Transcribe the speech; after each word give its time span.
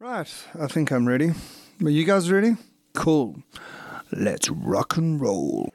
Right, 0.00 0.32
I 0.56 0.68
think 0.68 0.92
I'm 0.92 1.08
ready. 1.08 1.32
Are 1.82 1.90
you 1.90 2.04
guys 2.04 2.30
ready? 2.30 2.56
Cool. 2.94 3.42
Let's 4.12 4.48
rock 4.48 4.96
and 4.96 5.20
roll. 5.20 5.72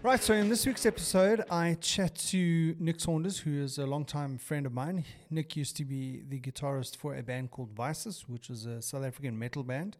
Right, 0.00 0.22
so 0.22 0.34
in 0.34 0.48
this 0.48 0.64
week's 0.64 0.86
episode, 0.86 1.42
I 1.50 1.76
chat 1.80 2.14
to 2.14 2.76
Nic 2.78 3.00
Saunders, 3.00 3.40
who 3.40 3.60
is 3.60 3.78
a 3.78 3.86
longtime 3.86 4.38
friend 4.38 4.64
of 4.64 4.72
mine. 4.72 5.04
Nic 5.28 5.56
used 5.56 5.76
to 5.78 5.84
be 5.84 6.22
the 6.28 6.38
guitarist 6.38 6.96
for 6.96 7.16
a 7.16 7.22
band 7.24 7.50
called 7.50 7.74
Visus, 7.74 8.28
which 8.28 8.48
is 8.48 8.64
a 8.64 8.80
South 8.80 9.04
African 9.04 9.36
metal 9.36 9.64
band. 9.64 9.96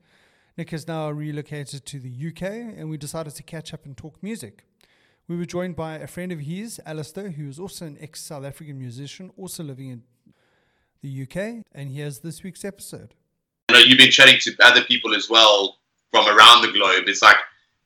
Nic 0.56 0.70
has 0.70 0.86
now 0.88 1.10
relocated 1.10 1.86
to 1.86 1.98
the 1.98 2.10
UK, 2.28 2.42
and 2.76 2.90
we 2.90 2.96
decided 2.96 3.34
to 3.36 3.42
catch 3.42 3.72
up 3.72 3.84
and 3.86 3.96
talk 3.96 4.22
music. 4.22 4.64
We 5.28 5.36
were 5.36 5.44
joined 5.44 5.76
by 5.76 5.94
a 5.94 6.06
friend 6.06 6.32
of 6.32 6.40
his, 6.40 6.80
Alistair, 6.84 7.30
who 7.30 7.48
is 7.48 7.58
also 7.60 7.86
an 7.86 7.96
ex 8.00 8.20
South 8.20 8.44
African 8.44 8.78
musician, 8.78 9.30
also 9.36 9.62
living 9.62 9.88
in 9.88 10.02
the 11.02 11.22
UK, 11.22 11.64
and 11.72 11.90
here's 11.90 12.18
this 12.18 12.42
week's 12.42 12.64
episode. 12.64 13.14
I 13.68 13.74
know 13.74 13.78
you've 13.78 13.98
been 13.98 14.10
chatting 14.10 14.38
to 14.40 14.52
other 14.62 14.82
people 14.82 15.14
as 15.14 15.30
well 15.30 15.78
from 16.10 16.26
around 16.26 16.62
the 16.62 16.72
globe. 16.72 17.04
It's 17.06 17.22
like 17.22 17.36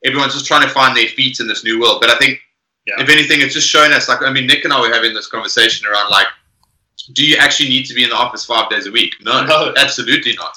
everyone's 0.05 0.33
just 0.33 0.47
trying 0.47 0.63
to 0.63 0.73
find 0.73 0.97
their 0.97 1.07
feet 1.09 1.39
in 1.41 1.47
this 1.47 1.63
new 1.65 1.79
world. 1.81 1.99
But 2.01 2.11
I 2.11 2.17
think, 2.19 2.39
Yeah. 2.87 2.95
if 3.03 3.09
anything, 3.11 3.41
it's 3.43 3.55
just 3.55 3.69
shown 3.69 3.93
us. 3.93 4.09
Like, 4.09 4.23
I 4.23 4.33
mean, 4.33 4.47
Nic 4.47 4.65
and 4.65 4.73
I 4.73 4.81
were 4.81 4.93
having 4.93 5.13
this 5.15 5.27
conversation 5.29 5.87
around 5.87 6.09
like, 6.11 6.27
do 7.13 7.25
you 7.25 7.37
actually 7.37 7.69
need 7.69 7.85
to 7.87 7.95
be 7.95 8.03
in 8.03 8.09
the 8.11 8.17
office 8.17 8.47
five 8.47 8.71
days 8.71 8.87
a 8.87 8.91
week? 8.91 9.15
No, 9.21 9.45
No. 9.47 9.75
absolutely 9.77 10.35
not. 10.37 10.57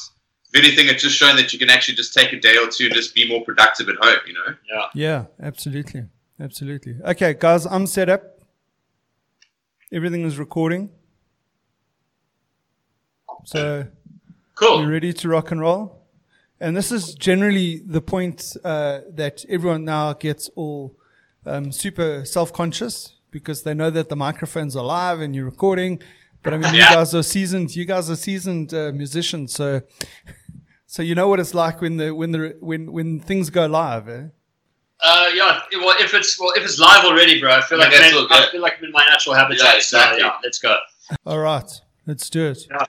If 0.57 0.63
anything, 0.63 0.87
it's 0.87 1.03
just 1.03 1.15
shown 1.15 1.35
that 1.35 1.53
you 1.53 1.59
can 1.59 1.69
actually 1.69 1.95
just 1.95 2.13
take 2.13 2.33
a 2.33 2.39
day 2.39 2.57
or 2.57 2.67
two 2.67 2.85
and 2.85 2.93
just 2.95 3.13
be 3.13 3.27
more 3.29 3.43
productive 3.43 3.89
at 3.89 3.95
home. 4.01 4.17
You 4.25 4.33
know? 4.33 4.55
Yeah. 4.71 4.85
Yeah, 4.95 5.25
absolutely. 5.41 6.05
Absolutely. 6.39 6.95
Okay, 7.05 7.35
guys, 7.39 7.65
I'm 7.65 7.85
set 7.87 8.09
up. 8.09 8.23
Everything 9.91 10.23
is 10.25 10.37
recording. 10.37 10.89
So 13.45 13.59
we're 13.85 13.91
Cool. 14.55 14.85
ready 14.87 15.13
to 15.13 15.29
rock 15.29 15.51
and 15.51 15.61
roll. 15.61 16.03
And 16.59 16.75
this 16.75 16.91
is 16.91 17.13
generally 17.13 17.81
the 17.85 18.01
point 18.01 18.55
uh, 18.63 19.01
that 19.11 19.45
everyone 19.47 19.85
now 19.85 20.13
gets 20.13 20.49
all 20.55 20.95
um, 21.45 21.71
super 21.71 22.25
self 22.25 22.51
conscious 22.51 23.13
because 23.31 23.63
they 23.63 23.73
know 23.75 23.89
that 23.91 24.09
the 24.09 24.15
microphones 24.15 24.75
are 24.75 24.83
live 24.83 25.19
and 25.21 25.35
you're 25.35 25.45
recording. 25.45 26.01
But 26.43 26.53
I 26.53 26.57
mean, 26.57 26.73
you 26.73 26.81
guys 26.81 27.13
are 27.13 27.23
seasoned. 27.23 27.75
You 27.75 27.85
guys 27.85 28.09
are 28.09 28.15
seasoned 28.15 28.73
uh, 28.73 28.91
musicians, 28.93 29.53
so 29.53 29.81
so 30.97 31.03
you 31.03 31.13
know 31.13 31.27
what 31.27 31.39
it's 31.39 31.53
like 31.53 31.79
when 31.79 31.97
the 31.97 32.09
when 32.15 32.31
the 32.31 32.57
when 32.59 32.91
when 32.91 33.19
things 33.19 33.51
go 33.51 33.67
live. 33.67 34.09
Eh? 34.09 34.23
Uh, 34.99 35.29
yeah. 35.31 35.61
Well, 35.73 35.95
if 35.99 36.15
it's 36.15 36.39
well, 36.39 36.51
if 36.55 36.63
it's 36.63 36.79
live 36.79 37.05
already, 37.05 37.39
bro, 37.39 37.51
I 37.51 37.61
feel 37.61 37.79
I 37.79 37.83
like 37.83 37.93
I'm 37.93 38.01
in. 38.01 38.27
I 38.31 38.47
feel 38.51 38.61
like 38.61 38.79
I'm 38.79 38.85
in 38.85 38.91
my 38.91 39.05
natural 39.05 39.35
habitat. 39.35 39.63
Yeah, 39.63 39.75
exactly. 39.75 40.21
So, 40.21 40.25
yeah, 40.25 40.37
let's 40.43 40.57
go. 40.57 40.75
All 41.23 41.37
right, 41.37 41.69
let's 42.07 42.31
do 42.31 42.47
it. 42.47 42.65
Yeah. 42.71 42.85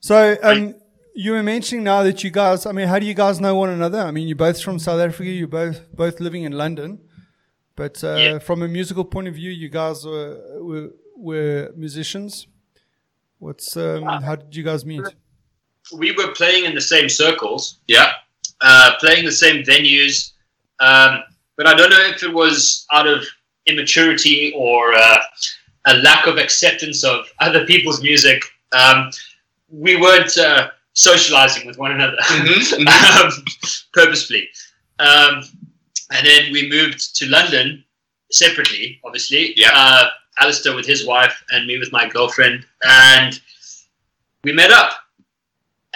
So, 0.00 0.36
um, 0.42 0.74
you 1.14 1.30
were 1.34 1.42
mentioning 1.44 1.84
now 1.84 2.02
that 2.02 2.24
you 2.24 2.30
guys. 2.30 2.66
I 2.66 2.72
mean, 2.72 2.88
how 2.88 2.98
do 2.98 3.06
you 3.06 3.14
guys 3.14 3.40
know 3.40 3.54
one 3.54 3.70
another? 3.70 4.00
I 4.00 4.10
mean, 4.10 4.26
you're 4.26 4.36
both 4.36 4.60
from 4.60 4.80
South 4.80 4.98
Africa. 4.98 5.30
You're 5.30 5.46
both 5.46 5.88
both 5.94 6.18
living 6.18 6.42
in 6.42 6.50
London, 6.50 6.98
but 7.76 8.02
uh, 8.02 8.16
Yeah. 8.16 8.38
from 8.40 8.62
a 8.62 8.66
musical 8.66 9.04
point 9.04 9.28
of 9.28 9.34
view, 9.36 9.52
you 9.52 9.68
guys 9.68 10.04
were 10.04 10.40
were, 10.68 10.90
were 11.16 11.72
musicians. 11.76 12.48
What's 13.38 13.76
um, 13.76 14.02
how 14.02 14.34
did 14.34 14.56
you 14.56 14.64
guys 14.64 14.84
meet? 14.84 15.06
We 15.92 16.12
were 16.12 16.32
playing 16.32 16.64
in 16.64 16.74
the 16.74 16.80
same 16.80 17.08
circles, 17.08 17.78
Yeah. 17.86 18.12
uh, 18.60 18.92
playing 19.00 19.24
the 19.24 19.32
same 19.32 19.62
venues, 19.64 20.32
um, 20.80 21.22
but 21.56 21.66
I 21.66 21.74
don't 21.74 21.90
know 21.90 22.00
if 22.06 22.22
it 22.22 22.32
was 22.32 22.86
out 22.92 23.06
of 23.06 23.24
immaturity 23.66 24.52
or 24.56 24.94
uh, 24.94 25.18
a 25.86 25.94
lack 25.98 26.26
of 26.26 26.38
acceptance 26.38 27.04
of 27.04 27.26
other 27.40 27.64
people's 27.66 28.02
music. 28.02 28.42
Um, 28.72 29.10
we 29.68 29.96
weren't 29.96 30.36
uh, 30.38 30.70
socializing 30.92 31.66
with 31.66 31.78
one 31.78 31.92
another. 31.92 32.16
Mhm, 32.18 32.86
um, 33.24 33.32
purposefully. 33.92 34.48
Um, 34.98 35.42
and 36.10 36.26
then 36.26 36.52
we 36.52 36.68
moved 36.68 37.16
to 37.16 37.26
London 37.26 37.84
separately, 38.30 39.00
obviously. 39.04 39.52
Yeah. 39.56 39.70
Uh, 39.74 40.08
Alistair 40.38 40.74
with 40.74 40.86
his 40.86 41.06
wife 41.06 41.34
and 41.50 41.66
me 41.66 41.78
with 41.78 41.90
my 41.92 42.06
girlfriend, 42.08 42.64
and 42.82 43.40
we 44.44 44.52
met 44.52 44.70
up, 44.70 44.92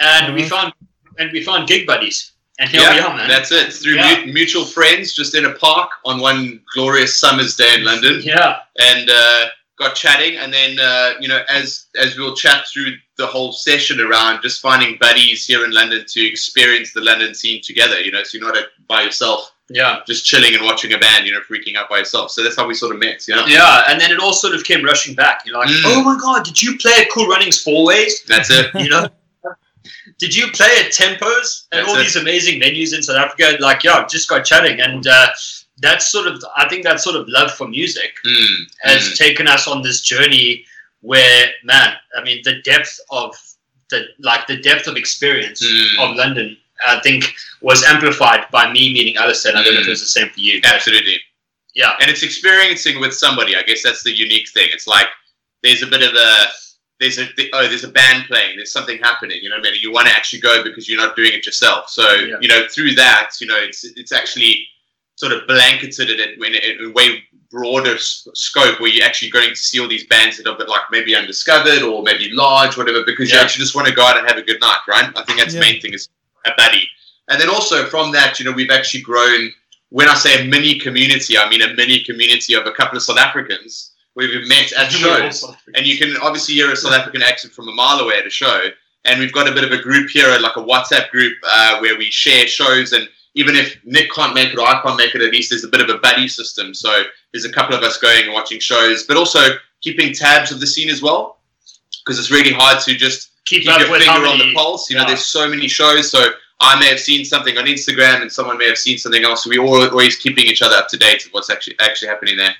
and 0.01 0.33
we 0.33 0.43
Mhm. 0.43 0.49
found 0.49 0.73
and 1.17 1.31
we 1.31 1.43
found 1.43 1.67
gig 1.67 1.85
buddies, 1.85 2.31
and 2.59 2.69
here 2.69 2.81
yeah, 2.81 2.93
we 2.95 2.99
are, 3.01 3.15
man. 3.17 3.27
that's 3.27 3.51
it. 3.51 3.71
Through 3.73 3.95
Yeah. 3.95 4.25
mu- 4.25 4.33
mutual 4.33 4.65
friends, 4.65 5.13
just 5.13 5.35
in 5.35 5.45
a 5.45 5.51
park 5.51 5.89
on 6.05 6.19
one 6.19 6.61
glorious 6.73 7.15
summer's 7.19 7.55
day 7.55 7.73
in 7.75 7.83
London. 7.83 8.21
yeah, 8.23 8.57
and 8.79 9.09
uh, 9.09 9.45
got 9.77 9.95
chatting. 9.95 10.37
And 10.37 10.53
then, 10.53 10.79
uh, 10.79 11.13
you 11.19 11.27
know, 11.27 11.43
as 11.49 11.85
as 11.95 12.15
we'll 12.17 12.35
chat 12.35 12.67
through 12.71 12.93
the 13.17 13.27
whole 13.27 13.51
session 13.51 13.99
around 13.99 14.41
just 14.41 14.61
finding 14.61 14.97
buddies 14.99 15.45
here 15.45 15.63
in 15.65 15.71
London 15.71 16.05
to 16.07 16.25
experience 16.25 16.93
the 16.93 17.01
London 17.01 17.33
scene 17.35 17.61
together. 17.61 17.99
You 18.01 18.11
know, 18.11 18.23
so 18.23 18.37
you're 18.37 18.53
not 18.53 18.63
by 18.87 19.03
yourself, 19.03 19.51
yeah, 19.69 19.99
just 20.07 20.25
chilling 20.25 20.55
and 20.55 20.63
watching 20.65 20.93
a 20.93 20.97
band. 20.97 21.27
You 21.27 21.33
know, 21.33 21.41
freaking 21.41 21.75
out 21.75 21.89
by 21.89 21.99
yourself. 21.99 22.31
So 22.31 22.41
that's 22.43 22.55
how 22.55 22.65
we 22.67 22.73
sort 22.73 22.93
of 22.95 22.99
met. 22.99 23.27
You 23.27 23.35
know, 23.35 23.45
yeah. 23.45 23.83
And 23.89 23.99
then 24.01 24.11
it 24.11 24.19
all 24.19 24.33
sort 24.33 24.55
of 24.55 24.63
came 24.63 24.83
rushing 24.83 25.13
back. 25.13 25.43
You're 25.45 25.57
like, 25.59 25.69
Mm. 25.69 25.81
oh 25.85 26.03
my 26.03 26.17
god, 26.19 26.45
did 26.45 26.61
you 26.61 26.77
play 26.77 26.93
at 27.01 27.09
Cool 27.11 27.27
Runnings 27.27 27.63
Fourways? 27.63 28.23
that's 28.25 28.49
it. 28.49 28.71
you 28.75 28.89
know 28.89 29.07
did 30.19 30.35
you 30.35 30.47
play 30.51 30.69
at 30.79 30.91
tempos 30.91 31.65
and 31.71 31.79
That's 31.79 31.87
all 31.89 31.95
it. 31.97 32.03
these 32.03 32.15
amazing 32.15 32.59
venues 32.61 32.93
in 32.95 33.01
south 33.03 33.17
africa 33.17 33.57
like 33.59 33.83
yeah 33.83 34.05
just 34.07 34.29
got 34.29 34.45
chatting 34.45 34.79
and 34.79 35.05
uh, 35.07 35.27
that's 35.77 36.09
sort 36.11 36.27
of 36.27 36.43
i 36.57 36.67
think 36.69 36.83
that 36.83 36.99
sort 36.99 37.15
of 37.15 37.27
love 37.27 37.51
for 37.51 37.67
music 37.67 38.11
Mm, 38.25 38.55
has 38.81 39.01
mm. 39.01 39.17
taken 39.17 39.47
us 39.47 39.67
on 39.67 39.81
this 39.81 40.01
journey 40.01 40.65
where 41.01 41.47
man 41.63 41.95
i 42.17 42.23
mean 42.23 42.41
the 42.43 42.61
depth 42.63 42.99
of 43.09 43.35
the 43.89 44.05
like 44.19 44.45
the 44.47 44.57
depth 44.57 44.87
of 44.87 44.95
experience 44.97 45.61
Mm. 45.65 45.99
of 46.11 46.15
london 46.15 46.57
i 46.87 46.99
think 47.01 47.33
was 47.61 47.83
amplified 47.83 48.45
by 48.51 48.71
me 48.71 48.93
meeting 48.93 49.17
Alistair. 49.17 49.51
and 49.51 49.59
i 49.59 49.63
don't 49.63 49.73
know 49.75 49.81
if 49.81 49.87
it 49.87 49.89
was 49.89 50.01
the 50.01 50.05
same 50.19 50.29
for 50.29 50.39
you 50.39 50.61
Absolutely. 50.63 51.17
yeah 51.73 51.95
and 51.99 52.09
it's 52.11 52.23
experiencing 52.23 52.99
with 52.99 53.13
somebody. 53.13 53.55
I 53.55 53.63
guess 53.63 53.81
that's 53.83 54.03
the 54.03 54.11
unique 54.11 54.49
thing. 54.49 54.67
It's 54.73 54.87
like 54.87 55.07
there's 55.63 55.83
a 55.83 55.87
bit 55.87 56.01
of 56.03 56.13
a 56.15 56.31
there's 57.01 57.17
a 57.17 57.27
oh 57.53 57.67
there's 57.67 57.83
a 57.83 57.89
band 57.89 58.25
playing. 58.27 58.55
There's 58.57 58.71
something 58.71 58.99
happening. 58.99 59.39
You 59.41 59.49
know 59.49 59.57
what 59.57 59.67
I 59.67 59.71
mean? 59.71 59.81
You 59.81 59.91
want 59.91 60.07
to 60.07 60.13
actually 60.13 60.39
go 60.39 60.63
because 60.63 60.87
you're 60.87 61.01
not 61.05 61.15
doing 61.15 61.33
it 61.33 61.45
yourself. 61.45 61.89
So 61.89 62.03
Yeah. 62.13 62.37
you 62.39 62.47
know 62.47 62.61
through 62.73 62.93
that, 62.95 63.31
you 63.41 63.47
know 63.47 63.57
it's 63.57 63.83
it's 63.83 64.11
actually 64.11 64.67
sort 65.15 65.33
of 65.33 65.45
blanketed 65.47 66.09
it 66.09 66.19
in, 66.37 66.43
in, 66.45 66.53
in 66.79 66.85
a 66.89 66.91
way 66.93 67.23
broader 67.49 67.95
scope 67.97 68.79
where 68.79 68.89
you're 68.89 69.05
actually 69.05 69.29
going 69.29 69.49
to 69.49 69.55
see 69.55 69.79
all 69.79 69.87
these 69.87 70.07
bands 70.07 70.37
that 70.37 70.47
are 70.47 70.57
like 70.67 70.81
maybe 70.89 71.13
undiscovered 71.15 71.81
or 71.83 72.01
maybe 72.01 72.29
large, 72.31 72.77
whatever, 72.77 73.03
because 73.05 73.29
you 73.29 73.37
actually 73.37 73.61
just 73.61 73.75
want 73.75 73.85
to 73.87 73.93
go 73.93 74.03
out 74.05 74.17
and 74.17 74.25
have 74.25 74.37
a 74.37 74.41
good 74.41 74.61
night, 74.61 74.79
right? 74.87 75.09
I 75.17 75.23
think 75.23 75.37
that's 75.39 75.53
Yeah. 75.53 75.59
the 75.59 75.65
main 75.65 75.81
thing 75.81 75.93
is 75.93 76.07
a 76.45 76.51
buddy. 76.55 76.87
And 77.29 77.41
then 77.41 77.49
also 77.49 77.85
from 77.87 78.11
that, 78.13 78.39
you 78.39 78.45
know, 78.45 78.53
we've 78.53 78.71
actually 78.71 79.01
grown 79.01 79.51
when 79.89 80.07
I 80.07 80.13
say 80.15 80.41
a 80.41 80.47
mini 80.47 80.79
community, 80.79 81.37
I 81.37 81.49
mean 81.49 81.61
a 81.61 81.73
mini 81.73 82.03
community 82.03 82.53
of 82.53 82.65
a 82.65 82.71
couple 82.71 82.95
of 82.95 83.03
South 83.03 83.17
Africans 83.17 83.90
we've 84.15 84.47
met 84.47 84.71
at 84.73 84.91
shows. 84.91 85.45
And 85.75 85.85
you 85.85 85.97
can 85.97 86.17
obviously 86.17 86.55
hear 86.55 86.71
a 86.71 86.75
South 86.75 86.93
African 86.93 87.21
accent 87.21 87.53
from 87.53 87.67
a 87.67 87.73
mile 87.73 87.99
away 87.99 88.17
at 88.17 88.25
a 88.25 88.29
show. 88.29 88.67
And 89.05 89.19
we've 89.19 89.33
got 89.33 89.47
a 89.47 89.51
bit 89.51 89.63
of 89.63 89.71
a 89.71 89.81
group 89.81 90.09
here, 90.09 90.37
like 90.39 90.57
a 90.57 90.63
WhatsApp 90.63 91.09
group, 91.09 91.33
uh, 91.43 91.79
where 91.79 91.97
we 91.97 92.11
share 92.11 92.47
shows. 92.47 92.93
And 92.93 93.07
even 93.33 93.55
if 93.55 93.79
Nic 93.83 94.11
can't 94.13 94.35
make 94.35 94.53
it 94.53 94.59
or 94.59 94.67
I 94.67 94.81
can't 94.81 94.97
make 94.97 95.15
it, 95.15 95.21
at 95.21 95.31
least 95.31 95.49
there's 95.49 95.63
a 95.63 95.69
bit 95.69 95.81
of 95.81 95.89
a 95.89 95.99
buddy 95.99 96.27
system. 96.27 96.73
So 96.73 97.03
there's 97.31 97.45
a 97.45 97.51
couple 97.51 97.75
of 97.75 97.83
us 97.83 97.97
going 97.97 98.25
and 98.25 98.33
watching 98.33 98.59
shows, 98.59 99.03
but 99.03 99.17
also 99.17 99.39
keeping 99.81 100.13
tabs 100.13 100.51
of 100.51 100.59
the 100.59 100.67
scene 100.67 100.89
as 100.89 101.01
well. 101.01 101.39
Because 102.05 102.19
it's 102.19 102.31
really 102.31 102.51
hard 102.51 102.79
to 102.81 102.95
just 102.95 103.31
keep, 103.45 103.63
keep 103.63 103.79
your 103.79 103.87
finger 103.87 104.05
how 104.05 104.31
on 104.31 104.39
the 104.39 104.53
pulse. 104.53 104.89
You 104.89 104.97
know, 104.97 105.03
yeah. 105.03 105.09
there's 105.09 105.25
so 105.25 105.47
many 105.47 105.67
shows. 105.67 106.11
So 106.11 106.31
I 106.59 106.79
may 106.79 106.87
have 106.87 106.99
seen 106.99 107.25
something 107.25 107.57
on 107.57 107.65
Instagram, 107.65 108.21
and 108.21 108.31
someone 108.31 108.57
may 108.57 108.67
have 108.67 108.77
seen 108.77 108.97
something 108.97 109.23
else. 109.23 109.43
So 109.43 109.49
we're 109.49 109.61
always 109.61 110.17
keeping 110.17 110.45
each 110.45 110.61
other 110.61 110.75
up 110.75 110.87
to 110.89 110.97
date 110.97 111.23
with 111.23 111.33
what's 111.33 111.49
actually 111.49 111.75
actually 111.79 112.09
happening 112.09 112.37
there. 112.37 112.55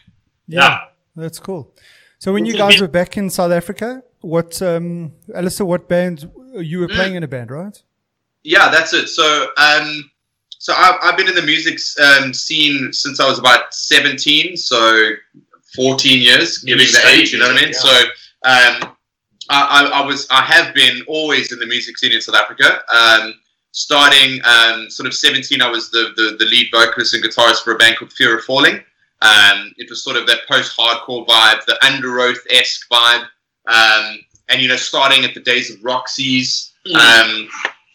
Yeah, 0.47 0.81
that's 1.15 1.39
cool. 1.39 1.73
So 2.19 2.31
when 2.33 2.45
you 2.45 2.53
guys 2.53 2.79
were 2.79 2.87
back 2.87 3.17
in 3.17 3.29
South 3.29 3.51
Africa, 3.51 4.03
what 4.21 4.61
um, 4.61 5.13
Alistair, 5.33 5.65
what 5.65 5.89
band 5.89 6.29
you 6.55 6.79
were 6.79 6.87
playing 6.87 7.15
in 7.15 7.23
a 7.23 7.27
band, 7.27 7.49
right? 7.49 7.81
Yeah, 8.43 8.69
that's 8.69 8.93
it. 8.93 9.07
So, 9.07 9.47
um, 9.57 10.09
so 10.49 10.73
I've, 10.75 10.95
I've 11.01 11.17
been 11.17 11.27
in 11.27 11.35
the 11.35 11.41
music 11.41 11.79
um, 12.03 12.33
scene 12.33 12.93
since 12.93 13.19
I 13.19 13.27
was 13.27 13.39
about 13.39 13.73
17, 13.73 14.57
so 14.57 15.11
14 15.75 16.21
years, 16.21 16.59
giving 16.59 16.85
the 16.85 17.07
age. 17.07 17.33
You 17.33 17.39
know 17.39 17.47
what 17.47 17.57
I 17.57 17.61
mean? 17.61 17.69
music, 17.69 17.81
So, 17.81 18.03
um, 18.43 18.95
I, 19.49 19.89
I, 19.93 20.01
I 20.01 20.05
was, 20.05 20.27
I 20.29 20.41
have 20.41 20.73
been 20.73 21.01
always 21.07 21.51
in 21.51 21.59
the 21.59 21.65
music 21.65 21.97
scene 21.97 22.11
in 22.11 22.21
South 22.21 22.35
Africa. 22.35 22.81
Um, 22.93 23.35
starting 23.71 24.39
um, 24.45 24.89
sort 24.89 25.07
of 25.07 25.13
17, 25.13 25.61
I 25.61 25.69
was 25.69 25.91
the, 25.91 26.13
the, 26.15 26.35
the 26.37 26.45
lead 26.45 26.69
vocalist 26.71 27.13
and 27.13 27.23
guitarist 27.23 27.63
for 27.63 27.73
a 27.73 27.77
band 27.77 27.97
called 27.97 28.11
Fear 28.13 28.37
of 28.37 28.43
Falling. 28.43 28.83
Um, 29.21 29.73
it 29.77 29.89
was 29.89 30.03
sort 30.03 30.17
of 30.17 30.25
that 30.27 30.47
post-hardcore 30.47 31.27
vibe, 31.27 31.63
the 31.65 31.77
Underoath-esque 31.83 32.89
vibe. 32.89 33.27
Um, 33.67 34.19
and, 34.49 34.61
you 34.61 34.67
know, 34.67 34.75
starting 34.75 35.23
at 35.23 35.33
the 35.33 35.39
days 35.39 35.69
of 35.69 35.83
Roxy's, 35.83 36.71
Mm. 36.87 36.95
um, 36.95 37.49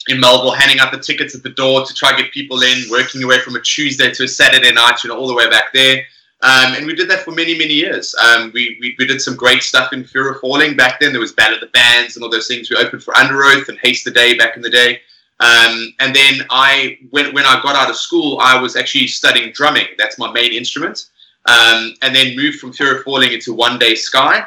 in 0.09 0.21
Melville, 0.21 0.53
handing 0.53 0.79
out 0.79 0.93
the 0.93 0.99
tickets 0.99 1.35
at 1.35 1.43
the 1.43 1.51
door 1.51 1.85
to 1.85 1.93
try 1.93 2.13
to 2.13 2.23
get 2.23 2.33
people 2.33 2.63
in, 2.63 2.89
working 2.89 3.21
your 3.21 3.31
way 3.31 3.41
from 3.41 3.57
a 3.57 3.61
Tuesday 3.61 4.13
to 4.13 4.25
a 4.25 4.29
Saturday 4.29 4.71
night, 4.73 5.03
you 5.03 5.11
know, 5.11 5.19
all 5.19 5.27
the 5.27 5.35
way 5.35 5.51
back 5.51 5.73
there. 5.73 6.05
Um, 6.43 6.75
and 6.75 6.87
we 6.87 6.95
did 6.95 7.11
that 7.11 7.25
for 7.25 7.33
many, 7.33 7.59
many 7.59 7.75
years. 7.75 8.15
Um, 8.15 8.53
we, 8.55 8.77
we, 8.81 8.95
we, 8.99 9.07
did 9.07 9.21
some 9.21 9.35
great 9.35 9.63
stuff 9.63 9.93
in 9.93 10.05
Fear 10.05 10.33
of 10.33 10.41
Falling 10.41 10.77
back 10.77 11.01
then. 11.01 11.13
There 11.13 11.21
was 11.21 11.33
Battle 11.33 11.55
of 11.55 11.61
the 11.61 11.69
Bands 11.69 12.15
and 12.15 12.23
all 12.23 12.31
those 12.31 12.47
things. 12.47 12.71
We 12.71 12.77
opened 12.77 13.03
for 13.03 13.15
Underoath 13.15 13.69
and 13.69 13.79
Haste 13.79 14.05
the 14.05 14.11
Day 14.11 14.37
back 14.37 14.55
in 14.55 14.63
the 14.63 14.71
day. 14.71 15.01
Um, 15.41 15.95
and 15.99 16.15
then 16.15 16.47
I, 16.51 16.99
when, 17.11 17.35
when 17.35 17.45
I 17.47 17.61
got 17.63 17.75
out 17.75 17.91
of 17.91 17.97
school, 17.97 18.39
I 18.41 18.61
was 18.61 18.77
actually 18.77 19.07
studying 19.09 19.51
drumming. 19.53 19.87
That's 19.99 20.19
my 20.19 20.31
main 20.31 20.53
instrument. 20.53 21.07
Um, 21.49 21.95
and 22.03 22.15
then 22.15 22.37
moved 22.37 22.59
from 22.59 22.73
Fear 22.73 22.99
of 22.99 23.05
Falling 23.05 23.33
into 23.33 23.55
One 23.55 23.79
Day 23.79 23.95
Sky, 23.95 24.47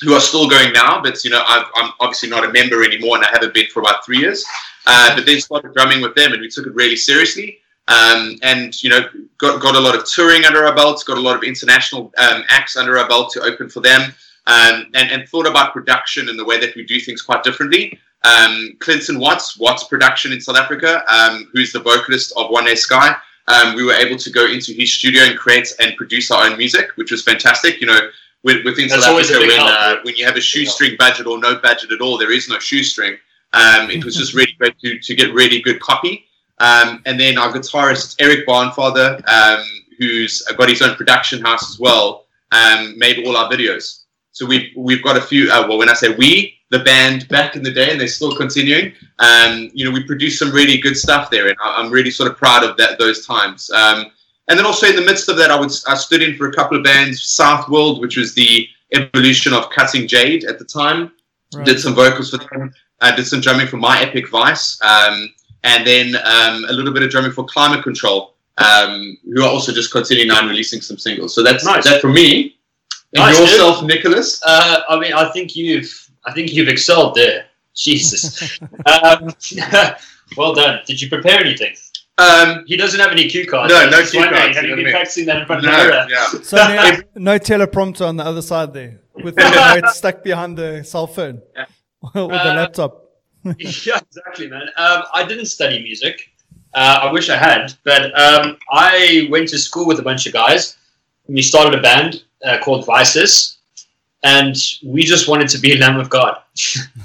who 0.00 0.14
are 0.14 0.20
still 0.20 0.48
going 0.48 0.72
now, 0.72 1.02
but 1.02 1.22
you 1.24 1.30
know 1.30 1.42
i 1.46 1.64
am 1.76 1.92
obviously 2.00 2.30
not 2.30 2.44
a 2.44 2.52
member 2.52 2.82
anymore, 2.82 3.16
and 3.16 3.24
I 3.24 3.30
haven't 3.30 3.52
been 3.52 3.66
for 3.66 3.80
about 3.80 4.04
three 4.04 4.18
years. 4.18 4.44
Uh, 4.86 5.14
but 5.14 5.26
then 5.26 5.40
started 5.40 5.74
drumming 5.74 6.00
with 6.00 6.14
them, 6.14 6.32
and 6.32 6.40
we 6.40 6.48
took 6.48 6.66
it 6.66 6.74
really 6.74 6.96
seriously. 6.96 7.58
Um, 7.88 8.38
and 8.42 8.80
you 8.82 8.88
know, 8.88 9.00
got, 9.38 9.60
got 9.60 9.74
a 9.76 9.80
lot 9.80 9.96
of 9.96 10.06
touring 10.06 10.44
under 10.44 10.64
our 10.64 10.74
belts, 10.74 11.02
got 11.02 11.18
a 11.18 11.20
lot 11.20 11.36
of 11.36 11.42
international 11.42 12.12
um, 12.18 12.44
acts 12.48 12.76
under 12.76 12.98
our 12.98 13.08
belt 13.08 13.32
to 13.32 13.42
open 13.42 13.68
for 13.68 13.80
them, 13.80 14.12
um, 14.46 14.86
and, 14.94 15.10
and 15.10 15.28
thought 15.28 15.46
about 15.46 15.72
production 15.72 16.28
and 16.28 16.38
the 16.38 16.44
way 16.44 16.58
that 16.58 16.74
we 16.76 16.84
do 16.84 17.00
things 17.00 17.20
quite 17.20 17.42
differently. 17.42 17.98
Um, 18.24 18.76
Clinton 18.80 19.18
Watts, 19.18 19.58
Watts 19.58 19.84
Production 19.84 20.32
in 20.32 20.40
South 20.40 20.56
Africa, 20.56 21.02
um, 21.12 21.48
who's 21.52 21.72
the 21.72 21.80
vocalist 21.80 22.32
of 22.36 22.50
One 22.50 22.64
Day 22.64 22.74
Sky, 22.74 23.14
um, 23.52 23.74
we 23.74 23.84
were 23.84 23.98
able 24.04 24.18
to 24.26 24.30
go 24.30 24.44
into 24.46 24.72
his 24.72 24.92
studio 24.92 25.22
and 25.22 25.38
create 25.38 25.68
and 25.80 25.96
produce 25.96 26.30
our 26.30 26.46
own 26.46 26.56
music, 26.56 26.86
which 26.96 27.10
was 27.10 27.22
fantastic. 27.22 27.80
You 27.80 27.88
know, 27.88 28.00
within 28.44 28.88
That's 28.88 29.04
South 29.04 29.20
Africa, 29.20 29.38
when, 29.40 29.60
uh, 29.60 29.96
when 30.02 30.14
you 30.16 30.24
have 30.24 30.36
a 30.36 30.40
shoestring 30.40 30.96
budget 30.98 31.26
or 31.26 31.38
no 31.38 31.58
budget 31.58 31.92
at 31.92 32.00
all, 32.00 32.16
there 32.18 32.32
is 32.32 32.48
no 32.48 32.58
shoestring. 32.58 33.14
Um, 33.52 33.90
it 33.90 34.04
was 34.04 34.16
just 34.16 34.32
really 34.34 34.54
great 34.58 34.78
to, 34.80 34.98
to 34.98 35.14
get 35.14 35.34
really 35.34 35.60
good 35.60 35.80
copy. 35.80 36.26
Um, 36.58 37.02
and 37.06 37.18
then 37.18 37.38
our 37.38 37.52
guitarist, 37.52 38.16
Eric 38.20 38.46
Barnfather, 38.46 39.08
um, 39.28 39.64
who's 39.98 40.42
got 40.56 40.68
his 40.68 40.82
own 40.82 40.94
production 40.94 41.42
house 41.42 41.70
as 41.70 41.80
well, 41.80 42.26
um, 42.52 42.98
made 42.98 43.26
all 43.26 43.36
our 43.36 43.50
videos. 43.50 44.04
So 44.32 44.46
we've, 44.46 44.70
we've 44.76 45.02
got 45.02 45.16
a 45.16 45.20
few, 45.20 45.50
uh, 45.50 45.66
well, 45.66 45.78
when 45.78 45.88
I 45.88 45.94
say 45.94 46.14
we, 46.14 46.59
the 46.70 46.78
band 46.80 47.28
back 47.28 47.56
in 47.56 47.62
the 47.62 47.70
day, 47.70 47.90
and 47.90 48.00
they're 48.00 48.08
still 48.08 48.34
continuing. 48.36 48.92
Um, 49.18 49.70
you 49.74 49.84
know, 49.84 49.90
we 49.90 50.04
produced 50.04 50.38
some 50.38 50.50
really 50.52 50.78
good 50.78 50.96
stuff 50.96 51.30
there, 51.30 51.48
and 51.48 51.56
I'm 51.60 51.90
really 51.90 52.10
sort 52.10 52.30
of 52.30 52.38
proud 52.38 52.64
of 52.64 52.76
that 52.76 52.98
those 52.98 53.26
times. 53.26 53.70
Um, 53.70 54.06
and 54.48 54.58
then 54.58 54.66
also 54.66 54.86
in 54.86 54.96
the 54.96 55.02
midst 55.02 55.28
of 55.28 55.36
that, 55.36 55.50
I 55.50 55.58
would 55.58 55.72
I 55.86 55.94
stood 55.94 56.22
in 56.22 56.36
for 56.36 56.48
a 56.48 56.52
couple 56.52 56.76
of 56.76 56.84
bands, 56.84 57.22
South 57.24 57.68
World, 57.68 58.00
which 58.00 58.16
was 58.16 58.34
the 58.34 58.68
evolution 58.92 59.52
of 59.52 59.70
Cutting 59.70 60.08
Jade 60.08 60.44
at 60.44 60.58
the 60.58 60.64
time. 60.64 61.12
Right. 61.54 61.66
Did 61.66 61.80
some 61.80 61.94
vocals 61.94 62.30
for 62.30 62.38
them. 62.38 62.72
I 63.00 63.14
did 63.14 63.26
some 63.26 63.40
drumming 63.40 63.66
for 63.66 63.76
My 63.76 64.00
Epic 64.02 64.28
Vice, 64.28 64.80
um, 64.82 65.32
and 65.64 65.86
then 65.86 66.16
um, 66.16 66.64
a 66.68 66.72
little 66.72 66.92
bit 66.92 67.02
of 67.02 67.10
drumming 67.10 67.32
for 67.32 67.44
Climate 67.44 67.82
Control, 67.82 68.34
um, 68.58 69.18
who 69.24 69.42
are 69.42 69.48
also 69.48 69.72
just 69.72 69.90
continuing 69.92 70.28
now 70.28 70.40
and 70.40 70.48
releasing 70.48 70.80
some 70.80 70.98
singles. 70.98 71.34
So 71.34 71.42
that's 71.42 71.64
nice. 71.64 71.84
that 71.84 72.00
for 72.00 72.08
me. 72.08 72.56
And 73.14 73.24
nice, 73.24 73.40
yourself, 73.40 73.80
dude. 73.80 73.88
Nicholas. 73.88 74.40
Uh, 74.44 74.82
I 74.88 74.98
mean, 75.00 75.12
I 75.12 75.30
think 75.32 75.56
you've 75.56 76.09
I 76.24 76.32
think 76.32 76.52
you've 76.52 76.68
excelled 76.68 77.14
there. 77.14 77.46
Jesus. 77.74 78.60
um, 78.60 79.30
well 80.36 80.54
done. 80.54 80.80
Did 80.86 81.00
you 81.00 81.08
prepare 81.08 81.40
anything? 81.40 81.74
Um, 82.18 82.64
he 82.66 82.76
doesn't 82.76 83.00
have 83.00 83.12
any 83.12 83.28
cue 83.28 83.46
cards. 83.46 83.72
No, 83.72 83.88
no 83.88 84.04
cue 84.04 84.22
cards. 84.22 84.56
Have 84.56 84.64
you 84.64 84.76
been 84.76 84.90
practicing 84.90 85.26
that 85.26 85.38
in 85.38 85.46
front 85.46 85.64
no, 85.64 85.70
of 85.70 85.76
the 85.76 85.82
mirror? 85.82 86.06
Yeah. 86.08 86.28
So 86.42 86.56
no, 86.56 87.32
no, 87.32 87.38
teleprompter 87.38 88.06
on 88.06 88.16
the 88.16 88.24
other 88.24 88.42
side 88.42 88.74
there, 88.74 89.00
with 89.14 89.36
the 89.36 89.80
notes 89.80 89.96
stuck 89.98 90.22
behind 90.22 90.58
the 90.58 90.82
cell 90.84 91.06
phone 91.06 91.40
yeah. 91.56 91.64
or 92.14 92.28
the 92.28 92.52
uh, 92.52 92.54
laptop. 92.54 93.04
yeah, 93.44 93.98
exactly, 93.98 94.48
man. 94.48 94.68
Um, 94.76 95.04
I 95.14 95.24
didn't 95.26 95.46
study 95.46 95.82
music. 95.82 96.30
Uh, 96.74 97.00
I 97.02 97.12
wish 97.12 97.30
I 97.30 97.36
had, 97.36 97.72
but 97.84 98.18
um, 98.20 98.58
I 98.70 99.28
went 99.30 99.48
to 99.48 99.58
school 99.58 99.86
with 99.86 99.98
a 99.98 100.02
bunch 100.02 100.26
of 100.26 100.32
guys. 100.32 100.76
We 101.26 101.42
started 101.42 101.78
a 101.78 101.82
band 101.82 102.24
uh, 102.44 102.58
called 102.58 102.86
Visus, 102.86 103.56
and 104.22 104.56
we 104.84 105.02
just 105.02 105.28
wanted 105.28 105.48
to 105.48 105.58
be 105.58 105.72
a 105.72 105.78
Lamb 105.78 105.98
of 105.98 106.10
God. 106.10 106.38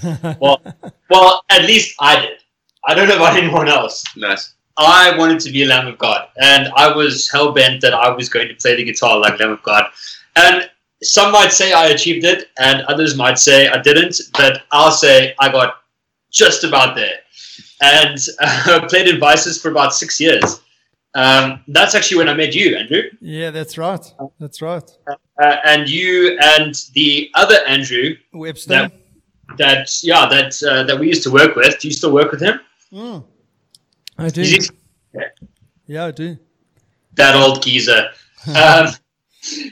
well, 0.39 0.62
well, 1.09 1.44
at 1.50 1.63
least 1.63 1.95
I 2.00 2.19
did. 2.19 2.38
I 2.85 2.94
don't 2.94 3.07
know 3.07 3.15
about 3.15 3.38
anyone 3.38 3.67
else. 3.67 4.03
Nice. 4.15 4.53
I 4.77 5.17
wanted 5.17 5.39
to 5.41 5.51
be 5.51 5.63
a 5.63 5.67
Lamb 5.67 5.88
of 5.88 5.97
God, 5.97 6.27
and 6.38 6.69
I 6.75 6.94
was 6.94 7.29
hell 7.29 7.53
bent 7.53 7.81
that 7.81 7.94
I 7.94 8.09
was 8.09 8.27
going 8.27 8.50
to 8.50 8.56
play 8.56 8.75
the 8.75 8.83
guitar 8.83 9.17
like 9.19 9.39
Lamb 9.39 9.51
of 9.51 9.63
God. 9.63 9.85
And 10.35 10.69
some 11.01 11.31
might 11.31 11.51
say 11.51 11.71
I 11.71 11.88
achieved 11.88 12.25
it, 12.25 12.50
and 12.59 12.81
others 12.83 13.15
might 13.15 13.39
say 13.39 13.67
I 13.67 13.81
didn't. 13.81 14.19
But 14.33 14.63
I'll 14.71 14.91
say 14.91 15.33
I 15.39 15.50
got 15.50 15.81
just 16.31 16.65
about 16.65 16.95
there, 16.95 17.19
and 17.81 18.17
uh, 18.39 18.85
played 18.89 19.07
in 19.07 19.19
Visus 19.19 19.62
for 19.62 19.71
about 19.71 19.94
six 19.94 20.19
years. 20.19 20.59
Um, 21.15 21.63
that's 21.69 21.95
actually 21.95 22.17
when 22.17 22.29
I 22.29 22.33
met 22.33 22.53
you, 22.53 22.75
Andrew. 22.75 23.03
Yeah, 23.21 23.50
that's 23.50 23.77
right. 23.77 24.06
That's 24.38 24.62
right. 24.62 24.83
Uh, 25.07 25.56
and 25.65 25.89
you 25.89 26.38
and 26.41 26.75
the 26.94 27.31
other 27.35 27.56
Andrew 27.67 28.15
Webster. 28.33 28.69
That, 28.69 28.91
that 29.57 30.03
yeah, 30.03 30.27
that 30.27 30.62
uh, 30.62 30.83
that 30.83 31.00
we 31.00 31.07
used 31.07 31.23
to 31.23 31.31
work 31.31 31.56
with. 31.56 31.79
Do 31.79 31.88
you 31.88 31.94
still 31.94 32.12
work 32.12 32.31
with 32.31 32.41
him? 32.41 32.59
Mm. 32.91 33.23
I 34.17 34.29
do. 34.29 34.41
Yeah. 34.41 35.21
yeah, 35.88 36.06
I 36.06 36.12
do. 36.12 36.38
That 37.13 37.35
old 37.35 37.63
geezer. 37.63 38.09
um, 38.47 38.88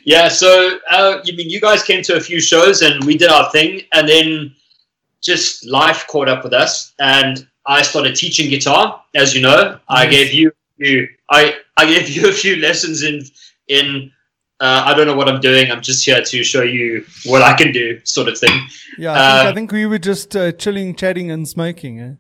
yeah, 0.06 0.30
so 0.30 0.80
uh, 0.90 1.20
I 1.26 1.32
mean, 1.32 1.50
you 1.50 1.60
guys 1.60 1.84
came 1.84 2.04
to 2.04 2.16
a 2.16 2.22
few 2.22 2.40
shows 2.40 2.82
and 2.82 3.04
we 3.04 3.18
did 3.18 3.30
our 3.30 3.52
thing, 3.52 3.82
and 3.92 4.08
then 4.08 4.56
just 5.22 5.66
life 5.66 6.06
caught 6.08 6.30
up 6.30 6.46
with 6.46 6.54
us, 6.54 6.94
and 7.00 7.46
I 7.66 7.82
started 7.82 8.16
teaching 8.16 8.50
guitar. 8.50 9.04
As 9.14 9.36
you 9.36 9.42
know, 9.42 9.80
I 9.90 10.06
gave 10.06 10.32
you 10.32 10.54
you. 10.84 11.08
I 11.30 11.56
I 11.78 11.86
gave 11.86 12.10
you 12.10 12.30
a 12.30 12.32
few 12.32 12.58
lessons 12.58 13.04
in 13.04 13.24
in. 13.68 14.12
Uh, 14.60 14.84
I 14.86 14.94
don't 14.94 15.08
know 15.08 15.16
what 15.16 15.28
I'm 15.28 15.42
doing. 15.42 15.72
I'm 15.72 15.82
just 15.82 16.06
here 16.06 16.22
to 16.22 16.44
show 16.44 16.62
you 16.62 17.06
what 17.26 17.42
I 17.42 17.54
can 17.54 17.74
do, 17.74 18.00
sort 18.06 18.30
of 18.30 18.38
thing. 18.38 18.62
Yeah, 18.98 19.12
I, 19.12 19.16
think, 19.16 19.18
I 19.18 19.50
um, 19.50 19.56
think, 19.56 19.72
we 19.74 19.86
were 19.86 20.00
just 20.00 20.36
uh, 20.38 20.54
chilling, 20.54 20.96
chatting, 20.96 21.32
and 21.32 21.46
smoking. 21.46 22.00
Eh? 22.00 22.14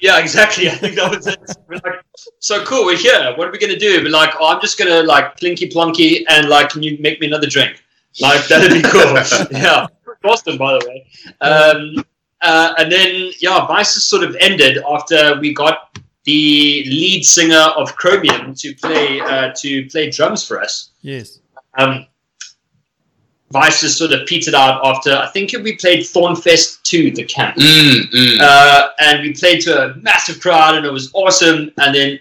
Yeah, 0.00 0.18
exactly. 0.18 0.68
I 0.68 0.74
think 0.74 0.96
that 0.96 1.10
was 1.10 1.26
it. 1.26 1.38
We're 1.68 1.76
like, 1.76 2.04
so 2.38 2.62
cool. 2.64 2.84
We're 2.84 2.98
here. 2.98 3.32
What 3.36 3.48
are 3.48 3.50
we 3.50 3.58
gonna 3.58 3.78
do? 3.78 4.02
We're 4.02 4.10
like, 4.10 4.34
oh, 4.38 4.54
I'm 4.54 4.60
just 4.60 4.78
gonna 4.78 5.02
like 5.02 5.38
plinky 5.38 5.72
plonky 5.72 6.24
and 6.28 6.48
like, 6.48 6.70
can 6.70 6.82
you 6.82 6.98
make 7.00 7.20
me 7.20 7.28
another 7.28 7.46
drink? 7.46 7.82
Like 8.20 8.46
that'd 8.48 8.70
be 8.70 8.82
cool. 8.88 9.14
yeah, 9.50 9.86
Boston, 10.22 10.58
by 10.58 10.72
the 10.72 10.86
way. 10.86 11.06
Um, 11.40 12.04
uh, 12.42 12.74
and 12.78 12.92
then 12.92 13.30
yeah, 13.40 13.66
Visus 13.66 14.00
sort 14.00 14.22
of 14.22 14.36
ended 14.40 14.78
after 14.88 15.38
we 15.40 15.54
got 15.54 15.85
the 16.26 16.84
lead 16.86 17.24
singer 17.24 17.72
of 17.76 17.94
Chromium 17.96 18.54
to 18.54 18.74
play 18.74 19.20
uh, 19.20 19.52
to 19.56 19.86
play 19.86 20.10
drums 20.10 20.46
for 20.46 20.60
us. 20.60 20.90
Yes. 21.00 21.38
Um, 21.78 22.06
Visus 23.52 23.96
sort 23.96 24.12
of 24.12 24.26
petered 24.26 24.54
out 24.54 24.84
after 24.84 25.14
I 25.14 25.28
think 25.28 25.52
we 25.52 25.76
played 25.76 26.00
Thornfest 26.00 26.82
2, 26.82 27.12
the 27.12 27.24
camp, 27.24 27.56
mm, 27.56 28.00
mm. 28.12 28.38
Uh, 28.40 28.88
and 28.98 29.22
we 29.22 29.32
played 29.34 29.60
to 29.62 29.84
a 29.84 29.94
massive 29.98 30.40
crowd 30.40 30.74
and 30.76 30.84
it 30.84 30.92
was 30.92 31.10
awesome. 31.14 31.70
And 31.78 31.94
then 31.94 32.18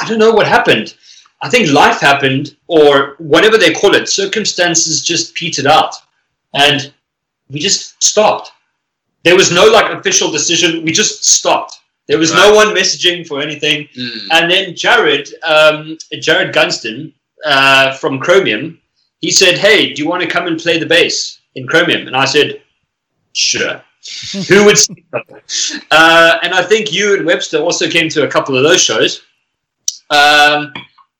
I 0.00 0.08
don't 0.08 0.18
know 0.18 0.32
what 0.32 0.48
happened. 0.48 0.96
I 1.42 1.48
think 1.48 1.70
life 1.70 2.00
happened, 2.00 2.56
or 2.66 3.14
whatever 3.18 3.58
they 3.58 3.74
call 3.74 3.94
it, 3.94 4.08
circumstances 4.08 5.02
just 5.02 5.34
petered 5.34 5.66
out, 5.66 5.94
and 6.54 6.92
we 7.48 7.60
just 7.60 8.02
stopped. 8.02 8.50
There 9.22 9.36
was 9.36 9.52
no 9.52 9.66
like 9.66 9.92
official 9.92 10.32
decision. 10.32 10.84
We 10.84 10.92
just 10.92 11.24
stopped. 11.24 11.78
There 12.08 12.18
was 12.18 12.32
right. 12.32 12.48
no 12.48 12.54
one 12.54 12.68
messaging 12.68 13.26
for 13.26 13.40
anything. 13.40 13.88
Mm. 13.96 14.18
And 14.32 14.50
then 14.50 14.76
Jared, 14.76 15.28
um, 15.42 15.98
Jared 16.20 16.54
Gunston 16.54 17.12
uh, 17.44 17.94
from 17.94 18.20
Chromium, 18.20 18.80
he 19.20 19.30
said, 19.30 19.58
"Hey, 19.58 19.92
do 19.92 20.02
you 20.02 20.08
want 20.08 20.22
to 20.22 20.28
come 20.28 20.46
and 20.46 20.58
play 20.58 20.78
the 20.78 20.86
bass 20.86 21.40
in 21.54 21.66
Chromium?" 21.66 22.06
And 22.06 22.16
I 22.16 22.24
said, 22.24 22.62
"Sure." 23.32 23.82
Who 24.48 24.64
would? 24.64 24.78
uh, 25.12 26.38
and 26.42 26.54
I 26.54 26.62
think 26.62 26.92
you 26.92 27.16
and 27.16 27.26
Webster 27.26 27.58
also 27.58 27.90
came 27.90 28.08
to 28.10 28.22
a 28.22 28.28
couple 28.28 28.56
of 28.56 28.62
those 28.62 28.80
shows. 28.80 29.22
Um, 30.10 30.72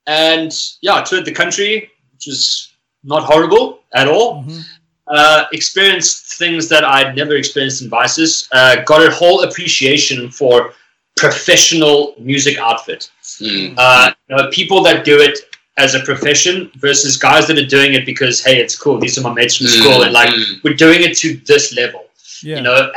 and 0.07 0.52
yeah, 0.83 0.95
I 0.95 1.02
toured 1.02 1.25
the 1.25 1.33
country, 1.33 1.90
which 2.12 2.26
was 2.26 2.73
not 3.02 3.25
horrible 3.25 3.81
at 3.93 4.07
all. 4.09 4.45
Mm-hmm. 4.45 4.61
Uh, 5.09 5.45
experienced 5.53 6.35
things 6.35 6.69
that 6.69 6.85
I'd 6.85 7.15
never 7.15 7.37
experienced 7.37 7.83
in 7.83 7.91
Visus. 7.91 8.49
Uh, 8.53 8.83
got 8.83 9.07
a 9.07 9.11
whole 9.15 9.43
appreciation 9.45 10.31
for 10.31 10.73
professional 11.17 12.15
music 12.19 12.59
outfit. 12.59 13.11
Mm. 13.41 13.75
Uh, 13.77 14.13
you 14.29 14.37
know, 14.37 14.51
people 14.51 14.83
that 14.83 15.05
do 15.05 15.21
it 15.21 15.39
as 15.79 15.95
a 15.95 16.01
profession 16.01 16.71
versus 16.77 17.17
guys 17.17 17.47
that 17.47 17.59
are 17.59 17.67
doing 17.67 17.95
it 17.95 18.07
because 18.07 18.45
hey, 18.45 18.57
it's 18.61 18.77
cool. 18.77 18.99
These 18.99 19.19
are 19.19 19.23
my 19.23 19.33
mates 19.33 19.57
from 19.57 19.67
mm. 19.67 19.81
school, 19.81 20.03
and 20.03 20.13
like 20.13 20.31
mm. 20.31 20.63
we're 20.65 20.75
doing 20.75 21.03
it 21.03 21.17
to 21.19 21.37
this 21.47 21.75
level. 21.77 22.07
Yeah. 22.43 22.57
You 22.57 22.63
know, 22.63 22.93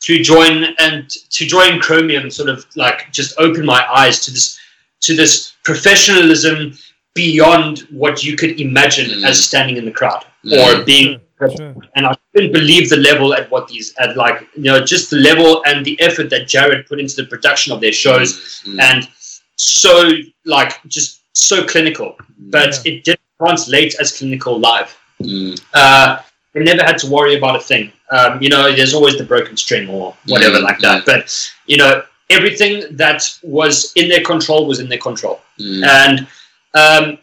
to 0.00 0.22
join 0.22 0.64
and 0.78 1.08
to 1.08 1.46
join 1.46 1.80
Chromium, 1.80 2.30
sort 2.30 2.48
of 2.48 2.66
like 2.76 3.12
just 3.12 3.38
open 3.38 3.64
my 3.64 3.86
eyes 3.88 4.24
to 4.24 4.30
this 4.30 4.58
to 5.02 5.14
this 5.14 5.54
professionalism 5.64 6.76
beyond 7.14 7.80
what 7.90 8.24
you 8.24 8.36
could 8.36 8.60
imagine 8.60 9.22
as 9.24 9.44
standing 9.44 9.76
in 9.76 9.84
the 9.84 9.90
crowd 9.90 10.24
or 10.50 10.82
being 10.84 11.20
Sure. 11.50 11.74
and 11.96 12.06
I 12.06 12.14
couldn't 12.34 12.52
believe 12.52 12.88
the 12.88 12.96
level 12.96 13.34
at 13.34 13.50
what 13.50 13.68
these 13.68 13.94
at 13.98 14.16
like 14.16 14.46
you 14.54 14.62
know 14.64 14.84
just 14.84 15.10
the 15.10 15.16
level 15.16 15.62
and 15.66 15.84
the 15.84 16.00
effort 16.00 16.30
that 16.30 16.46
Jared 16.48 16.86
put 16.86 17.00
into 17.00 17.16
the 17.16 17.24
production 17.24 17.72
of 17.72 17.80
their 17.80 17.92
shows 17.92 18.62
Mm, 18.64 18.80
and 18.80 19.08
so 19.56 20.10
like 20.44 20.82
just 20.88 21.20
so 21.34 21.66
clinical. 21.66 22.16
But 22.38 22.84
it 22.86 23.04
didn't 23.04 23.20
translate 23.38 23.94
as 24.00 24.16
clinical 24.16 24.58
live. 24.58 24.96
Mm, 25.22 25.60
uh, 25.74 26.18
they 26.52 26.62
never 26.64 26.82
had 26.84 26.98
to 26.98 27.06
worry 27.10 27.36
about 27.36 27.56
a 27.56 27.60
thing. 27.60 27.92
Um, 28.10 28.40
you 28.42 28.48
know 28.48 28.74
there's 28.74 28.94
always 28.94 29.16
the 29.18 29.24
broken 29.24 29.56
string 29.56 29.88
or 29.88 30.14
whatever 30.26 30.58
Mm, 30.58 30.62
like 30.64 30.78
that. 30.80 31.04
But 31.06 31.24
you 31.66 31.76
know 31.76 32.02
everything 32.30 32.84
that 32.96 33.28
was 33.42 33.92
in 33.96 34.08
their 34.08 34.22
control 34.22 34.66
was 34.66 34.80
in 34.80 34.88
their 34.88 34.98
control. 34.98 35.40
Mm, 35.60 35.84
and 35.84 36.26
um, 36.74 37.18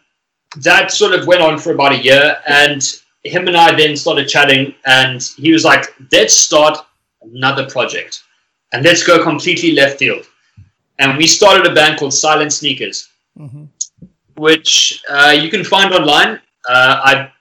that 0.57 0.91
sort 0.91 1.13
of 1.13 1.27
went 1.27 1.41
on 1.41 1.57
for 1.59 1.71
about 1.73 1.91
a 1.93 1.97
year 1.97 2.37
and 2.47 2.81
him 3.23 3.47
and 3.47 3.57
i 3.57 3.75
then 3.75 3.95
started 3.95 4.27
chatting 4.27 4.73
and 4.85 5.33
he 5.37 5.51
was 5.51 5.65
like 5.65 5.93
let's 6.11 6.33
start 6.33 6.77
another 7.21 7.69
project 7.69 8.23
and 8.71 8.83
let's 8.83 9.03
go 9.03 9.23
completely 9.23 9.71
left 9.71 9.99
field. 9.99 10.25
And 10.99 11.17
we 11.17 11.27
started 11.27 11.65
a 11.65 11.73
band 11.73 11.97
called 11.99 12.13
silent 12.13 12.53
sneakers 12.53 13.09
hmm 13.37 13.65
which 14.35 15.03
uh, 15.09 15.35
you 15.37 15.49
can 15.49 15.65
find 15.65 15.93
online. 15.93 16.39
Uh, 16.67 17.01
i 17.09 17.31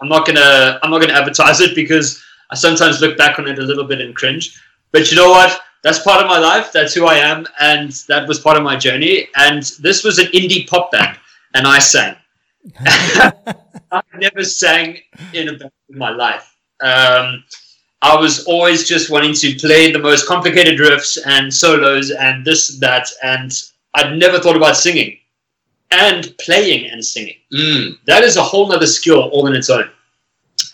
i'm 0.00 0.08
not 0.08 0.26
gonna 0.26 0.78
i'm 0.82 0.90
not 0.90 1.00
gonna 1.00 1.12
advertise 1.12 1.60
it 1.60 1.74
because 1.74 2.22
i 2.50 2.54
sometimes 2.54 3.00
look 3.00 3.16
back 3.18 3.38
on 3.38 3.46
it 3.46 3.58
a 3.58 3.62
little 3.62 3.84
bit 3.84 4.00
and 4.00 4.14
cringe. 4.14 4.58
But 4.90 5.10
you 5.10 5.16
know 5.16 5.30
what? 5.30 5.60
That's 5.82 5.98
part 5.98 6.22
of 6.22 6.28
my 6.28 6.38
life. 6.38 6.72
That's 6.72 6.94
who 6.94 7.06
i 7.06 7.16
am 7.16 7.46
and 7.60 7.90
that 8.08 8.26
was 8.26 8.38
part 8.38 8.56
of 8.56 8.62
my 8.62 8.76
journey. 8.76 9.28
And 9.36 9.62
this 9.80 10.02
was 10.02 10.18
an 10.18 10.26
indie 10.26 10.66
pop 10.66 10.90
band 10.92 11.18
and 11.54 11.66
i 11.66 11.78
sang 11.78 12.16
I 13.92 14.02
never 14.16 14.42
sang 14.42 14.98
in 15.34 15.48
a 15.48 15.52
band 15.58 15.70
in 15.90 15.98
my 15.98 16.10
life. 16.10 16.56
Um, 16.82 17.44
I 18.00 18.16
was 18.16 18.44
always 18.46 18.88
just 18.88 19.10
wanting 19.10 19.34
to 19.34 19.54
play 19.56 19.92
the 19.92 19.98
most 19.98 20.26
complicated 20.26 20.80
riffs 20.80 21.18
and 21.24 21.52
solos 21.52 22.10
and 22.10 22.44
this 22.44 22.70
and 22.72 22.80
that, 22.80 23.08
and 23.22 23.52
I'd 23.94 24.16
never 24.18 24.40
thought 24.40 24.56
about 24.56 24.76
singing 24.76 25.18
and 25.90 26.34
playing 26.40 26.90
and 26.90 27.04
singing. 27.04 27.36
mm, 27.52 27.98
That 28.06 28.24
is 28.24 28.36
a 28.36 28.42
whole 28.42 28.66
nother 28.68 28.86
skill 28.86 29.28
all 29.28 29.46
in 29.46 29.54
its 29.54 29.68
own. 29.70 29.88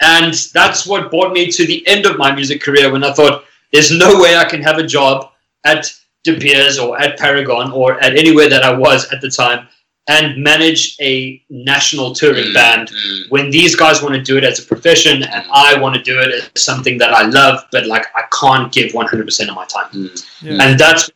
And 0.01 0.33
that's 0.55 0.87
what 0.87 1.11
brought 1.11 1.33
me 1.33 1.51
to 1.51 1.67
the 1.67 1.87
end 1.89 2.07
of 2.07 2.19
my 2.19 2.33
music 2.33 2.63
career 2.63 2.93
when 2.93 3.03
I 3.03 3.13
thought, 3.13 3.45
there's 3.73 3.91
no 3.91 4.19
way 4.21 4.37
I 4.37 4.45
can 4.45 4.63
have 4.63 4.79
a 4.79 4.87
job 4.87 5.33
at 5.65 5.93
De 6.23 6.39
Beers 6.39 6.79
or 6.79 6.99
at 7.01 7.19
Paragon 7.19 7.73
or 7.73 8.03
at 8.03 8.17
anywhere 8.17 8.49
that 8.49 8.63
I 8.63 8.73
was 8.73 9.13
at 9.13 9.21
the 9.21 9.29
time 9.29 9.67
and 10.09 10.43
manage 10.43 10.97
a 11.00 11.41
national 11.50 12.15
touring 12.15 12.47
mm, 12.47 12.55
band 12.55 12.88
mm, 12.88 13.23
when 13.29 13.50
these 13.50 13.77
guys 13.77 14.03
want 14.03 14.15
to 14.15 14.23
do 14.23 14.38
it 14.38 14.45
as 14.45 14.59
a 14.59 14.62
profession 14.62 15.23
and 15.23 15.45
I 15.53 15.79
want 15.79 15.95
to 15.97 16.03
do 16.03 16.19
it 16.19 16.50
as 16.55 16.62
something 16.62 16.97
that 16.99 17.12
I 17.12 17.25
love, 17.27 17.65
but 17.71 17.87
like 17.87 18.07
I 18.17 18.23
can't 18.41 18.73
give 18.73 18.93
100% 18.93 19.49
of 19.49 19.55
my 19.55 19.67
time. 19.67 19.91
mm, 19.93 20.27
Yeah. 20.43 20.59
And 20.62 20.79
that's 20.79 21.11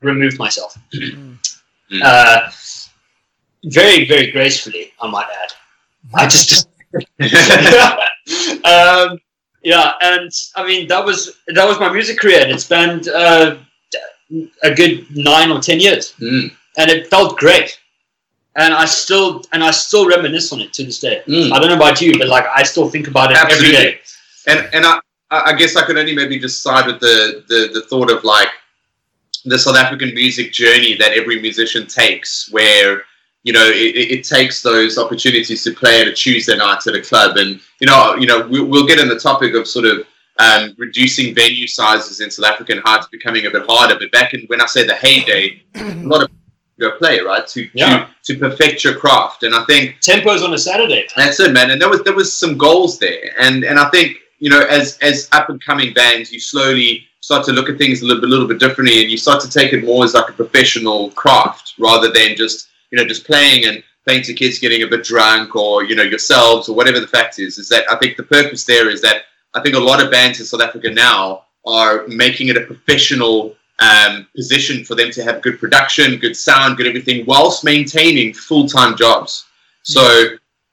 removed 0.00 0.38
myself. 0.38 0.78
Mm. 0.94 1.38
Mm. 1.92 2.00
Uh, 2.02 2.50
very, 3.64 4.06
very 4.06 4.30
gracefully, 4.30 4.92
I 5.00 5.10
might 5.10 5.26
add. 5.42 5.52
I 6.14 6.26
just. 6.28 6.68
um, 8.64 9.18
yeah, 9.62 9.92
and 10.00 10.30
I 10.54 10.64
mean 10.64 10.86
that 10.88 11.04
was 11.04 11.36
that 11.48 11.66
was 11.66 11.80
my 11.80 11.92
music 11.92 12.18
career, 12.20 12.40
and 12.42 12.52
it 12.52 12.60
spanned 12.60 13.08
uh, 13.08 13.56
a 14.62 14.74
good 14.74 15.06
nine 15.14 15.50
or 15.50 15.60
ten 15.60 15.80
years, 15.80 16.14
mm, 16.20 16.50
and 16.78 16.90
it 16.90 17.08
felt 17.08 17.36
great. 17.38 17.78
And 18.56 18.72
I 18.72 18.86
still 18.86 19.42
and 19.52 19.62
I 19.62 19.70
still 19.70 20.08
reminisce 20.08 20.52
on 20.52 20.60
it 20.60 20.72
to 20.74 20.84
this 20.84 20.98
day. 20.98 21.22
mm. 21.26 21.52
I 21.52 21.58
don't 21.58 21.68
know 21.68 21.76
about 21.76 22.00
you, 22.00 22.18
but 22.18 22.28
like 22.28 22.46
I 22.54 22.62
still 22.62 22.88
think 22.88 23.06
about 23.06 23.30
it 23.30 23.36
Absolutely. 23.36 23.76
every 23.76 23.90
day. 23.92 24.00
and 24.46 24.68
and 24.74 24.86
I, 24.86 25.00
I 25.30 25.52
guess 25.52 25.76
I 25.76 25.84
could 25.84 25.98
only 25.98 26.14
maybe 26.14 26.38
just 26.38 26.62
side 26.62 26.86
with 26.86 27.00
the, 27.00 27.44
the 27.48 27.70
the 27.74 27.82
thought 27.82 28.10
of 28.10 28.24
like 28.24 28.48
the 29.44 29.58
South 29.58 29.76
African 29.76 30.12
music 30.14 30.52
journey 30.52 30.96
that 30.96 31.12
every 31.12 31.40
musician 31.40 31.86
takes, 31.86 32.50
where 32.50 33.02
you 33.44 33.52
know 33.52 33.66
it, 33.66 33.94
it 33.96 34.10
it 34.18 34.24
takes 34.24 34.62
those 34.62 34.98
opportunities 34.98 35.62
to 35.64 35.72
play 35.72 36.00
at 36.00 36.08
a 36.08 36.12
Tuesday 36.12 36.56
night 36.56 36.86
at 36.86 36.94
a 36.94 37.02
club, 37.02 37.36
and 37.36 37.60
you 37.80 37.86
know 37.86 38.16
you 38.16 38.26
know 38.26 38.46
we, 38.46 38.60
we'll 38.60 38.86
get 38.86 38.98
in 38.98 39.08
the 39.08 39.18
topic 39.18 39.54
of 39.54 39.66
sort 39.66 39.84
of 39.84 40.06
um, 40.38 40.74
reducing 40.78 41.34
venue 41.34 41.66
sizes 41.66 42.20
in 42.20 42.30
South 42.30 42.46
African 42.46 42.78
and 42.78 42.86
how 42.86 42.96
it's 42.96 43.08
becoming 43.08 43.46
a 43.46 43.50
bit 43.50 43.64
harder. 43.68 43.98
But 43.98 44.12
back 44.12 44.34
in 44.34 44.42
when 44.46 44.60
I 44.60 44.66
say 44.66 44.86
the 44.86 44.94
heyday, 44.94 45.62
a 45.74 45.94
lot 46.02 46.22
of 46.22 46.30
go 46.78 46.90
play 46.92 47.20
right 47.20 47.46
to, 47.48 47.68
Yeah. 47.74 48.08
to 48.24 48.34
to 48.34 48.38
perfect 48.40 48.84
your 48.84 48.94
craft, 48.94 49.42
and 49.44 49.54
I 49.54 49.64
think 49.64 49.96
Tempos 50.00 50.42
on 50.44 50.52
a 50.54 50.58
Saturday. 50.58 51.06
that's 51.16 51.38
it, 51.40 51.52
man. 51.52 51.70
And 51.70 51.80
there 51.80 51.88
was 51.88 52.02
there 52.02 52.14
was 52.14 52.36
some 52.36 52.56
goals 52.58 52.98
there, 52.98 53.32
and 53.40 53.64
and 53.64 53.78
I 53.78 53.88
think 53.90 54.16
you 54.38 54.50
know 54.50 54.60
as 54.60 54.98
as 55.00 55.28
up 55.32 55.48
and 55.48 55.62
coming 55.64 55.92
bands, 55.94 56.32
you 56.32 56.40
slowly 56.40 57.06
start 57.20 57.44
to 57.46 57.52
look 57.52 57.68
at 57.68 57.78
things 57.78 58.02
a 58.02 58.06
little 58.06 58.20
bit, 58.20 58.30
little 58.30 58.46
bit 58.46 58.58
differently, 58.60 59.00
and 59.02 59.10
you 59.10 59.16
start 59.16 59.40
to 59.42 59.50
take 59.50 59.72
it 59.72 59.84
more 59.84 60.04
as 60.04 60.14
like 60.14 60.28
a 60.28 60.32
professional 60.32 61.10
craft 61.12 61.74
rather 61.78 62.10
than 62.10 62.36
just 62.36 62.68
you 62.90 62.98
know 62.98 63.04
just 63.06 63.24
playing 63.24 63.64
and 63.66 63.82
playing 64.04 64.22
to 64.22 64.34
kids 64.34 64.58
getting 64.58 64.82
a 64.82 64.86
bit 64.86 65.02
drunk 65.04 65.56
or 65.56 65.84
you 65.84 65.94
know 65.96 66.02
yourselves 66.04 66.68
or 66.68 66.76
whatever 66.76 67.00
the 67.00 67.08
fact 67.08 67.38
is. 67.38 67.58
Is 67.58 67.68
that 67.70 67.84
I 67.90 67.96
think 67.96 68.16
the 68.16 68.22
purpose 68.22 68.64
there 68.64 68.90
is 68.90 69.00
that 69.02 69.22
I 69.54 69.60
think 69.62 69.74
a 69.76 69.80
lot 69.80 70.02
of 70.02 70.10
bands 70.10 70.40
in 70.40 70.46
South 70.46 70.60
Africa 70.60 70.90
now 70.90 71.44
are 71.64 72.06
making 72.06 72.48
it 72.48 72.56
a 72.56 72.60
professional 72.60 73.54
um, 73.78 74.26
position 74.34 74.84
for 74.84 74.94
them 74.94 75.10
to 75.12 75.22
have 75.22 75.42
good 75.42 75.58
production, 75.58 76.18
good 76.18 76.36
sound, 76.36 76.76
good 76.76 76.86
everything, 76.86 77.24
whilst 77.26 77.64
maintaining 77.64 78.32
full 78.32 78.66
time 78.68 78.96
jobs. 78.96 79.44
So 79.82 80.02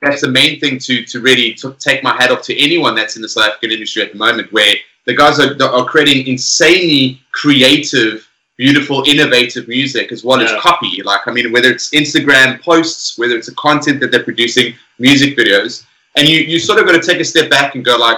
that's 0.02 0.22
the 0.22 0.30
main 0.30 0.60
thing 0.60 0.80
to 0.80 1.04
to 1.06 1.20
really 1.22 1.54
to 1.56 1.74
take 1.80 2.04
my 2.04 2.14
hat 2.16 2.32
off 2.32 2.42
to 2.44 2.58
anyone 2.58 2.96
that's 2.96 3.16
in 3.16 3.22
the 3.22 3.30
South 3.30 3.48
African 3.50 3.72
industry 3.72 4.02
at 4.04 4.12
the 4.12 4.18
moment, 4.18 4.52
where 4.52 4.74
the 5.06 5.16
guys 5.16 5.40
are, 5.40 5.56
are 5.64 5.86
creating 5.86 6.28
insanely 6.28 7.22
creative, 7.34 8.28
beautiful, 8.58 9.04
innovative 9.06 9.68
music 9.68 10.12
as 10.12 10.24
well 10.24 10.42
Yeah. 10.42 10.56
as 10.56 10.62
copy. 10.62 11.02
Like 11.04 11.22
I 11.28 11.32
mean, 11.32 11.52
whether 11.52 11.70
it's 11.70 11.90
Instagram 11.92 12.62
posts, 12.62 13.18
whether 13.18 13.36
it's 13.36 13.48
the 13.48 13.56
content 13.56 14.00
that 14.00 14.12
they're 14.12 14.24
producing, 14.24 14.76
music 15.00 15.38
videos, 15.38 15.86
and 16.16 16.28
you 16.28 16.40
you 16.40 16.60
sort 16.60 16.80
of 16.80 16.86
got 16.86 16.94
to 17.02 17.06
take 17.06 17.20
a 17.20 17.26
step 17.26 17.50
back 17.50 17.76
and 17.76 17.84
go 17.84 17.98
like, 17.98 18.18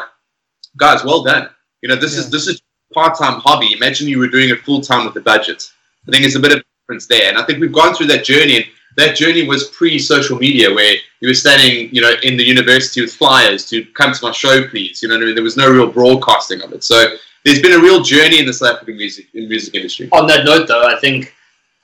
guys, 0.77 1.03
well 1.03 1.23
done. 1.23 1.49
You 1.81 1.89
know, 1.89 1.95
this 1.95 2.15
is 2.17 2.29
this 2.29 2.47
is 2.47 2.61
part 2.95 3.15
time 3.17 3.39
hobby. 3.41 3.73
Imagine 3.73 4.07
you 4.07 4.17
were 4.17 4.27
doing 4.27 4.49
it 4.49 4.61
full 4.61 4.81
time 4.81 5.05
with 5.05 5.15
a 5.17 5.21
budget. 5.21 5.61
I 6.07 6.11
think 6.11 6.23
there's 6.23 6.35
a 6.35 6.39
bit 6.39 6.53
of 6.53 6.59
a 6.59 6.63
difference 6.81 7.05
there, 7.05 7.29
and 7.29 7.37
I 7.37 7.43
think 7.43 7.59
we've 7.59 7.71
gone 7.71 7.93
through 7.93 8.07
that 8.07 8.25
journey. 8.25 8.55
And 8.55 8.65
that 8.97 9.15
journey 9.15 9.47
was 9.47 9.69
pre 9.69 9.99
social 9.99 10.39
media, 10.39 10.73
where 10.73 10.95
you 11.19 11.27
were 11.27 11.35
standing, 11.35 11.93
you 11.93 12.01
know, 12.01 12.13
in 12.23 12.37
the 12.37 12.43
university 12.43 13.01
with 13.01 13.13
flyers 13.13 13.69
to 13.69 13.85
come 13.93 14.13
to 14.13 14.25
my 14.25 14.31
show, 14.31 14.67
please. 14.67 15.03
You 15.03 15.09
know, 15.09 15.15
what 15.15 15.23
I 15.23 15.25
mean? 15.27 15.35
there 15.35 15.43
was 15.43 15.57
no 15.57 15.69
real 15.69 15.91
broadcasting 15.91 16.61
of 16.63 16.73
it. 16.73 16.83
So 16.83 17.17
there's 17.43 17.61
been 17.61 17.73
a 17.73 17.83
real 17.83 18.01
journey 18.01 18.39
in 18.39 18.47
the 18.47 18.53
South 18.53 18.75
African 18.75 18.97
music 18.97 19.27
in 19.35 19.47
music 19.47 19.75
industry. 19.75 20.09
On 20.13 20.25
that 20.27 20.45
note, 20.45 20.67
though, 20.67 20.87
I 20.87 20.97
think 20.99 21.35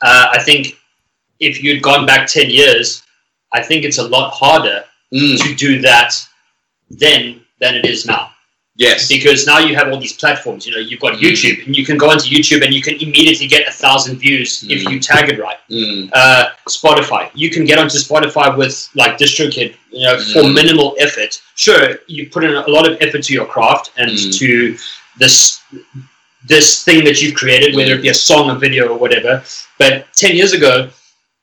uh, 0.02 0.28
I 0.32 0.42
think 0.42 0.78
if 1.40 1.62
you'd 1.64 1.84
gone 1.84 2.08
back 2.08 2.28
ten 2.28 2.50
years, 2.50 3.04
I 3.52 3.62
think 3.62 3.84
it's 3.84 4.00
a 4.00 4.08
lot 4.08 4.32
harder 4.32 4.86
Mm, 5.14 5.38
to 5.46 5.56
do 5.56 5.82
that 5.82 6.14
then 6.90 7.42
than 7.60 7.76
it 7.76 7.86
is 7.86 8.06
now. 8.06 8.31
Yes. 8.88 9.08
because 9.16 9.40
now 9.52 9.60
you 9.68 9.74
have 9.80 9.88
all 9.92 10.00
these 10.06 10.18
platforms. 10.24 10.62
You 10.68 10.72
know, 10.74 10.84
you've 10.90 11.04
got 11.06 11.14
Mm. 11.16 11.22
YouTube, 11.26 11.58
and 11.66 11.74
you 11.80 11.86
can 11.90 11.98
go 12.04 12.08
onto 12.14 12.28
YouTube 12.36 12.62
and 12.66 12.72
you 12.78 12.82
can 12.88 12.96
immediately 13.08 13.48
get 13.56 13.64
a 13.72 13.74
thousand 13.84 14.14
views 14.26 14.50
if 14.76 14.80
Mm. 14.82 14.92
you 14.92 14.98
tag 15.12 15.26
it 15.34 15.38
right. 15.48 15.60
Mm, 15.70 16.10
Uh, 16.22 16.44
Spotify, 16.78 17.24
you 17.44 17.50
can 17.56 17.64
get 17.70 17.78
onto 17.84 17.98
Spotify 18.08 18.48
with 18.62 18.76
like 19.02 19.14
DistroKid, 19.22 19.70
you 20.00 20.04
know, 20.06 20.16
for 20.34 20.42
Mm. 20.44 20.54
minimal 20.62 20.90
effort. 21.06 21.32
Sure, 21.66 21.84
you 22.16 22.22
put 22.36 22.44
in 22.48 22.54
a 22.56 22.70
lot 22.78 22.86
of 22.90 22.94
effort 23.06 23.22
to 23.28 23.34
your 23.38 23.46
craft 23.54 23.86
and 24.02 24.12
Mm. 24.12 24.38
to 24.40 24.50
this 25.24 25.36
this 26.48 26.84
thing 26.84 27.04
that 27.04 27.22
you've 27.22 27.36
created, 27.36 27.76
whether 27.76 27.94
it 27.94 28.02
be 28.02 28.10
a 28.10 28.14
song, 28.30 28.50
a 28.50 28.56
video, 28.56 28.88
or 28.88 28.98
whatever. 28.98 29.44
But 29.78 29.94
ten 30.24 30.36
years 30.36 30.54
ago, 30.54 30.90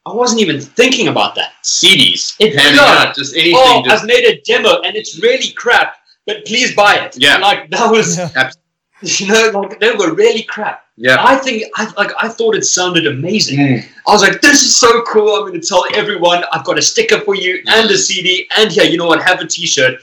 I 0.05 0.13
wasn't 0.13 0.41
even 0.41 0.61
thinking 0.61 1.07
about 1.07 1.35
that. 1.37 1.53
CDs, 1.63 2.35
It- 2.41 2.55
yeah. 2.55 3.13
just 3.15 3.33
anything. 3.37 3.55
Oh, 3.57 3.83
just, 3.85 4.03
I've 4.03 4.07
made 4.09 4.25
a 4.25 4.41
demo 4.41 4.81
and 4.81 4.97
it's 4.97 5.13
really 5.21 5.51
crap, 5.51 5.98
but 6.29 6.45
please 6.51 6.71
buy 6.83 6.95
it. 7.05 7.13
Yeah. 7.27 7.39
like 7.49 7.61
that 7.75 7.91
was 7.91 8.09
Yeah. 8.19 8.51
you 9.03 9.27
know, 9.33 9.61
like 9.61 9.79
they 9.81 9.93
were 10.01 10.13
really 10.23 10.43
crap. 10.55 10.79
yeah. 10.97 11.17
I 11.33 11.35
think 11.45 11.57
I 11.81 11.83
like 12.01 12.13
I 12.25 12.29
thought 12.37 12.55
it 12.61 12.65
sounded 12.79 13.05
amazing. 13.07 13.59
Mm, 13.59 13.85
I 14.07 14.11
was 14.15 14.23
like, 14.27 14.41
this 14.47 14.59
is 14.67 14.77
so 14.85 14.91
cool. 15.13 15.31
I'm 15.37 15.45
gonna 15.49 15.61
tell 15.73 15.85
everyone 16.03 16.41
I've 16.53 16.65
got 16.71 16.77
a 16.83 16.83
sticker 16.91 17.21
for 17.27 17.35
you 17.45 17.53
and 17.77 17.91
a 17.97 17.99
CD 18.07 18.29
and 18.59 18.69
yeah, 18.77 18.83
you 18.91 18.97
know 19.01 19.07
what, 19.11 19.23
have 19.31 19.41
a 19.41 19.47
t-shirt. 19.57 19.95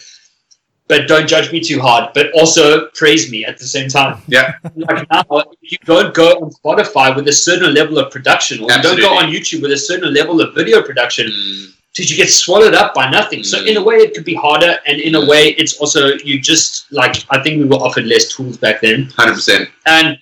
But 0.88 1.08
don't 1.12 1.28
judge 1.28 1.52
me 1.52 1.60
too 1.70 1.80
hard, 1.82 2.04
but 2.14 2.26
also 2.40 2.66
praise 3.02 3.24
me 3.34 3.40
at 3.44 3.58
the 3.58 3.66
same 3.76 3.88
time. 3.90 4.22
Yeah. 4.28 4.54
Like 4.76 5.08
now, 5.12 5.24
if 5.64 5.72
you 5.74 5.80
don't 5.94 6.14
go 6.14 6.28
on 6.42 6.52
Spotify 6.60 7.08
with 7.16 7.28
a 7.28 7.34
certain 7.34 7.74
level 7.74 7.98
of 7.98 8.12
production, 8.16 8.56
or 8.64 8.70
you 8.72 8.82
don't 8.88 9.00
go 9.08 9.12
on 9.22 9.26
YouTube 9.36 9.64
with 9.64 9.72
a 9.80 9.82
certain 9.90 10.14
level 10.14 10.42
of 10.42 10.54
video 10.54 10.84
production, 10.84 11.26
mm, 11.28 11.74
did 11.96 12.10
you 12.10 12.18
get 12.18 12.30
swallowed 12.30 12.74
up 12.76 12.94
by 12.94 13.10
nothing? 13.10 13.44
So 13.44 13.58
Mm. 13.60 13.68
in 13.70 13.78
a 13.78 13.84
way, 13.84 13.96
it 14.06 14.14
could 14.14 14.26
be 14.26 14.36
harder, 14.36 14.80
and 14.88 15.00
in 15.00 15.16
a 15.16 15.22
Mm. 15.22 15.28
way, 15.32 15.44
it's 15.62 15.74
also 15.78 16.02
you 16.30 16.40
just 16.40 16.86
like 16.92 17.16
I 17.30 17.42
think 17.42 17.54
we 17.62 17.66
were 17.66 17.78
offered 17.88 18.06
less 18.06 18.26
tools 18.34 18.58
back 18.58 18.82
then, 18.82 19.00
100%. 19.18 19.70
and 19.86 20.18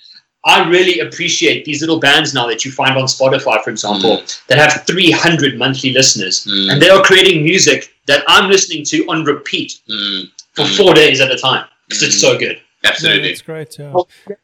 I 0.46 0.68
really 0.68 1.00
appreciate 1.00 1.64
these 1.66 1.80
little 1.82 2.00
bands 2.00 2.34
now 2.34 2.46
that 2.48 2.66
you 2.66 2.72
find 2.72 2.98
on 2.98 3.06
Spotify, 3.06 3.64
for 3.64 3.70
example, 3.70 4.22
that 4.50 4.58
have 4.58 4.74
300 4.86 5.58
monthly 5.58 5.92
listeners, 5.94 6.46
Mm, 6.46 6.70
and 6.72 6.82
they 6.82 6.90
are 6.90 7.02
creating 7.02 7.44
music 7.44 7.80
that 8.08 8.22
I'm 8.28 8.50
listening 8.50 8.84
to 8.92 8.98
on 9.12 9.24
repeat. 9.24 9.80
mm, 9.90 10.30
for 10.56 10.66
four 10.68 10.94
days 10.94 11.20
at 11.22 11.32
a 11.32 11.38
time 11.38 11.66
because 11.88 12.04
it's 12.04 12.20
so 12.22 12.38
good. 12.38 12.60
Absolutely, 12.84 13.22
no, 13.22 13.28
that's 13.30 13.42
great. 13.42 13.72
Yeah. 13.80 13.94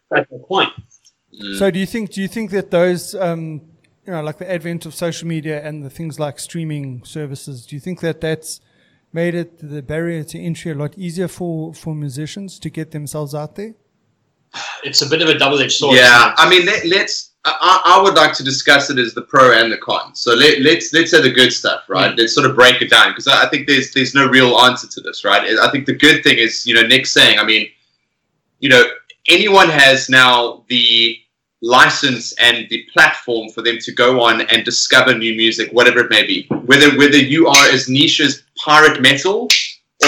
That's 0.09 0.29
the 0.31 0.39
point. 0.39 0.71
Mm. 1.39 1.59
So, 1.59 1.69
do 1.69 1.77
you 1.79 1.85
think 1.85 2.11
do 2.13 2.21
you 2.21 2.27
think 2.35 2.49
that 2.51 2.71
those 2.71 3.13
um, 3.13 3.61
you 4.09 4.15
know, 4.15 4.23
like 4.23 4.39
the 4.39 4.51
advent 4.51 4.87
of 4.87 4.95
social 4.95 5.27
media 5.27 5.61
and 5.63 5.83
the 5.83 5.89
things 5.89 6.19
like 6.19 6.39
streaming 6.39 7.03
services, 7.03 7.63
do 7.67 7.75
you 7.75 7.79
think 7.79 7.99
that 7.99 8.21
that's 8.21 8.59
made 9.13 9.35
it 9.35 9.59
the 9.59 9.83
barrier 9.83 10.23
to 10.23 10.39
entry 10.39 10.71
a 10.71 10.75
lot 10.75 10.97
easier 10.97 11.27
for 11.27 11.75
for 11.75 11.93
musicians 11.93 12.57
to 12.57 12.71
get 12.71 12.89
themselves 12.89 13.35
out 13.35 13.55
there? 13.55 13.75
It's 14.83 15.03
a 15.03 15.07
bit 15.07 15.21
of 15.21 15.29
a 15.29 15.37
double-edged 15.37 15.77
sword. 15.77 15.95
Yeah, 15.95 16.33
I 16.37 16.49
mean, 16.49 16.65
let, 16.65 16.83
us 17.03 17.33
I, 17.45 17.81
I, 17.85 18.01
would 18.01 18.15
like 18.15 18.33
to 18.33 18.43
discuss 18.43 18.89
it 18.89 18.97
as 18.97 19.13
the 19.13 19.21
pro 19.21 19.51
and 19.51 19.71
the 19.71 19.77
con. 19.77 20.15
So 20.15 20.33
let, 20.33 20.59
let's 20.61 20.91
let's 20.91 21.11
say 21.11 21.21
the 21.21 21.29
good 21.29 21.53
stuff, 21.53 21.83
right? 21.87 22.11
Mm. 22.11 22.17
Let's 22.17 22.33
sort 22.33 22.49
of 22.49 22.55
break 22.55 22.81
it 22.81 22.89
down 22.89 23.11
because 23.11 23.27
I, 23.27 23.45
I 23.45 23.49
think 23.49 23.67
there's 23.67 23.93
there's 23.93 24.15
no 24.15 24.27
real 24.27 24.57
answer 24.57 24.87
to 24.87 25.01
this, 25.01 25.23
right? 25.23 25.43
I 25.59 25.69
think 25.69 25.85
the 25.85 25.93
good 25.93 26.23
thing 26.23 26.39
is, 26.39 26.65
you 26.65 26.73
know, 26.73 26.81
Nic's 26.81 27.11
saying, 27.11 27.37
I 27.37 27.43
mean, 27.43 27.69
you 28.59 28.69
know, 28.69 28.85
anyone 29.27 29.69
has 29.69 30.09
now 30.09 30.63
the 30.67 31.15
license 31.61 32.33
and 32.39 32.67
the 32.69 32.85
platform 32.93 33.49
for 33.49 33.61
them 33.61 33.77
to 33.79 33.91
go 33.91 34.21
on 34.21 34.41
and 34.41 34.63
discover 34.63 35.17
new 35.17 35.35
music, 35.35 35.71
whatever 35.71 35.99
it 35.99 36.09
may 36.09 36.25
be. 36.25 36.47
Whether 36.65 36.97
whether 36.97 37.17
you 37.17 37.47
are 37.47 37.67
as 37.67 37.89
niche 37.89 38.21
as 38.21 38.43
pirate 38.57 39.01
metal 39.01 39.47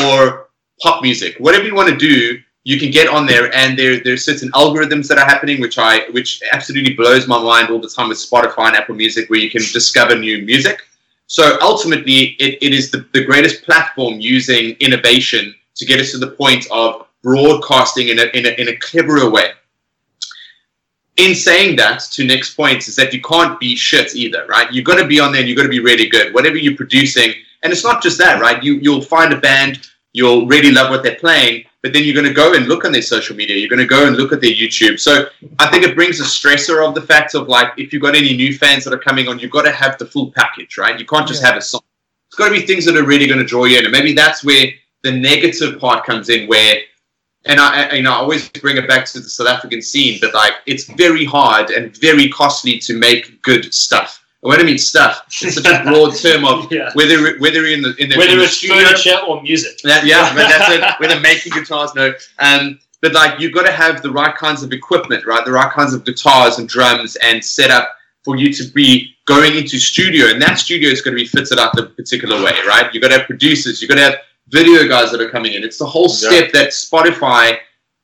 or 0.03 0.50
pop 0.81 1.01
music, 1.01 1.36
whatever 1.39 1.65
you 1.65 1.75
want 1.75 1.89
to 1.89 1.98
do, 1.98 2.39
you 2.63 2.79
can 2.79 2.91
get 2.91 3.08
on 3.08 3.25
there 3.25 3.53
and 3.53 3.77
there 3.77 4.01
there's 4.03 4.24
certain 4.24 4.51
algorithms 4.51 5.08
that 5.08 5.17
are 5.17 5.25
happening 5.25 5.60
which 5.60 5.77
I 5.77 6.10
which 6.12 6.41
absolutely 6.51 6.93
blows 6.93 7.27
my 7.27 7.41
mind 7.41 7.70
all 7.70 7.81
the 7.81 7.89
time 7.89 8.10
with 8.10 8.17
Spotify 8.17 8.67
and 8.67 8.75
Apple 8.75 8.96
Music 8.96 9.29
where 9.29 9.39
you 9.39 9.50
can 9.50 9.62
discover 9.74 10.17
new 10.17 10.43
music. 10.43 10.81
So 11.27 11.58
ultimately 11.62 12.36
it, 12.39 12.58
it 12.62 12.74
is 12.74 12.91
the, 12.91 13.05
the 13.13 13.24
greatest 13.24 13.63
platform 13.63 14.20
using 14.20 14.75
innovation 14.79 15.55
to 15.75 15.86
get 15.86 16.00
us 16.00 16.12
to 16.12 16.17
the 16.17 16.31
point 16.31 16.67
of 16.72 17.08
broadcasting 17.24 18.10
in 18.10 18.20
a, 18.20 18.24
in 18.34 18.46
a, 18.46 18.50
in 18.62 18.67
a 18.67 18.75
cleverer 18.77 19.29
way 19.29 19.51
in 21.21 21.35
saying 21.35 21.75
that, 21.75 21.99
to 22.13 22.25
Nic's 22.25 22.53
point, 22.53 22.87
is 22.87 22.95
that 22.95 23.13
you 23.13 23.21
can't 23.21 23.59
be 23.59 23.75
shit 23.75 24.15
either, 24.15 24.45
right? 24.47 24.71
You've 24.71 24.85
got 24.85 24.95
to 24.95 25.05
be 25.05 25.19
on 25.19 25.31
there 25.31 25.41
and 25.41 25.47
you've 25.47 25.57
got 25.57 25.63
to 25.63 25.69
be 25.69 25.79
really 25.79 26.09
good. 26.09 26.33
Whatever 26.33 26.57
you're 26.57 26.75
producing, 26.75 27.33
and 27.61 27.71
it's 27.71 27.83
not 27.83 28.01
just 28.01 28.17
that, 28.17 28.41
right? 28.41 28.61
You 28.63 28.75
you'll 28.75 29.03
find 29.03 29.31
a 29.31 29.39
band, 29.39 29.87
you'll 30.13 30.47
really 30.47 30.71
love 30.71 30.89
what 30.89 31.03
they're 31.03 31.15
playing, 31.15 31.65
but 31.83 31.93
then 31.93 32.03
you're 32.03 32.15
going 32.15 32.25
to 32.25 32.33
go 32.33 32.55
and 32.55 32.67
look 32.67 32.85
on 32.85 32.91
their 32.91 33.03
social 33.03 33.35
media. 33.35 33.55
You're 33.55 33.69
going 33.69 33.79
to 33.79 33.85
go 33.85 34.07
and 34.07 34.17
look 34.17 34.33
at 34.33 34.41
their 34.41 34.51
YouTube. 34.51 34.99
So 34.99 35.27
I 35.59 35.67
think 35.67 35.83
it 35.83 35.95
brings 35.95 36.19
a 36.19 36.23
stressor 36.23 36.85
of 36.87 36.95
the 36.95 37.01
fact 37.01 37.35
of 37.35 37.47
like 37.47 37.73
if 37.77 37.93
you've 37.93 38.01
got 38.01 38.15
any 38.15 38.35
new 38.35 38.57
fans 38.57 38.83
that 38.85 38.93
are 38.93 38.99
coming 38.99 39.27
on, 39.27 39.37
you've 39.37 39.51
got 39.51 39.63
to 39.63 39.71
have 39.71 39.97
the 39.99 40.07
full 40.07 40.31
package, 40.31 40.77
right? 40.77 40.99
You 40.99 41.05
can't 41.05 41.27
just 41.27 41.41
yeah. 41.41 41.49
have 41.49 41.57
a 41.57 41.61
song. 41.61 41.81
It's 42.29 42.37
got 42.37 42.49
to 42.49 42.53
be 42.53 42.65
things 42.65 42.85
that 42.85 42.95
are 42.97 43.05
really 43.05 43.27
going 43.27 43.39
to 43.39 43.45
draw 43.45 43.65
you 43.65 43.77
in, 43.77 43.83
and 43.83 43.91
maybe 43.91 44.13
that's 44.13 44.43
where 44.43 44.67
the 45.03 45.11
negative 45.11 45.79
part 45.79 46.05
comes 46.05 46.29
in, 46.29 46.47
where 46.47 46.77
and 47.45 47.60
I, 47.60 47.93
you 47.93 48.03
know, 48.03 48.12
I 48.12 48.17
always 48.17 48.50
bring 48.50 48.77
it 48.77 48.88
back 48.88 49.05
to 49.05 49.19
the 49.19 49.29
South 49.29 49.48
African 49.48 49.81
scene, 49.81 50.19
but 50.21 50.33
like 50.33 50.53
it's 50.65 50.86
very 50.86 51.25
hard 51.25 51.71
and 51.71 51.95
very 51.98 52.29
costly 52.29 52.77
to 52.79 52.98
make 52.98 53.41
good 53.41 53.74
stuff. 53.74 54.24
And 54.43 54.50
when 54.50 54.60
I 54.60 54.63
mean 54.63 54.77
stuff, 54.77 55.24
it's 55.41 55.55
such 55.55 55.65
a 55.65 55.83
broad 55.89 56.15
term 56.15 56.45
of 56.45 56.71
yeah. 56.71 56.91
whether 56.93 57.38
whether 57.39 57.65
in 57.65 57.81
the 57.81 57.95
in 57.98 58.10
the 58.10 58.17
whether 58.17 58.33
in 58.33 58.38
the 58.38 58.43
it's 58.43 58.57
studio, 58.57 58.77
furniture 58.77 59.17
or 59.27 59.41
music. 59.41 59.79
That, 59.83 60.05
yeah, 60.05 60.33
but 60.36 60.50
that's 60.50 60.71
it. 60.71 61.00
Whether 61.00 61.19
making 61.19 61.53
guitars, 61.53 61.95
no. 61.95 62.13
Um, 62.39 62.79
but 63.01 63.13
like 63.13 63.39
you've 63.39 63.53
got 63.53 63.65
to 63.65 63.71
have 63.71 64.03
the 64.03 64.12
right 64.12 64.36
kinds 64.36 64.62
of 64.62 64.71
equipment, 64.71 65.25
right? 65.25 65.43
The 65.43 65.51
right 65.51 65.71
kinds 65.71 65.93
of 65.93 66.05
guitars 66.05 66.60
and 66.60 66.69
drums 66.69 67.15
and 67.17 67.43
setup 67.43 67.95
for 68.24 68.36
you 68.36 68.53
to 68.53 68.63
be 68.65 69.15
going 69.25 69.55
into 69.55 69.79
studio, 69.79 70.27
and 70.27 70.39
that 70.41 70.60
studio 70.60 70.89
is 70.89 71.01
going 71.01 71.17
to 71.17 71.24
be 71.24 71.27
fitted 71.27 71.57
out 71.57 71.75
the 71.75 71.88
particular 71.88 72.36
way, 72.43 72.53
right? 72.67 72.93
You've 72.93 73.01
got 73.01 73.10
to 73.10 73.17
have 73.17 73.27
producers, 73.27 73.81
you've 73.81 73.89
got 73.89 73.95
to 73.95 74.01
have 74.01 74.15
video 74.51 74.88
guys 74.88 75.12
that 75.12 75.22
are 75.22 75.29
coming 75.29 75.53
in. 75.53 75.63
It's 75.63 75.77
the 75.77 75.86
whole 75.86 76.10
step 76.10 76.51
yeah. 76.53 76.62
that 76.62 76.70
Spotify 76.70 77.58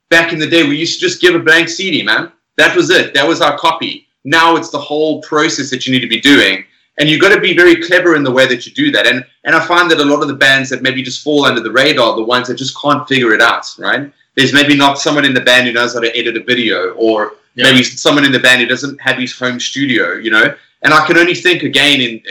back 0.10 0.34
in 0.34 0.40
the 0.40 0.48
day 0.48 0.68
we 0.68 0.78
used 0.78 1.00
to 1.00 1.06
just 1.06 1.22
give 1.22 1.36
a 1.36 1.40
blank 1.40 1.70
CD, 1.70 2.02
man. 2.04 2.32
That 2.56 2.76
was 2.76 2.90
it. 2.90 3.14
That 3.14 3.28
was 3.28 3.42
our 3.42 3.58
copy. 3.58 4.08
Now 4.24 4.56
it's 4.56 4.70
the 4.70 4.80
whole 4.80 5.22
process 5.22 5.70
that 5.70 5.86
you 5.86 5.94
need 5.94 6.02
to 6.02 6.08
be 6.08 6.20
doing. 6.20 6.64
And 7.00 7.08
you've 7.08 7.22
got 7.22 7.34
to 7.34 7.40
be 7.40 7.56
very 7.56 7.76
clever 7.76 8.16
in 8.16 8.24
the 8.24 8.32
way 8.32 8.48
that 8.48 8.66
you 8.66 8.72
do 8.74 8.90
that. 8.92 9.06
And 9.06 9.24
and 9.44 9.56
I 9.56 9.66
find 9.66 9.92
that 9.92 10.00
a 10.00 10.06
lot 10.06 10.22
of 10.22 10.28
the 10.28 10.34
bands 10.34 10.70
that 10.72 10.82
maybe 10.82 11.04
just 11.04 11.24
fall 11.24 11.46
under 11.46 11.62
the 11.62 11.72
radar, 11.72 12.16
the 12.16 12.24
ones 12.24 12.48
that 12.48 12.56
just 12.56 12.80
can't 12.82 13.08
figure 13.08 13.34
it 13.34 13.42
out, 13.42 13.68
right? 13.78 14.12
There's 14.36 14.54
maybe 14.54 14.76
not 14.76 14.98
someone 14.98 15.26
in 15.26 15.34
the 15.34 15.42
band 15.42 15.68
who 15.68 15.74
knows 15.74 15.94
how 15.94 16.00
to 16.00 16.18
edit 16.18 16.38
a 16.38 16.44
video, 16.44 16.92
or 16.94 17.34
yeah. 17.56 17.66
maybe 17.66 17.84
someone 17.84 18.26
in 18.26 18.32
the 18.32 18.40
band 18.40 18.62
who 18.62 18.68
doesn't 18.68 19.00
have 19.00 19.18
his 19.18 19.38
home 19.38 19.60
studio, 19.60 20.14
you 20.14 20.32
know. 20.32 20.56
And 20.82 20.94
I 20.94 21.06
can 21.06 21.18
only 21.18 21.36
think 21.36 21.64
again, 21.64 22.02
in 22.02 22.22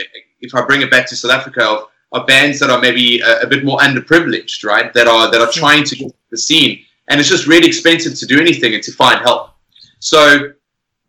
if 0.41 0.53
I 0.53 0.65
bring 0.65 0.81
it 0.81 0.91
back 0.91 1.07
to 1.07 1.15
South 1.15 1.31
Africa, 1.31 1.63
of 1.63 1.87
are 2.11 2.25
bands 2.25 2.59
that 2.59 2.69
are 2.69 2.79
maybe 2.79 3.19
a, 3.19 3.41
a, 3.41 3.47
bit 3.47 3.65
more 3.65 3.77
underprivileged, 3.79 4.63
right? 4.63 4.93
That 4.93 5.07
are 5.07 5.29
that 5.31 5.41
are 5.41 5.51
trying 5.51 5.83
to 5.85 5.95
get 5.95 6.11
the 6.29 6.37
scene, 6.37 6.83
and 7.09 7.19
it's 7.19 7.29
just 7.29 7.47
really 7.47 7.67
expensive 7.67 8.17
to 8.19 8.25
do 8.25 8.39
anything 8.39 8.73
and 8.73 8.83
to 8.83 8.91
find 8.91 9.19
help. 9.21 9.51
So, 9.99 10.53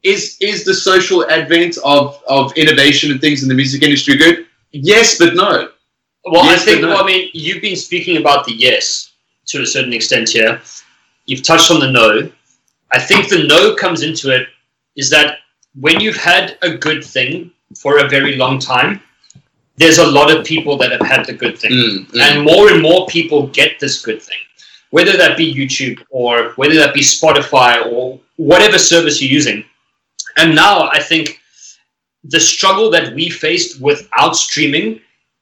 is 0.02 0.36
is 0.40 0.64
the 0.64 0.74
social 0.74 1.28
advent 1.30 1.78
of 1.84 2.22
of 2.28 2.52
innovation 2.56 3.12
and 3.12 3.20
things 3.20 3.42
in 3.42 3.48
the 3.48 3.54
music 3.54 3.82
industry 3.82 4.16
good? 4.16 4.46
Yes, 4.72 5.18
but 5.18 5.34
no. 5.34 5.70
Well, 6.24 6.44
yes, 6.44 6.62
I 6.62 6.64
think. 6.64 6.82
No. 6.82 6.88
Well, 6.88 7.04
I 7.04 7.06
mean, 7.06 7.30
you've 7.32 7.62
been 7.62 7.76
speaking 7.76 8.16
about 8.16 8.44
the 8.44 8.52
yes 8.52 9.12
to 9.46 9.62
a 9.62 9.66
certain 9.66 9.92
extent 9.92 10.28
here. 10.28 10.60
You've 11.26 11.42
touched 11.42 11.70
on 11.70 11.80
the 11.80 11.90
no. 11.90 12.30
I 12.90 12.98
think 12.98 13.28
the 13.28 13.46
no 13.46 13.74
comes 13.74 14.02
into 14.02 14.34
it 14.34 14.48
is 14.96 15.10
that 15.10 15.38
when 15.78 16.00
you've 16.00 16.16
had 16.16 16.58
a 16.62 16.76
good 16.76 17.04
thing 17.04 17.50
for 17.76 17.98
a 17.98 18.08
very 18.08 18.36
long 18.36 18.58
time, 18.58 19.02
there's 19.78 19.98
a 19.98 20.06
lot 20.06 20.30
of 20.30 20.44
people 20.44 20.76
that 20.78 20.90
have 20.90 21.00
had 21.00 21.24
the 21.24 21.32
good 21.32 21.58
thing. 21.58 21.70
Mm, 21.70 22.06
mm. 22.10 22.20
And 22.20 22.44
more 22.44 22.70
and 22.70 22.82
more 22.82 23.06
people 23.06 23.46
get 23.48 23.78
this 23.78 24.02
good 24.04 24.20
thing, 24.20 24.38
whether 24.90 25.16
that 25.16 25.36
be 25.36 25.54
YouTube 25.54 26.02
or 26.10 26.50
whether 26.56 26.74
that 26.74 26.94
be 26.94 27.00
Spotify 27.00 27.86
or 27.90 28.20
whatever 28.36 28.78
service 28.78 29.22
you're 29.22 29.30
using. 29.30 29.64
And 30.36 30.54
now 30.54 30.88
I 30.90 31.00
think 31.00 31.40
the 32.24 32.40
struggle 32.40 32.90
that 32.90 33.14
we 33.14 33.30
faced 33.30 33.80
without 33.80 34.36
streaming, 34.36 35.00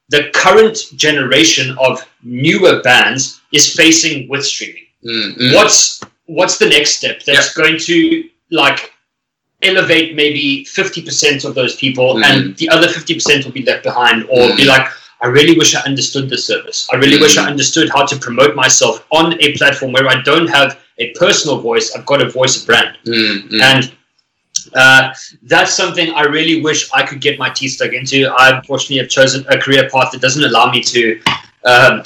the 0.09 0.29
current 0.33 0.77
generation 0.95 1.75
of 1.79 2.07
newer 2.23 2.81
bands 2.81 3.41
is 3.51 3.73
facing 3.73 4.29
with 4.29 4.45
streaming. 4.45 4.85
Mm, 5.05 5.37
mm. 5.37 5.55
what's 5.55 6.01
what's 6.25 6.57
the 6.57 6.67
next 6.67 6.95
step 6.95 7.21
that's 7.23 7.55
yeah. 7.55 7.63
going 7.63 7.77
to 7.77 8.27
like 8.51 8.91
elevate 9.63 10.15
maybe 10.15 10.65
50% 10.65 11.45
of 11.45 11.55
those 11.55 11.75
people 11.75 12.15
mm. 12.15 12.23
and 12.23 12.55
the 12.57 12.69
other 12.69 12.87
50% 12.87 13.45
will 13.45 13.51
be 13.51 13.63
left 13.63 13.83
behind 13.83 14.23
or 14.25 14.49
mm. 14.49 14.57
be 14.57 14.65
like 14.65 14.87
i 15.21 15.27
really 15.27 15.57
wish 15.57 15.75
i 15.75 15.81
understood 15.81 16.29
the 16.29 16.37
service 16.37 16.87
i 16.93 16.95
really 16.95 17.17
mm. 17.17 17.21
wish 17.21 17.39
i 17.39 17.45
mm. 17.45 17.49
understood 17.49 17.89
how 17.89 18.05
to 18.05 18.15
promote 18.17 18.55
myself 18.55 19.05
on 19.11 19.33
a 19.41 19.57
platform 19.57 19.91
where 19.91 20.07
i 20.07 20.21
don't 20.21 20.47
have 20.47 20.79
a 20.99 21.11
personal 21.13 21.59
voice 21.59 21.95
i've 21.95 22.05
got 22.05 22.21
a 22.21 22.29
voice 22.29 22.59
of 22.59 22.67
brand 22.67 22.95
mm, 23.03 23.49
mm. 23.49 23.61
and 23.61 23.91
uh, 24.75 25.13
that's 25.43 25.73
something 25.73 26.13
I 26.13 26.23
really 26.23 26.61
wish 26.61 26.91
I 26.93 27.05
could 27.05 27.21
get 27.21 27.39
my 27.39 27.49
teeth 27.49 27.73
stuck 27.73 27.93
into. 27.93 28.27
I 28.37 28.57
unfortunately 28.57 28.97
have 28.97 29.09
chosen 29.09 29.45
a 29.47 29.57
career 29.57 29.89
path 29.89 30.11
that 30.11 30.21
doesn't 30.21 30.43
allow 30.43 30.69
me 30.69 30.81
to 30.81 31.21
um, 31.63 32.03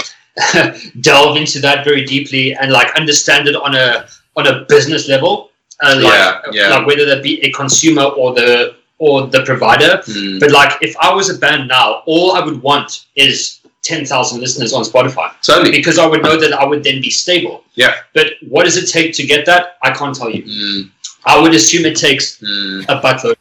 delve 1.02 1.38
into 1.38 1.60
that 1.60 1.84
very 1.84 2.06
deeply 2.06 2.54
and 2.54 2.72
like 2.72 2.94
understand 2.96 3.48
it 3.48 3.56
on 3.56 3.76
a 3.76 4.08
on 4.36 4.48
a 4.48 4.66
business 4.66 5.08
level 5.08 5.51
and 5.82 6.04
like, 6.04 6.14
yeah, 6.14 6.42
yeah. 6.52 6.70
like 6.70 6.88
whether 6.88 7.06
that 7.06 7.24
be 7.24 7.42
a 7.42 7.52
consumer 7.52 8.04
or 8.04 8.34
the 8.34 8.76
or 8.98 9.28
the 9.28 9.44
provider. 9.44 10.02
Mm. 10.06 10.40
But 10.40 10.52
like 10.52 10.74
if 10.82 10.96
I 10.98 11.14
was 11.14 11.30
a 11.36 11.38
band 11.38 11.68
now, 11.68 12.04
all 12.06 12.34
I 12.34 12.46
would 12.46 12.62
want 12.62 13.06
is 13.16 13.60
ten 13.82 14.06
thousand 14.06 14.42
listeners 14.42 14.74
on 14.74 14.84
Spotify. 14.84 15.34
Totally. 15.42 15.72
Because 15.72 15.98
I 15.98 16.06
would 16.06 16.22
know 16.22 16.40
that 16.40 16.54
I 16.54 16.66
would 16.66 16.84
then 16.84 17.02
be 17.02 17.10
stable. 17.10 17.64
Yeah. 17.74 17.96
But 18.14 18.34
what 18.48 18.66
does 18.66 18.78
it 18.78 18.88
take 18.88 19.14
to 19.16 19.26
get 19.26 19.46
that? 19.48 19.78
I 19.82 19.92
can't 19.92 20.16
tell 20.16 20.30
you. 20.30 20.44
Mm. 20.44 20.92
I 21.26 21.40
would 21.42 21.54
assume 21.54 21.86
it 21.86 21.98
takes 21.98 22.40
mm. 22.40 22.84
a 22.84 23.02
buttload. 23.02 23.36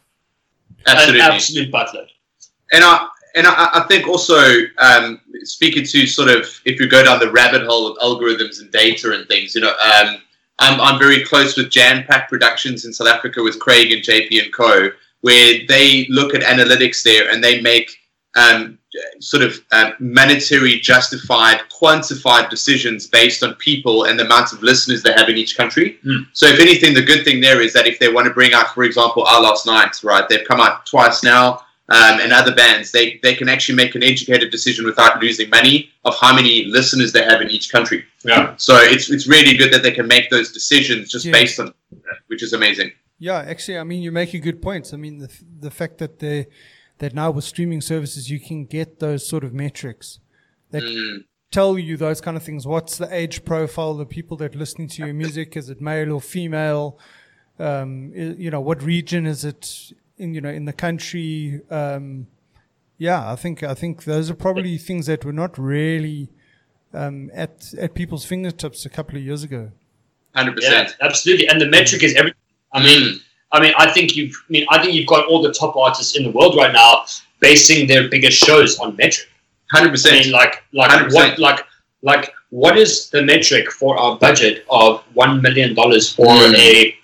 Absolutely. 0.87 1.21
An 1.21 1.31
absolute 1.31 1.71
buttload. 1.71 2.07
And 2.73 2.83
I 2.83 3.07
and 3.35 3.47
I, 3.47 3.69
I 3.75 3.85
think 3.87 4.07
also 4.07 4.41
um, 4.79 5.21
speaking 5.43 5.85
to 5.85 6.07
sort 6.07 6.29
of 6.29 6.45
if 6.65 6.79
you 6.79 6.87
go 6.87 7.03
down 7.03 7.19
the 7.19 7.31
rabbit 7.31 7.63
hole 7.63 7.87
of 7.87 7.97
algorithms 7.99 8.59
and 8.61 8.71
data 8.71 9.13
and 9.13 9.27
things, 9.27 9.55
you 9.55 9.61
know, 9.61 9.73
um, 9.73 10.21
I'm, 10.61 10.79
I'm 10.79 10.99
very 10.99 11.23
close 11.23 11.57
with 11.57 11.69
Jam 11.69 12.03
Pack 12.03 12.29
Productions 12.29 12.85
in 12.85 12.93
South 12.93 13.07
Africa 13.07 13.41
with 13.41 13.59
Craig 13.59 13.91
and 13.91 14.03
JP 14.03 14.43
and 14.43 14.53
Co, 14.53 14.89
where 15.21 15.65
they 15.67 16.05
look 16.09 16.35
at 16.35 16.41
analytics 16.41 17.03
there 17.03 17.29
and 17.31 17.43
they 17.43 17.59
make 17.61 17.91
um, 18.35 18.77
sort 19.19 19.43
of 19.43 19.59
uh, 19.71 19.91
monetary 19.99 20.79
justified, 20.79 21.61
quantified 21.69 22.49
decisions 22.49 23.07
based 23.07 23.43
on 23.43 23.55
people 23.55 24.05
and 24.05 24.19
the 24.19 24.25
amount 24.25 24.53
of 24.53 24.61
listeners 24.61 25.01
they 25.01 25.13
have 25.13 25.29
in 25.29 25.37
each 25.37 25.57
country. 25.57 25.97
Mm. 26.05 26.27
So, 26.33 26.45
if 26.45 26.59
anything, 26.59 26.93
the 26.93 27.01
good 27.01 27.25
thing 27.25 27.41
there 27.41 27.61
is 27.61 27.73
that 27.73 27.87
if 27.87 27.99
they 27.99 28.11
want 28.11 28.27
to 28.27 28.33
bring 28.33 28.53
out, 28.53 28.73
for 28.73 28.83
example, 28.83 29.23
Our 29.23 29.41
Last 29.41 29.65
Night, 29.65 30.01
right, 30.03 30.29
they've 30.29 30.47
come 30.47 30.61
out 30.61 30.85
twice 30.85 31.23
now 31.23 31.63
um, 31.91 32.21
and 32.21 32.31
other 32.31 32.55
bands, 32.55 32.91
they, 32.91 33.19
they 33.21 33.35
can 33.35 33.49
actually 33.49 33.75
make 33.75 33.95
an 33.95 34.03
educated 34.03 34.49
decision 34.49 34.85
without 34.85 35.21
losing 35.21 35.49
money 35.49 35.89
of 36.05 36.15
how 36.17 36.33
many 36.33 36.63
listeners 36.65 37.11
they 37.11 37.23
have 37.23 37.41
in 37.41 37.49
each 37.49 37.69
country. 37.69 38.05
Yeah. 38.23 38.55
So 38.57 38.77
it's 38.77 39.09
it's 39.09 39.27
really 39.27 39.57
good 39.57 39.73
that 39.73 39.83
they 39.83 39.91
can 39.91 40.07
make 40.07 40.29
those 40.29 40.53
decisions 40.53 41.11
just 41.11 41.25
yeah. 41.25 41.33
based 41.33 41.59
on, 41.59 41.73
which 42.27 42.43
is 42.43 42.53
amazing. 42.53 42.91
Yeah, 43.19 43.39
actually, 43.39 43.77
I 43.77 43.83
mean, 43.83 44.01
you 44.01 44.11
make 44.11 44.33
a 44.33 44.39
good 44.39 44.61
points. 44.61 44.93
I 44.93 44.97
mean, 44.97 45.19
the 45.19 45.29
the 45.59 45.71
fact 45.71 45.97
that 45.97 46.19
they 46.19 46.47
that 46.99 47.13
now 47.13 47.29
with 47.29 47.43
streaming 47.43 47.81
services 47.81 48.29
you 48.29 48.39
can 48.39 48.65
get 48.65 48.99
those 48.99 49.27
sort 49.27 49.43
of 49.43 49.53
metrics 49.53 50.19
that 50.69 50.83
mm. 50.83 51.25
tell 51.51 51.77
you 51.77 51.97
those 51.97 52.21
kind 52.21 52.37
of 52.37 52.43
things? 52.43 52.65
What's 52.65 52.97
the 52.97 53.13
age 53.13 53.43
profile 53.43 53.91
of 53.91 53.97
the 53.97 54.05
people 54.05 54.37
that 54.37 54.55
are 54.55 54.59
listening 54.59 54.87
to 54.89 55.05
your 55.05 55.13
music? 55.13 55.57
Is 55.57 55.69
it 55.69 55.81
male 55.81 56.13
or 56.13 56.21
female? 56.21 56.97
Um, 57.59 58.13
you 58.15 58.49
know, 58.49 58.61
what 58.61 58.81
region 58.81 59.25
is 59.25 59.43
it 59.43 59.91
in? 60.21 60.33
You 60.33 60.41
know, 60.41 60.49
in 60.49 60.65
the 60.65 60.73
country. 60.73 61.61
Um, 61.69 62.27
yeah, 62.97 63.31
I 63.31 63.35
think 63.35 63.63
I 63.63 63.73
think 63.73 64.03
those 64.05 64.29
are 64.29 64.35
probably 64.35 64.77
things 64.77 65.05
that 65.07 65.25
were 65.25 65.33
not 65.33 65.57
really 65.57 66.29
um, 66.93 67.29
at 67.33 67.73
at 67.79 67.93
people's 67.95 68.25
fingertips 68.25 68.85
a 68.85 68.89
couple 68.89 69.17
of 69.17 69.23
years 69.23 69.43
ago. 69.43 69.71
Hundred 70.35 70.59
Yeah, 70.61 70.69
percent. 70.83 70.97
absolutely. 71.01 71.47
And 71.47 71.59
the 71.59 71.67
metric 71.67 72.03
is 72.03 72.13
everything. 72.15 72.37
I 72.73 72.79
mean, 72.83 73.01
Mm. 73.15 73.19
I 73.53 73.59
mean, 73.59 73.73
I 73.77 73.91
think 73.91 74.15
you've. 74.15 74.33
I 74.47 74.51
mean, 74.51 74.65
I 74.69 74.81
think 74.81 74.93
you've 74.95 75.07
got 75.07 75.25
all 75.27 75.41
the 75.41 75.51
top 75.51 75.75
artists 75.75 76.15
in 76.17 76.23
the 76.23 76.31
world 76.31 76.55
right 76.55 76.71
now 76.71 77.03
basing 77.41 77.87
their 77.87 78.07
biggest 78.07 78.37
shows 78.37 78.77
on 78.79 78.95
metric. 78.95 79.27
Hundred 79.73 79.87
I 79.89 79.91
percent. 79.91 80.25
mean, 80.25 80.31
like, 80.31 80.63
like 80.73 80.91
100%. 80.91 81.13
what, 81.13 81.39
like, 81.39 81.65
like, 82.01 82.33
what 82.49 82.77
is 82.77 83.09
the 83.09 83.21
metric 83.23 83.71
for 83.71 83.97
our 83.97 84.17
budget 84.17 84.65
of 84.69 85.01
one 85.13 85.41
million 85.41 85.73
dollars 85.73 86.13
for 86.13 86.25
Mm. 86.27 86.53
a, 86.55 86.87
a 86.87 86.95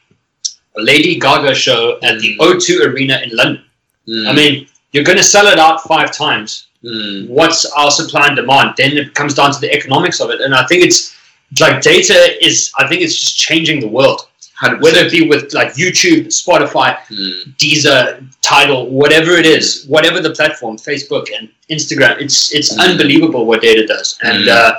Lady 0.84 1.20
Gaga 1.20 1.54
show 1.56 1.98
at 2.04 2.20
the 2.20 2.38
Mm. 2.38 2.40
O2 2.40 2.86
Arena 2.86 3.20
in 3.24 3.30
London? 3.36 3.64
Mm. 4.08 4.28
I 4.30 4.34
mean, 4.34 4.68
you're 4.92 5.04
going 5.04 5.18
to 5.18 5.24
sell 5.24 5.48
it 5.48 5.60
out 5.60 5.84
five 5.84 6.12
times. 6.12 6.68
Mm. 6.84 7.28
What's 7.28 7.66
our 7.66 7.92
supply 7.92 8.28
and 8.28 8.36
demand? 8.36 8.76
Then 8.78 8.98
it 8.98 9.14
comes 9.14 9.34
down 9.34 9.52
to 9.54 9.60
the 9.60 9.74
economics 9.74 10.20
of 10.22 10.30
it, 10.30 10.42
and 10.42 10.54
I 10.56 10.66
think 10.68 10.84
it's 10.84 11.16
like 11.60 11.82
data 11.82 12.20
is. 12.46 12.72
I 12.78 12.88
think 12.88 13.02
it's 13.02 13.18
just 13.20 13.38
changing 13.38 13.80
the 13.80 13.88
world. 13.88 14.22
Hundred 14.56 14.82
Whether 14.82 15.00
it 15.06 15.12
be 15.12 15.28
with 15.28 15.54
like 15.54 15.74
YouTube, 15.74 16.28
Spotify, 16.28 16.98
Mm. 17.12 17.56
Deezer, 17.58 18.26
Tidal, 18.42 18.90
whatever 18.90 19.32
it 19.42 19.46
is, 19.46 19.86
whatever 19.88 20.20
the 20.20 20.32
platform, 20.32 20.78
Facebook 20.78 21.28
and 21.38 21.50
Instagram, 21.70 22.20
it's 22.22 22.52
it's 22.54 22.74
Mm. 22.74 22.80
unbelievable 22.90 23.46
what 23.46 23.62
data 23.62 23.86
does, 23.86 24.18
and 24.24 24.46
Mm. 24.46 24.56
uh, 24.58 24.72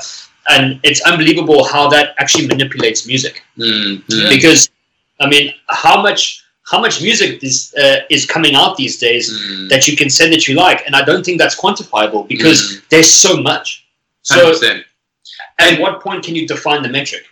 and 0.50 0.80
it's 0.82 1.00
unbelievable 1.02 1.62
how 1.64 1.88
that 1.90 2.14
actually 2.18 2.46
manipulates 2.46 3.06
music. 3.06 3.42
Mm. 3.58 4.02
Yeah. 4.08 4.24
Mm. 4.24 4.28
Because, 4.34 4.68
I 5.20 5.28
mean, 5.28 5.54
how 5.68 6.02
much 6.02 6.42
how 6.70 6.80
much 6.80 7.00
music 7.02 7.42
is 7.42 7.74
uh, 7.82 8.00
is 8.10 8.26
coming 8.26 8.54
out 8.54 8.76
these 8.76 8.98
days 8.98 9.26
Mm. 9.32 9.68
that 9.70 9.88
you 9.88 9.96
can 9.96 10.10
say 10.10 10.28
that 10.30 10.46
you 10.46 10.54
like, 10.54 10.84
and 10.86 10.94
I 10.94 11.02
don't 11.02 11.24
think 11.24 11.38
that's 11.38 11.56
quantifiable 11.58 12.28
because 12.28 12.58
Mm. 12.60 12.82
there's 12.90 13.10
so 13.10 13.32
much. 13.50 13.84
So, 14.22 14.50
percent. 14.50 14.84
at 15.58 15.80
what 15.80 16.02
point 16.02 16.24
can 16.24 16.34
you 16.34 16.46
define 16.46 16.82
the 16.82 16.88
metric? 16.90 17.24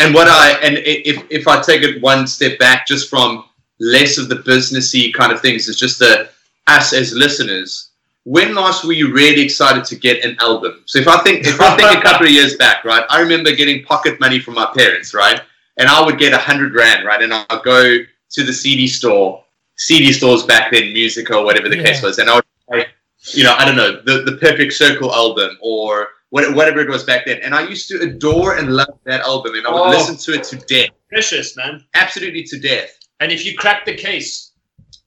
And 0.00 0.14
what 0.14 0.28
I 0.28 0.52
and 0.64 0.78
if 0.78 1.16
if 1.30 1.46
I 1.48 1.60
take 1.62 1.82
it 1.82 2.00
one 2.02 2.26
step 2.26 2.58
back, 2.58 2.86
just 2.86 3.08
from 3.10 3.44
less 3.80 4.18
of 4.18 4.28
the 4.28 4.36
businessy 4.36 5.12
kind 5.12 5.32
of 5.32 5.40
things, 5.40 5.68
it's 5.68 5.78
just 5.78 5.98
the 5.98 6.28
us 6.66 6.92
as 6.92 7.12
listeners. 7.12 7.90
When 8.24 8.54
last 8.54 8.84
were 8.84 8.92
you 9.02 9.12
really 9.12 9.42
excited 9.42 9.84
to 9.90 9.96
get 9.96 10.24
an 10.24 10.36
album? 10.40 10.82
So 10.86 10.98
if 10.98 11.08
I 11.08 11.18
think 11.24 11.46
if 11.46 11.60
I 11.60 11.76
think 11.76 11.90
a 11.98 12.00
couple 12.00 12.26
of 12.26 12.32
years 12.38 12.56
back, 12.56 12.84
right, 12.84 13.04
I 13.10 13.20
remember 13.20 13.50
getting 13.52 13.84
pocket 13.84 14.18
money 14.20 14.38
from 14.40 14.54
my 14.54 14.66
parents, 14.80 15.12
right, 15.12 15.40
and 15.76 15.88
I 15.88 16.04
would 16.04 16.18
get 16.18 16.32
a 16.32 16.38
hundred 16.38 16.74
rand, 16.74 17.04
right, 17.06 17.22
and 17.22 17.32
I'd 17.34 17.62
go 17.64 17.98
to 18.36 18.42
the 18.44 18.52
CD 18.52 18.86
store, 18.88 19.44
CD 19.76 20.12
stores 20.12 20.42
back 20.44 20.72
then, 20.72 20.92
music 20.92 21.30
or 21.30 21.44
whatever 21.44 21.68
the 21.68 21.82
case 21.82 22.02
was, 22.02 22.18
and 22.18 22.28
I 22.30 22.36
would, 22.36 22.44
buy, 22.68 22.86
you 23.32 23.44
know, 23.44 23.54
I 23.56 23.64
don't 23.64 23.76
know, 23.76 24.00
the 24.04 24.22
the 24.30 24.36
Perfect 24.38 24.72
Circle 24.74 25.12
album 25.12 25.56
or 25.60 26.08
whatever 26.30 26.80
it 26.80 26.88
was 26.88 27.04
back 27.04 27.26
then. 27.26 27.38
And 27.44 27.54
I 27.54 27.62
used 27.68 27.86
to 27.90 28.00
adore 28.00 28.56
and 28.56 28.74
love 28.74 28.98
that 29.04 29.20
album, 29.20 29.54
and 29.54 29.66
I 29.66 29.70
would 29.70 29.82
Oh. 29.82 29.90
listen 29.90 30.16
to 30.16 30.32
it 30.38 30.44
to 30.50 30.56
death, 30.66 30.90
Precious 31.08 31.56
man. 31.56 31.84
absolutely 31.94 32.42
to 32.44 32.58
death. 32.58 32.90
And 33.20 33.30
if 33.30 33.44
you 33.46 33.56
crack 33.56 33.84
the 33.86 33.94
case, 33.94 34.50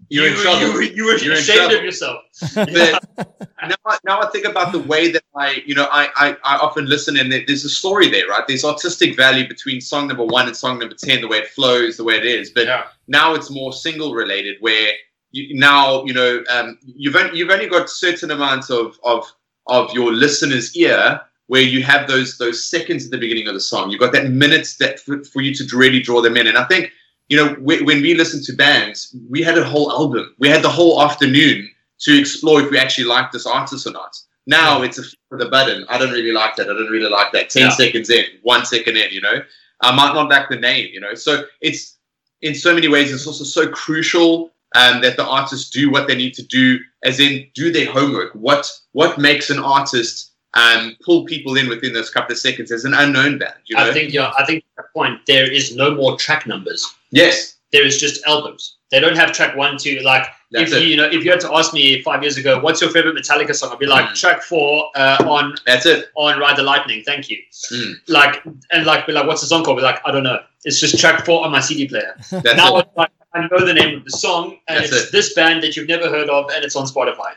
You're 0.10 0.28
you, 0.28 0.36
in 0.36 0.42
trouble. 0.42 0.60
You, 0.62 0.74
were- 0.74 0.82
you 0.84 1.06
were 1.06 1.18
You're 1.18 1.34
ashamed 1.34 1.60
trouble. 1.60 1.78
of 1.78 1.84
yourself. 1.84 2.22
But 2.56 3.04
now, 3.68 3.76
I- 3.86 3.98
now 4.06 4.22
I 4.22 4.28
think 4.28 4.46
about 4.46 4.72
the 4.72 4.80
way 4.80 5.12
that 5.12 5.24
I, 5.36 5.62
you 5.66 5.76
know, 5.76 5.88
I, 5.92 6.08
I, 6.16 6.38
I 6.44 6.58
often 6.58 6.86
listen, 6.86 7.18
and 7.18 7.32
there's 7.32 7.66
a 7.66 7.70
story 7.70 8.08
there, 8.10 8.28
right? 8.28 8.44
There's 8.48 8.64
artistic 8.64 9.16
value 9.18 9.48
between 9.48 9.82
song 9.82 10.08
number 10.08 10.24
one 10.24 10.48
and 10.48 10.56
song 10.56 10.80
number 10.80 10.96
ten, 10.96 11.22
the 11.22 11.28
way 11.28 11.40
it 11.40 11.48
flows, 11.50 11.98
the 11.98 12.04
way 12.04 12.16
it 12.16 12.26
is. 12.26 12.52
But 12.52 12.66
Yeah. 12.68 12.84
now 13.08 13.34
it's 13.34 13.50
more 13.50 13.74
single 13.74 14.14
related, 14.14 14.58
where 14.62 14.92
you, 15.32 15.58
now 15.60 16.04
you 16.06 16.14
know 16.14 16.44
um, 16.50 16.78
you've 16.86 17.16
only, 17.16 17.38
you've 17.38 17.50
only 17.50 17.68
got 17.68 17.90
certain 17.90 18.32
amounts 18.32 18.70
of 18.70 18.98
of 19.04 19.26
of 19.68 19.92
your 19.94 20.14
listener's 20.14 20.74
ear 20.78 21.20
where 21.48 21.62
you 21.62 21.82
have 21.84 22.08
those 22.08 22.38
those 22.38 22.64
seconds 22.64 23.06
at 23.06 23.12
the 23.12 23.18
beginning 23.18 23.48
of 23.48 23.54
the 23.54 23.60
song. 23.60 23.90
You've 23.90 24.00
got 24.00 24.14
that 24.14 24.30
minutes 24.30 24.78
that 24.78 25.00
for, 25.00 25.24
for 25.26 25.42
you 25.42 25.54
to 25.56 25.78
really 25.78 26.00
draw 26.02 26.22
them 26.22 26.38
in. 26.38 26.48
And 26.48 26.58
I 26.58 26.64
think 26.66 26.92
you 27.30 27.38
know 27.38 27.50
wh- 27.56 27.86
when 27.86 28.02
we 28.02 28.14
listen 28.16 28.42
to 28.46 28.54
bands, 28.54 29.16
we 29.30 29.42
had 29.42 29.58
a 29.58 29.64
whole 29.64 29.92
album, 29.92 30.34
we 30.40 30.48
had 30.50 30.62
the 30.64 30.70
whole 30.70 31.02
afternoon 31.02 31.70
to 32.00 32.18
explore 32.20 32.62
if 32.62 32.72
we 32.72 32.78
actually 32.78 33.06
like 33.06 33.32
this 33.32 33.46
artist 33.46 33.88
or 33.88 33.92
not. 33.92 34.16
Now 34.46 34.82
it's 34.82 34.98
a 34.98 35.04
flip 35.04 35.20
of 35.32 35.40
the 35.40 35.50
button. 35.50 35.86
I 35.90 35.98
don't 35.98 36.12
really 36.12 36.32
like 36.32 36.56
that. 36.56 36.70
I 36.70 36.74
don't 36.74 36.90
really 36.90 37.10
like 37.10 37.32
that. 37.34 37.50
Ten 37.50 37.64
Yeah. 37.64 37.70
seconds 37.70 38.10
in, 38.10 38.24
one 38.44 38.66
second 38.66 38.96
in, 38.98 39.12
you 39.12 39.22
know. 39.22 39.42
I 39.82 39.94
might 39.96 40.14
not 40.14 40.30
like 40.30 40.48
the 40.50 40.56
name, 40.56 40.90
you 40.94 41.00
know. 41.00 41.14
So 41.16 41.44
it's 41.62 41.98
in 42.42 42.56
so 42.56 42.74
many 42.74 42.88
ways, 42.88 43.12
it's 43.12 43.28
also 43.28 43.44
so 43.44 43.68
crucial 43.70 44.52
um, 44.76 45.02
that 45.02 45.18
the 45.18 45.26
artists 45.26 45.70
do 45.70 45.90
what 45.90 46.08
they 46.08 46.16
need 46.16 46.34
to 46.36 46.44
do, 46.44 46.80
as 47.04 47.20
in 47.20 47.48
do 47.56 47.72
their 47.72 47.92
homework. 47.92 48.34
What 48.34 48.72
what 48.94 49.18
makes 49.18 49.50
an 49.50 49.60
artist 49.60 50.32
um, 50.54 50.96
pull 51.04 51.26
people 51.26 51.58
in 51.58 51.68
within 51.70 51.94
those 51.94 52.10
couple 52.10 52.32
of 52.34 52.38
seconds 52.38 52.72
as 52.72 52.86
an 52.86 52.94
unknown 52.94 53.38
band? 53.40 53.56
You 53.66 53.76
know. 53.76 53.90
I 53.90 53.94
think 53.94 54.14
yeah, 54.14 54.32
I 54.38 54.46
think 54.46 54.64
that 54.78 54.86
point 54.94 55.26
there 55.26 55.52
is 55.52 55.76
no 55.76 55.94
more 55.96 56.18
track 56.18 56.48
numbers. 56.48 56.86
Yes. 57.12 57.56
There 57.74 57.86
is 57.86 58.00
just 58.00 58.24
albums. 58.26 58.78
They 58.92 59.02
don't 59.02 59.18
have 59.18 59.34
track 59.34 59.58
one, 59.58 59.78
two. 59.78 60.00
Like 60.00 60.26
That's 60.52 60.72
if 60.72 60.82
you, 60.82 60.88
you 60.88 60.96
know, 60.96 61.04
if 61.04 61.26
you 61.26 61.32
had 61.32 61.42
to 61.42 61.54
ask 61.54 61.74
me 61.74 62.02
five 62.02 62.24
years 62.24 62.38
ago, 62.38 62.60
what's 62.62 62.80
your 62.80 62.90
favorite 62.92 63.18
Metallica 63.18 63.54
song? 63.54 63.72
I'd 63.74 63.80
be 63.80 63.86
like 63.86 64.06
Mm. 64.06 64.16
track 64.16 64.42
four 64.42 64.90
uh, 64.96 65.18
on 65.28 65.54
That's 65.66 65.86
it. 65.86 66.08
on 66.16 66.40
Ride 66.40 66.56
the 66.58 66.64
Lightning. 66.64 67.04
Thank 67.06 67.30
you. 67.30 67.38
Mm. 67.74 67.96
Like 68.08 68.42
and 68.72 68.86
like 68.86 69.06
be 69.06 69.12
like, 69.12 69.28
what's 69.28 69.42
the 69.42 69.48
song 69.48 69.66
called? 69.66 69.78
Be 69.78 69.84
like, 69.84 70.00
I 70.06 70.12
don't 70.12 70.24
know. 70.24 70.40
It's 70.64 70.80
just 70.80 70.98
track 70.98 71.26
four 71.26 71.44
on 71.44 71.52
my 71.52 71.60
CD 71.60 71.90
player. 71.90 72.16
That's 72.32 72.56
now 72.56 72.78
it. 72.78 72.88
like 72.96 73.12
I 73.34 73.42
know 73.52 73.66
the 73.66 73.74
name 73.74 73.98
of 73.98 74.06
the 74.06 74.12
song, 74.12 74.58
and 74.70 74.80
That's 74.80 74.92
it's 74.94 75.06
it. 75.08 75.12
this 75.12 75.34
band 75.34 75.62
that 75.64 75.76
you've 75.76 75.90
never 75.90 76.08
heard 76.10 76.30
of, 76.30 76.50
and 76.52 76.64
it's 76.64 76.78
on 76.78 76.86
Spotify. 76.88 77.34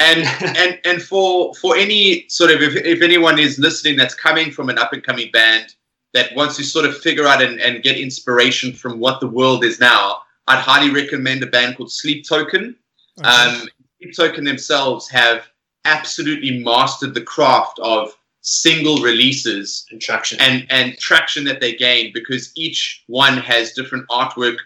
and 0.00 0.20
and 0.56 0.80
and 0.86 1.02
for 1.02 1.54
for 1.56 1.76
any 1.76 2.24
sort 2.30 2.50
of 2.50 2.62
if, 2.62 2.74
if 2.76 3.02
anyone 3.02 3.38
is 3.38 3.58
listening 3.58 3.96
that's 3.98 4.14
coming 4.14 4.50
from 4.50 4.70
an 4.70 4.78
up 4.78 4.94
and 4.94 5.02
coming 5.04 5.30
band 5.30 5.74
that 6.14 6.34
once 6.34 6.58
you 6.58 6.64
sort 6.64 6.84
of 6.86 6.96
figure 6.98 7.26
out 7.26 7.42
and, 7.42 7.60
and 7.60 7.82
get 7.82 7.98
inspiration 7.98 8.72
from 8.72 8.98
what 8.98 9.20
the 9.20 9.26
world 9.28 9.64
is 9.64 9.78
now 9.80 10.20
i'd 10.48 10.58
highly 10.60 10.90
recommend 10.90 11.42
a 11.42 11.46
band 11.46 11.76
called 11.76 11.92
sleep 11.92 12.26
token 12.26 12.74
um, 13.22 13.68
sleep 14.00 14.16
token 14.16 14.44
themselves 14.44 15.08
have 15.10 15.46
absolutely 15.84 16.58
mastered 16.64 17.12
the 17.14 17.20
craft 17.20 17.78
of 17.80 18.16
single 18.40 18.98
releases 19.02 19.86
And 19.90 20.00
traction. 20.00 20.38
and 20.40 20.66
and 20.70 20.98
traction 20.98 21.44
that 21.44 21.60
they 21.60 21.74
gain 21.74 22.10
because 22.12 22.52
each 22.56 23.04
one 23.06 23.36
has 23.38 23.72
different 23.72 24.06
artwork 24.08 24.56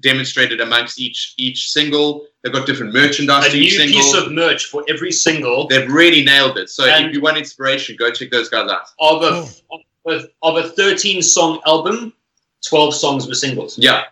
demonstrated 0.00 0.60
amongst 0.60 1.00
each 1.00 1.34
each 1.36 1.70
single 1.70 2.26
they've 2.42 2.52
got 2.52 2.66
different 2.66 2.92
merchandise 2.92 3.46
a 3.46 3.50
to 3.50 3.56
new 3.56 3.62
each 3.62 3.76
single 3.76 4.00
piece 4.00 4.14
of 4.14 4.32
merch 4.32 4.66
for 4.66 4.84
every 4.88 5.12
single 5.12 5.66
They've 5.68 5.90
really 5.90 6.24
nailed 6.24 6.58
it. 6.58 6.68
So 6.70 6.84
And- 6.84 7.06
if 7.06 7.14
you 7.14 7.20
want 7.20 7.36
inspiration, 7.38 7.94
go 7.96 8.10
check 8.10 8.30
those 8.30 8.48
guys 8.48 8.68
out. 8.70 8.86
of 8.98 9.22
a 9.22 9.46
of, 10.06 10.26
of 10.42 10.56
a 10.56 10.68
13 10.68 11.22
song 11.22 11.60
album. 11.66 12.12
12 12.68 12.94
songs 12.94 13.26
were 13.28 13.34
singles. 13.34 13.78
Yeah. 13.78 14.04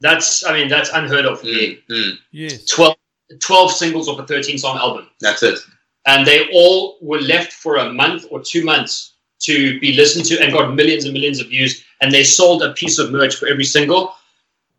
That's 0.00 0.44
I 0.44 0.52
mean 0.52 0.68
that's 0.68 0.90
unheard 0.90 1.24
of 1.26 1.40
for 1.40 1.46
me. 1.46 1.78
Mm, 1.90 1.96
mm, 1.96 2.12
Yes. 2.30 2.64
12, 2.66 2.94
12 3.40 3.70
singles 3.72 4.08
of 4.08 4.18
a 4.18 4.26
13 4.26 4.58
song 4.58 4.76
album. 4.76 5.08
that's 5.20 5.42
it. 5.42 5.58
And 6.06 6.26
they 6.26 6.48
all 6.52 6.98
were 7.00 7.20
left 7.20 7.52
for 7.52 7.76
a 7.76 7.92
month 7.92 8.26
or 8.30 8.40
two 8.40 8.64
months 8.64 9.14
to 9.40 9.80
be 9.80 9.94
listened 9.94 10.26
to 10.26 10.40
and 10.42 10.52
got 10.52 10.74
millions 10.74 11.04
and 11.04 11.14
millions 11.14 11.40
of 11.40 11.48
views. 11.48 11.82
And 12.00 12.12
they 12.12 12.22
sold 12.24 12.62
a 12.62 12.72
piece 12.74 12.98
of 12.98 13.10
merch 13.10 13.34
for 13.36 13.48
every 13.48 13.64
single 13.64 14.14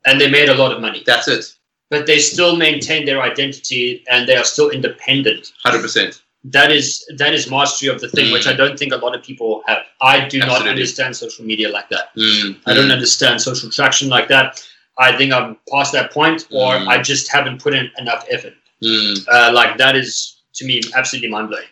and 0.05 0.21
they 0.21 0.29
made 0.29 0.49
a 0.49 0.53
lot 0.55 0.71
of 0.71 0.79
money. 0.81 1.01
That's 1.05 1.27
it. 1.27 1.45
But 1.89 2.05
they 2.07 2.19
still 2.19 2.55
maintain 2.55 3.05
their 3.05 3.21
identity 3.21 4.03
and 4.09 4.27
they 4.29 4.35
are 4.35 4.43
still 4.43 4.69
independent. 4.69 5.51
Hundred 5.63 5.81
percent. 5.81 6.21
That 6.51 6.71
is 6.71 7.03
that 7.17 7.33
is 7.33 7.49
mastery 7.49 7.89
of 7.89 7.99
the 8.01 8.07
thing, 8.09 8.27
Mm. 8.27 8.33
which 8.33 8.47
I 8.47 8.53
don't 8.53 8.77
think 8.77 8.93
a 8.93 8.97
lot 8.97 9.15
of 9.15 9.23
people 9.23 9.63
have. 9.67 9.83
I 10.01 10.27
do 10.27 10.37
not 10.39 10.67
understand 10.67 11.15
social 11.15 11.43
media 11.45 11.69
like 11.69 11.89
that. 11.89 12.13
Mm, 12.15 12.57
I 12.67 12.73
don't 12.73 12.91
understand 12.91 13.41
social 13.41 13.69
traction 13.71 14.09
like 14.09 14.27
that. 14.27 14.63
I 14.99 15.15
think 15.17 15.33
I'm 15.33 15.57
past 15.71 15.91
that 15.93 16.11
point, 16.11 16.45
or 16.51 16.75
Mm. 16.75 16.87
I 16.87 17.01
just 17.01 17.31
haven't 17.31 17.61
put 17.61 17.73
in 17.73 17.89
enough 17.97 18.25
effort. 18.29 18.53
mm. 18.83 19.15
Uh, 19.27 19.51
like 19.53 19.77
that 19.77 19.95
is 19.95 20.41
to 20.57 20.65
me 20.65 20.81
absolutely 20.95 21.29
mind 21.29 21.47
blowing. 21.49 21.67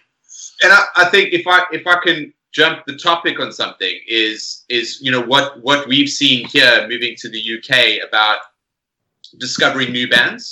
And 0.63 0.71
I, 0.73 0.81
I 1.01 1.05
think 1.05 1.33
if 1.33 1.45
I 1.45 1.59
if 1.71 1.85
I 1.85 1.97
can 2.05 2.33
jump 2.59 2.85
the 2.85 2.95
topic 3.09 3.39
on 3.39 3.51
something 3.51 3.95
is 4.07 4.63
is 4.69 4.99
you 5.01 5.11
know 5.11 5.21
what 5.33 5.45
what 5.67 5.87
we've 5.87 6.09
seen 6.09 6.47
here 6.55 6.87
moving 6.87 7.13
to 7.21 7.27
the 7.29 7.41
UK 7.55 7.71
about 8.07 8.39
discovering 9.39 9.91
new 9.91 10.07
bands. 10.07 10.43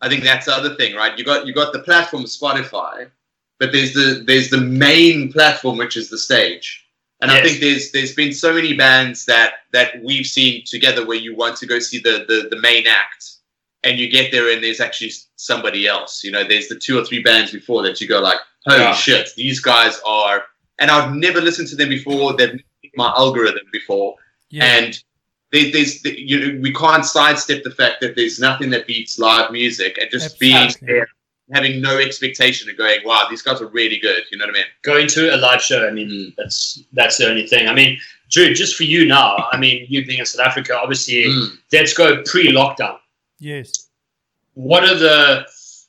I 0.00 0.08
think 0.08 0.24
that's 0.24 0.46
the 0.46 0.54
other 0.54 0.74
thing, 0.74 0.94
right? 0.96 1.16
You 1.18 1.24
got 1.24 1.46
you 1.46 1.52
got 1.54 1.72
the 1.72 1.80
platform 1.80 2.24
Spotify, 2.24 3.10
but 3.62 3.70
there's 3.70 3.92
the 3.94 4.24
there's 4.26 4.50
the 4.50 4.60
main 4.60 5.32
platform 5.32 5.78
which 5.78 5.96
is 5.96 6.10
the 6.10 6.18
stage. 6.18 6.84
And 7.20 7.30
I 7.30 7.40
think 7.40 7.60
there's 7.60 7.92
there's 7.92 8.12
been 8.12 8.32
so 8.32 8.52
many 8.52 8.72
bands 8.74 9.24
that 9.26 9.50
that 9.70 10.02
we've 10.02 10.26
seen 10.26 10.64
together 10.66 11.06
where 11.06 11.16
you 11.16 11.36
want 11.36 11.56
to 11.58 11.66
go 11.66 11.78
see 11.78 12.00
the 12.00 12.24
the, 12.26 12.48
the 12.50 12.60
main 12.60 12.88
act 12.88 13.34
and 13.84 14.00
you 14.00 14.10
get 14.10 14.32
there 14.32 14.52
and 14.52 14.64
there's 14.64 14.80
actually 14.80 15.12
somebody 15.36 15.86
else. 15.86 16.24
You 16.24 16.32
know, 16.32 16.42
there's 16.42 16.66
the 16.66 16.74
two 16.86 16.98
or 16.98 17.04
three 17.04 17.22
bands 17.22 17.52
before 17.52 17.84
that 17.84 18.00
you 18.00 18.08
go 18.08 18.18
like, 18.20 18.40
holy 18.66 18.80
Yeah. 18.80 18.94
shit, 18.94 19.28
these 19.36 19.60
guys 19.60 20.00
are 20.04 20.42
and 20.80 20.90
I've 20.90 21.14
never 21.14 21.40
listened 21.40 21.68
to 21.68 21.76
them 21.76 21.90
before. 21.90 22.36
They've 22.36 22.60
my 22.96 23.12
algorithm 23.16 23.66
before, 23.72 24.16
Yeah. 24.50 24.64
and 24.64 25.00
there, 25.52 25.70
there's 25.70 26.04
you 26.04 26.36
know 26.40 26.60
we 26.60 26.72
can't 26.74 27.04
sidestep 27.04 27.62
the 27.62 27.70
fact 27.70 28.00
that 28.00 28.16
there's 28.16 28.40
nothing 28.40 28.70
that 28.70 28.88
beats 28.88 29.20
live 29.20 29.52
music 29.52 29.98
and 30.00 30.10
just 30.10 30.40
being 30.40 30.70
there, 30.80 31.06
having 31.52 31.80
no 31.80 31.98
expectation 31.98 32.68
and 32.68 32.78
going, 32.78 33.00
wow, 33.04 33.26
these 33.28 33.42
guys 33.42 33.60
are 33.60 33.66
really 33.68 33.98
good. 33.98 34.22
You 34.30 34.38
know 34.38 34.46
what 34.46 34.54
I 34.54 34.58
mean? 34.58 34.66
Going 34.82 35.06
to 35.08 35.34
a 35.34 35.36
live 35.36 35.60
show, 35.60 35.86
I 35.86 35.90
mean, 35.90 36.08
Mm. 36.08 36.34
that's 36.36 36.80
that's 36.92 37.18
the 37.18 37.28
only 37.28 37.46
thing. 37.46 37.68
I 37.68 37.74
mean, 37.74 37.98
Drew, 38.30 38.54
just 38.54 38.76
for 38.76 38.84
you 38.84 39.04
now, 39.06 39.48
I 39.52 39.56
mean, 39.58 39.86
you 39.88 40.04
being 40.06 40.20
in 40.20 40.26
South 40.26 40.46
Africa, 40.46 40.76
obviously, 40.76 41.24
Mm. 41.24 41.58
let's 41.72 41.94
go 41.94 42.22
pre-lockdown. 42.22 42.98
yes. 43.38 43.88
What 44.54 44.84
are 44.84 44.94
the 44.94 45.46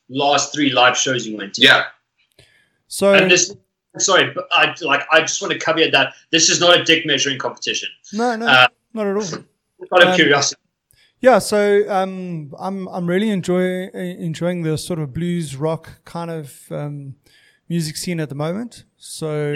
last 0.08 0.54
three 0.54 0.70
live 0.70 0.98
shows 0.98 1.28
you 1.28 1.36
went 1.36 1.54
to? 1.56 1.62
Yeah. 1.62 1.84
So 2.88 3.13
And 3.13 3.30
this, 3.30 3.54
sorry, 3.98 4.32
but 4.34 4.48
I 4.54 4.74
like 4.82 5.04
I 5.12 5.20
just 5.22 5.42
want 5.42 5.52
to 5.54 5.60
caveat 5.60 5.92
that 5.92 6.13
this 6.32 6.50
is 6.50 6.60
not 6.62 6.80
a 6.80 6.84
dick 6.84 7.06
measuring 7.06 7.38
competition. 7.39 7.89
no, 8.13 8.36
no, 8.38 8.46
uh, 8.48 8.68
not 8.94 9.08
at 9.08 9.16
all. 9.18 9.44
Out 9.94 10.02
of 10.04 10.10
Um, 10.10 10.16
curiosity. 10.16 10.62
Yeah, 11.23 11.39
so 11.39 11.89
um, 11.89 12.53
I'm 12.59 12.86
I'm 12.89 13.07
really 13.07 13.29
enjoy 13.29 13.88
enjoying 13.93 14.63
the 14.63 14.77
sort 14.77 14.99
of 14.99 15.13
blues 15.13 15.55
rock 15.55 16.03
kind 16.03 16.29
of 16.29 16.67
um, 16.69 17.15
music 17.69 17.95
scene 17.95 18.19
at 18.19 18.27
the 18.27 18.36
moment. 18.36 18.83
So, 18.97 19.53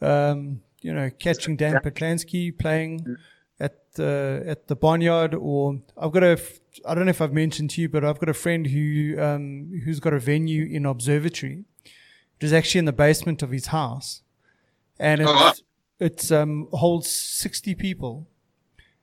um, 0.00 0.60
you 0.80 0.92
know, 0.92 1.08
catching 1.20 1.56
Dan 1.56 1.74
Patlansky 1.84 2.58
playing 2.58 3.16
at 3.60 3.92
the 3.94 4.42
at 4.44 4.66
the 4.66 4.74
barnyard, 4.74 5.34
or 5.36 5.80
I've 5.96 6.10
got 6.10 6.24
a 6.24 6.36
I 6.84 6.96
don't 6.96 7.04
know 7.04 7.10
if 7.10 7.20
I've 7.22 7.32
mentioned 7.32 7.70
to 7.70 7.80
you, 7.82 7.88
but 7.88 8.04
I've 8.04 8.18
got 8.18 8.28
a 8.28 8.34
friend 8.34 8.66
who 8.66 9.20
um, 9.20 9.80
who's 9.84 10.00
got 10.00 10.12
a 10.14 10.18
venue 10.18 10.64
in 10.66 10.84
Observatory, 10.84 11.62
which 11.84 12.42
is 12.42 12.52
actually 12.52 12.80
in 12.80 12.86
the 12.86 12.92
basement 12.92 13.40
of 13.44 13.50
his 13.52 13.66
house, 13.66 14.22
and 14.98 15.20
it 15.20 15.28
Oh, 15.28 15.32
wow. 15.32 15.52
it's 16.00 16.32
um, 16.32 16.66
holds 16.72 17.08
sixty 17.08 17.76
people 17.76 18.26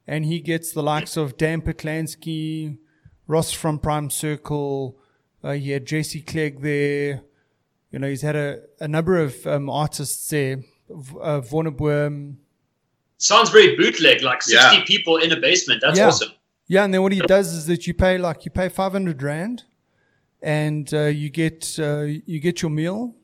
and 0.08 0.26
he 0.26 0.39
gets 0.39 0.72
the 0.72 0.84
likes 0.84 1.18
of 1.18 1.38
Dan 1.38 1.62
Patlansky, 1.62 2.78
Ross 3.28 3.52
from 3.52 3.80
Prime 3.80 4.10
Circle. 4.10 4.98
Uh, 5.44 5.52
he 5.54 5.72
had 5.72 5.86
Jesse 5.86 6.22
Clegg 6.22 6.62
there. 6.62 7.22
You 7.91 8.00
know, 8.00 8.08
he's 8.10 8.22
had 8.22 8.36
a, 8.36 8.62
a 8.80 8.88
number 8.88 9.18
of 9.18 9.46
um, 9.48 9.70
artists 9.70 10.28
there. 10.30 10.58
V- 10.89 11.18
Uh, 11.22 11.41
Vonnerbloem. 11.41 12.36
Sounds 13.18 13.50
very 13.50 13.76
bootleg, 13.76 14.22
like 14.22 14.44
60 14.44 14.76
Yeah. 14.78 14.84
people 14.86 15.18
in 15.18 15.32
a 15.32 15.39
basement. 15.39 15.82
That's 15.82 15.98
Yeah. 15.98 16.08
awesome. 16.08 16.30
Yeah, 16.68 16.84
and 16.84 16.94
then 16.94 17.02
what 17.04 17.12
he 17.12 17.20
does 17.22 17.54
is 17.54 17.65
that 17.68 17.86
you 17.88 17.94
pay 17.94 18.18
like 18.18 18.44
you 18.46 18.52
pay 18.52 18.70
five 18.70 18.91
hundred 18.91 19.22
rand, 19.22 19.63
and 20.41 20.91
uh, 20.94 21.06
you 21.06 21.30
get 21.30 21.78
uh, 21.80 22.02
you 22.26 22.39
get 22.39 22.62
your 22.63 22.72
meal, 22.72 23.15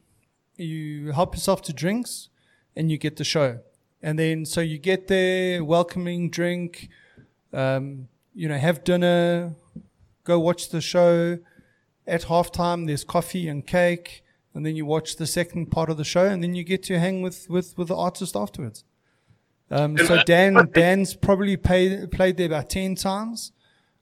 you 0.57 1.11
help 1.11 1.33
yourself 1.35 1.61
to 1.63 1.73
drinks, 1.73 2.29
and 2.75 2.91
you 2.91 2.97
get 2.99 3.15
the 3.17 3.23
show. 3.23 3.59
And 4.03 4.17
then 4.17 4.45
so 4.45 4.61
you 4.61 4.77
get 4.77 5.07
there, 5.07 5.63
welcoming 5.63 6.29
drink, 6.29 6.89
um, 7.53 8.07
you 8.33 8.47
know, 8.49 8.57
have 8.57 8.83
dinner, 8.83 9.55
go 10.23 10.39
watch 10.39 10.69
the 10.69 10.81
show. 10.81 11.37
At 12.07 12.23
halftime, 12.23 12.87
there's 12.87 13.03
coffee 13.03 13.47
and 13.47 13.65
cake, 13.65 14.23
and 14.55 14.65
then 14.65 14.75
you 14.75 14.85
watch 14.85 15.17
the 15.17 15.27
second 15.27 15.67
part 15.67 15.89
of 15.89 15.97
the 15.97 16.03
show, 16.03 16.25
and 16.25 16.41
then 16.43 16.55
you 16.55 16.63
get 16.63 16.81
to 16.83 16.97
hang 16.99 17.21
with 17.21 17.47
with 17.49 17.77
with 17.77 17.89
the 17.89 17.95
artist 17.95 18.35
afterwards. 18.35 18.83
Um, 19.69 19.97
so 19.97 20.21
Dan 20.23 20.69
Dan's 20.73 21.13
probably 21.15 21.55
pay, 21.57 22.05
played 22.07 22.37
there 22.37 22.47
about 22.47 22.69
ten 22.69 22.95
times 22.95 23.51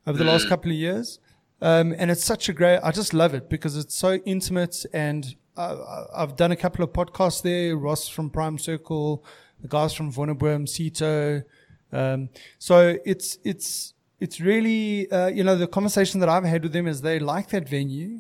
over 0.07 0.17
the 0.17 0.23
last 0.23 0.47
couple 0.47 0.71
of 0.71 0.77
years, 0.77 1.19
um, 1.61 1.93
and 1.97 2.09
it's 2.09 2.23
such 2.23 2.47
a 2.49 2.53
great. 2.53 2.79
I 2.81 2.91
just 2.91 3.13
love 3.13 3.33
it 3.33 3.49
because 3.49 3.75
it's 3.75 3.93
so 3.95 4.13
intimate, 4.25 4.85
and 4.93 5.35
uh, 5.57 5.75
I- 6.15 6.23
I've 6.23 6.35
done 6.37 6.51
a 6.51 6.55
couple 6.55 6.83
of 6.85 6.93
podcasts 6.93 7.41
there. 7.43 7.75
Ross 7.77 8.07
from 8.07 8.29
Prime 8.29 8.57
Circle, 8.57 9.23
the 9.61 9.67
guys 9.67 9.93
from 9.93 10.11
Vonnerbloem, 10.11 10.67
Cito. 10.67 11.43
Um, 11.91 12.29
so 12.59 12.97
it's 13.05 13.37
it's 13.43 13.93
it's 14.19 14.39
really 14.39 15.09
uh, 15.11 15.27
you 15.27 15.43
know 15.43 15.55
the 15.55 15.67
conversation 15.67 16.19
that 16.19 16.29
I've 16.29 16.43
had 16.43 16.63
with 16.63 16.73
them 16.73 16.87
is 16.87 17.01
they 17.01 17.19
like 17.19 17.49
that 17.49 17.67
venue 17.67 18.19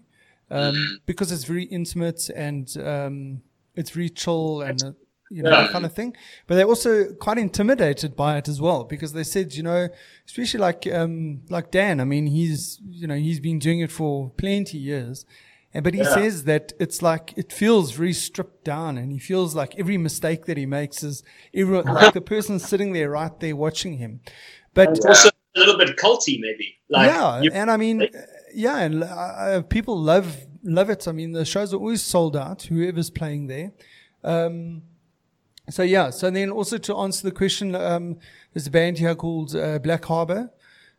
um, 0.49 0.99
because 1.05 1.31
it's 1.31 1.43
very 1.43 1.63
intimate 1.65 2.29
and 2.29 2.75
um, 2.83 3.41
it's 3.75 3.91
very 3.91 4.09
chill 4.09 4.61
and 4.61 4.81
uh, 4.83 4.91
you 5.29 5.43
know 5.43 5.51
Yeah. 5.51 5.61
that 5.63 5.71
kind 5.71 5.85
of 5.85 5.93
thing. 5.93 6.15
But 6.47 6.55
they're 6.55 6.65
also 6.65 7.13
quite 7.13 7.37
intimidated 7.37 8.15
by 8.15 8.37
it 8.37 8.47
as 8.47 8.59
well 8.59 8.83
because 8.85 9.13
they 9.13 9.23
said 9.23 9.53
you 9.53 9.61
know 9.63 9.87
especially 10.25 10.59
like 10.61 10.87
um, 10.91 11.41
like 11.49 11.69
Dan. 11.69 11.99
I 12.01 12.05
mean 12.05 12.25
he's 12.27 12.79
you 12.89 13.05
know 13.07 13.15
he's 13.15 13.39
been 13.39 13.59
doing 13.59 13.81
it 13.81 13.91
for 13.91 14.31
plenty 14.37 14.79
years. 14.79 15.25
And, 15.73 15.83
but 15.83 15.93
he 15.93 16.01
Yeah. 16.01 16.13
says 16.13 16.45
that 16.45 16.73
it's 16.79 17.01
like 17.01 17.33
it 17.37 17.53
feels 17.53 17.91
very 17.91 18.13
stripped 18.13 18.63
down, 18.63 18.97
and 18.97 19.11
he 19.11 19.19
feels 19.19 19.53
like 19.55 19.77
every 19.77 19.97
mistake 19.97 20.45
that 20.45 20.57
he 20.57 20.65
makes 20.65 21.03
is 21.03 21.23
every, 21.53 21.81
like 21.99 22.13
the 22.13 22.21
person 22.21 22.57
sitting 22.59 22.93
there 22.93 23.11
right 23.11 23.39
there 23.39 23.55
watching 23.55 23.97
him. 23.97 24.21
But 24.73 24.89
It's 24.89 25.05
also 25.05 25.29
a 25.55 25.59
little 25.59 25.77
bit 25.77 25.95
culty, 25.97 26.39
maybe. 26.39 26.77
Like, 26.89 27.11
yeah, 27.11 27.43
and 27.53 27.69
I 27.69 27.77
mean, 27.77 28.07
yeah, 28.53 28.79
and 28.79 29.03
uh, 29.03 29.07
uh, 29.07 29.61
people 29.61 29.97
love 29.99 30.37
love 30.63 30.89
it. 30.89 31.07
I 31.07 31.11
mean, 31.11 31.33
the 31.33 31.45
shows 31.45 31.73
are 31.73 31.77
always 31.77 32.01
sold 32.01 32.35
out. 32.35 32.63
Whoever's 32.63 33.11
playing 33.11 33.47
there. 33.47 33.71
Um, 34.23 34.81
so 35.69 35.83
yeah. 35.83 36.09
So 36.09 36.31
then 36.31 36.49
also 36.49 36.79
to 36.79 36.97
answer 36.97 37.23
the 37.29 37.31
question, 37.31 37.75
um, 37.75 38.17
there's 38.53 38.65
a 38.67 38.71
band 38.71 38.97
here 38.97 39.13
called 39.13 39.55
uh, 39.55 39.77
Black 39.79 40.05
Harbor 40.05 40.49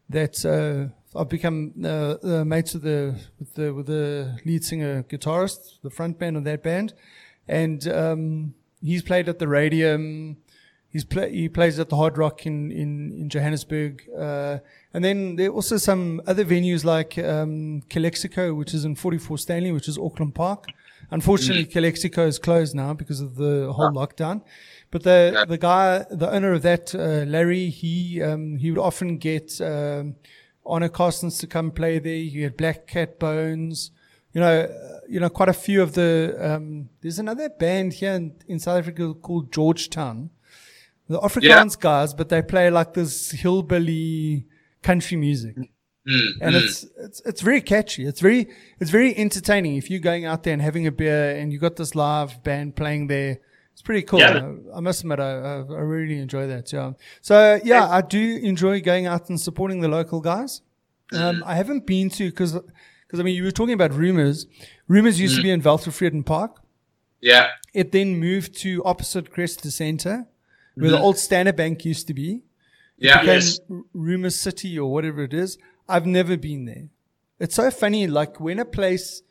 that 0.09 0.44
uh, 0.46 0.94
I've 1.14 1.29
become 1.29 1.73
uh, 1.85 2.14
uh, 2.23 2.44
mates 2.44 2.75
with 2.75 2.85
the 2.85 3.16
with 3.38 3.55
the 3.55 3.75
with 3.75 3.87
the 3.87 4.38
lead 4.44 4.64
singer 4.64 5.03
guitarist, 5.03 5.81
the 5.83 5.90
front 5.90 6.20
man 6.20 6.37
of 6.37 6.44
that 6.44 6.62
band, 6.62 6.94
and 7.49 7.87
um, 7.88 8.55
he's 8.81 9.03
played 9.03 9.29
at 9.29 9.38
the 9.38 9.49
Radium. 9.49 10.37
He's 10.88 11.05
play, 11.05 11.33
he 11.33 11.49
plays 11.49 11.79
at 11.79 11.88
the 11.88 11.96
Hard 11.96 12.16
Rock 12.16 12.46
in 12.46 12.70
in, 12.70 13.12
in 13.12 13.29
Johannesburg, 13.29 14.09
uh, 14.16 14.59
and 14.94 15.05
then 15.05 15.37
there 15.37 15.51
are 15.51 15.53
also 15.53 15.79
some 15.79 16.23
other 16.27 16.44
venues 16.44 16.85
like 16.85 17.18
um, 17.18 17.83
Calexico, 17.88 18.55
which 18.55 18.73
is 18.73 18.85
in 18.85 18.94
44 18.94 19.38
Stanley, 19.38 19.73
which 19.73 19.88
is 19.88 19.99
Auckland 19.99 20.35
Park. 20.35 20.66
Unfortunately, 21.11 21.64
Calexico 21.64 22.27
is 22.27 22.38
closed 22.38 22.75
now 22.75 22.94
because 22.94 23.20
of 23.20 23.35
the 23.35 23.73
whole 23.73 23.90
lockdown. 23.90 24.42
But 24.92 25.03
the 25.03 25.44
the 25.49 25.59
guy, 25.59 26.05
the 26.11 26.31
owner 26.31 26.53
of 26.53 26.62
that, 26.62 26.94
uh, 26.94 27.25
Larry, 27.29 27.68
he 27.68 28.23
um, 28.23 28.59
he 28.59 28.70
would 28.70 28.79
often 28.81 29.18
get 29.18 29.61
um, 29.61 30.14
Honor 30.70 30.88
Carstens 30.88 31.38
to 31.40 31.46
come 31.46 31.70
play 31.70 31.98
there. 31.98 32.14
You 32.14 32.44
had 32.44 32.56
Black 32.56 32.87
Cat 32.87 33.18
Bones. 33.18 33.90
You 34.33 34.40
know, 34.40 34.61
uh, 34.61 35.00
you 35.09 35.18
know, 35.18 35.28
quite 35.28 35.48
a 35.48 35.52
few 35.54 35.83
of 35.83 35.94
the. 35.94 36.37
Um, 36.38 36.88
there's 37.00 37.18
another 37.18 37.48
band 37.48 37.94
here 37.94 38.12
in, 38.12 38.37
in 38.46 38.59
South 38.61 38.78
Africa 38.78 39.12
called 39.14 39.52
Georgetown 39.52 40.30
the 41.11 41.18
Afrikaans 41.18 41.78
guys, 41.78 42.14
but 42.14 42.28
they 42.28 42.40
play 42.40 42.70
like 42.70 42.94
this 42.94 43.33
hillbilly 43.33 44.46
country 44.80 45.16
music. 45.16 45.56
Mm, 45.56 46.30
And 46.40 46.54
mm. 46.54 46.62
it's, 46.62 46.87
it's, 46.96 47.20
it's 47.26 47.40
very 47.40 47.61
catchy. 47.61 48.06
It's 48.06 48.20
very, 48.20 48.48
it's 48.78 48.92
very 48.92 49.14
entertaining. 49.16 49.74
If 49.74 49.90
you're 49.90 49.98
going 49.98 50.24
out 50.24 50.44
there 50.44 50.52
and 50.52 50.62
having 50.62 50.87
a 50.87 50.92
beer 50.92 51.37
and 51.37 51.52
you 51.52 51.59
got 51.59 51.74
this 51.74 51.96
live 51.96 52.44
band 52.44 52.76
playing 52.76 53.09
there, 53.09 53.40
it's 53.81 53.87
pretty 53.87 54.03
cool. 54.03 54.21
Yeah. 54.21 54.53
I, 54.75 54.81
must 54.81 55.01
admit, 55.01 55.21
I, 55.21 55.33
I, 55.38 55.55
I 55.57 55.81
really 55.95 56.19
enjoy 56.21 56.47
that. 56.49 56.71
Yeah. 56.71 56.93
So 57.23 57.59
yeah, 57.64 57.88
I 57.88 58.03
do 58.03 58.37
enjoy 58.43 58.83
going 58.83 59.07
out 59.07 59.31
and 59.31 59.40
supporting 59.40 59.81
the 59.81 59.88
local 59.88 60.21
guys. 60.21 60.61
Um, 61.14 61.43
I 61.47 61.55
haven't 61.55 61.87
been 61.87 62.11
to 62.11 62.31
because, 62.31 62.53
because 62.53 63.21
I 63.21 63.23
mean, 63.23 63.35
you 63.35 63.43
were 63.43 63.51
talking 63.51 63.73
about 63.73 63.95
rumors. 63.95 64.47
Rumors 64.87 65.19
used 65.19 65.37
to 65.37 65.43
be 65.43 65.51
in 65.51 65.62
Weltevreden 65.62 66.27
Park. 66.27 66.61
yeah. 67.23 67.49
It 67.73 67.93
then 67.93 68.19
moved 68.19 68.59
to 68.62 68.83
opposite 68.85 69.33
Cresta 69.33 69.71
Center, 69.71 70.27
where 70.75 70.90
the 70.90 70.99
old 70.99 71.16
Standard 71.16 71.57
Bank 71.57 71.85
used 71.85 72.07
to 72.09 72.14
be. 72.14 72.43
Yeah. 72.99 73.21
became 73.21 73.35
Yes. 73.37 73.61
Rumor 73.95 74.31
City 74.31 74.79
or 74.79 74.93
whatever 74.93 75.23
it 75.23 75.33
is. 75.33 75.57
I've 75.88 76.07
never 76.07 76.37
been 76.37 76.66
there. 76.66 76.88
It's 77.38 77.55
so 77.55 77.71
funny, 77.71 78.07
like 78.07 78.40
when 78.40 78.59
a 78.59 78.64
place 78.66 79.23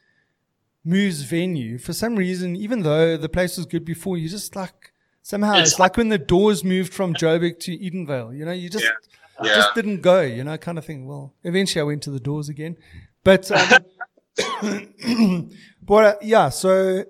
moves 0.84 1.22
venue, 1.24 1.78
for 1.78 1.94
some 1.94 2.16
reason, 2.16 2.56
even 2.56 2.84
though 2.84 3.18
the 3.18 3.30
place 3.30 3.58
was 3.58 3.66
good 3.66 3.86
before, 3.86 4.18
you 4.18 4.30
just 4.30 4.56
like 4.56 4.94
somehow 5.22 5.56
It's 5.60 5.72
it's, 5.72 5.80
like 5.80 5.98
when 5.98 6.10
the 6.10 6.18
doors 6.18 6.64
moved 6.64 6.94
from 6.94 7.14
Joburg 7.14 7.60
to 7.62 7.78
Edenvale. 7.78 8.38
You 8.38 8.46
know, 8.46 8.52
you 8.52 8.70
just 8.70 8.86
Yeah. 8.86 8.92
Yeah. 9.44 9.56
just 9.56 9.76
didn't 9.76 10.02
go. 10.02 10.22
You 10.22 10.44
know, 10.44 10.58
kind 10.58 10.78
of 10.78 10.86
thing. 10.86 11.06
Well, 11.08 11.34
eventually 11.44 11.82
I 11.82 11.84
went 11.84 12.02
to 12.04 12.12
the 12.12 12.20
doors 12.20 12.50
again, 12.50 12.78
but 13.24 13.50
um, 13.52 13.86
but 15.82 16.04
uh, 16.06 16.16
yeah. 16.22 16.50
So 16.50 17.04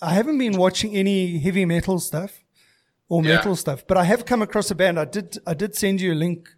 I 0.00 0.14
haven't 0.14 0.38
been 0.38 0.56
watching 0.56 0.94
any 0.96 1.38
heavy 1.38 1.64
metal 1.64 1.98
stuff 2.00 2.40
or 3.08 3.22
Yeah. 3.22 3.36
metal 3.36 3.56
stuff, 3.56 3.86
but 3.86 3.96
I 3.96 4.04
have 4.04 4.24
come 4.24 4.42
across 4.42 4.70
a 4.70 4.74
band. 4.74 4.98
I 4.98 5.04
did 5.04 5.38
I 5.46 5.54
did 5.54 5.74
send 5.74 6.00
you 6.00 6.12
a 6.12 6.14
link 6.24 6.48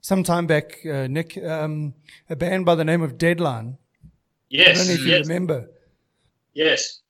some 0.00 0.22
time 0.22 0.46
back, 0.46 0.84
uh, 0.86 1.06
Nic. 1.08 1.36
Um, 1.38 1.94
a 2.30 2.36
band 2.36 2.64
by 2.64 2.74
the 2.74 2.84
name 2.84 3.02
of 3.02 3.18
Deadline. 3.18 3.78
I 4.56 4.72
don't 4.72 4.76
yes, 4.76 4.86
know 4.88 4.94
if 4.94 5.06
you 5.06 5.12
yes, 5.12 5.26
remember. 5.26 5.68
yes. 6.54 7.00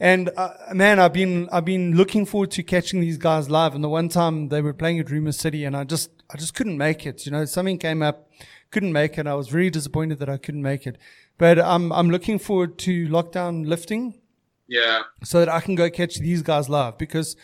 And 0.00 0.30
uh, 0.36 0.50
man, 0.74 1.00
I've 1.00 1.12
been 1.12 1.48
I've 1.50 1.64
been 1.64 1.96
looking 1.96 2.24
forward 2.24 2.52
to 2.52 2.62
catching 2.62 3.00
these 3.00 3.18
guys 3.18 3.50
live. 3.50 3.74
And 3.74 3.82
the 3.82 3.88
one 3.88 4.08
time 4.08 4.48
they 4.48 4.60
were 4.62 4.72
playing 4.72 5.00
at 5.00 5.10
Rumor 5.10 5.32
City, 5.32 5.64
and 5.64 5.76
I 5.76 5.82
just 5.84 6.10
I 6.30 6.36
just 6.36 6.54
couldn't 6.54 6.78
make 6.78 7.04
it. 7.04 7.26
You 7.26 7.32
know, 7.32 7.44
something 7.46 7.78
came 7.78 8.00
up, 8.02 8.30
couldn't 8.70 8.92
make 8.92 9.18
it. 9.18 9.26
I 9.26 9.34
was 9.34 9.48
very 9.48 9.70
disappointed 9.70 10.20
that 10.20 10.28
I 10.28 10.36
couldn't 10.36 10.62
make 10.62 10.86
it. 10.86 10.98
But 11.36 11.58
I'm 11.58 11.92
I'm 11.92 12.10
looking 12.10 12.38
forward 12.38 12.78
to 12.80 13.08
lockdown 13.08 13.66
lifting, 13.66 14.20
Yeah. 14.68 15.02
So 15.24 15.40
that 15.40 15.48
I 15.48 15.60
can 15.60 15.74
go 15.74 15.90
catch 15.90 16.18
these 16.20 16.42
guys 16.42 16.68
live 16.68 16.96
because, 16.96 17.34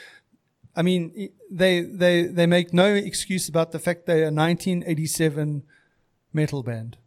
I 0.77 0.83
mean, 0.83 1.31
they 1.51 1.81
they 1.81 2.23
they 2.27 2.47
make 2.47 2.73
no 2.73 2.87
excuse 2.95 3.49
about 3.49 3.73
the 3.73 3.81
fact 3.81 4.07
they're 4.07 4.29
a 4.29 4.33
1987 4.33 5.65
metal 6.33 6.63
band. 6.63 6.99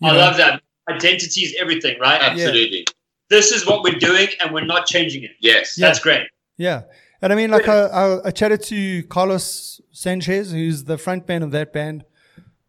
You 0.00 0.08
I 0.08 0.12
know? 0.12 0.18
love 0.18 0.36
that. 0.38 0.62
Identity 0.88 1.40
is 1.42 1.56
everything, 1.60 1.98
right? 2.00 2.20
Absolutely. 2.20 2.78
Yeah. 2.78 2.84
This 3.28 3.50
is 3.50 3.66
what 3.66 3.82
we're 3.82 3.98
doing, 3.98 4.28
and 4.40 4.52
we're 4.54 4.64
not 4.64 4.86
changing 4.86 5.24
it. 5.24 5.32
Yes, 5.40 5.74
that's 5.74 5.98
great. 5.98 6.28
Yeah, 6.56 6.82
and 7.20 7.32
I 7.32 7.36
mean, 7.36 7.50
like 7.50 7.66
I, 7.66 7.86
I, 7.86 8.26
I 8.26 8.30
chatted 8.30 8.62
to 8.64 9.02
Carlos 9.04 9.80
Sanchez, 9.90 10.52
who's 10.52 10.84
the 10.84 10.96
front 10.96 11.26
man 11.26 11.42
of 11.42 11.50
that 11.50 11.72
band, 11.72 12.04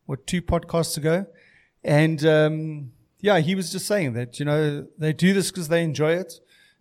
what 0.06 0.26
two 0.26 0.42
podcasts 0.42 0.98
ago, 0.98 1.28
and 1.84 2.26
um, 2.26 2.92
yeah, 3.20 3.40
he 3.40 3.56
was 3.56 3.72
just 3.72 3.86
saying 3.86 4.14
that 4.14 4.40
you 4.40 4.46
know 4.46 4.88
they 4.98 5.14
do 5.14 5.34
this 5.34 5.52
because 5.52 5.68
they 5.68 5.84
enjoy 5.84 6.14
it, 6.14 6.40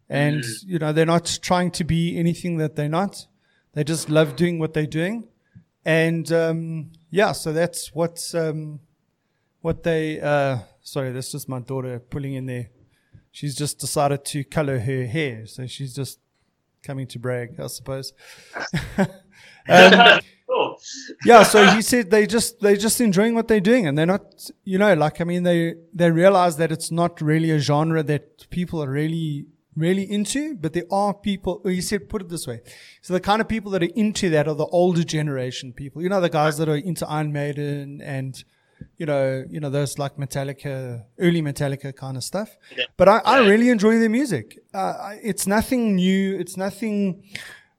and 0.08 0.42
mm. 0.42 0.50
you 0.64 0.78
know 0.78 0.92
they're 0.92 1.04
not 1.04 1.38
trying 1.42 1.70
to 1.72 1.84
be 1.84 2.18
anything 2.18 2.56
that 2.58 2.76
they're 2.76 2.88
not. 2.88 3.26
They 3.74 3.84
just 3.84 4.08
love 4.08 4.36
doing 4.36 4.58
what 4.58 4.72
they're 4.72 4.86
doing, 4.86 5.28
and 5.84 6.30
um, 6.32 6.92
yeah, 7.10 7.32
so 7.32 7.52
that's 7.52 7.94
what's 7.94 8.34
um, 8.34 8.80
what 9.60 9.82
they. 9.82 10.20
Uh, 10.20 10.58
sorry, 10.86 11.10
that's 11.10 11.32
just 11.32 11.48
my 11.48 11.58
daughter 11.58 11.98
pulling 11.98 12.34
in 12.34 12.46
there. 12.46 12.70
She's 13.32 13.54
just 13.54 13.78
decided 13.78 14.24
to 14.26 14.44
color 14.44 14.78
her 14.78 15.04
hair, 15.04 15.46
so 15.46 15.66
she's 15.66 15.94
just 15.94 16.20
coming 16.82 17.06
to 17.08 17.18
brag, 17.18 17.60
I 17.60 17.66
suppose. 17.66 18.12
um, 19.68 20.20
yeah, 21.24 21.42
so 21.42 21.66
he 21.66 21.82
said 21.82 22.10
they 22.10 22.26
just 22.26 22.60
they 22.60 22.76
just 22.76 23.00
enjoying 23.00 23.34
what 23.34 23.48
they're 23.48 23.60
doing, 23.60 23.86
and 23.86 23.98
they're 23.98 24.06
not, 24.06 24.48
you 24.64 24.78
know, 24.78 24.94
like 24.94 25.20
I 25.20 25.24
mean, 25.24 25.42
they 25.42 25.74
they 25.92 26.10
realize 26.10 26.56
that 26.58 26.70
it's 26.70 26.90
not 26.90 27.20
really 27.20 27.50
a 27.50 27.58
genre 27.58 28.02
that 28.04 28.48
people 28.50 28.82
are 28.82 28.90
really 28.90 29.46
really 29.74 30.10
into, 30.10 30.54
but 30.54 30.72
there 30.72 30.90
are 30.90 31.12
people. 31.12 31.60
He 31.64 31.82
said, 31.82 32.08
put 32.08 32.22
it 32.22 32.28
this 32.28 32.46
way: 32.46 32.60
so 33.02 33.12
the 33.12 33.20
kind 33.20 33.40
of 33.42 33.48
people 33.48 33.72
that 33.72 33.82
are 33.82 33.94
into 33.96 34.30
that 34.30 34.46
are 34.48 34.54
the 34.54 34.66
older 34.66 35.04
generation 35.04 35.72
people. 35.72 36.00
You 36.00 36.08
know, 36.08 36.20
the 36.20 36.30
guys 36.30 36.56
that 36.58 36.68
are 36.68 36.76
into 36.76 37.06
Iron 37.08 37.32
Maiden 37.32 38.00
and 38.00 38.42
you 38.98 39.06
know, 39.06 39.44
you 39.50 39.60
know, 39.60 39.70
those 39.70 39.98
like 39.98 40.16
Metallica, 40.16 41.04
early 41.18 41.42
Metallica 41.42 41.94
kind 41.94 42.16
of 42.16 42.24
stuff. 42.24 42.56
Yeah. 42.76 42.84
But 42.96 43.08
I, 43.08 43.18
I 43.18 43.38
really 43.40 43.68
enjoy 43.68 43.98
their 43.98 44.08
music. 44.08 44.58
Uh, 44.72 45.16
it's 45.22 45.46
nothing 45.46 45.96
new. 45.96 46.38
It's 46.38 46.56
nothing 46.56 47.22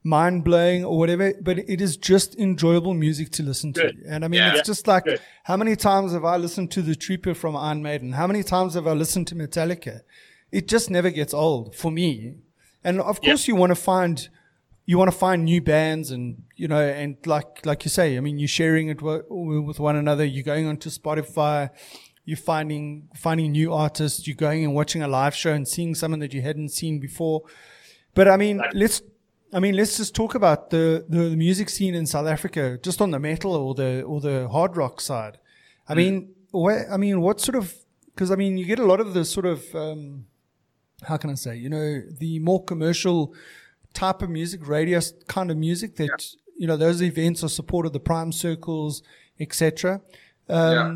mind 0.03 0.43
blowing 0.43 0.86
or 0.86 0.97
whatever, 0.97 1.34
but 1.41 1.58
it 1.60 1.82
is 1.82 1.97
just 1.97 2.36
enjoyable 2.36 2.93
music 2.93 3.32
to 3.32 3.43
listen 3.43 3.73
to. 3.73 3.82
Good. 3.82 4.03
And 4.08 4.23
I 4.23 4.27
mean, 4.27 4.39
yeah. 4.39 4.56
it's 4.56 4.67
just 4.67 4.88
like, 4.88 5.03
Good. 5.03 5.21
how 5.43 5.58
many 5.58 5.75
times 5.75 6.13
have 6.13 6.23
I 6.23 6.38
listened 6.38 6.71
to 6.71 6.82
The 6.82 6.95
Trooper 6.95 7.34
from 7.34 7.56
Iron 7.56 7.82
Maiden? 7.82 8.13
How 8.13 8.27
many 8.27 8.43
times 8.43 8.75
have 8.75 8.88
I 8.88 8.93
listened 8.93 9.27
to 9.27 9.36
Metallica? 9.36 10.01
It 10.51 10.67
just 10.67 10.89
never 10.89 11.10
gets 11.10 11.34
old 11.34 11.75
for 11.75 11.91
me. 11.91 12.36
And 12.84 13.01
of 13.01 13.21
course, 13.21 13.47
you 13.47 13.56
want 13.56 13.71
to 13.71 13.75
find, 13.75 14.30
you 14.86 14.97
want 14.97 15.12
to 15.12 15.17
find 15.17 15.43
new 15.43 15.62
bands 15.62 16.12
and, 16.12 16.43
you 16.58 16.67
know, 16.67 16.80
and 16.80 17.15
like, 17.26 17.65
like 17.65 17.86
you 17.86 17.89
say, 17.89 18.17
I 18.17 18.20
mean, 18.20 18.39
you're 18.39 18.48
sharing 18.48 18.89
it 18.89 19.00
with 19.02 19.80
one 19.80 19.96
another. 19.96 20.26
You're 20.26 20.43
going 20.43 20.65
onto 20.65 20.89
Spotify. 20.89 21.70
You're 22.26 22.36
finding, 22.36 23.08
finding 23.15 23.52
new 23.52 23.72
artists. 23.72 24.28
You're 24.28 24.36
going 24.36 24.65
and 24.65 24.74
watching 24.74 25.04
a 25.04 25.08
live 25.08 25.36
show 25.36 25.54
and 25.54 25.67
seeing 25.67 25.93
someone 25.93 26.20
that 26.20 26.34
you 26.34 26.41
hadn't 26.41 26.70
seen 26.70 27.00
before. 27.00 27.43
But 28.15 28.28
I 28.28 28.38
mean, 28.38 28.62
let's, 28.74 29.04
I 29.54 29.60
mean, 29.60 29.76
let's 29.76 29.98
just 29.98 30.15
talk 30.15 30.34
about 30.34 30.72
the, 30.72 31.06
the, 31.08 31.36
music 31.38 31.70
scene 31.70 31.93
in 31.93 32.08
South 32.08 32.28
Africa, 32.28 32.80
just 32.82 33.02
on 33.02 33.12
the 33.12 33.20
metal 33.20 33.54
or 33.54 33.76
the 33.76 34.02
or 34.02 34.20
the 34.20 34.50
hard 34.50 34.76
rock 34.76 35.00
side. 35.00 35.38
I 35.88 35.93
mm. 35.93 35.98
mean, 35.98 36.36
where, 36.52 36.91
I 36.91 36.98
mean, 36.98 37.22
what 37.22 37.39
sort 37.39 37.56
of? 37.56 37.74
Because 38.08 38.32
I 38.32 38.36
mean, 38.36 38.58
you 38.58 38.65
get 38.65 38.80
a 38.80 38.86
lot 38.86 39.00
of 39.00 39.13
the 39.13 39.24
sort 39.24 39.46
of 39.46 39.63
um, 39.76 40.26
how 41.04 41.15
can 41.17 41.30
I 41.30 41.36
say? 41.36 41.56
You 41.56 41.70
know, 41.70 42.02
the 42.20 42.39
more 42.39 42.63
commercial 42.63 43.34
type 43.93 44.22
of 44.22 44.30
music, 44.30 44.67
radio 44.67 45.00
kind 45.28 45.52
of 45.52 45.58
music 45.58 45.96
that. 45.98 46.10
You 46.58 46.67
know 46.67 46.78
those 46.78 47.02
events 47.02 47.43
are 47.43 47.50
supported, 47.50 47.93
the 47.93 48.00
prime 48.00 48.32
circles, 48.32 49.04
etc. 49.39 50.02
Um, 50.50 50.74
yeah. 50.74 50.96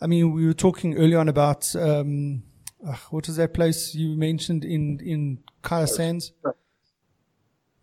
I 0.00 0.06
mean, 0.06 0.32
we 0.32 0.46
were 0.46 0.54
talking 0.54 0.96
early 0.96 1.14
on 1.14 1.28
about 1.28 1.74
um, 1.76 2.42
uh, 2.86 2.94
what 3.10 3.26
was 3.26 3.36
that 3.36 3.54
place 3.54 3.94
you 3.94 4.16
mentioned 4.16 4.64
in 4.64 5.00
in 5.00 5.38
Kaya 5.62 5.86
Sands? 5.86 6.32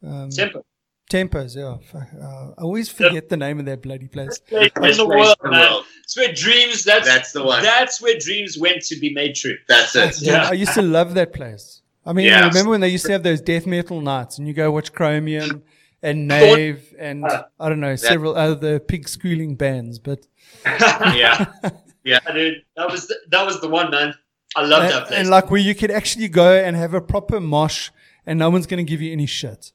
Um, 0.03 0.29
Tempo. 0.29 0.65
Tempos, 1.09 1.55
yeah. 1.55 1.77
Uh, 1.99 2.51
I 2.57 2.61
always 2.63 2.89
forget 2.89 3.13
yep. 3.13 3.29
the 3.29 3.37
name 3.37 3.59
of 3.59 3.65
that 3.65 3.83
bloody 3.83 4.07
place. 4.07 4.39
in 4.49 4.69
the 4.75 5.05
world, 5.07 5.35
man. 5.43 5.81
It's 6.03 6.17
where 6.17 6.33
dreams. 6.33 6.83
That's 6.83 7.07
that's 7.07 7.31
the 7.31 7.43
one. 7.43 7.61
That's 7.61 8.01
where 8.01 8.17
dreams 8.17 8.57
went 8.57 8.81
to 8.83 8.99
be 8.99 9.13
made 9.13 9.35
true. 9.35 9.55
That's 9.67 9.95
it. 9.95 10.21
yeah, 10.21 10.49
I 10.49 10.53
used 10.53 10.73
to 10.73 10.81
love 10.81 11.13
that 11.13 11.31
place. 11.31 11.81
I 12.05 12.13
mean, 12.13 12.25
yeah. 12.25 12.47
remember 12.47 12.71
when 12.71 12.81
they 12.81 12.89
used 12.89 13.05
to 13.05 13.11
have 13.11 13.23
those 13.23 13.41
death 13.41 13.65
metal 13.65 14.01
nights, 14.01 14.37
and 14.37 14.47
you 14.47 14.53
go 14.53 14.71
watch 14.71 14.93
Chromium 14.93 15.63
and 16.05 16.27
Nave 16.27 16.93
and 16.99 17.25
I 17.25 17.69
don't 17.69 17.79
know 17.79 17.95
several 17.95 18.35
other 18.35 18.79
pig 18.79 19.09
squealing 19.09 19.55
bands, 19.55 19.97
but 19.97 20.27
yeah, 20.65 21.51
yeah, 22.03 22.19
dude, 22.31 22.63
that 22.77 22.89
was 22.89 23.07
the, 23.07 23.15
that 23.31 23.45
was 23.45 23.59
the 23.59 23.67
one, 23.67 23.89
man. 23.89 24.13
I 24.55 24.63
love 24.63 24.83
that 24.83 25.07
place. 25.07 25.19
And 25.19 25.29
like 25.29 25.49
where 25.49 25.59
you 25.59 25.73
could 25.73 25.91
actually 25.91 26.27
go 26.27 26.53
and 26.53 26.75
have 26.75 26.93
a 26.93 27.01
proper 27.01 27.39
mosh, 27.39 27.89
and 28.25 28.37
no 28.39 28.49
one's 28.49 28.67
going 28.67 28.85
to 28.85 28.89
give 28.89 29.01
you 29.01 29.11
any 29.11 29.25
shit. 29.25 29.71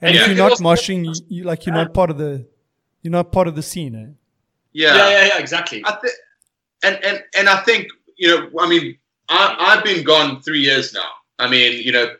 And 0.00 0.14
yeah, 0.14 0.22
if 0.22 0.28
you're 0.28 0.36
not 0.36 0.58
moshing, 0.58 1.04
you, 1.06 1.14
you, 1.28 1.44
like 1.44 1.64
you're 1.64 1.74
not 1.74 1.94
part 1.94 2.10
of 2.10 2.18
the, 2.18 2.46
you're 3.02 3.12
not 3.12 3.32
part 3.32 3.48
of 3.48 3.56
the 3.56 3.62
scene. 3.62 3.94
Eh? 3.94 4.12
Yeah. 4.72 4.94
yeah, 4.96 5.10
yeah, 5.10 5.26
yeah, 5.28 5.38
exactly. 5.38 5.82
I 5.84 5.98
th- 6.00 6.14
and 6.84 7.04
and 7.04 7.24
and 7.36 7.48
I 7.48 7.62
think 7.62 7.88
you 8.16 8.28
know, 8.28 8.50
I 8.60 8.68
mean, 8.68 8.98
I, 9.28 9.56
I've 9.58 9.84
been 9.84 10.04
gone 10.04 10.42
three 10.42 10.60
years 10.60 10.92
now. 10.92 11.10
I 11.38 11.48
mean, 11.48 11.82
you 11.82 11.92
know, 11.92 12.14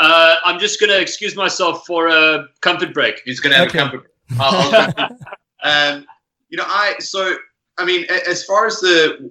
uh, 0.00 0.36
I'm 0.44 0.58
just 0.58 0.80
going 0.80 0.90
to 0.90 1.00
excuse 1.00 1.34
myself 1.34 1.86
for 1.86 2.08
a 2.08 2.46
comfort 2.60 2.94
break. 2.94 3.22
He's 3.24 3.40
going 3.40 3.52
to 3.52 3.58
have 3.58 3.68
okay. 3.68 3.78
a 3.78 3.82
comfort. 3.82 4.12
I'll, 4.38 5.94
um, 5.96 6.06
you 6.48 6.56
know, 6.56 6.64
I 6.66 6.96
so 6.98 7.36
I 7.78 7.84
mean, 7.84 8.06
as 8.26 8.44
far 8.44 8.66
as 8.66 8.80
the 8.80 9.30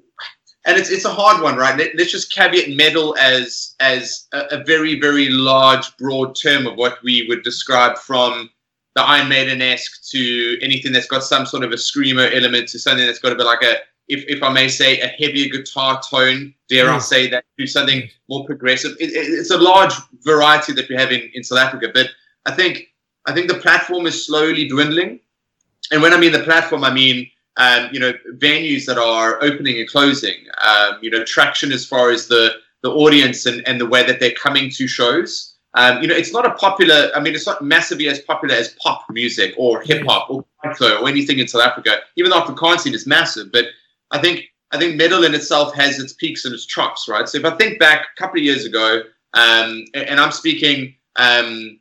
and 0.65 0.77
it's 0.77 0.89
it's 0.89 1.06
a 1.06 1.10
hard 1.10 1.41
one, 1.41 1.56
right? 1.56 1.77
Let, 1.77 1.99
us 1.99 2.12
just 2.12 2.34
caveat 2.34 2.75
metal 2.75 3.15
as 3.17 3.75
as 3.80 4.27
a, 4.34 4.45
a, 4.51 4.63
very 4.63 4.99
very 4.99 5.30
large 5.30 5.95
broad 5.97 6.36
term 6.36 6.67
of 6.67 6.75
what 6.75 6.97
we 7.03 7.25
would 7.27 7.43
describe 7.43 7.97
from 7.97 8.49
the 8.95 9.01
Iron 9.01 9.30
Maiden 9.30 9.62
esque 9.62 10.03
to 10.12 10.58
anything 10.62 10.91
that's 10.91 11.08
got 11.08 11.23
some 11.23 11.45
sort 11.45 11.63
of 11.63 11.71
a 11.71 11.77
screamer 11.77 12.27
element 12.34 12.67
to 12.69 12.80
something 12.80 13.06
that's 13.06 13.19
got 13.19 13.32
a 13.32 13.36
bit 13.36 13.45
like 13.45 13.62
a 13.62 13.75
if, 14.07 14.23
if 14.27 14.43
I 14.43 14.51
may 14.51 14.67
say 14.67 14.99
a 14.99 15.07
heavier 15.07 15.49
guitar 15.49 16.01
tone, 16.09 16.53
dare 16.69 16.89
I 16.89 16.99
say 16.99 17.29
that 17.29 17.45
to 17.59 17.67
something 17.67 18.09
more 18.29 18.45
progressive. 18.45 18.93
It, 18.99 19.09
it, 19.09 19.27
it's 19.39 19.51
a 19.51 19.57
large 19.57 19.93
variety 20.23 20.73
that 20.73 20.87
we 20.89 20.95
have 20.95 21.11
in, 21.11 21.29
in 21.33 21.43
South 21.43 21.59
Africa, 21.59 21.89
but 21.93 22.07
I 22.45 22.51
think 22.51 22.87
I 23.25 23.33
think 23.33 23.49
the 23.49 23.59
platform 23.59 24.07
is 24.07 24.25
slowly 24.25 24.67
dwindling. 24.67 25.19
And 25.91 26.01
when 26.01 26.13
I 26.13 26.17
mean 26.17 26.31
the 26.31 26.43
platform, 26.43 26.83
I 26.83 26.93
mean 26.93 27.29
um, 27.57 27.89
you 27.91 27.99
know, 27.99 28.13
venues 28.35 28.85
that 28.85 28.97
are 28.97 29.43
opening 29.43 29.79
and 29.79 29.89
closing, 29.89 30.35
um, 30.65 30.99
you 31.01 31.09
know, 31.09 31.23
traction 31.25 31.71
as 31.71 31.85
far 31.85 32.11
as 32.11 32.27
the, 32.27 32.51
the 32.83 32.91
audience 32.91 33.45
and, 33.45 33.67
and 33.67 33.81
the 33.81 33.85
way 33.85 34.05
that 34.05 34.19
they're 34.19 34.31
coming 34.31 34.69
to 34.69 34.87
shows. 34.87 35.55
Um, 35.73 36.01
you 36.01 36.07
know, 36.07 36.15
it's 36.15 36.31
not 36.31 36.45
a 36.45 36.51
popular, 36.51 37.11
I 37.15 37.19
mean, 37.19 37.35
it's 37.35 37.45
not 37.45 37.63
massively 37.63 38.07
as 38.07 38.19
popular 38.19 38.55
as 38.55 38.75
pop 38.81 39.05
music 39.09 39.53
or 39.57 39.81
hip 39.81 40.05
hop 40.07 40.29
or 40.29 40.45
or 40.81 41.07
anything 41.07 41.39
in 41.39 41.47
South 41.47 41.61
Africa, 41.61 41.97
even 42.17 42.29
though 42.29 42.41
Afrikaans 42.41 42.79
scene 42.79 42.93
is 42.93 43.07
massive. 43.07 43.51
But 43.51 43.65
I 44.11 44.19
think 44.19 44.45
I 44.71 44.77
think 44.77 44.95
metal 44.95 45.23
in 45.23 45.33
itself 45.33 45.73
has 45.75 45.99
its 45.99 46.13
peaks 46.13 46.45
and 46.45 46.53
its 46.53 46.65
troughs, 46.65 47.07
right? 47.07 47.27
So 47.27 47.37
if 47.37 47.45
I 47.45 47.55
think 47.55 47.79
back 47.79 48.07
a 48.15 48.19
couple 48.19 48.39
of 48.39 48.43
years 48.43 48.65
ago, 48.65 49.01
um, 49.33 49.85
and 49.93 50.19
I'm 50.19 50.31
speaking 50.31 50.95
um, 51.15 51.79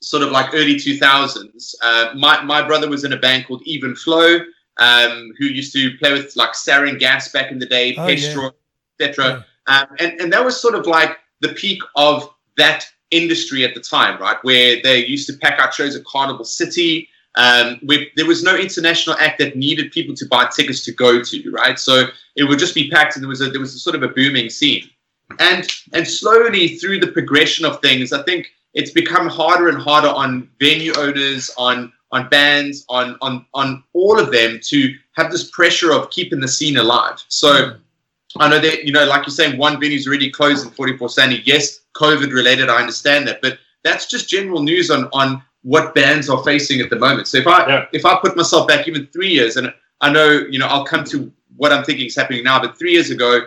sort 0.00 0.22
of 0.22 0.30
like 0.30 0.52
early 0.52 0.74
2000s, 0.74 1.74
uh, 1.82 2.12
my, 2.14 2.42
my 2.42 2.66
brother 2.66 2.88
was 2.88 3.04
in 3.04 3.12
a 3.12 3.16
band 3.16 3.46
called 3.46 3.62
Even 3.64 3.94
Flow 3.94 4.40
um, 4.78 5.32
who 5.38 5.46
used 5.46 5.72
to 5.74 5.96
play 5.98 6.12
with 6.12 6.34
like 6.36 6.52
Sarin 6.52 6.98
Gas 6.98 7.30
back 7.30 7.50
in 7.50 7.58
the 7.58 7.66
day, 7.66 7.94
oh, 7.96 8.00
Pestro, 8.00 8.52
yeah. 8.98 9.06
etc. 9.06 9.46
Yeah. 9.68 9.80
Um, 9.80 9.86
and, 9.98 10.20
and 10.20 10.32
that 10.32 10.44
was 10.44 10.60
sort 10.60 10.74
of 10.74 10.86
like 10.86 11.18
the 11.40 11.50
peak 11.50 11.82
of 11.96 12.28
that 12.56 12.86
industry 13.10 13.64
at 13.64 13.74
the 13.74 13.80
time, 13.80 14.20
right? 14.20 14.36
Where 14.42 14.82
they 14.82 15.04
used 15.06 15.26
to 15.28 15.34
pack 15.34 15.58
out 15.58 15.74
shows 15.74 15.96
at 15.96 16.04
Carnival 16.04 16.44
City. 16.44 17.08
Um, 17.36 17.78
where 17.84 18.06
there 18.16 18.26
was 18.26 18.42
no 18.42 18.56
international 18.56 19.16
act 19.18 19.38
that 19.38 19.56
needed 19.56 19.92
people 19.92 20.16
to 20.16 20.26
buy 20.26 20.48
tickets 20.54 20.84
to 20.84 20.92
go 20.92 21.22
to, 21.22 21.50
right? 21.52 21.78
So 21.78 22.06
it 22.34 22.44
would 22.44 22.58
just 22.58 22.74
be 22.74 22.90
packed, 22.90 23.14
and 23.14 23.22
there 23.22 23.28
was 23.28 23.40
a 23.40 23.50
there 23.50 23.60
was 23.60 23.74
a 23.74 23.78
sort 23.78 23.94
of 23.94 24.02
a 24.02 24.08
booming 24.08 24.50
scene. 24.50 24.90
And 25.38 25.70
and 25.92 26.06
slowly 26.06 26.76
through 26.76 26.98
the 27.00 27.12
progression 27.12 27.64
of 27.64 27.80
things, 27.80 28.12
I 28.12 28.22
think 28.24 28.48
it's 28.74 28.90
become 28.90 29.28
harder 29.28 29.68
and 29.68 29.78
harder 29.78 30.08
on 30.08 30.50
venue 30.58 30.92
owners, 30.96 31.50
on 31.56 31.92
on 32.10 32.28
bands, 32.30 32.84
on 32.88 33.16
on 33.22 33.46
on 33.54 33.84
all 33.92 34.18
of 34.18 34.32
them 34.32 34.58
to 34.64 34.92
have 35.12 35.30
this 35.30 35.50
pressure 35.50 35.92
of 35.92 36.10
keeping 36.10 36.40
the 36.40 36.48
scene 36.48 36.76
alive. 36.76 37.22
So. 37.28 37.76
I 38.38 38.48
know 38.48 38.60
that 38.60 38.84
you 38.84 38.92
know, 38.92 39.04
like 39.06 39.26
you're 39.26 39.34
saying, 39.34 39.58
one 39.58 39.80
venue's 39.80 40.06
already 40.06 40.30
closed 40.30 40.64
in 40.64 40.70
44 40.70 41.08
Sandy. 41.08 41.42
Yes, 41.44 41.80
COVID 41.96 42.32
related, 42.32 42.68
I 42.68 42.76
understand 42.76 43.26
that, 43.26 43.42
but 43.42 43.58
that's 43.82 44.06
just 44.06 44.28
general 44.28 44.62
news 44.62 44.88
on 44.88 45.08
on 45.12 45.42
what 45.62 45.94
bands 45.94 46.28
are 46.28 46.42
facing 46.42 46.80
at 46.80 46.90
the 46.90 46.98
moment. 46.98 47.28
So 47.28 47.38
if 47.38 47.46
I 47.46 47.68
yeah. 47.68 47.86
if 47.92 48.04
I 48.06 48.18
put 48.20 48.36
myself 48.36 48.66
back 48.66 48.88
even 48.88 49.06
three 49.08 49.30
years, 49.30 49.56
and 49.56 49.72
I 50.00 50.10
know 50.10 50.30
you 50.50 50.58
know 50.58 50.66
I'll 50.66 50.84
come 50.86 51.04
to 51.04 51.30
what 51.56 51.72
I'm 51.72 51.84
thinking 51.84 52.06
is 52.06 52.16
happening 52.16 52.44
now, 52.44 52.60
but 52.60 52.78
three 52.78 52.92
years 52.92 53.10
ago, 53.10 53.42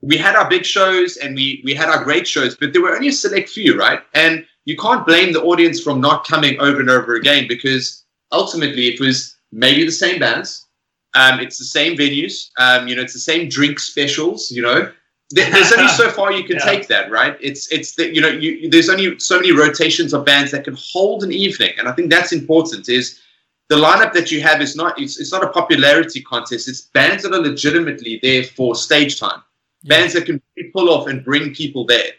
we 0.00 0.16
had 0.16 0.34
our 0.34 0.48
big 0.48 0.64
shows 0.64 1.16
and 1.16 1.34
we 1.34 1.60
we 1.64 1.74
had 1.74 1.88
our 1.88 2.02
great 2.04 2.26
shows, 2.26 2.56
but 2.56 2.72
there 2.72 2.82
were 2.82 2.94
only 2.94 3.08
a 3.08 3.12
select 3.12 3.48
few, 3.48 3.78
right? 3.78 4.00
And 4.14 4.46
you 4.64 4.76
can't 4.76 5.06
blame 5.06 5.32
the 5.32 5.42
audience 5.42 5.80
from 5.80 6.00
not 6.00 6.26
coming 6.26 6.58
over 6.60 6.80
and 6.80 6.90
over 6.90 7.16
again 7.16 7.46
because 7.48 8.04
ultimately 8.32 8.86
it 8.86 9.00
was 9.00 9.36
maybe 9.52 9.84
the 9.84 9.92
same 9.92 10.18
bands, 10.18 10.66
um, 11.14 11.40
it's 11.40 11.58
the 11.58 11.64
same 11.64 11.96
venues, 11.96 12.48
um, 12.58 12.88
you 12.88 12.96
know, 12.96 13.02
it's 13.02 13.12
the 13.12 13.18
same 13.18 13.48
drink 13.48 13.78
specials, 13.78 14.50
you 14.50 14.62
know. 14.62 14.90
There- 15.30 15.50
There's 15.50 15.72
only 15.72 15.88
so 15.88 16.10
far 16.10 16.32
you 16.32 16.44
can 16.44 16.56
Yeah. 16.60 16.64
take 16.64 16.86
that, 16.88 17.10
right? 17.10 17.36
It's 17.40 17.70
it's 17.72 17.94
the, 17.94 18.14
you 18.14 18.20
know 18.20 18.28
you, 18.28 18.68
there's 18.70 18.88
only 18.88 19.18
so 19.18 19.36
many 19.40 19.52
rotations 19.52 20.12
of 20.12 20.24
bands 20.24 20.50
that 20.52 20.64
can 20.64 20.76
hold 20.78 21.24
an 21.24 21.32
evening, 21.32 21.72
and 21.78 21.88
I 21.88 21.92
think 21.92 22.10
that's 22.10 22.32
important. 22.32 22.88
Is 22.88 23.20
the 23.68 23.76
lineup 23.76 24.12
that 24.12 24.30
you 24.30 24.42
have 24.42 24.60
is 24.60 24.76
not 24.76 25.00
it's, 25.00 25.18
it's 25.18 25.32
not 25.32 25.42
a 25.42 25.48
popularity 25.48 26.20
contest. 26.22 26.68
It's 26.68 26.82
bands 26.82 27.22
that 27.22 27.32
are 27.32 27.40
legitimately 27.40 28.20
there 28.22 28.44
for 28.44 28.74
stage 28.74 29.18
time 29.18 29.42
bands 29.84 30.14
that 30.14 30.24
can 30.26 30.40
pull 30.72 30.88
off 30.88 31.06
and 31.08 31.22
bring 31.24 31.54
people 31.54 31.84
there. 31.84 32.12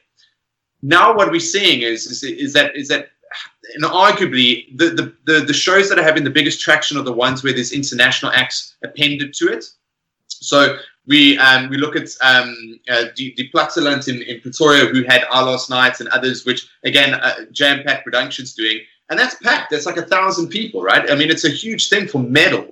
Now, 0.84 1.16
what 1.16 1.32
we're 1.32 1.40
seeing 1.40 1.82
is 1.82 2.06
is, 2.08 2.24
is 2.24 2.54
that 2.54 2.76
is 2.76 2.88
that, 2.90 3.10
and 3.76 3.84
arguably, 3.86 4.76
the, 4.78 4.90
the 4.90 5.14
the 5.26 5.40
the 5.46 5.54
shows 5.54 5.90
that 5.90 5.98
are 6.00 6.04
having 6.04 6.24
the 6.24 6.30
biggest 6.30 6.60
traction 6.62 6.98
are 6.98 7.04
the 7.04 7.14
ones 7.14 7.44
where 7.44 7.54
there's 7.54 7.72
international 7.72 8.32
acts 8.32 8.76
appended 8.84 9.34
to 9.36 9.48
it. 9.52 9.66
So 10.28 10.78
we 11.08 11.38
um, 11.38 11.70
we 11.70 11.78
look 11.78 11.96
at 11.96 12.10
um, 12.22 12.80
uh, 12.90 13.06
the, 13.16 13.34
the 13.38 13.50
Platteland 13.54 14.08
in, 14.08 14.22
in 14.24 14.42
Pretoria, 14.42 14.86
who 14.88 15.04
had 15.04 15.26
our 15.32 15.44
last 15.46 15.70
night, 15.70 16.00
and 16.00 16.10
others, 16.10 16.46
which 16.46 16.68
again, 16.84 17.14
uh, 17.14 17.46
Jam 17.52 17.84
Pack 17.84 18.04
Productions 18.04 18.54
doing, 18.54 18.80
and 19.10 19.20
that's 19.20 19.36
packed. 19.36 19.72
That's 19.72 19.86
like 19.86 19.98
a 19.98 20.04
thousand 20.06 20.50
people, 20.50 20.82
right? 20.82 21.10
I 21.12 21.16
mean, 21.16 21.30
it's 21.30 21.46
a 21.46 21.50
huge 21.50 21.90
thing 21.90 22.08
for 22.08 22.20
metal. 22.20 22.72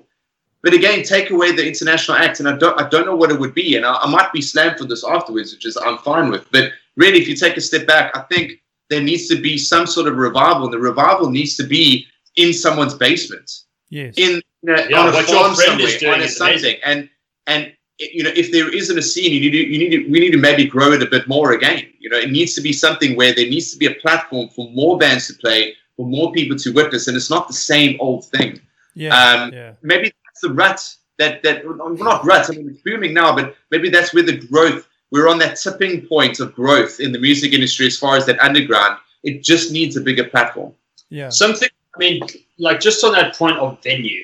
But 0.64 0.74
again, 0.74 1.04
take 1.04 1.30
away 1.30 1.52
the 1.52 1.68
international 1.68 2.18
act, 2.18 2.40
and 2.40 2.48
I 2.48 2.56
don't, 2.58 2.80
I 2.80 2.88
don't 2.88 3.06
know 3.06 3.16
what 3.18 3.30
it 3.32 3.40
would 3.40 3.54
be. 3.54 3.76
And 3.76 3.86
I, 3.86 3.96
I 3.96 4.10
might 4.10 4.32
be 4.32 4.42
slammed 4.42 4.78
for 4.78 4.86
this 4.86 5.04
afterwards, 5.04 5.54
which 5.54 5.66
is 5.66 5.76
I'm 5.78 5.98
fine 6.00 6.32
with. 6.32 6.50
But 6.52 6.72
really, 6.96 7.20
if 7.22 7.28
you 7.28 7.36
take 7.36 7.58
a 7.58 7.62
step 7.62 7.86
back, 7.86 8.16
I 8.18 8.22
think 8.32 8.62
there 8.90 9.02
needs 9.04 9.28
to 9.28 9.42
be 9.42 9.58
some 9.58 9.86
sort 9.86 10.08
of 10.08 10.16
revival, 10.16 10.64
and 10.64 10.74
the 10.74 10.80
revival 10.80 11.30
needs 11.30 11.58
to 11.58 11.64
be 11.66 12.08
in 12.38 12.54
someone's 12.54 12.94
basement, 12.96 13.52
Yes. 13.90 14.16
in 14.18 14.42
Yeah, 14.64 14.76
on 14.98 15.10
a 15.10 15.12
what 15.12 15.26
farm 15.26 15.54
somewhere, 15.54 16.14
on 16.14 16.22
a 16.22 16.24
is 16.24 16.38
something. 16.38 16.54
amazing. 16.54 16.76
And 16.86 17.10
and 17.46 17.74
you 18.12 18.24
know, 18.24 18.32
if 18.36 18.52
there 18.52 18.74
isn't 18.74 18.98
a 18.98 19.02
scene, 19.02 19.32
you 19.32 19.40
need 19.40 19.52
to, 19.52 19.58
you 19.58 19.80
need 19.80 19.92
to, 19.92 20.12
we 20.12 20.20
need 20.20 20.32
to 20.32 20.38
maybe 20.38 20.66
grow 20.66 20.92
it 20.92 21.04
a 21.04 21.06
bit 21.06 21.28
more 21.28 21.54
again. 21.54 21.86
You 22.00 22.10
know, 22.10 22.18
it 22.18 22.32
needs 22.32 22.54
to 22.56 22.62
be 22.62 22.74
something 22.74 23.16
where 23.16 23.34
there 23.34 23.50
needs 23.50 23.72
to 23.72 23.78
be 23.78 23.86
a 23.86 23.96
platform 23.96 24.50
for 24.50 24.70
more 24.72 24.98
bands 24.98 25.28
to 25.28 25.34
play, 25.36 25.76
for 25.96 26.06
more 26.06 26.32
people 26.32 26.58
to 26.58 26.74
witness, 26.74 27.08
and 27.08 27.16
it's 27.16 27.30
not 27.30 27.48
the 27.48 27.54
same 27.54 27.98
old 28.00 28.26
thing 28.26 28.60
yeah. 28.96 29.16
um, 29.16 29.54
yeah. 29.54 29.74
maybe 29.82 30.14
that's 30.26 30.42
the 30.42 30.54
rut 30.54 30.96
that 31.20 31.44
that 31.44 31.66
well, 31.66 31.90
not 31.96 32.26
rut. 32.26 32.50
I 32.50 32.54
mean, 32.54 32.70
it's 32.70 32.82
booming 32.82 33.14
now, 33.14 33.36
but 33.36 33.56
maybe 33.72 33.90
that's 33.90 34.14
where 34.14 34.24
the 34.24 34.38
growth. 34.38 34.88
We're 35.12 35.30
on 35.30 35.38
that 35.40 35.58
tipping 35.58 36.08
point 36.08 36.40
of 36.40 36.56
growth 36.56 37.00
in 37.00 37.12
the 37.12 37.20
music 37.20 37.54
industry 37.54 37.86
as 37.86 37.98
far 37.98 38.18
as 38.18 38.26
that 38.26 38.40
underground. 38.40 38.98
It 39.24 39.44
just 39.44 39.72
needs 39.72 39.96
a 39.96 40.02
bigger 40.02 40.24
platform. 40.24 40.74
Yeah. 41.10 41.30
Something, 41.30 41.70
I 41.96 42.00
mean, 42.00 42.24
like 42.58 42.80
just 42.80 43.04
on 43.04 43.12
that 43.14 43.36
point 43.36 43.58
of 43.58 43.82
venue, 43.84 44.24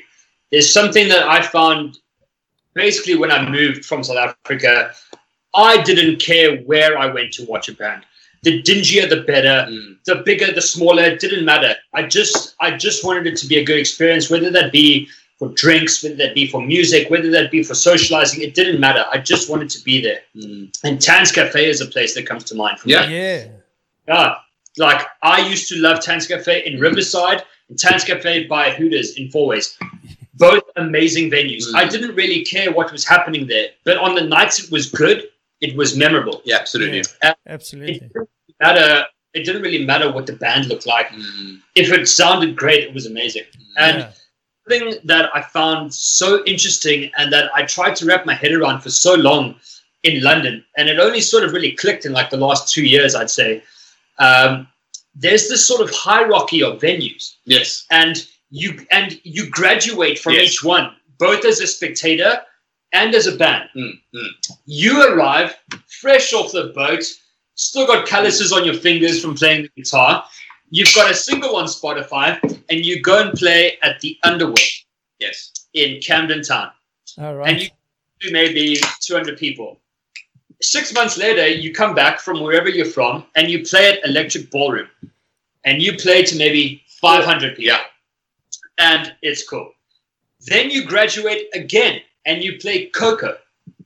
there's 0.52 0.74
something 0.74 1.08
that 1.10 1.28
I 1.28 1.44
found 1.44 2.00
basically 2.74 3.16
when 3.16 3.32
I 3.32 3.50
moved 3.50 3.86
from 3.86 4.04
South 4.04 4.18
Africa, 4.18 4.92
I 5.56 5.82
didn't 5.84 6.20
care 6.20 6.58
where 6.60 6.98
I 6.98 7.08
went 7.08 7.34
to 7.34 7.46
watch 7.46 7.70
a 7.70 7.74
band. 7.74 8.04
The 8.44 8.62
dingier, 8.62 9.10
the 9.10 9.22
better. 9.22 9.70
Mm. 9.70 9.98
The 10.06 10.16
bigger, 10.26 10.52
the 10.52 10.62
smaller, 10.62 11.04
it 11.04 11.20
didn't 11.20 11.44
matter. 11.46 11.76
I 11.94 12.04
just, 12.04 12.56
I 12.62 12.78
just 12.78 13.04
wanted 13.04 13.28
it 13.28 13.38
to 13.38 13.48
be 13.48 13.58
a 13.58 13.66
good 13.66 13.80
experience, 13.80 14.30
whether 14.30 14.50
that 14.52 14.72
be 14.72 15.10
for 15.38 15.50
drinks, 15.50 16.04
whether 16.04 16.16
that 16.16 16.36
be 16.36 16.48
for 16.48 16.62
music, 16.62 17.10
whether 17.10 17.30
that 17.32 17.52
be 17.52 17.64
for 17.64 17.74
socializing. 17.74 18.42
It 18.42 18.56
didn't 18.56 18.80
matter. 18.80 19.06
I 19.12 19.18
just 19.18 19.50
wanted 19.50 19.70
to 19.72 19.84
be 19.84 20.02
there. 20.02 20.22
Mm. 20.36 20.72
And 20.84 21.02
Tanz 21.02 21.32
Cafe 21.32 21.70
is 21.70 21.82
a 21.82 21.86
place 21.86 22.14
that 22.16 22.26
comes 22.26 22.44
to 22.46 22.56
mind 22.56 22.80
for 22.80 22.88
me. 22.88 22.94
Yeah. 22.94 23.08
Yeah. 23.08 23.48
Yeah, 24.08 24.36
like 24.78 25.06
I 25.22 25.48
used 25.48 25.68
to 25.70 25.76
love 25.76 26.02
Tanz 26.02 26.26
Cafe 26.26 26.66
in 26.66 26.80
Riverside 26.80 27.44
and 27.70 27.78
Tanz 27.78 28.04
Cafe 28.04 28.48
by 28.48 28.72
Hooters 28.72 29.18
in 29.18 29.30
Fourways. 29.30 29.78
Both 30.40 30.64
amazing 30.78 31.30
venues. 31.30 31.66
Mm. 31.68 31.76
I 31.76 31.88
didn't 31.88 32.16
really 32.16 32.44
care 32.46 32.72
what 32.72 32.92
was 32.92 33.06
happening 33.06 33.46
there, 33.46 33.68
but 33.84 33.98
on 33.98 34.16
the 34.16 34.22
nights 34.22 34.64
it 34.64 34.72
was 34.72 34.90
good. 34.90 35.28
It 35.62 35.76
was 35.76 35.96
memorable. 35.96 36.42
Yeah, 36.46 36.58
absolutely. 36.58 37.00
It 37.00 37.38
Absolutely. 37.46 38.00
didn't 38.00 38.30
matter. 38.62 39.06
It 39.34 39.44
didn't 39.46 39.62
really 39.62 39.86
matter 39.86 40.10
what 40.12 40.26
the 40.26 40.34
band 40.34 40.68
looked 40.68 40.88
like. 40.88 41.10
Mm. 41.10 41.60
If 41.76 41.92
it 41.92 42.08
sounded 42.08 42.56
great, 42.56 42.84
it 42.86 42.94
was 42.94 43.06
amazing. 43.06 43.44
And 43.78 43.98
yeah. 43.98 44.12
thing 44.70 44.96
that 45.04 45.30
I 45.36 45.42
found 45.42 45.94
so 45.94 46.44
interesting 46.46 47.12
and 47.18 47.32
that 47.34 47.52
I 47.54 47.64
tried 47.66 47.96
to 47.98 48.06
wrap 48.06 48.26
my 48.26 48.34
head 48.34 48.54
around 48.54 48.82
for 48.82 48.90
so 48.90 49.14
long 49.16 49.56
in 50.04 50.24
London, 50.24 50.64
and 50.78 50.88
it 50.88 50.98
only 50.98 51.20
sort 51.20 51.44
of 51.44 51.52
really 51.52 51.74
clicked 51.74 52.06
in 52.06 52.14
like 52.14 52.30
the 52.30 52.38
last 52.38 52.74
two 52.74 52.86
years, 52.86 53.16
I'd 53.16 53.30
say. 53.30 53.62
Um, 54.18 54.68
there's 55.14 55.50
this 55.50 55.68
sort 55.68 55.82
of 55.82 55.90
hierarchy 55.94 56.64
of 56.64 56.80
venues, 56.80 57.36
Yes. 57.44 57.86
and 57.92 58.26
you 58.52 58.86
and 58.92 59.20
you 59.24 59.50
graduate 59.50 60.20
from 60.20 60.34
Yes. 60.34 60.50
each 60.54 60.64
one, 60.64 60.96
both 61.18 61.46
as 61.46 61.60
a 61.62 61.68
spectator 61.68 62.42
and 62.94 63.14
as 63.14 63.28
a 63.28 63.36
band. 63.36 63.70
Mm. 63.76 64.00
Mm. 64.16 64.30
You 64.66 65.04
arrive 65.14 65.56
fresh 66.02 66.34
off 66.34 66.52
the 66.52 66.68
boat, 66.76 67.04
still 67.56 67.86
got 67.86 68.08
calluses 68.08 68.52
on 68.52 68.66
your 68.66 68.74
fingers 68.74 69.22
from 69.22 69.36
playing 69.36 69.64
the 69.64 69.70
guitar. 69.82 70.26
You've 70.72 70.94
got 70.94 71.10
a 71.12 71.14
single 71.14 71.56
on 71.56 71.66
Spotify, 71.66 72.40
and 72.70 72.86
you 72.86 73.02
go 73.02 73.22
and 73.22 73.34
play 73.38 73.78
at 73.82 74.00
the 74.02 74.18
Underworld 74.24 74.60
Yes. 75.20 75.52
in 75.74 76.00
Camden 76.02 76.42
Town, 76.44 76.72
All 77.18 77.36
right. 77.36 77.50
and 77.52 77.62
you 77.62 77.70
do 78.22 78.32
maybe 78.32 78.78
200 79.02 79.38
people. 79.38 79.80
Six 80.62 80.94
months 80.94 81.18
later, 81.18 81.48
you 81.48 81.74
come 81.74 81.96
back 81.96 82.20
from 82.20 82.42
wherever 82.42 82.70
you're 82.70 82.86
from, 82.86 83.26
and 83.36 83.50
you 83.50 83.64
play 83.66 83.90
at 83.94 84.06
Electric 84.06 84.52
Ballroom, 84.52 84.90
and 85.66 85.82
you 85.82 85.94
play 85.98 86.24
to 86.24 86.36
maybe 86.38 86.84
500 87.02 87.56
people, 87.56 87.64
Yeah. 87.64 87.82
And 88.80 89.14
it's 89.22 89.48
cool. 89.48 89.72
Then 90.48 90.72
you 90.72 90.86
graduate 90.86 91.48
again, 91.54 92.02
and 92.26 92.44
you 92.44 92.58
play 92.60 92.90
KOKO, 92.92 93.38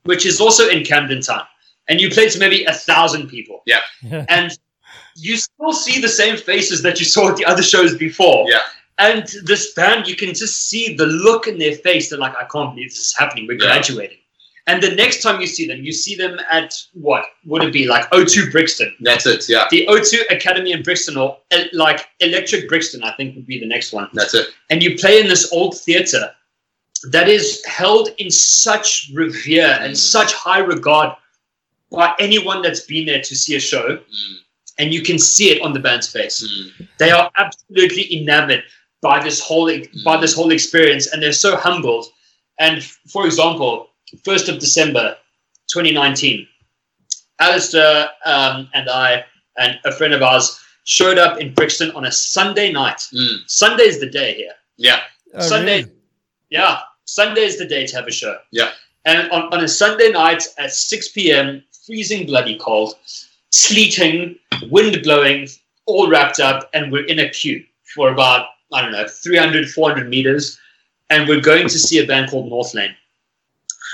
which 0.03 0.25
is 0.25 0.39
also 0.39 0.67
in 0.69 0.83
Camden 0.83 1.21
Town, 1.21 1.43
and 1.89 1.99
you 1.99 2.09
play 2.09 2.29
to 2.29 2.39
maybe 2.39 2.63
a 2.65 2.73
thousand 2.73 3.27
people, 3.27 3.63
yeah. 3.65 3.81
and 4.29 4.57
you 5.15 5.37
still 5.37 5.73
see 5.73 5.99
the 5.99 6.07
same 6.07 6.37
faces 6.37 6.81
that 6.83 6.99
you 6.99 7.05
saw 7.05 7.29
at 7.29 7.37
the 7.37 7.45
other 7.45 7.63
shows 7.63 7.97
before. 7.97 8.45
Yeah. 8.47 8.59
And 8.99 9.27
this 9.45 9.73
band, 9.73 10.07
you 10.07 10.15
can 10.15 10.29
just 10.35 10.69
see 10.69 10.95
the 10.95 11.07
look 11.07 11.47
in 11.47 11.57
their 11.57 11.75
face. 11.75 12.09
They're 12.09 12.19
like, 12.19 12.35
I 12.37 12.45
can't 12.45 12.75
believe 12.75 12.89
this 12.91 12.99
is 12.99 13.15
happening. 13.17 13.47
We're 13.47 13.53
Yeah. 13.53 13.65
graduating. 13.65 14.17
And 14.66 14.82
the 14.82 14.95
next 14.95 15.22
time 15.22 15.41
you 15.41 15.47
see 15.47 15.68
them, 15.68 15.84
you 15.84 15.91
see 15.91 16.16
them 16.16 16.39
at 16.49 16.74
what 16.93 17.26
would 17.45 17.64
it 17.64 17.74
be 17.74 17.86
like 17.86 18.09
O2 18.11 18.49
Brixton, 18.51 18.95
That's 19.01 19.26
it. 19.26 19.45
Yeah. 19.49 19.66
the 19.70 19.86
O2 19.88 20.22
Academy 20.30 20.72
in 20.72 20.84
Brixton, 20.84 21.18
or 21.18 21.38
uh, 21.51 21.64
like 21.74 22.07
Electric 22.22 22.70
Brixton, 22.70 23.03
I 23.03 23.11
think 23.18 23.36
would 23.36 23.45
be 23.45 23.59
the 23.59 23.66
next 23.68 23.91
one. 23.91 24.07
That's 24.14 24.34
it. 24.34 24.47
And 24.70 24.82
you 24.82 24.97
play 24.97 25.20
in 25.20 25.28
this 25.28 25.51
old 25.51 25.78
theatre 25.78 26.32
that 27.11 27.28
is 27.28 27.64
held 27.66 28.09
in 28.20 28.32
such 28.32 29.11
revere 29.14 29.78
and 29.82 29.93
Mm. 29.93 29.97
such 29.97 30.32
high 30.34 30.59
regard 30.59 31.14
by 31.91 32.14
anyone 32.20 32.61
that's 32.61 32.82
been 32.86 33.05
there 33.05 33.22
to 33.22 33.36
see 33.36 33.55
a 33.55 33.59
show, 33.59 33.97
Mm. 33.97 34.36
and 34.80 34.93
you 34.93 35.01
can 35.01 35.20
see 35.20 35.49
it 35.51 35.61
on 35.61 35.74
the 35.74 35.80
band's 35.82 36.07
face 36.09 36.41
Mm. 36.41 36.88
they 36.99 37.11
are 37.11 37.30
absolutely 37.38 38.05
enamored 38.18 38.64
by 39.01 39.22
this 39.22 39.41
whole 39.41 39.70
by 40.05 40.16
this 40.22 40.34
whole 40.34 40.51
experience 40.53 41.07
and 41.07 41.22
they're 41.22 41.34
so 41.47 41.57
humbled 41.57 42.05
and 42.59 42.82
for 43.11 43.26
example 43.26 43.89
1st 44.18 44.49
of 44.49 44.59
december 44.59 45.16
2019 45.68 46.47
alistair 47.39 48.09
um, 48.26 48.70
and 48.74 48.89
i 48.89 49.24
and 49.57 49.80
a 49.86 49.91
friend 49.91 50.14
of 50.14 50.22
ours 50.22 50.59
showed 50.86 51.18
up 51.18 51.39
in 51.39 51.53
brixton 51.53 51.91
on 51.91 52.05
a 52.05 52.11
sunday 52.11 52.72
night 52.72 52.97
Mm. 53.14 53.38
sunday 53.47 53.84
is 53.84 53.99
the 53.99 54.09
day 54.09 54.34
here 54.36 54.53
Yeah. 54.78 55.01
Oh, 55.34 55.41
Sunday- 55.47 55.84
really? 55.84 55.91
yeah 56.49 56.80
sunday 57.05 57.41
is 57.43 57.57
the 57.57 57.66
day 57.66 57.86
to 57.88 57.95
have 57.95 58.07
a 58.07 58.11
show 58.11 58.38
Yeah. 58.51 58.72
and 59.05 59.30
on, 59.32 59.53
on 59.53 59.64
a 59.64 59.68
sunday 59.68 60.11
night 60.11 60.43
at 60.57 60.72
6 60.74 61.09
p.m 61.09 61.64
freezing 61.86 62.26
bloody 62.26 62.57
cold 62.57 62.95
sleeting 63.49 64.36
wind 64.70 65.01
blowing 65.03 65.47
all 65.86 66.07
wrapped 66.09 66.39
up 66.39 66.70
and 66.74 66.91
we're 66.91 67.05
in 67.05 67.20
a 67.20 67.30
queue 67.30 67.64
for 67.93 68.09
about 68.11 68.47
i 68.72 68.82
don't 68.82 68.91
know 68.91 69.07
300 69.07 69.70
400 69.70 70.09
meters 70.09 70.59
and 71.09 71.28
we're 71.28 71.41
going 71.41 71.68
to 71.68 71.78
see 71.78 71.99
a 71.99 72.07
band 72.07 72.30
called 72.32 72.49
Northlane 72.51 72.95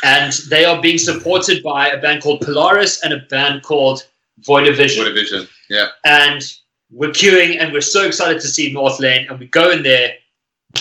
and 0.03 0.33
they 0.49 0.65
are 0.65 0.81
being 0.81 0.97
supported 0.97 1.61
by 1.63 1.89
a 1.89 2.01
band 2.01 2.21
called 2.21 2.41
polaris 2.41 3.03
and 3.03 3.13
a 3.13 3.19
band 3.29 3.63
called 3.63 4.07
void 4.39 4.67
of 4.67 4.77
vision 4.77 5.03
What 5.03 5.11
a 5.11 5.13
vision. 5.13 5.47
Yeah. 5.69 5.87
and 6.05 6.41
we're 6.91 7.11
queuing 7.11 7.59
and 7.59 7.71
we're 7.73 7.81
so 7.81 8.05
excited 8.05 8.41
to 8.41 8.47
see 8.47 8.73
Northlane 8.73 9.29
and 9.29 9.39
we 9.39 9.47
go 9.47 9.69
in 9.71 9.83
there 9.83 10.13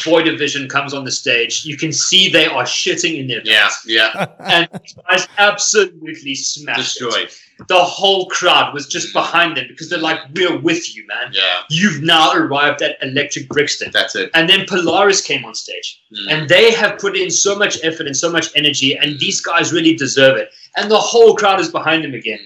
Void 0.04 0.28
of 0.28 0.38
Vision 0.38 0.68
comes 0.68 0.92
on 0.92 1.04
the 1.04 1.10
stage, 1.10 1.64
you 1.64 1.76
can 1.76 1.92
see 1.92 2.28
they 2.30 2.46
are 2.46 2.64
shitting 2.64 3.18
in 3.18 3.26
their 3.26 3.40
pants. 3.42 3.84
yeah. 3.86 4.10
yeah. 4.14 4.26
And 4.40 4.68
these 4.82 4.94
guys 5.08 5.26
absolutely 5.38 6.34
smashed 6.34 7.00
it. 7.00 7.04
Destroyed. 7.04 7.30
The 7.68 7.78
whole 7.78 8.26
crowd 8.26 8.72
was 8.74 8.86
just 8.86 9.12
behind 9.12 9.56
them 9.56 9.66
because 9.68 9.88
they're 9.90 9.98
like, 9.98 10.20
we're 10.34 10.56
with 10.58 10.94
you, 10.94 11.04
man. 11.06 11.32
Yeah, 11.32 11.42
You've 11.70 12.02
now 12.02 12.32
arrived 12.32 12.82
at 12.82 12.96
Electric 13.02 13.48
Brixton. 13.48 13.90
that's 13.92 14.14
it. 14.14 14.30
And 14.34 14.48
then 14.48 14.66
Polaris 14.68 15.20
came 15.20 15.44
on 15.44 15.54
stage. 15.54 16.00
Mm. 16.12 16.32
And 16.32 16.48
they 16.48 16.70
have 16.72 16.98
put 16.98 17.16
in 17.16 17.30
so 17.30 17.58
much 17.58 17.78
effort 17.82 18.06
and 18.06 18.16
so 18.16 18.30
much 18.30 18.54
energy, 18.54 18.96
and 18.96 19.18
these 19.18 19.40
guys 19.40 19.72
really 19.72 19.94
deserve 19.96 20.36
it. 20.36 20.50
And 20.76 20.88
the 20.90 20.98
whole 20.98 21.34
crowd 21.34 21.58
is 21.60 21.68
behind 21.70 22.04
them 22.04 22.14
again. 22.14 22.38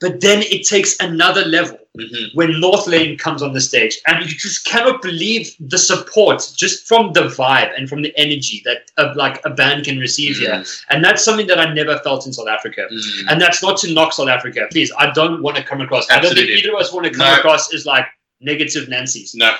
But 0.00 0.20
then 0.20 0.42
it 0.42 0.66
takes 0.66 0.98
another 1.00 1.44
level 1.44 1.76
Mhm. 1.98 2.34
when 2.34 2.50
Northlane 2.52 3.18
comes 3.18 3.42
on 3.42 3.52
the 3.52 3.60
stage, 3.60 3.98
and 4.06 4.24
you 4.24 4.34
just 4.38 4.64
cannot 4.64 5.02
believe 5.02 5.54
the 5.58 5.76
support 5.76 6.48
just 6.56 6.86
from 6.86 7.12
the 7.12 7.22
vibe 7.22 7.70
and 7.76 7.88
from 7.88 8.00
the 8.02 8.12
energy 8.16 8.62
that 8.64 8.90
uh, 8.96 9.12
like 9.16 9.40
a 9.44 9.50
band 9.50 9.84
can 9.84 9.98
receive 9.98 10.36
here. 10.38 10.54
Mm. 10.54 10.82
And 10.90 11.04
that's 11.04 11.22
something 11.24 11.48
that 11.48 11.58
I 11.58 11.74
never 11.74 11.98
felt 11.98 12.26
in 12.26 12.32
South 12.32 12.48
Africa. 12.48 12.86
Mm. 12.90 13.24
And 13.28 13.40
that's 13.42 13.60
not 13.62 13.76
to 13.78 13.92
knock 13.92 14.12
South 14.12 14.28
Africa. 14.28 14.68
Please, 14.70 14.90
I 14.98 15.10
don't 15.10 15.42
want 15.42 15.56
to 15.56 15.62
come 15.64 15.80
across. 15.80 16.08
I 16.10 16.20
don't 16.20 16.34
think 16.34 16.48
either 16.48 16.72
of 16.74 16.80
us 16.80 16.92
want 16.92 17.06
to 17.06 17.12
come 17.12 17.26
No. 17.30 17.38
across 17.38 17.74
as 17.74 17.84
like 17.84 18.06
negative 18.40 18.88
Nancy's. 18.88 19.34
No, 19.34 19.54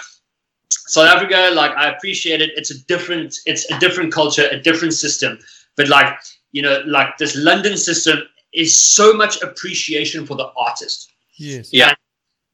South 0.70 1.08
Africa, 1.08 1.50
like 1.52 1.72
I 1.72 1.90
appreciate 1.90 2.40
it. 2.40 2.50
It's 2.56 2.70
a 2.70 2.78
different, 2.86 3.36
it's 3.44 3.70
a 3.70 3.78
different 3.80 4.12
culture, 4.12 4.46
a 4.50 4.58
different 4.58 4.94
system. 4.94 5.38
But 5.76 5.88
like 5.88 6.16
you 6.52 6.62
know, 6.62 6.82
like 6.86 7.18
this 7.18 7.36
London 7.36 7.76
system 7.76 8.22
is 8.52 8.82
so 8.82 9.12
much 9.12 9.40
appreciation 9.42 10.26
for 10.26 10.36
the 10.36 10.50
artist. 10.56 11.10
Yes. 11.38 11.72
Yeah. 11.72 11.94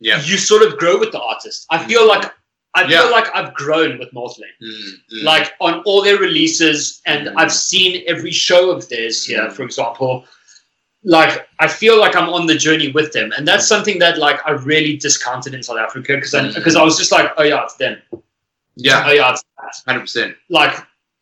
Yeah. 0.01 0.21
You 0.23 0.37
sort 0.37 0.63
of 0.63 0.77
grow 0.79 0.99
with 0.99 1.13
the 1.13 1.21
artist. 1.21 1.67
I 1.71 1.85
feel 1.87 2.07
like 2.07 2.33
I 2.75 2.83
Yeah. 2.83 3.01
feel 3.03 3.11
like 3.11 3.35
I've 3.35 3.55
grown 3.55 3.99
with 3.99 4.11
Northlane. 4.13 4.57
Mm, 4.63 4.93
mm. 5.15 5.23
Like 5.23 5.55
on 5.61 5.81
all 5.87 6.03
their 6.03 6.19
releases, 6.19 7.01
and 7.07 7.29
Mm. 7.29 7.35
I've 7.39 7.53
seen 7.53 8.05
every 8.07 8.33
show 8.33 8.71
of 8.71 8.87
theirs 8.91 9.25
here, 9.25 9.47
Mm. 9.49 9.53
for 9.55 9.63
example. 9.63 10.27
Like 11.03 11.49
I 11.61 11.69
feel 11.69 11.99
like 11.99 12.15
I'm 12.17 12.29
on 12.29 12.47
the 12.47 12.55
journey 12.57 12.91
with 12.93 13.13
them, 13.13 13.33
and 13.37 13.47
that's 13.49 13.67
something 13.67 13.99
that 14.01 14.19
like 14.19 14.41
I 14.47 14.51
really 14.53 14.97
discounted 14.99 15.55
in 15.55 15.63
South 15.63 15.79
Africa 15.79 16.15
because 16.17 16.35
I 16.35 16.41
Mm. 16.43 16.55
because 16.55 16.77
I 16.77 16.83
was 16.83 16.99
just 16.99 17.13
like, 17.13 17.33
oh 17.39 17.45
yeah, 17.45 17.63
it's 17.65 17.77
them. 17.77 17.97
yeah, 18.77 19.05
Oh 19.07 19.13
yeah, 19.13 19.33
it's 19.33 19.43
that 19.57 19.75
hundred 19.87 20.01
percent. 20.03 20.37
like 20.51 20.75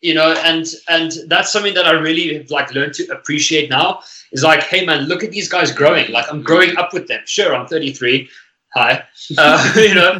you 0.08 0.12
know 0.18 0.30
and 0.50 0.64
and 0.96 1.12
that's 1.32 1.50
something 1.54 1.74
that 1.78 1.86
i 1.86 1.92
really 2.08 2.26
have 2.36 2.50
like 2.50 2.68
learned 2.76 2.94
to 2.98 3.04
appreciate 3.16 3.70
now 3.70 3.86
is 4.32 4.42
like 4.50 4.62
hey 4.72 4.84
man 4.88 5.00
look 5.10 5.22
at 5.26 5.30
these 5.36 5.48
guys 5.54 5.68
growing. 5.80 6.06
Like 6.16 6.26
i'm 6.30 6.42
growing 6.50 6.72
up 6.82 6.90
with 6.96 7.06
them. 7.10 7.22
Sure 7.36 7.54
i'm 7.56 7.66
33 7.66 8.28
hi. 8.74 8.90
Uh, 9.38 9.72
you 9.88 9.94
know 9.94 10.10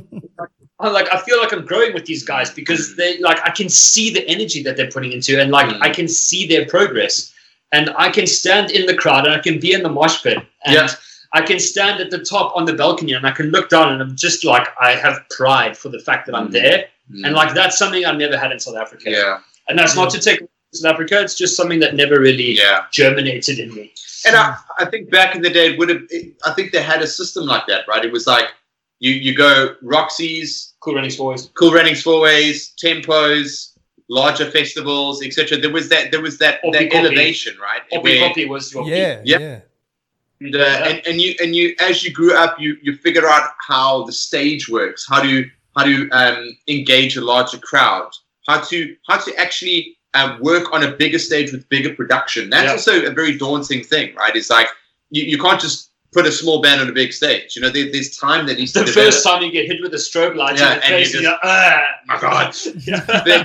I'm 0.80 0.93
like 0.99 1.09
I 1.16 1.18
feel 1.26 1.39
like 1.43 1.53
I'm 1.57 1.64
growing 1.72 1.93
with 1.97 2.07
these 2.11 2.24
guys 2.32 2.49
because 2.61 2.82
they 2.97 3.11
like 3.28 3.39
I 3.49 3.51
can 3.61 3.68
see 3.68 4.07
the 4.16 4.24
energy 4.35 4.61
that 4.64 4.74
they're 4.76 4.91
putting 4.97 5.12
into 5.12 5.32
and 5.43 5.51
like 5.59 5.68
Mm. 5.72 5.82
I 5.89 5.91
can 5.99 6.09
see 6.09 6.43
their 6.53 6.64
progress. 6.74 7.14
And 7.76 7.91
I 8.07 8.09
can 8.16 8.26
stand 8.26 8.70
in 8.78 8.87
the 8.91 8.97
crowd 9.03 9.22
and 9.26 9.35
I 9.39 9.41
can 9.47 9.57
be 9.66 9.70
in 9.76 9.82
the 9.87 9.89
mosh 9.99 10.16
pit. 10.24 10.39
And 10.64 10.74
Yeah. 10.74 10.89
I 11.39 11.41
can 11.51 11.59
stand 11.72 12.01
at 12.05 12.11
the 12.14 12.20
top 12.32 12.47
on 12.59 12.64
the 12.70 12.74
balcony 12.82 13.12
and 13.18 13.26
I 13.26 13.32
can 13.39 13.49
look 13.57 13.68
down 13.74 13.87
and 13.93 13.99
I'm 14.03 14.14
just 14.26 14.45
like 14.53 14.66
I 14.89 14.91
have 15.05 15.16
pride 15.39 15.74
for 15.82 15.89
the 15.97 16.03
fact 16.09 16.22
that 16.26 16.35
I'm 16.39 16.49
Mm. 16.49 16.53
there. 16.61 16.78
Mm. 17.12 17.22
and 17.24 17.32
like 17.41 17.53
that's 17.61 17.76
something 17.82 18.03
I've 18.07 18.20
never 18.24 18.37
had 18.45 18.51
in 18.55 18.59
South 18.66 18.76
Africa. 18.85 19.07
Yeah, 19.18 19.35
and 19.69 19.79
that's 19.79 19.97
not 19.97 20.11
to 20.11 20.21
take 20.21 20.41
South 20.73 20.93
Africa. 20.93 21.21
It's 21.21 21.37
just 21.37 21.57
something 21.57 21.81
that 21.81 21.95
never 21.95 22.21
really 22.21 22.53
yeah. 22.53 22.85
germinated 22.91 23.59
in 23.59 23.75
me. 23.75 23.93
And 24.27 24.37
I, 24.37 24.57
I 24.79 24.87
think 24.87 25.11
back 25.11 25.35
in 25.35 25.43
the 25.43 25.51
day, 25.51 25.73
it 25.73 25.79
would 25.79 25.89
have. 25.89 26.03
It, 26.11 26.35
I 26.45 26.53
think 26.53 26.73
they 26.73 26.83
had 26.83 27.03
a 27.03 27.07
system 27.07 27.45
like 27.45 27.67
that, 27.67 27.87
right? 27.87 28.05
It 28.05 28.12
was 28.12 28.27
like 28.27 28.47
you 28.99 29.12
you 29.12 29.37
go 29.37 29.77
Roxy's, 29.83 30.75
Cool 30.81 30.97
running 30.97 31.17
boys. 31.17 31.51
Cool 31.59 31.73
Runnings 31.73 32.03
Fourways, 32.03 32.75
Tempos, 32.77 33.75
larger 34.09 34.51
festivals, 34.51 35.25
etc. 35.25 35.59
There 35.59 35.73
was 35.73 35.89
that 35.89 36.11
there 36.11 36.21
was 36.21 36.39
that, 36.39 36.62
Oppie 36.62 36.73
that 36.73 36.91
Copy. 36.91 37.07
elevation, 37.07 37.57
right? 37.59 37.81
Poppy 37.91 38.03
Where- 38.03 38.29
Poppy 38.29 38.47
was 38.47 38.73
your 38.73 38.87
Yeah. 38.87 39.21
Yeah. 39.25 39.39
Yeah. 39.39 39.61
and, 40.41 40.57
uh, 40.57 40.59
and 40.59 41.07
and 41.07 41.21
you 41.21 41.35
and 41.41 41.57
you 41.57 41.75
as 41.81 42.05
you 42.05 42.12
grew 42.12 42.35
up, 42.35 42.61
you 42.61 42.77
you 42.83 42.97
figure 42.97 43.27
out 43.27 43.53
how 43.67 44.05
the 44.05 44.12
stage 44.12 44.69
works, 44.69 45.07
how 45.09 45.23
to 45.23 45.49
how 45.77 45.85
to 45.85 46.09
um, 46.11 46.57
engage 46.69 47.17
a 47.17 47.21
larger 47.21 47.59
crowd, 47.59 48.11
how 48.47 48.61
to 48.61 48.97
how 49.09 49.19
to 49.19 49.35
actually 49.39 49.97
um, 50.15 50.39
work 50.41 50.73
on 50.73 50.83
a 50.85 50.91
bigger 50.93 51.19
stage 51.19 51.51
with 51.53 51.69
bigger 51.69 51.95
production. 51.95 52.51
That's 52.51 52.65
Yeah. 52.67 52.73
also 52.73 53.07
a 53.11 53.11
very 53.11 53.37
daunting 53.37 53.83
thing, 53.83 54.15
right? 54.15 54.35
It's 54.37 54.51
like 54.51 54.69
you, 55.11 55.25
you 55.25 55.39
can't 55.39 55.61
just 55.61 55.91
put 56.13 56.25
a 56.27 56.31
small 56.33 56.63
band 56.63 56.81
on 56.81 56.89
a 56.89 56.93
big 56.93 57.13
stage. 57.13 57.57
You 57.57 57.63
know, 57.63 57.71
there, 57.71 57.91
there's 57.91 58.17
time 58.17 58.47
that 58.47 58.59
needs 58.59 58.73
The 58.73 58.81
to 58.81 58.87
develop. 58.87 59.13
first 59.13 59.25
time 59.27 59.43
you 59.43 59.51
get 59.51 59.67
hit 59.67 59.83
with 59.83 59.93
a 59.95 59.97
strobe 59.97 60.37
light 60.37 60.57
Yeah, 60.59 60.75
in 60.75 60.79
the 60.79 60.85
and 60.87 60.93
you 61.01 61.05
face, 61.07 61.15
and 61.15 61.23
you're 61.25 61.39
ah, 61.43 61.83
my 62.07 62.21
God. 62.21 62.55
Yeah. 62.87 63.45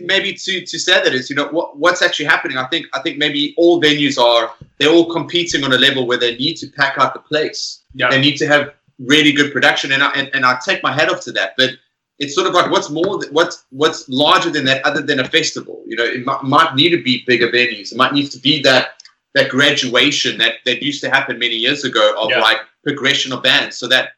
Maybe 0.00 0.34
to 0.34 0.66
to 0.66 0.78
say 0.78 0.94
that 1.04 1.14
is 1.14 1.30
you 1.30 1.36
know 1.36 1.46
what 1.50 1.78
what's 1.78 2.02
actually 2.02 2.24
happening 2.26 2.56
i 2.58 2.66
think 2.66 2.86
i 2.94 3.00
think 3.00 3.16
maybe 3.16 3.54
all 3.56 3.80
venues 3.80 4.18
are 4.18 4.52
they're 4.78 4.90
all 4.90 5.08
competing 5.08 5.62
on 5.62 5.72
a 5.72 5.78
level 5.78 6.04
where 6.04 6.18
they 6.18 6.34
need 6.36 6.56
to 6.56 6.66
pack 6.66 6.98
out 6.98 7.14
the 7.14 7.20
place 7.20 7.84
Yeah. 7.94 8.10
they 8.10 8.20
need 8.20 8.36
to 8.38 8.46
have 8.48 8.74
really 8.98 9.30
good 9.30 9.52
production 9.52 9.92
and 9.92 10.02
I, 10.02 10.10
and, 10.18 10.30
and 10.34 10.44
I 10.44 10.58
take 10.64 10.82
my 10.82 10.92
hat 10.92 11.08
off 11.08 11.20
to 11.26 11.32
that 11.38 11.54
but 11.56 11.70
it's 12.18 12.34
sort 12.34 12.46
of 12.46 12.54
like 12.54 12.70
what's 12.70 12.90
more 12.90 13.20
what's 13.30 13.64
what's 13.70 14.08
larger 14.08 14.50
than 14.50 14.64
that 14.64 14.84
other 14.84 15.02
than 15.02 15.20
a 15.20 15.24
festival? 15.28 15.82
You 15.86 15.96
know 15.96 16.04
it 16.04 16.24
might, 16.24 16.42
might 16.42 16.74
need 16.74 16.90
to 16.90 17.02
be 17.02 17.22
bigger 17.26 17.48
venues. 17.48 17.92
It 17.92 17.98
might 17.98 18.12
need 18.12 18.30
to 18.32 18.38
be 18.38 18.60
that 18.62 19.02
that 19.34 19.50
graduation 19.50 20.38
that 20.38 20.54
that 20.64 20.82
used 20.82 21.00
to 21.02 21.10
happen 21.10 21.38
many 21.38 21.54
years 21.56 21.84
ago 21.84 22.14
of 22.20 22.30
Yeah. 22.30 22.40
like 22.40 22.58
progression 22.84 23.32
of 23.32 23.42
bands. 23.42 23.76
So 23.76 23.86
that 23.88 24.10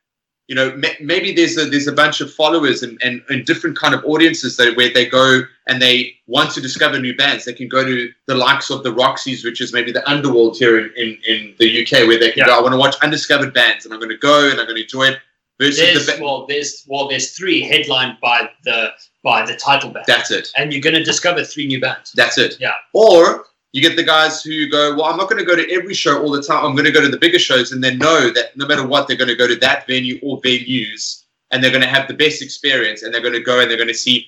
you 0.49 0.55
know 0.55 0.75
ma- 0.77 0.99
maybe 1.01 1.33
there's 1.33 1.57
a 1.59 1.67
there's 1.67 1.89
a 1.89 1.93
bunch 1.93 2.21
of 2.21 2.33
followers 2.33 2.83
and, 2.83 2.99
and, 3.05 3.23
and 3.29 3.45
different 3.45 3.77
kind 3.79 3.95
of 3.95 4.05
audiences 4.05 4.57
that 4.57 4.77
where 4.77 4.93
they 4.93 5.07
go 5.07 5.43
and 5.69 5.81
they 5.81 6.15
want 6.27 6.51
to 6.53 6.61
discover 6.61 6.99
new 6.99 7.15
bands. 7.17 7.45
They 7.45 7.53
can 7.53 7.69
go 7.69 7.85
to 7.85 8.11
the 8.27 8.35
likes 8.35 8.71
of 8.71 8.83
the 8.83 8.93
roxy's 8.93 9.45
which 9.45 9.61
is 9.61 9.73
maybe 9.73 9.93
the 9.93 10.09
underworld 10.11 10.57
here 10.57 10.79
in, 10.81 10.91
in, 10.97 11.19
in 11.29 11.55
the 11.59 11.83
uk 11.83 11.93
where 12.09 12.19
they 12.19 12.31
can 12.33 12.39
Yeah. 12.41 12.47
go 12.47 12.59
i 12.59 12.61
want 12.63 12.73
to 12.73 12.79
watch 12.79 12.97
undiscovered 13.03 13.53
bands 13.53 13.85
and 13.85 13.93
i'm 13.93 14.01
going 14.01 14.11
to 14.11 14.17
go 14.17 14.49
and 14.51 14.59
i'm 14.59 14.67
going 14.67 14.77
to 14.77 14.83
enjoy 14.83 15.05
it 15.09 15.19
versus 15.61 15.79
There's 15.79 16.07
the 16.07 16.25
well, 16.25 16.47
there's 16.49 16.85
well, 16.89 17.07
there's 17.09 17.31
three 17.37 17.61
headlined 17.63 18.17
by 18.21 18.51
the 18.65 18.91
by 19.23 19.45
the 19.47 19.55
title 19.57 19.91
band, 19.91 20.07
that's 20.09 20.31
it. 20.31 20.49
And 20.57 20.73
you're 20.73 20.81
going 20.83 20.95
to 20.97 21.05
discover 21.05 21.45
three 21.45 21.67
new 21.67 21.81
bands. 21.81 22.13
that's 22.17 22.39
it. 22.39 22.57
Yeah. 22.59 22.73
or 22.95 23.45
you 23.73 23.81
get 23.81 23.95
the 23.97 24.03
guys 24.03 24.43
who 24.43 24.69
go 24.69 24.97
well 24.97 25.05
i'm 25.05 25.17
not 25.17 25.29
going 25.31 25.39
to 25.39 25.45
go 25.45 25.55
to 25.55 25.71
every 25.73 25.95
show 25.95 26.21
all 26.23 26.31
the 26.33 26.43
time. 26.43 26.65
I'm 26.65 26.75
going 26.75 26.87
to 26.87 26.91
go 26.99 27.01
to 27.03 27.09
the 27.09 27.19
bigger 27.19 27.39
shows 27.39 27.71
and 27.73 27.85
then 27.85 27.99
know 27.99 28.31
that 28.31 28.57
no 28.57 28.67
matter 28.67 28.85
what 28.87 29.07
they're 29.07 29.17
going 29.17 29.29
to 29.29 29.37
go 29.37 29.47
to 29.47 29.55
that 29.57 29.87
venue 29.87 30.19
or 30.25 30.41
venues 30.41 31.25
and 31.53 31.63
they're 31.63 31.71
going 31.71 31.83
to 31.83 31.89
have 31.97 32.09
the 32.09 32.15
best 32.15 32.43
experience 32.43 33.03
and 33.03 33.13
they're 33.15 33.21
going 33.21 33.35
to 33.35 33.41
go 33.53 33.61
and 33.61 33.71
they're 33.71 33.77
going 33.85 33.89
to 33.89 33.95
see 33.95 34.27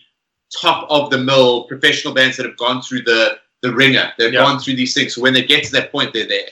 top 0.60 0.86
of 0.90 1.10
the 1.10 1.18
mill 1.18 1.64
professional 1.64 2.12
bands 2.14 2.36
that 2.36 2.46
have 2.46 2.56
gone 2.58 2.82
through 2.82 3.02
the 3.02 3.38
the 3.62 3.72
ringer. 3.72 4.12
They've 4.18 4.32
Yeah. 4.32 4.40
gone 4.42 4.58
through 4.60 4.76
these 4.76 4.92
things. 4.94 5.14
So 5.14 5.22
when 5.22 5.32
they 5.34 5.42
get 5.44 5.64
to 5.64 5.72
that 5.72 5.90
point 5.92 6.12
they're 6.12 6.26
there 6.36 6.48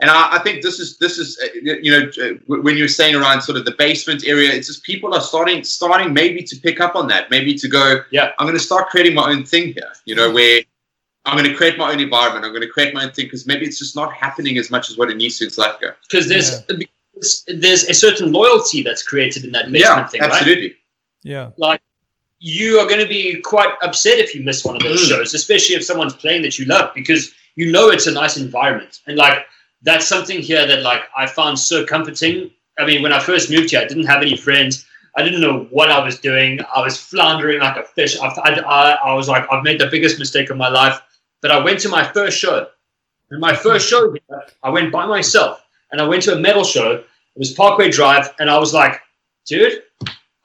and 0.00 0.10
I, 0.10 0.36
I 0.36 0.38
think 0.40 0.62
this 0.62 0.78
is 0.78 0.96
this 0.98 1.18
is 1.18 1.38
uh, 1.42 1.46
you 1.62 1.90
know 1.92 2.10
uh, 2.22 2.34
when 2.62 2.76
you're 2.76 2.88
saying 2.88 3.14
around 3.14 3.42
sort 3.42 3.58
of 3.58 3.64
the 3.64 3.72
basement 3.72 4.24
area 4.26 4.50
it's 4.52 4.66
just 4.68 4.82
people 4.82 5.14
are 5.14 5.20
starting 5.20 5.62
starting 5.64 6.12
maybe 6.12 6.42
to 6.42 6.56
pick 6.56 6.80
up 6.80 6.94
on 6.96 7.06
that 7.08 7.30
maybe 7.30 7.54
to 7.54 7.68
go 7.68 8.00
Yeah. 8.10 8.32
i'm 8.38 8.46
going 8.46 8.58
to 8.58 8.64
start 8.70 8.88
creating 8.88 9.14
my 9.14 9.30
own 9.30 9.44
thing 9.44 9.72
here 9.74 9.92
you 10.04 10.14
know 10.14 10.30
where 10.30 10.60
i'm 11.26 11.36
going 11.38 11.50
to 11.50 11.56
create 11.56 11.76
my 11.78 11.92
own 11.92 12.00
environment 12.00 12.44
i'm 12.44 12.52
going 12.52 12.62
to 12.62 12.68
create 12.76 12.94
my 12.94 13.04
own 13.04 13.12
thing 13.12 13.26
because 13.26 13.46
maybe 13.46 13.64
it's 13.66 13.78
just 13.78 13.94
not 13.96 14.12
happening 14.12 14.58
as 14.58 14.70
much 14.70 14.90
as 14.90 14.96
what 14.98 15.10
it 15.10 15.16
needs 15.16 15.38
to 15.38 15.44
in 15.44 15.50
south 15.50 15.66
africa 15.74 15.96
Because 16.08 16.28
there's 16.28 16.50
because 16.62 17.44
there's 17.64 17.84
a 17.84 17.94
certain 17.94 18.32
loyalty 18.32 18.82
that's 18.82 19.02
created 19.02 19.44
in 19.44 19.52
that 19.52 19.66
basement 19.72 19.82
yeah 19.82 20.06
thing, 20.08 20.20
right? 20.22 20.30
absolutely 20.32 20.76
Yeah. 21.22 21.50
Like 21.58 21.80
you 22.38 22.78
are 22.80 22.86
going 22.88 23.00
to 23.06 23.06
be 23.18 23.38
quite 23.42 23.72
upset 23.82 24.16
if 24.18 24.34
you 24.34 24.42
miss 24.42 24.64
one 24.64 24.74
of 24.76 24.82
those 24.82 25.02
Mm. 25.04 25.08
shows, 25.10 25.34
especially 25.34 25.74
if 25.74 25.84
someone's 25.84 26.14
playing 26.14 26.40
that 26.46 26.58
you 26.58 26.64
love, 26.64 26.86
because 26.94 27.22
you 27.60 27.70
know 27.70 27.90
it's 27.90 28.06
a 28.06 28.14
nice 28.22 28.38
environment. 28.38 29.00
And 29.06 29.18
like 29.18 29.38
that's 29.82 30.06
something 30.06 30.40
here 30.40 30.66
that 30.66 30.82
like 30.82 31.02
I 31.16 31.26
found 31.26 31.58
so 31.58 31.84
comforting. 31.84 32.50
I 32.78 32.86
mean, 32.86 33.02
when 33.02 33.12
I 33.12 33.20
first 33.20 33.50
moved 33.50 33.70
here, 33.70 33.80
I 33.80 33.86
didn't 33.86 34.06
have 34.06 34.22
any 34.22 34.36
friends. 34.36 34.86
I 35.16 35.22
didn't 35.22 35.40
know 35.40 35.66
what 35.70 35.90
I 35.90 36.02
was 36.02 36.18
doing. 36.18 36.60
I 36.74 36.82
was 36.82 36.96
floundering 36.96 37.60
like 37.60 37.76
a 37.76 37.82
fish. 37.82 38.18
I, 38.18 38.26
I, 38.26 38.96
I, 39.04 39.14
was 39.14 39.28
like, 39.28 39.44
I've 39.50 39.64
made 39.64 39.80
the 39.80 39.88
biggest 39.88 40.18
mistake 40.18 40.50
of 40.50 40.56
my 40.56 40.68
life. 40.68 41.00
But 41.42 41.50
I 41.50 41.58
went 41.58 41.80
to 41.80 41.88
my 41.88 42.04
first 42.04 42.38
show. 42.38 42.68
And 43.30 43.40
my 43.40 43.54
first 43.54 43.88
show, 43.88 44.14
I 44.62 44.70
went 44.70 44.92
by 44.92 45.06
myself 45.06 45.64
and 45.90 46.00
I 46.00 46.06
went 46.06 46.22
to 46.24 46.34
a 46.34 46.38
metal 46.38 46.64
show. 46.64 46.92
It 46.92 47.04
was 47.36 47.52
Parkway 47.52 47.90
Drive. 47.90 48.32
And 48.38 48.48
I 48.48 48.58
was 48.58 48.72
like, 48.72 49.00
dude, 49.46 49.82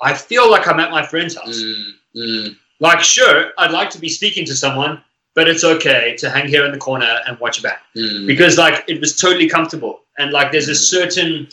I 0.01 0.13
feel 0.13 0.49
like 0.49 0.67
I'm 0.67 0.79
at 0.79 0.91
my 0.91 1.05
friend's 1.05 1.35
house. 1.35 1.61
Mm, 1.61 1.91
mm, 2.15 2.55
Like, 2.79 3.01
sure, 3.01 3.51
I'd 3.57 3.71
like 3.71 3.89
to 3.91 3.99
be 3.99 4.09
speaking 4.09 4.45
to 4.45 4.55
someone, 4.55 5.01
but 5.35 5.47
it's 5.47 5.63
okay 5.63 6.15
to 6.17 6.29
hang 6.29 6.47
here 6.47 6.65
in 6.65 6.71
the 6.71 6.77
corner 6.77 7.19
and 7.27 7.37
watch 7.39 7.59
a 7.59 7.61
band 7.61 7.77
mm. 7.95 8.25
because, 8.25 8.57
like, 8.57 8.83
it 8.87 8.99
was 8.99 9.15
totally 9.15 9.47
comfortable. 9.47 10.01
And 10.17 10.31
like, 10.31 10.51
there's 10.51 10.69
a 10.69 10.75
certain, 10.75 11.47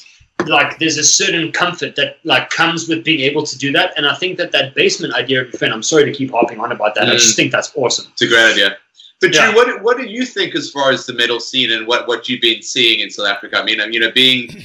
like, 0.46 0.78
there's 0.78 0.98
a 0.98 1.04
certain 1.04 1.52
comfort 1.52 1.96
that 1.96 2.18
like 2.24 2.48
comes 2.50 2.88
with 2.88 3.04
being 3.04 3.20
able 3.20 3.42
to 3.44 3.58
do 3.58 3.72
that. 3.72 3.92
And 3.96 4.06
I 4.06 4.14
think 4.14 4.38
that 4.38 4.52
that 4.52 4.74
basement 4.74 5.14
idea 5.14 5.42
of 5.42 5.48
your 5.48 5.58
friend, 5.58 5.74
I'm 5.74 5.82
sorry 5.82 6.04
to 6.04 6.12
keep 6.12 6.30
harping 6.30 6.60
on 6.60 6.72
about 6.72 6.94
that. 6.94 7.08
I 7.08 7.12
just 7.12 7.36
think 7.36 7.52
that's 7.52 7.72
awesome. 7.74 8.06
it's 8.12 8.22
a 8.22 8.28
great 8.28 8.52
idea 8.52 8.76
but 9.22 9.32
Yeah. 9.32 9.52
Drew, 9.52 9.54
what, 9.54 9.82
what 9.82 9.96
do 9.96 10.04
you 10.04 10.26
think 10.26 10.54
as 10.54 10.70
far 10.70 10.90
as 10.90 11.06
the 11.06 11.14
metal 11.14 11.40
scene 11.40 11.70
and 11.70 11.86
what, 11.86 12.08
what 12.08 12.28
you've 12.28 12.42
been 12.42 12.60
seeing 12.60 13.00
in 13.00 13.08
South 13.08 13.28
Africa? 13.28 13.56
I 13.56 13.64
mean, 13.64 13.80
you 13.92 14.00
know, 14.00 14.10
being 14.10 14.64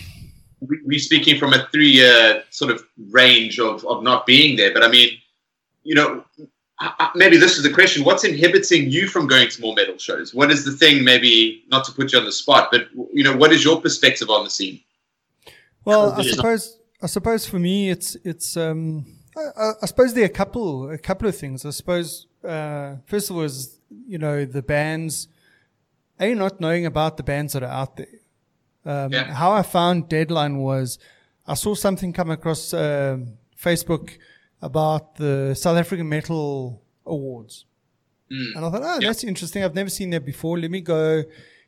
we- 0.59 0.81
we're 0.83 0.99
speaking 0.99 1.37
from 1.39 1.53
a 1.53 1.67
three-year 1.71 2.43
sort 2.49 2.71
of 2.71 2.83
range 3.11 3.59
of, 3.59 3.85
of 3.85 4.01
not 4.01 4.25
being 4.25 4.57
there, 4.57 4.73
but 4.73 4.83
I 4.83 4.89
mean, 4.89 5.11
you 5.83 5.93
know, 5.93 6.25
uh, 6.79 7.09
maybe 7.15 7.37
this 7.37 7.57
is 7.57 7.63
the 7.63 7.71
question: 7.71 8.03
What's 8.03 8.23
inhibiting 8.23 8.89
you 8.89 9.07
from 9.07 9.27
going 9.27 9.49
to 9.49 9.61
more 9.61 9.73
metal 9.75 9.97
shows? 9.97 10.33
What 10.33 10.51
is 10.51 10.63
the 10.63 10.71
thing? 10.71 11.03
Maybe 11.03 11.63
not 11.69 11.85
to 11.85 11.91
put 11.91 12.13
you 12.13 12.19
on 12.19 12.25
the 12.25 12.31
spot, 12.31 12.69
but 12.71 12.87
you 13.13 13.23
know, 13.23 13.35
what 13.35 13.51
is 13.51 13.63
your 13.63 13.81
perspective 13.81 14.29
on 14.29 14.43
the 14.43 14.49
scene? 14.49 14.79
Well, 15.85 16.13
I 16.13 16.23
suppose 16.23 16.77
I 17.01 17.07
suppose 17.07 17.45
for 17.45 17.59
me, 17.59 17.89
it's 17.89 18.15
it's. 18.23 18.57
Um, 18.57 19.05
I, 19.37 19.71
I, 19.83 19.85
suppose 19.85 20.15
there 20.15 20.23
are 20.23 20.27
a 20.27 20.29
couple 20.29 20.89
a 20.89 20.97
couple 20.97 21.27
of 21.27 21.37
things. 21.37 21.65
I 21.65 21.69
suppose 21.69 22.25
uh, 22.43 22.95
first 23.05 23.29
of 23.29 23.35
all 23.35 23.43
is 23.43 23.79
you 24.07 24.17
know 24.17 24.45
the 24.45 24.61
bands. 24.61 25.27
A 26.19 26.33
not 26.33 26.59
knowing 26.59 26.87
about 26.87 27.17
the 27.17 27.23
bands 27.23 27.53
that 27.53 27.61
are 27.61 27.69
out 27.69 27.97
there. 27.97 28.07
Um, 28.83 29.13
yeah. 29.13 29.33
How 29.33 29.51
I 29.51 29.61
found 29.61 30.09
Deadline 30.09 30.57
was 30.57 30.97
I 31.45 31.53
saw 31.53 31.75
something 31.75 32.11
come 32.11 32.31
across 32.31 32.73
uh, 32.73 33.19
Facebook 33.55 34.17
about 34.61 35.15
the 35.15 35.53
South 35.55 35.77
African 35.77 36.09
Metal 36.09 36.81
Awards. 37.05 37.65
Mm. 38.31 38.55
And 38.55 38.65
I 38.65 38.69
thought, 38.69 38.81
oh, 38.83 38.99
that's 38.99 39.23
interesting. 39.23 39.63
I've 39.63 39.75
never 39.75 39.89
seen 39.89 40.09
that 40.11 40.25
before. 40.25 40.59
Let 40.59 40.71
me 40.71 40.81
go 40.81 41.23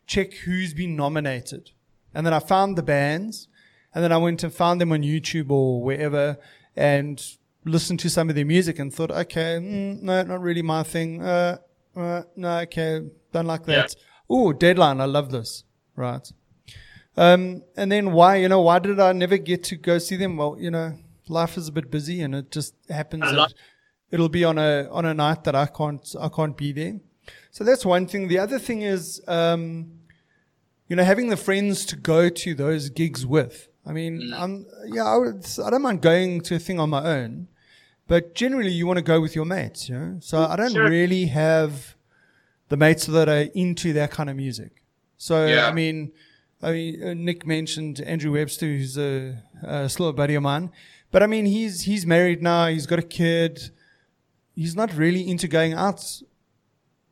check 0.07 0.33
who's 0.33 0.73
been 0.73 0.95
nominated. 0.95 1.71
And 2.13 2.25
then 2.25 2.33
I 2.33 2.39
found 2.39 2.77
the 2.77 2.83
bands. 2.83 3.47
And 3.93 4.03
then 4.03 4.11
I 4.11 4.17
went 4.17 4.43
and 4.43 4.53
found 4.53 4.79
them 4.79 4.91
on 4.91 5.01
YouTube 5.01 5.49
or 5.49 5.81
wherever 5.81 6.37
and 6.75 7.23
listened 7.65 7.99
to 8.01 8.09
some 8.09 8.29
of 8.29 8.35
their 8.35 8.45
music 8.45 8.77
and 8.79 8.93
thought, 8.93 9.11
okay, 9.11 9.57
mm, 9.59 10.01
no, 10.01 10.21
not 10.23 10.41
really 10.41 10.61
my 10.61 10.83
thing. 10.83 11.23
Uh, 11.23 11.57
uh, 11.95 12.21
no, 12.35 12.59
okay, 12.59 13.01
don't 13.31 13.47
like 13.47 13.65
that. 13.65 13.95
Yeah. 13.97 14.03
Oh, 14.29 14.53
Deadline. 14.53 15.01
I 15.01 15.05
love 15.05 15.31
this. 15.31 15.63
Right. 15.95 16.31
Um, 17.17 17.63
and 17.75 17.91
then 17.91 18.11
why, 18.11 18.37
you 18.37 18.47
know, 18.47 18.61
why 18.61 18.79
did 18.79 18.99
I 18.99 19.11
never 19.11 19.37
get 19.37 19.63
to 19.65 19.75
go 19.75 19.97
see 19.97 20.15
them? 20.15 20.37
Well, 20.37 20.55
you 20.59 20.71
know, 20.71 20.97
life 21.29 21.57
is 21.57 21.67
a 21.67 21.71
bit 21.71 21.89
busy 21.91 22.21
and 22.21 22.35
it 22.35 22.51
just 22.51 22.75
happens 22.89 23.23
that 23.23 23.53
it'll 24.11 24.29
be 24.29 24.43
on 24.43 24.57
a, 24.57 24.87
on 24.89 25.05
a 25.05 25.13
night 25.13 25.43
that 25.43 25.55
I 25.55 25.65
can't, 25.65 26.15
I 26.19 26.29
can't 26.29 26.57
be 26.57 26.71
there. 26.71 26.99
So 27.51 27.63
that's 27.63 27.85
one 27.85 28.07
thing. 28.07 28.27
The 28.27 28.39
other 28.39 28.59
thing 28.59 28.81
is, 28.81 29.21
um, 29.27 29.91
you 30.87 30.95
know, 30.95 31.03
having 31.03 31.29
the 31.29 31.37
friends 31.37 31.85
to 31.85 31.95
go 31.95 32.29
to 32.29 32.55
those 32.55 32.89
gigs 32.89 33.25
with. 33.25 33.67
I 33.85 33.91
mean, 33.91 34.21
mm. 34.21 34.39
I'm, 34.39 34.65
yeah, 34.87 35.05
I, 35.05 35.17
would, 35.17 35.47
I 35.63 35.69
don't 35.69 35.81
mind 35.81 36.01
going 36.01 36.41
to 36.41 36.55
a 36.55 36.59
thing 36.59 36.79
on 36.79 36.89
my 36.89 37.03
own, 37.03 37.47
but 38.07 38.35
generally 38.35 38.71
you 38.71 38.87
want 38.87 38.97
to 38.97 39.03
go 39.03 39.21
with 39.21 39.35
your 39.35 39.45
mates, 39.45 39.89
you 39.89 39.97
know? 39.97 40.17
So 40.19 40.43
I 40.43 40.55
don't 40.55 40.73
sure. 40.73 40.89
really 40.89 41.27
have 41.27 41.95
the 42.69 42.77
mates 42.77 43.05
that 43.05 43.29
are 43.29 43.47
into 43.53 43.93
that 43.93 44.11
kind 44.11 44.29
of 44.29 44.35
music. 44.35 44.83
So, 45.17 45.45
yeah. 45.45 45.67
I 45.67 45.71
mean, 45.71 46.11
I 46.61 46.71
mean, 46.71 47.03
uh, 47.03 47.13
Nic 47.13 47.45
mentioned 47.45 48.01
Andrew 48.01 48.33
Webster, 48.33 48.65
who's 48.65 48.97
a, 48.97 49.41
a 49.63 49.89
slow 49.89 50.11
buddy 50.11 50.35
of 50.35 50.43
mine. 50.43 50.71
But 51.11 51.23
I 51.23 51.27
mean, 51.27 51.45
he's 51.45 51.81
he's 51.81 52.05
married 52.05 52.41
now. 52.41 52.67
He's 52.67 52.85
got 52.85 52.99
a 52.99 53.03
kid. 53.03 53.71
He's 54.55 54.75
not 54.75 54.93
really 54.95 55.27
into 55.29 55.47
going 55.47 55.73
out 55.73 56.03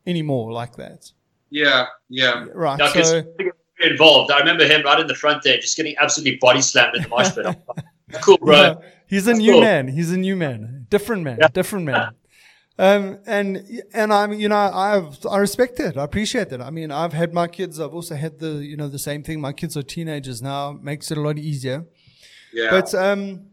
anymore 0.05 0.51
like 0.51 0.75
that. 0.75 1.11
Yeah, 1.49 1.87
yeah. 2.09 2.45
Right. 2.53 2.77
No, 2.77 2.87
so, 2.87 3.23
involved. 3.79 4.31
I 4.31 4.39
remember 4.39 4.65
him 4.65 4.83
right 4.83 4.99
in 4.99 5.07
the 5.07 5.15
front 5.15 5.43
there, 5.43 5.57
just 5.57 5.77
getting 5.77 5.95
absolutely 5.99 6.37
body 6.37 6.61
slammed 6.61 6.95
in 6.95 7.03
the 7.03 7.09
mosh 7.09 7.33
pit. 7.33 7.45
cool, 8.21 8.37
bro. 8.37 8.55
No, 8.55 8.81
he's 9.07 9.23
a 9.23 9.31
That's 9.31 9.39
new 9.39 9.53
cool. 9.53 9.61
man. 9.61 9.87
He's 9.87 10.11
a 10.11 10.17
new 10.17 10.35
man. 10.35 10.87
Different 10.89 11.23
man. 11.23 11.37
Yeah. 11.41 11.47
Different 11.49 11.85
man. 11.85 12.11
Um, 12.79 13.19
and, 13.25 13.65
and 13.93 14.13
I'm, 14.13 14.33
you 14.33 14.49
know, 14.49 14.55
I've, 14.55 15.17
I 15.25 15.37
respect 15.37 15.79
it. 15.79 15.97
I 15.97 16.03
appreciate 16.03 16.51
it. 16.51 16.61
I 16.61 16.69
mean, 16.69 16.91
I've 16.91 17.13
had 17.13 17.33
my 17.33 17.47
kids. 17.47 17.79
I've 17.79 17.93
also 17.93 18.15
had 18.15 18.37
the, 18.39 18.63
you 18.63 18.77
know, 18.77 18.87
the 18.87 18.99
same 18.99 19.23
thing. 19.23 19.41
My 19.41 19.51
kids 19.51 19.75
are 19.75 19.81
teenagers 19.81 20.43
now. 20.43 20.73
Makes 20.73 21.09
it 21.09 21.17
a 21.17 21.21
lot 21.21 21.39
easier. 21.39 21.85
Yeah. 22.53 22.69
But, 22.69 22.93
um, 22.93 23.47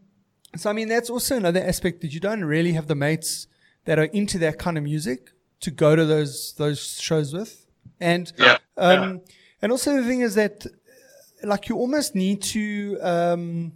so 0.59 0.69
I 0.69 0.73
mean, 0.73 0.87
that's 0.87 1.09
also 1.09 1.37
another 1.37 1.61
aspect 1.61 2.01
that 2.01 2.13
you 2.13 2.19
don't 2.19 2.43
really 2.43 2.73
have 2.73 2.87
the 2.87 2.95
mates 2.95 3.47
that 3.85 3.99
are 3.99 4.05
into 4.05 4.37
that 4.39 4.57
kind 4.59 4.77
of 4.77 4.83
music 4.83 5.31
to 5.61 5.71
go 5.71 5.95
to 5.95 6.05
those, 6.05 6.53
those 6.57 6.99
shows 6.99 7.33
with. 7.33 7.65
And, 7.99 8.31
yeah. 8.37 8.57
um, 8.77 8.99
yeah. 9.01 9.17
and 9.61 9.71
also 9.71 9.95
the 9.95 10.03
thing 10.03 10.21
is 10.21 10.35
that, 10.35 10.65
like, 11.43 11.69
you 11.69 11.77
almost 11.77 12.15
need 12.15 12.41
to, 12.43 12.97
um, 13.01 13.73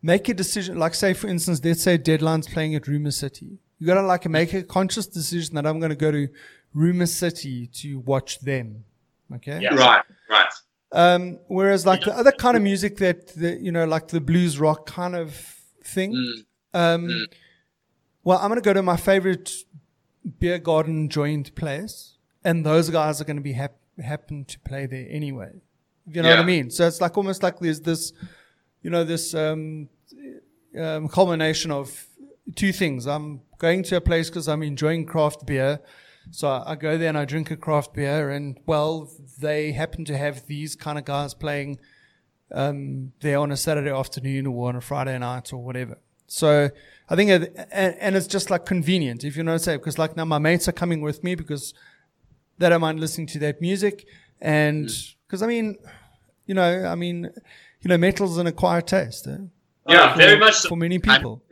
make 0.00 0.28
a 0.28 0.34
decision. 0.34 0.78
Like, 0.78 0.94
say, 0.94 1.12
for 1.12 1.26
instance, 1.26 1.60
let's 1.64 1.82
say 1.82 1.98
Deadline's 1.98 2.48
playing 2.48 2.74
at 2.74 2.86
Rumor 2.86 3.10
City 3.10 3.58
you 3.82 3.86
got 3.86 3.94
to 3.94 4.02
like 4.02 4.28
make 4.28 4.54
a 4.54 4.62
conscious 4.62 5.08
decision 5.08 5.56
that 5.56 5.66
I'm 5.66 5.80
going 5.80 5.90
to 5.90 5.96
go 5.96 6.12
to 6.12 6.28
Rumor 6.72 7.06
City 7.06 7.66
to 7.66 7.98
watch 7.98 8.38
them. 8.38 8.84
Okay. 9.34 9.58
Yeah. 9.60 9.74
Right. 9.74 10.04
Right. 10.30 10.52
Um, 10.92 11.40
whereas 11.48 11.84
like 11.84 12.02
the 12.02 12.16
other 12.16 12.30
kind 12.30 12.56
of 12.56 12.62
music 12.62 12.98
that, 12.98 13.34
the, 13.34 13.58
you 13.60 13.72
know, 13.72 13.84
like 13.84 14.06
the 14.06 14.20
blues 14.20 14.60
rock 14.60 14.86
kind 14.86 15.16
of 15.16 15.56
thing, 15.92 16.12
mm. 16.12 16.44
Um, 16.74 17.06
mm. 17.08 17.24
well, 18.24 18.38
I'm 18.38 18.48
going 18.48 18.60
to 18.60 18.64
go 18.64 18.72
to 18.72 18.82
my 18.82 18.96
favorite 18.96 19.52
beer 20.38 20.58
garden 20.58 21.08
joint 21.08 21.54
place 21.54 22.16
and 22.44 22.64
those 22.64 22.90
guys 22.90 23.20
are 23.20 23.24
going 23.24 23.36
to 23.36 23.42
be 23.42 23.52
hap- 23.52 23.78
happen 24.02 24.44
to 24.46 24.58
play 24.60 24.86
there 24.86 25.06
anyway. 25.10 25.60
You 26.06 26.22
know 26.22 26.28
yeah. 26.28 26.36
what 26.36 26.42
I 26.42 26.46
mean? 26.46 26.70
So 26.70 26.86
it's 26.86 27.00
like 27.00 27.16
almost 27.16 27.42
like 27.42 27.58
there's 27.58 27.80
this, 27.80 28.12
you 28.82 28.90
know, 28.90 29.04
this, 29.04 29.34
um, 29.34 29.88
um, 30.78 31.08
culmination 31.08 31.70
of 31.70 32.06
two 32.54 32.72
things. 32.72 33.06
I'm 33.06 33.42
going 33.58 33.82
to 33.84 33.96
a 33.96 34.00
place 34.00 34.28
because 34.28 34.48
I'm 34.48 34.62
enjoying 34.62 35.06
craft 35.06 35.46
beer. 35.46 35.80
So 36.30 36.62
I 36.64 36.76
go 36.76 36.96
there 36.96 37.08
and 37.08 37.18
I 37.18 37.24
drink 37.24 37.50
a 37.50 37.56
craft 37.56 37.94
beer, 37.94 38.30
and 38.30 38.58
well, 38.64 39.10
they 39.40 39.72
happen 39.72 40.04
to 40.04 40.16
have 40.16 40.46
these 40.46 40.76
kind 40.76 40.96
of 40.96 41.04
guys 41.04 41.34
playing 41.34 41.80
um, 42.52 43.12
there 43.20 43.38
on 43.38 43.50
a 43.50 43.56
Saturday 43.56 43.90
afternoon 43.90 44.46
or 44.46 44.68
on 44.68 44.76
a 44.76 44.80
Friday 44.80 45.18
night 45.18 45.52
or 45.52 45.62
whatever. 45.62 45.98
So 46.26 46.70
I 47.08 47.16
think, 47.16 47.30
it, 47.30 47.54
and, 47.70 47.94
and, 47.98 48.16
it's 48.16 48.26
just 48.26 48.48
like 48.48 48.64
convenient, 48.64 49.22
if 49.22 49.36
you 49.36 49.42
know 49.42 49.52
what 49.52 49.56
I'm 49.56 49.64
saying, 49.64 49.78
because 49.80 49.98
like 49.98 50.16
now 50.16 50.24
my 50.24 50.38
mates 50.38 50.66
are 50.68 50.72
coming 50.72 51.02
with 51.02 51.22
me 51.22 51.34
because 51.34 51.74
they 52.58 52.68
don't 52.68 52.80
mind 52.80 53.00
listening 53.00 53.26
to 53.28 53.38
that 53.40 53.60
music, 53.60 54.06
and 54.40 54.86
because 55.26 55.40
mm. 55.40 55.44
I 55.44 55.46
mean, 55.46 55.76
you 56.46 56.54
know, 56.54 56.84
I 56.86 56.94
mean, 56.94 57.30
you 57.80 57.88
know, 57.88 57.98
metal's 57.98 58.38
an 58.38 58.46
acquired 58.46 58.86
taste. 58.86 59.26
Eh? 59.26 59.36
Yeah, 59.88 60.12
for, 60.12 60.18
very 60.18 60.38
much 60.38 60.54
so. 60.54 60.68
for 60.70 60.76
many 60.76 60.98
people, 60.98 61.42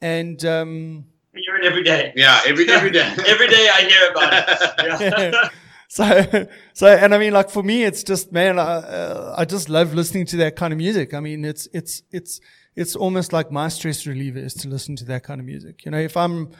and 0.00 0.42
um, 0.46 1.04
hear 1.34 1.56
it 1.56 1.64
every 1.64 1.82
day. 1.82 2.12
Yeah, 2.16 2.40
every 2.46 2.68
every 2.70 2.90
day. 2.90 3.14
every 3.26 3.48
day 3.48 3.68
I 3.68 3.82
hear 3.82 4.10
about 4.10 4.32
it. 4.32 5.32
Yeah. 5.32 5.48
so, 5.96 6.46
so, 6.74 6.86
and 6.88 7.14
I 7.14 7.18
mean, 7.18 7.32
like 7.32 7.48
for 7.48 7.62
me, 7.62 7.84
it's 7.84 8.02
just, 8.02 8.32
man, 8.32 8.58
I, 8.58 8.62
uh, 8.62 9.34
I 9.38 9.44
just 9.44 9.68
love 9.68 9.94
listening 9.94 10.26
to 10.26 10.36
that 10.38 10.56
kind 10.56 10.72
of 10.72 10.78
music. 10.78 11.14
I 11.14 11.20
mean, 11.20 11.44
it's, 11.44 11.68
it's, 11.72 12.02
it's, 12.10 12.40
it's 12.74 12.96
almost 12.96 13.32
like 13.32 13.52
my 13.52 13.68
stress 13.68 14.06
reliever 14.06 14.40
is 14.40 14.54
to 14.54 14.68
listen 14.68 14.96
to 14.96 15.04
that 15.06 15.22
kind 15.22 15.40
of 15.40 15.46
music. 15.46 15.84
You 15.84 15.92
know, 15.92 15.98
if 15.98 16.16
I'm, 16.16 16.50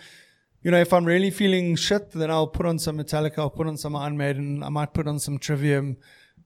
you 0.62 0.70
know, 0.70 0.80
if 0.80 0.92
I'm 0.92 1.04
really 1.04 1.30
feeling 1.30 1.76
shit, 1.76 2.12
then 2.12 2.30
I'll 2.30 2.46
put 2.46 2.66
on 2.66 2.78
some 2.78 2.98
Metallica, 2.98 3.38
I'll 3.38 3.50
put 3.50 3.66
on 3.66 3.76
some 3.76 3.94
Iron 3.94 4.16
Maiden, 4.16 4.62
I 4.62 4.68
might 4.68 4.94
put 4.94 5.06
on 5.06 5.18
some 5.18 5.38
Trivium. 5.38 5.96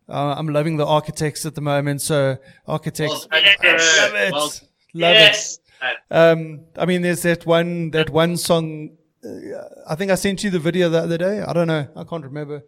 Uh, 0.09 0.35
I'm 0.37 0.49
loving 0.49 0.76
the 0.76 0.87
Architects 0.87 1.47
at 1.47 1.55
the 1.55 1.61
moment, 1.61 2.01
so 2.01 2.37
Architects, 2.66 3.28
well, 3.31 3.43
yes. 3.43 3.59
love 4.01 4.14
it, 4.14 4.33
well, 4.33 4.43
love 4.43 5.14
yes. 5.14 5.59
it. 5.83 5.97
Um, 6.11 6.61
I 6.76 6.87
mean, 6.87 7.03
there's 7.03 7.22
that 7.22 7.47
one 7.47 7.91
that 7.93 8.11
one 8.11 8.37
song. 8.37 8.91
Uh, 9.25 9.64
I 9.89 9.95
think 9.97 10.11
I 10.11 10.14
sent 10.14 10.43
you 10.43 10.51
the 10.51 10.59
video 10.59 10.89
the 10.89 11.03
other 11.03 11.18
day. 11.18 11.43
I 11.43 11.53
don't 11.53 11.66
know. 11.66 11.87
I 11.95 12.05
can't 12.05 12.25
remember. 12.25 12.62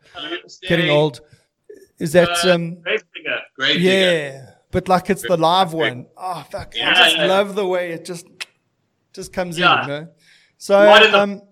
Getting 0.69 0.91
old. 0.91 1.21
Is 1.99 2.13
that 2.13 2.31
uh, 2.45 2.55
um? 2.55 2.83
Great 3.57 3.81
yeah, 3.81 4.51
but 4.71 4.89
like 4.89 5.09
it's 5.09 5.23
the 5.23 5.37
live 5.37 5.73
one. 5.73 6.07
Oh 6.17 6.45
fuck! 6.51 6.75
Yeah, 6.75 6.91
I 6.91 6.95
just 6.95 7.17
yeah. 7.17 7.27
love 7.27 7.55
the 7.55 7.67
way 7.67 7.93
it 7.93 8.05
just 8.05 8.27
just 9.13 9.33
comes 9.33 9.59
yeah. 9.59 9.85
in. 9.85 9.89
You 9.89 9.95
know? 9.95 10.09
So 10.59 10.77
um. 11.15 11.43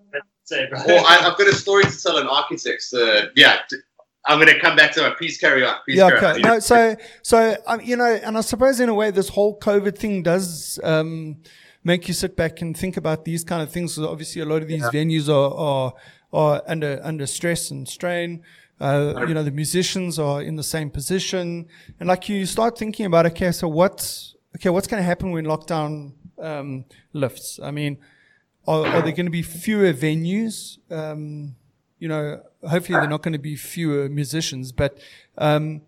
well, 0.51 1.05
I, 1.05 1.17
have 1.21 1.37
got 1.37 1.47
a 1.47 1.53
story 1.53 1.83
to 1.83 2.01
tell 2.01 2.17
on 2.17 2.27
architects. 2.27 2.93
Uh, 2.93 3.27
yeah, 3.35 3.59
I'm 4.25 4.37
going 4.37 4.53
to 4.53 4.59
come 4.59 4.75
back 4.75 4.91
to 4.93 5.07
it. 5.07 5.17
Please 5.17 5.37
carry 5.37 5.65
on. 5.65 5.77
Please 5.85 5.97
yeah, 5.97 6.09
carry 6.09 6.17
okay. 6.17 6.41
On. 6.41 6.41
No, 6.41 6.59
so, 6.59 6.95
so, 7.23 7.55
um, 7.65 7.81
you 7.81 7.95
know, 7.95 8.05
and 8.05 8.37
I 8.37 8.41
suppose 8.41 8.79
in 8.79 8.89
a 8.89 8.93
way, 8.93 9.11
this 9.11 9.29
whole 9.29 9.57
COVID 9.59 9.97
thing 9.97 10.21
does, 10.21 10.79
um, 10.83 11.37
make 11.83 12.07
you 12.07 12.13
sit 12.13 12.35
back 12.35 12.61
and 12.61 12.77
think 12.77 12.97
about 12.97 13.25
these 13.25 13.43
kind 13.43 13.61
of 13.61 13.71
things. 13.71 13.97
Obviously, 13.97 14.41
a 14.41 14.45
lot 14.45 14.61
of 14.61 14.67
these 14.67 14.81
yeah. 14.81 14.89
venues 14.89 15.29
are, 15.29 15.53
are, 15.53 15.93
are 16.33 16.61
under, 16.67 16.99
under 17.03 17.25
stress 17.25 17.71
and 17.71 17.87
strain. 17.87 18.43
Uh, 18.79 19.25
you 19.27 19.33
know, 19.33 19.43
the 19.43 19.51
musicians 19.51 20.17
are 20.17 20.41
in 20.41 20.55
the 20.55 20.63
same 20.63 20.89
position. 20.89 21.67
And 21.99 22.07
like 22.07 22.27
you 22.29 22.45
start 22.45 22.77
thinking 22.77 23.05
about, 23.05 23.25
okay, 23.27 23.51
so 23.51 23.67
what's, 23.67 24.35
okay, 24.55 24.69
what's 24.69 24.87
going 24.87 25.01
to 25.01 25.05
happen 25.05 25.31
when 25.31 25.45
lockdown, 25.45 26.13
um, 26.39 26.85
lifts? 27.13 27.59
I 27.61 27.71
mean, 27.71 27.97
are, 28.67 28.85
are 28.85 29.01
there 29.01 29.11
going 29.11 29.25
to 29.25 29.31
be 29.31 29.43
fewer 29.43 29.93
venues? 29.93 30.77
Um, 30.89 31.55
you 31.99 32.07
know, 32.07 32.41
hopefully 32.67 32.99
they're 32.99 33.07
not 33.07 33.21
going 33.21 33.33
to 33.33 33.39
be 33.39 33.55
fewer 33.55 34.09
musicians, 34.09 34.71
but 34.71 34.97
um, 35.37 35.81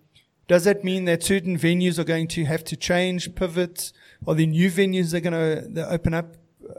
does 0.47 0.63
that 0.65 0.83
mean 0.83 1.05
that 1.05 1.23
certain 1.23 1.57
venues 1.57 1.97
are 1.97 2.03
going 2.03 2.27
to 2.27 2.45
have 2.45 2.63
to 2.65 2.75
change, 2.75 3.33
pivot? 3.33 3.91
Are 4.27 4.35
there 4.35 4.45
new 4.45 4.69
venues 4.69 5.11
that 5.11 5.25
are 5.25 5.29
going 5.29 5.73
to 5.75 5.89
open 5.89 6.13
up? 6.13 6.35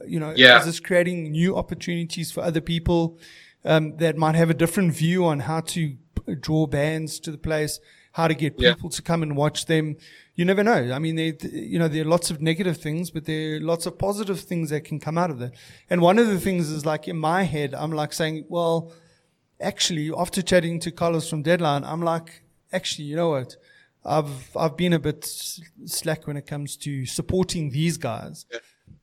You 0.07 0.21
know, 0.21 0.33
yeah. 0.37 0.59
is 0.59 0.67
this 0.67 0.81
creating 0.81 1.31
new 1.33 1.57
opportunities 1.57 2.33
for 2.33 2.43
other 2.43 2.61
people 2.61 3.19
um, 3.65 3.97
that 3.99 4.17
might 4.17 4.35
have 4.35 4.51
a 4.51 4.55
different 4.55 4.93
view 4.95 5.25
on 5.25 5.41
how 5.41 5.61
to 5.61 5.97
draw 6.41 6.67
bands 6.67 7.21
to 7.21 7.31
the 7.31 7.39
place? 7.39 7.81
how 8.15 8.29
to 8.29 8.35
get 8.35 8.55
Yeah. 8.57 8.75
people 8.75 8.91
to 8.91 9.03
come 9.03 9.25
and 9.25 9.37
watch 9.37 9.67
them. 9.67 9.97
You 10.37 10.45
never 10.45 10.63
know. 10.63 10.93
I 10.93 11.01
mean, 11.01 11.17
they, 11.17 11.37
you 11.53 11.81
know, 11.81 11.89
there 11.89 12.03
are 12.03 12.09
lots 12.09 12.31
of 12.31 12.41
negative 12.41 12.77
things, 12.77 13.11
but 13.11 13.25
there 13.25 13.57
are 13.57 13.61
lots 13.61 13.87
of 13.87 13.99
positive 13.99 14.39
things 14.39 14.71
that 14.71 14.85
can 14.85 15.01
come 15.01 15.19
out 15.19 15.31
of 15.31 15.41
that. 15.41 15.53
And 15.91 16.01
one 16.01 16.21
of 16.21 16.29
the 16.29 16.39
things 16.39 16.71
is 16.71 16.87
like 16.87 17.09
in 17.09 17.17
my 17.19 17.43
head, 17.43 17.75
I'm 17.75 17.91
like 17.91 18.13
saying, 18.13 18.45
well, 18.49 18.93
actually, 19.61 20.13
after 20.17 20.43
chatting 20.43 20.79
to 20.81 20.93
Carlos 20.93 21.29
from 21.29 21.43
Deadline, 21.43 21.83
I'm 21.83 22.03
like, 22.03 22.43
actually, 22.73 23.07
you 23.07 23.17
know 23.17 23.31
what? 23.31 23.57
I've 24.05 24.55
I've 24.57 24.77
been 24.77 24.93
a 24.93 24.99
bit 24.99 25.25
slack 25.87 26.27
when 26.27 26.37
it 26.37 26.47
comes 26.47 26.77
to 26.79 27.07
supporting 27.07 27.71
these 27.71 27.97
guys. 27.97 28.47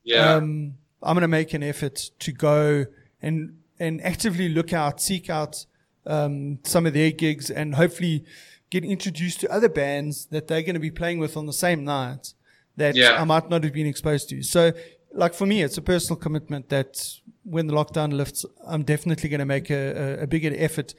Yeah. 0.04 0.36
Um, 0.36 0.76
I'm 1.04 1.16
going 1.16 1.22
to 1.22 1.28
make 1.28 1.54
an 1.54 1.64
effort 1.64 2.12
to 2.20 2.32
go 2.32 2.86
and 3.22 3.58
and 3.80 4.02
actively 4.04 4.50
look 4.50 4.74
out, 4.74 5.02
seek 5.02 5.30
out 5.30 5.66
um, 6.06 6.60
some 6.64 6.86
of 6.86 6.94
their 6.94 7.12
gigs, 7.12 7.50
and 7.50 7.76
hopefully 7.76 8.24
get 8.70 8.86
introduced 8.86 9.40
to 9.42 9.52
other 9.52 9.70
bands 9.70 10.28
that 10.28 10.48
they're 10.48 10.62
going 10.62 10.76
to 10.76 10.80
be 10.80 10.92
playing 10.92 11.20
with 11.20 11.36
on 11.36 11.46
the 11.46 11.54
same 11.54 11.84
night 11.84 12.34
that 12.78 12.96
Yeah. 12.96 13.20
I 13.20 13.24
might 13.24 13.50
not 13.50 13.64
have 13.64 13.74
been 13.74 13.88
exposed 13.88 14.30
to. 14.30 14.44
So, 14.44 14.72
like 15.14 15.34
for 15.34 15.46
me, 15.46 15.62
it's 15.64 15.78
a 15.78 15.82
personal 15.82 16.18
commitment 16.18 16.70
that 16.70 17.20
when 17.44 17.68
the 17.68 17.74
lockdown 17.74 18.14
lifts, 18.14 18.46
I'm 18.66 18.84
definitely 18.84 19.30
going 19.30 19.40
to 19.40 19.46
make 19.46 19.70
a, 19.72 20.20
a, 20.20 20.24
a 20.24 20.28
bigger 20.28 20.54
effort 20.56 20.94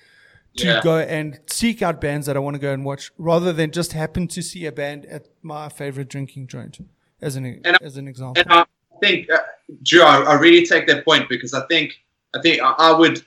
to 0.56 0.66
Yeah. 0.66 0.80
go 0.82 0.98
and 0.98 1.38
seek 1.46 1.82
out 1.82 2.00
bands 2.00 2.26
that 2.26 2.36
I 2.36 2.40
want 2.40 2.54
to 2.54 2.60
go 2.60 2.72
and 2.72 2.84
watch, 2.84 3.10
rather 3.18 3.52
than 3.52 3.70
just 3.70 3.92
happen 3.92 4.28
to 4.28 4.42
see 4.42 4.66
a 4.66 4.72
band 4.72 5.06
at 5.06 5.28
my 5.42 5.68
favorite 5.68 6.08
drinking 6.08 6.46
joint, 6.48 6.78
as 7.20 7.36
an 7.36 7.60
And- 7.64 7.78
as 7.82 7.96
an 7.96 8.08
example. 8.08 8.42
and 8.42 8.52
I 8.52 8.64
think, 9.00 9.30
uh, 9.30 9.38
Drew, 9.82 10.02
I, 10.02 10.22
I 10.22 10.34
really 10.34 10.64
take 10.66 10.86
that 10.88 11.04
point 11.04 11.28
because 11.28 11.54
I 11.54 11.66
think, 11.66 11.94
I 12.34 12.40
think 12.40 12.60
I, 12.62 12.70
I 12.78 12.92
would, 12.92 13.22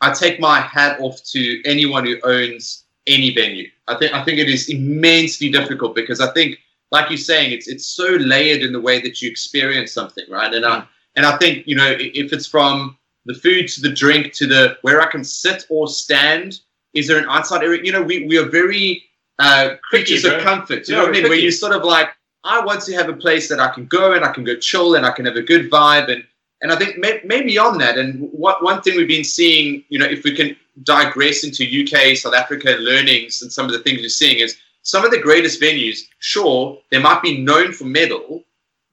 I 0.00 0.12
take 0.12 0.40
my 0.40 0.60
hat 0.60 0.98
off 1.00 1.22
to 1.32 1.62
anyone 1.64 2.04
who 2.06 2.16
owns 2.24 2.84
any 3.06 3.34
venue. 3.34 3.68
I 3.88 3.96
think, 3.96 4.14
I 4.14 4.24
think 4.24 4.38
it 4.38 4.48
is 4.48 4.68
immensely 4.68 5.50
difficult 5.50 5.94
because 5.94 6.20
I 6.20 6.32
think, 6.32 6.58
like 6.90 7.08
you're 7.08 7.16
saying, 7.16 7.52
it's 7.52 7.68
it's 7.68 7.86
so 7.86 8.04
layered 8.16 8.60
in 8.62 8.72
the 8.72 8.80
way 8.80 9.00
that 9.00 9.22
you 9.22 9.30
experience 9.30 9.92
something, 9.92 10.24
right? 10.28 10.52
And 10.52 10.64
I 10.66 10.84
and 11.16 11.24
I 11.24 11.36
think 11.38 11.66
you 11.66 11.74
know 11.74 11.90
if 11.98 12.32
it's 12.34 12.46
from 12.46 12.98
the 13.26 13.34
food 13.34 13.68
to 13.68 13.80
the 13.80 13.90
drink 13.90 14.32
to 14.34 14.46
the 14.46 14.76
where 14.82 15.00
I 15.00 15.06
can 15.10 15.24
sit 15.24 15.66
or 15.68 15.88
stand. 15.88 16.60
Is 16.94 17.08
there 17.08 17.18
an 17.18 17.26
outside 17.28 17.62
area? 17.62 17.82
You 17.82 17.92
know, 17.92 18.02
we, 18.02 18.26
we 18.26 18.36
are 18.38 18.48
very 18.48 19.04
uh, 19.38 19.76
creatures 19.82 20.22
Picky, 20.22 20.34
of 20.34 20.42
comfort. 20.42 20.88
You 20.88 20.94
Yeah, 20.94 21.00
know 21.00 21.06
what 21.08 21.16
I 21.16 21.20
mean? 21.20 21.28
Where 21.30 21.38
you 21.38 21.50
sort 21.50 21.72
of 21.72 21.84
like, 21.84 22.08
I 22.44 22.62
want 22.64 22.82
to 22.82 22.94
have 22.94 23.08
a 23.08 23.14
place 23.14 23.48
that 23.48 23.60
I 23.60 23.68
can 23.68 23.86
go 23.86 24.12
and 24.12 24.24
I 24.24 24.32
can 24.32 24.44
go 24.44 24.56
chill 24.56 24.94
and 24.96 25.06
I 25.06 25.12
can 25.12 25.24
have 25.24 25.36
a 25.36 25.42
good 25.42 25.70
vibe 25.70 26.10
and 26.10 26.24
and 26.60 26.70
I 26.70 26.76
think 26.76 26.96
may, 26.98 27.20
maybe 27.24 27.58
on 27.58 27.78
that 27.78 27.98
and 27.98 28.28
what 28.30 28.62
one 28.62 28.82
thing 28.82 28.96
we've 28.96 29.08
been 29.08 29.24
seeing, 29.24 29.82
you 29.88 29.98
know, 29.98 30.06
if 30.06 30.22
we 30.22 30.32
can 30.32 30.56
digress 30.84 31.42
into 31.42 31.64
UK, 31.64 32.16
South 32.16 32.34
Africa 32.34 32.76
learnings 32.78 33.42
and 33.42 33.52
some 33.52 33.66
of 33.66 33.72
the 33.72 33.80
things 33.80 33.98
we're 34.00 34.08
seeing 34.08 34.38
is 34.38 34.56
some 34.82 35.04
of 35.04 35.10
the 35.10 35.18
greatest 35.18 35.60
venues. 35.60 36.02
Sure, 36.20 36.78
they 36.90 36.98
might 36.98 37.20
be 37.20 37.38
known 37.38 37.72
for 37.72 37.84
metal, 37.84 38.44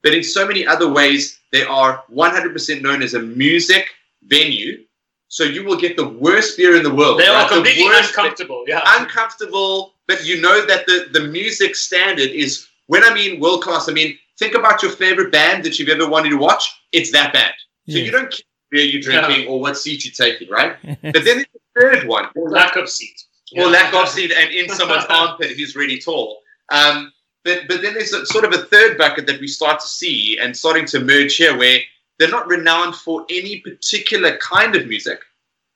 but 0.02 0.14
in 0.14 0.24
so 0.24 0.46
many 0.46 0.66
other 0.66 0.92
ways 0.92 1.38
they 1.52 1.62
are 1.62 2.02
100% 2.12 2.82
known 2.82 3.02
as 3.02 3.14
a 3.14 3.20
music 3.20 3.88
venue. 4.24 4.84
So 5.28 5.44
you 5.44 5.64
will 5.64 5.76
get 5.76 5.96
the 5.96 6.08
worst 6.08 6.56
beer 6.56 6.74
in 6.76 6.82
the 6.82 6.92
world. 6.92 7.20
They 7.20 7.26
are 7.26 7.34
right? 7.42 7.48
The 7.48 7.54
completely 7.56 7.84
worst- 7.84 8.08
uncomfortable. 8.16 8.64
Yeah. 8.66 8.80
uncomfortable, 8.98 9.94
but 10.08 10.24
you 10.26 10.40
know 10.40 10.66
that 10.66 10.86
the, 10.86 11.08
the 11.12 11.20
music 11.28 11.76
standard 11.76 12.30
is 12.30 12.66
when 12.88 13.04
I 13.04 13.14
mean 13.14 13.38
world 13.40 13.62
class, 13.62 13.88
I 13.88 13.92
mean 13.92 14.18
think 14.38 14.54
about 14.54 14.82
your 14.82 14.90
favorite 14.90 15.30
band 15.30 15.64
that 15.64 15.78
you've 15.78 15.88
ever 15.88 16.08
wanted 16.08 16.30
to 16.30 16.36
watch. 16.36 16.64
It's 16.92 17.12
that 17.12 17.32
band. 17.32 17.52
So 17.88 17.96
Yeah. 17.98 18.04
you 18.04 18.10
don't 18.10 18.30
care 18.30 18.40
what 18.40 18.70
beer 18.70 18.84
you're 18.84 19.00
drinking 19.02 19.46
or 19.48 19.60
what 19.60 19.76
seat 19.76 20.04
you're 20.04 20.12
taking, 20.28 20.48
right? 20.50 20.76
But 21.02 21.24
then 21.24 21.36
there's 21.38 21.46
the 21.54 21.80
third 21.80 22.08
one, 22.08 22.26
or 22.34 22.50
lack 22.50 22.74
of 22.76 22.88
seat. 22.90 23.22
or 23.56 23.66
lack 23.68 23.94
of 23.94 24.08
seat 24.08 24.32
and 24.32 24.50
in 24.50 24.68
someone's 24.68 25.04
armpit 25.10 25.56
who's 25.56 25.76
really 25.76 26.00
tall. 26.00 26.38
Um, 26.72 27.12
but 27.44 27.68
but 27.68 27.82
then 27.82 27.94
there's 27.94 28.12
a, 28.12 28.26
sort 28.26 28.44
of 28.44 28.52
a 28.52 28.58
third 28.64 28.98
bucket 28.98 29.26
that 29.28 29.40
we 29.40 29.46
start 29.46 29.80
to 29.80 29.86
see 29.86 30.38
and 30.42 30.56
starting 30.56 30.86
to 30.86 30.96
emerge 31.00 31.36
here 31.36 31.56
where 31.56 31.78
they're 32.20 32.30
not 32.30 32.46
renowned 32.46 32.94
for 32.94 33.24
any 33.30 33.60
particular 33.60 34.36
kind 34.36 34.76
of 34.76 34.86
music, 34.86 35.20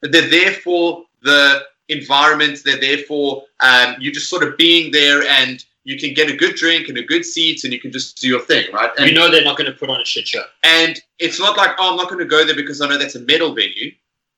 they're 0.03 0.29
there 0.29 0.53
for 0.53 1.05
the 1.23 1.63
environment. 1.89 2.61
They're 2.65 2.81
there 2.81 2.99
for 2.99 3.43
um, 3.61 3.97
you 3.99 4.13
just 4.13 4.29
sort 4.29 4.43
of 4.43 4.57
being 4.59 4.93
there 4.93 5.23
and 5.27 5.65
you 5.85 5.99
can 5.99 6.15
get 6.15 6.31
a 6.31 6.37
good 6.37 6.55
drink 6.55 6.89
and 6.89 6.97
a 6.99 7.03
good 7.03 7.25
seat 7.25 7.65
and 7.65 7.73
you 7.73 7.81
can 7.81 7.93
just 7.93 8.21
do 8.21 8.29
your 8.29 8.41
thing, 8.41 8.67
right? 8.73 8.91
And, 8.99 9.09
You 9.09 9.15
know 9.15 9.31
they're 9.31 9.45
not 9.45 9.57
going 9.59 9.71
to 9.71 9.77
put 9.79 9.91
on 9.91 10.01
a 10.01 10.05
shit 10.05 10.29
show. 10.29 10.45
and 10.63 11.01
it's 11.19 11.39
not 11.41 11.57
like, 11.57 11.71
oh, 11.79 11.91
I'm 11.91 11.97
not 11.97 12.09
going 12.09 12.19
to 12.21 12.25
go 12.27 12.45
there 12.45 12.57
because 12.57 12.81
I 12.81 12.89
know 12.89 12.99
that's 12.99 13.17
a 13.17 13.21
metal 13.21 13.55
venue 13.55 13.93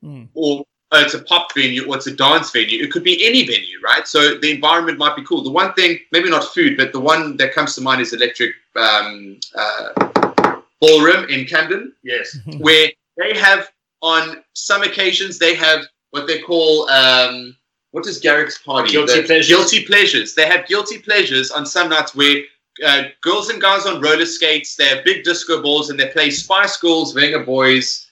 Mm. 0.05 0.27
or 0.35 0.63
oh, 0.91 1.01
it's 1.01 1.15
a 1.15 1.23
pop 1.23 1.53
venue 1.55 1.83
or 1.87 1.95
it's 1.97 2.05
a 2.05 2.15
dance 2.15 2.51
venue. 2.51 2.83
It 2.83 2.91
could 2.91 3.03
be 3.03 3.25
any 3.25 3.45
venue, 3.47 3.79
right? 3.83 4.07
So 4.07 4.37
the 4.37 4.51
environment 4.51 4.99
might 4.99 5.15
be 5.15 5.23
cool. 5.23 5.41
The 5.43 5.49
one 5.49 5.73
thing, 5.73 5.97
maybe 6.11 6.29
not 6.29 6.43
food, 6.53 6.77
but 6.77 6.91
the 6.91 6.99
one 6.99 7.35
that 7.37 7.51
comes 7.53 7.73
to 7.75 7.81
mind 7.81 8.01
is 8.01 8.13
Electric 8.13 8.53
um, 8.75 9.39
uh, 9.55 10.06
Ballroom 10.81 11.29
in 11.29 11.45
Camden, 11.45 11.93
Yes. 12.03 12.37
where 12.59 12.89
they 13.17 13.37
have, 13.37 13.69
on 14.01 14.43
some 14.53 14.83
occasions, 14.83 15.39
they 15.39 15.55
have 15.55 15.85
what 16.11 16.27
they 16.27 16.39
call. 16.39 16.89
Um, 16.89 17.55
what 17.91 18.05
is 18.05 18.19
Garrick's 18.19 18.57
party? 18.59 18.91
Guilty 18.91 19.21
The- 19.21 19.27
pleasures. 19.27 19.47
Guilty 19.47 19.85
pleasures. 19.85 20.35
They 20.35 20.45
have 20.47 20.67
guilty 20.67 20.99
pleasures 20.99 21.51
on 21.51 21.65
some 21.65 21.89
nights 21.89 22.13
where 22.13 22.41
uh, 22.85 23.03
girls 23.21 23.49
and 23.49 23.59
guys 23.59 23.85
on 23.87 23.99
roller 24.01 24.25
skates, 24.25 24.75
they 24.75 24.85
have 24.87 25.03
big 25.03 25.23
disco 25.23 25.61
balls, 25.63 25.89
and 25.89 25.99
they 25.99 26.09
play 26.09 26.29
Spice 26.29 26.77
Girls, 26.77 27.15
Vengaboys, 27.15 28.05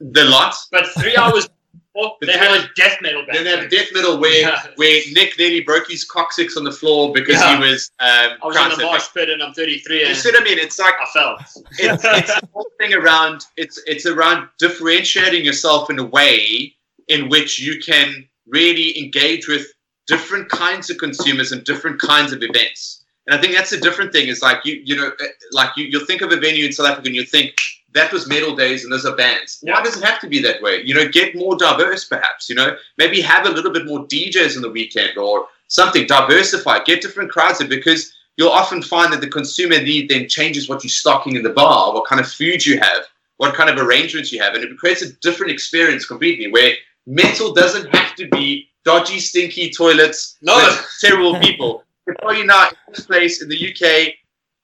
the 0.00 0.24
lot. 0.24 0.54
But 0.72 0.86
three 0.98 1.16
hours 1.16 1.48
But 1.96 2.26
they 2.26 2.32
had 2.38 2.52
a 2.60 2.68
death 2.76 2.98
metal 3.00 3.24
band. 3.24 3.36
Then 3.38 3.44
they 3.44 3.50
have 3.50 3.64
a 3.64 3.68
death 3.68 3.88
metal 3.92 4.18
where 4.18 4.40
Yeah. 4.40 4.62
where 4.76 5.00
Nic 5.12 5.38
nearly 5.38 5.60
broke 5.62 5.88
his 5.88 6.04
coccyx 6.04 6.56
on 6.56 6.64
the 6.64 6.72
floor 6.72 7.12
because 7.12 7.36
Yeah. 7.36 7.56
he 7.56 7.62
was. 7.68 7.90
Um, 8.00 8.32
I 8.42 8.46
was 8.46 8.56
in 8.56 8.78
the 8.78 8.84
mosh 8.84 9.06
pit 9.14 9.28
and 9.30 9.42
I'm 9.42 9.52
33 9.54 10.06
You 10.08 10.14
see 10.14 10.30
what 10.30 10.40
I 10.40 10.44
mean? 10.44 10.58
It's 10.58 10.78
like 10.78 10.94
I 11.00 11.06
fell. 11.12 11.36
it's, 11.40 11.56
it's 12.04 12.40
the 12.40 12.48
whole 12.52 12.66
thing 12.78 12.92
around 12.94 13.44
it's 13.56 13.80
it's 13.86 14.06
around 14.06 14.48
differentiating 14.58 15.44
yourself 15.44 15.90
in 15.90 15.98
a 15.98 16.04
way 16.04 16.74
in 17.08 17.28
which 17.28 17.58
you 17.60 17.80
can 17.80 18.28
really 18.48 18.98
engage 18.98 19.48
with 19.48 19.66
different 20.06 20.48
kinds 20.50 20.90
of 20.90 20.98
consumers 20.98 21.50
and 21.52 21.64
different 21.64 22.00
kinds 22.00 22.32
of 22.32 22.42
events. 22.42 23.04
And 23.26 23.36
I 23.36 23.40
think 23.40 23.54
that's 23.54 23.72
a 23.72 23.80
different 23.80 24.12
thing. 24.12 24.28
Is 24.28 24.42
like 24.42 24.64
you 24.64 24.80
you 24.84 24.96
know 24.96 25.08
uh, 25.20 25.24
like 25.52 25.70
you 25.76 25.86
you'll 25.86 26.06
think 26.06 26.22
of 26.22 26.30
a 26.32 26.36
venue 26.36 26.64
in 26.66 26.72
South 26.72 26.86
Africa 26.88 27.06
and 27.08 27.16
you 27.16 27.24
think 27.24 27.54
that 27.96 28.12
was 28.12 28.26
metal 28.28 28.54
days 28.54 28.84
and 28.84 28.92
those 28.92 29.04
are 29.06 29.16
bands. 29.16 29.58
Why 29.62 29.72
Yeah. 29.72 29.82
does 29.82 29.96
it 29.96 30.04
have 30.04 30.20
to 30.20 30.28
be 30.28 30.40
that 30.40 30.62
way? 30.62 30.82
You 30.84 30.94
know, 30.94 31.06
get 31.08 31.34
more 31.34 31.56
diverse 31.56 32.04
perhaps. 32.04 32.48
You 32.48 32.54
know, 32.54 32.76
maybe 32.98 33.20
have 33.20 33.46
a 33.46 33.50
little 33.50 33.72
bit 33.72 33.86
more 33.86 34.06
DJs 34.06 34.56
on 34.56 34.62
the 34.62 34.70
weekend 34.70 35.16
or 35.18 35.48
something. 35.68 36.06
Diversify, 36.06 36.84
get 36.84 37.02
different 37.02 37.30
crowds 37.30 37.60
in 37.60 37.68
because 37.68 38.12
you'll 38.36 38.50
often 38.50 38.82
find 38.82 39.12
that 39.12 39.20
the 39.20 39.28
consumer 39.28 39.80
need 39.80 40.08
then 40.08 40.28
changes 40.28 40.68
what 40.68 40.84
you're 40.84 40.90
stocking 40.90 41.36
in 41.36 41.42
the 41.42 41.50
bar, 41.50 41.92
what 41.94 42.06
kind 42.06 42.20
of 42.20 42.30
food 42.30 42.64
you 42.64 42.78
have, 42.78 43.06
what 43.38 43.54
kind 43.54 43.70
of 43.70 43.78
arrangements 43.78 44.30
you 44.32 44.40
have, 44.42 44.54
and 44.54 44.62
it 44.64 44.78
creates 44.78 45.02
a 45.02 45.12
different 45.14 45.50
experience 45.52 46.04
completely. 46.06 46.50
Where 46.52 46.74
metal 47.06 47.52
doesn't 47.52 47.94
have 47.94 48.14
to 48.16 48.28
be 48.28 48.68
dodgy, 48.84 49.18
stinky 49.18 49.70
toilets, 49.70 50.36
No. 50.42 50.78
terrible 51.00 51.38
people. 51.40 51.82
I 52.08 52.12
tell 52.20 52.34
you 52.34 52.44
now, 52.44 52.68
in 52.68 52.92
this 52.94 53.04
place 53.06 53.42
in 53.42 53.48
the 53.48 53.56
UK, 53.56 54.14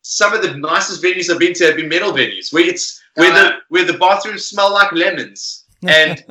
some 0.02 0.32
of 0.34 0.42
the 0.42 0.56
nicest 0.56 1.02
venues 1.02 1.30
I've 1.30 1.38
been 1.38 1.54
to 1.54 1.66
have 1.66 1.76
been 1.76 1.88
metal 1.88 2.12
venues, 2.12 2.52
where 2.52 2.68
it's 2.68 3.00
where 3.14 3.32
the 3.32 3.56
where 3.68 3.84
the 3.84 3.98
bathrooms 3.98 4.44
smell 4.46 4.72
like 4.72 4.92
lemons 4.92 5.64
and 5.88 6.24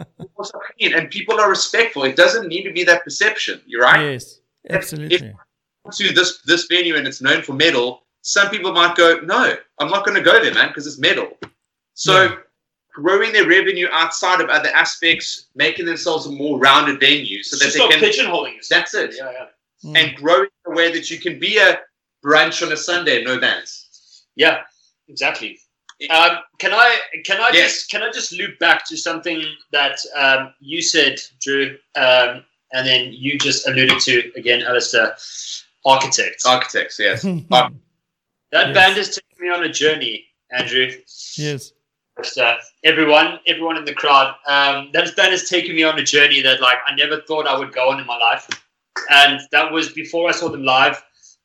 and 0.81 1.09
people 1.09 1.39
are 1.39 1.49
respectful. 1.49 2.03
It 2.03 2.15
doesn't 2.15 2.47
need 2.47 2.63
to 2.63 2.71
be 2.73 2.83
that 2.85 3.03
perception. 3.03 3.61
You're 3.65 3.81
right 3.81 4.11
yes, 4.11 4.39
absolutely. 4.69 5.33
to 5.93 6.13
this 6.13 6.41
this 6.43 6.65
venue 6.67 6.95
and 6.95 7.07
it's 7.07 7.21
known 7.21 7.41
for 7.41 7.53
metal, 7.53 8.03
some 8.21 8.49
people 8.49 8.71
might 8.71 8.95
go, 8.95 9.19
no, 9.21 9.55
I'm 9.79 9.89
not 9.89 10.05
going 10.05 10.15
to 10.15 10.23
go 10.23 10.41
there, 10.41 10.53
man, 10.53 10.67
because 10.69 10.85
it's 10.87 10.99
metal. 10.99 11.37
So 11.93 12.23
Yeah. 12.23 12.35
growing 12.93 13.31
their 13.33 13.47
revenue 13.47 13.87
outside 13.91 14.41
of 14.41 14.49
other 14.49 14.69
aspects, 14.69 15.47
making 15.55 15.85
themselves 15.85 16.25
a 16.27 16.31
more 16.31 16.59
rounded 16.59 16.99
venue, 16.99 17.41
so 17.43 17.55
It's 17.55 17.73
that 17.73 17.89
they 17.89 17.99
can. 17.99 18.09
pigeonholing 18.09 18.55
yourself. 18.57 18.91
That's 18.91 18.93
it. 18.93 19.15
Yeah, 19.17 19.31
yeah. 19.31 19.45
Mm. 19.83 19.97
And 19.97 20.15
growing 20.15 20.49
the 20.65 20.71
way 20.71 20.91
that 20.91 21.09
you 21.09 21.19
can 21.19 21.39
be 21.39 21.57
a 21.57 21.79
brunch 22.23 22.65
on 22.65 22.71
a 22.71 22.77
Sunday, 22.77 23.23
no 23.23 23.39
bands. 23.39 24.25
Yeah, 24.35 24.61
exactly. 25.07 25.59
Um, 26.09 26.37
can 26.57 26.73
I 26.73 26.97
can 27.25 27.39
I 27.39 27.51
Yes. 27.53 27.73
just 27.73 27.91
can 27.91 28.01
I 28.01 28.11
just 28.11 28.31
loop 28.31 28.57
back 28.59 28.87
to 28.89 28.97
something 28.97 29.43
that 29.71 29.99
um, 30.15 30.53
you 30.59 30.81
said, 30.81 31.19
Drew, 31.39 31.77
um, 31.95 32.43
and 32.73 32.87
then 32.87 33.13
you 33.13 33.37
just 33.37 33.67
alluded 33.67 33.99
to 34.01 34.31
again, 34.35 34.63
Alistair, 34.63 35.15
architects. 35.85 36.45
Architects, 36.45 36.97
yes. 36.97 37.21
that 37.49 37.71
yes. 38.51 38.73
band 38.73 38.97
has 38.97 39.09
taken 39.09 39.45
me 39.45 39.49
on 39.49 39.63
a 39.63 39.69
journey, 39.69 40.25
Andrew. 40.51 40.91
yes. 41.37 41.73
Just, 42.21 42.37
uh, 42.37 42.57
everyone, 42.83 43.39
everyone 43.47 43.77
in 43.77 43.85
the 43.85 43.93
crowd. 43.93 44.35
Um, 44.45 44.89
that 44.93 45.15
band 45.15 45.31
has 45.31 45.47
taken 45.49 45.75
me 45.75 45.83
on 45.83 45.97
a 45.97 46.03
journey 46.03 46.41
that 46.41 46.61
like 46.61 46.77
I 46.85 46.95
never 46.95 47.21
thought 47.21 47.47
I 47.47 47.57
would 47.57 47.73
go 47.73 47.89
on 47.91 47.99
in 47.99 48.07
my 48.07 48.17
life, 48.17 48.47
and 49.11 49.39
that 49.51 49.71
was 49.71 49.89
before 49.89 50.29
I 50.29 50.31
saw 50.31 50.49
them 50.49 50.63
live 50.63 51.01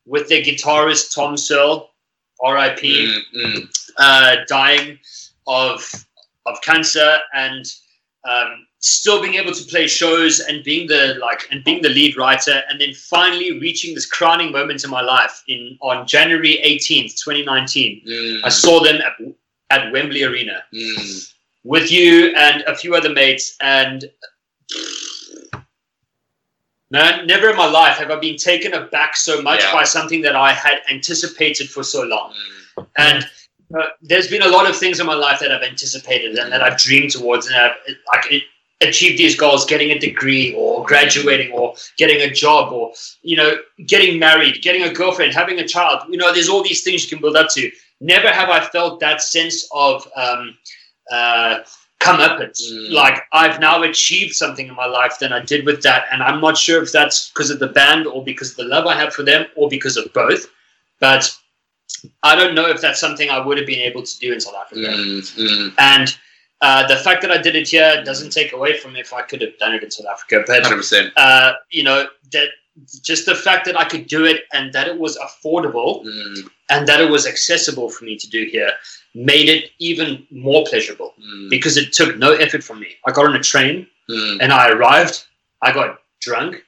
with 0.07 0.29
their 0.29 0.43
guitarist 0.43 1.15
Tom 1.15 1.37
Searle, 1.37 1.91
R.I.P 2.41 2.83
Mm, 3.35 3.45
mm. 3.45 3.69
uh, 3.99 4.37
dying 4.49 4.99
of 5.47 5.85
of 6.47 6.61
cancer 6.63 7.19
and 7.35 7.65
um, 8.29 8.67
still 8.79 9.21
being 9.21 9.35
able 9.35 9.53
to 9.53 9.65
play 9.65 9.87
shows 9.87 10.39
and 10.41 10.63
being 10.65 10.87
the 10.87 11.17
like 11.21 11.43
and 11.51 11.65
being 11.65 11.83
the 11.83 11.89
lead 11.89 12.17
writer 12.17 12.63
and 12.69 12.81
then 12.81 12.93
finally 12.95 13.59
reaching 13.59 13.95
this 13.95 14.07
crowning 14.07 14.53
moment 14.53 14.85
in 14.85 14.91
my 14.91 15.01
life 15.01 15.43
in 15.49 15.77
on 15.81 16.07
January 16.07 16.59
18th 16.65 17.17
2019 17.25 18.03
Mm. 18.07 18.41
I 18.45 18.49
saw 18.49 18.81
them 18.83 18.97
at, 19.03 19.15
at 19.71 19.93
Wembley 19.93 20.23
Arena 20.25 20.63
Mm. 20.73 21.33
with 21.65 21.91
you 21.91 22.33
and 22.37 22.63
a 22.63 22.75
few 22.77 22.95
other 22.95 23.11
mates 23.11 23.57
and 23.61 24.05
man 26.91 27.27
never 27.27 27.51
in 27.51 27.57
my 27.57 27.67
life 27.67 27.97
have 27.97 28.11
I 28.11 28.19
been 28.19 28.37
taken 28.37 28.73
aback 28.75 29.17
so 29.17 29.43
much 29.43 29.61
Yeah. 29.63 29.73
by 29.73 29.85
something 29.85 30.23
that 30.23 30.37
I 30.37 30.53
had 30.53 30.81
anticipated 30.91 31.69
for 31.71 31.83
so 31.83 32.03
long 32.03 32.33
Mm. 32.79 32.87
and 32.99 33.27
uh, 33.77 33.87
there's 34.03 34.29
been 34.29 34.43
a 34.43 34.49
lot 34.49 34.69
of 34.71 34.77
things 34.77 35.01
in 35.01 35.07
my 35.07 35.15
life 35.15 35.41
that 35.41 35.51
I've 35.51 35.63
anticipated 35.63 36.37
and 36.37 36.53
that 36.53 36.63
I've 36.63 36.79
dreamed 36.79 37.11
towards, 37.11 37.47
and 37.49 37.57
I've 37.57 37.73
like 38.13 38.43
achieved 38.81 39.19
these 39.19 39.35
goals, 39.35 39.65
getting 39.65 39.91
a 39.91 39.99
degree 39.99 40.55
or 40.55 40.85
graduating 40.85 41.51
or 41.53 41.75
getting 41.97 42.21
a 42.21 42.31
job 42.33 42.73
or 42.73 42.93
you 43.23 43.37
know 43.37 43.57
getting 43.87 44.19
married, 44.21 44.63
getting 44.63 44.83
a 44.85 44.93
girlfriend, 44.93 45.35
having 45.35 45.59
a 45.59 45.67
child. 45.67 46.03
You 46.09 46.17
know, 46.19 46.33
there's 46.33 46.49
all 46.49 46.63
these 46.63 46.83
things 46.85 47.03
you 47.03 47.09
can 47.09 47.21
build 47.21 47.37
up 47.37 47.49
to. 47.55 47.71
Never 48.01 48.29
have 48.31 48.51
I 48.51 48.61
felt 48.67 49.01
that 49.01 49.21
sense 49.23 49.69
of 49.73 50.07
um, 50.15 50.57
uh, 51.11 51.59
comeuppance. 52.01 52.63
Mm. 52.71 52.93
Like 52.93 53.23
I've 53.33 53.61
now 53.61 53.83
achieved 53.83 54.35
something 54.35 54.69
in 54.69 54.75
my 54.75 54.87
life 54.87 55.19
than 55.19 55.33
I 55.33 55.41
did 55.41 55.67
with 55.67 55.83
that, 55.83 56.07
and 56.13 56.23
I'm 56.23 56.41
not 56.41 56.57
sure 56.57 56.83
if 56.83 56.93
that's 56.93 57.31
because 57.31 57.51
of 57.51 57.59
the 57.59 57.69
band 57.69 58.07
or 58.07 58.25
because 58.25 58.51
of 58.51 58.57
the 58.57 58.65
love 58.65 58.87
I 58.87 58.95
have 58.95 59.13
for 59.13 59.23
them 59.23 59.47
or 59.57 59.69
because 59.69 59.97
of 59.97 60.13
both. 60.13 60.47
But 61.01 61.37
I 62.23 62.37
don't 62.37 62.55
know 62.55 62.69
if 62.69 62.81
that's 62.81 63.01
something 63.01 63.31
I 63.31 63.45
would 63.45 63.59
have 63.59 63.67
been 63.67 63.81
able 63.81 64.03
to 64.03 64.19
do 64.19 64.33
in 64.33 64.41
South 64.41 64.55
Africa. 64.55 64.89
Mm. 64.89 65.37
Mm. 65.37 65.75
And 65.79 66.17
uh, 66.61 66.87
the 66.87 66.97
fact 66.97 67.23
that 67.23 67.31
I 67.31 67.39
did 67.39 67.55
it 67.55 67.69
here 67.69 68.03
doesn't 68.05 68.31
take 68.31 68.53
away 68.53 68.79
from 68.79 68.97
if 68.97 69.13
I 69.13 69.23
could 69.23 69.43
have 69.43 69.57
done 69.59 69.75
it 69.75 69.83
in 69.83 69.91
South 69.91 70.07
Africa. 70.07 70.45
But 70.47 70.65
100%. 70.65 71.13
uh, 71.17 71.53
you 71.71 71.83
know 71.83 72.07
that 72.33 72.49
just 73.03 73.27
the 73.27 73.35
fact 73.35 73.65
that 73.67 73.79
I 73.79 73.85
could 73.85 74.07
do 74.07 74.25
it 74.25 74.45
and 74.53 74.73
that 74.73 74.87
it 74.89 74.99
was 74.99 75.17
affordable 75.19 76.05
Mm. 76.05 76.51
and 76.71 76.87
that 76.89 77.01
it 77.01 77.11
was 77.11 77.27
accessible 77.27 77.89
for 77.91 78.05
me 78.05 78.17
to 78.17 78.29
do 78.29 78.45
here 78.45 78.73
made 79.15 79.49
it 79.49 79.71
even 79.79 80.27
more 80.31 80.65
pleasurable 80.67 81.15
Mm. 81.19 81.49
because 81.51 81.77
it 81.77 81.93
took 81.93 82.17
no 82.19 82.33
effort 82.33 82.63
from 82.63 82.81
me. 82.81 82.97
I 83.07 83.13
got 83.13 83.27
on 83.27 83.37
a 83.37 83.43
train 83.43 83.87
Mm. 84.11 84.39
and 84.43 84.53
I 84.53 84.69
arrived. 84.71 85.25
I 85.63 85.73
got 85.73 85.99
drunk. 86.21 86.63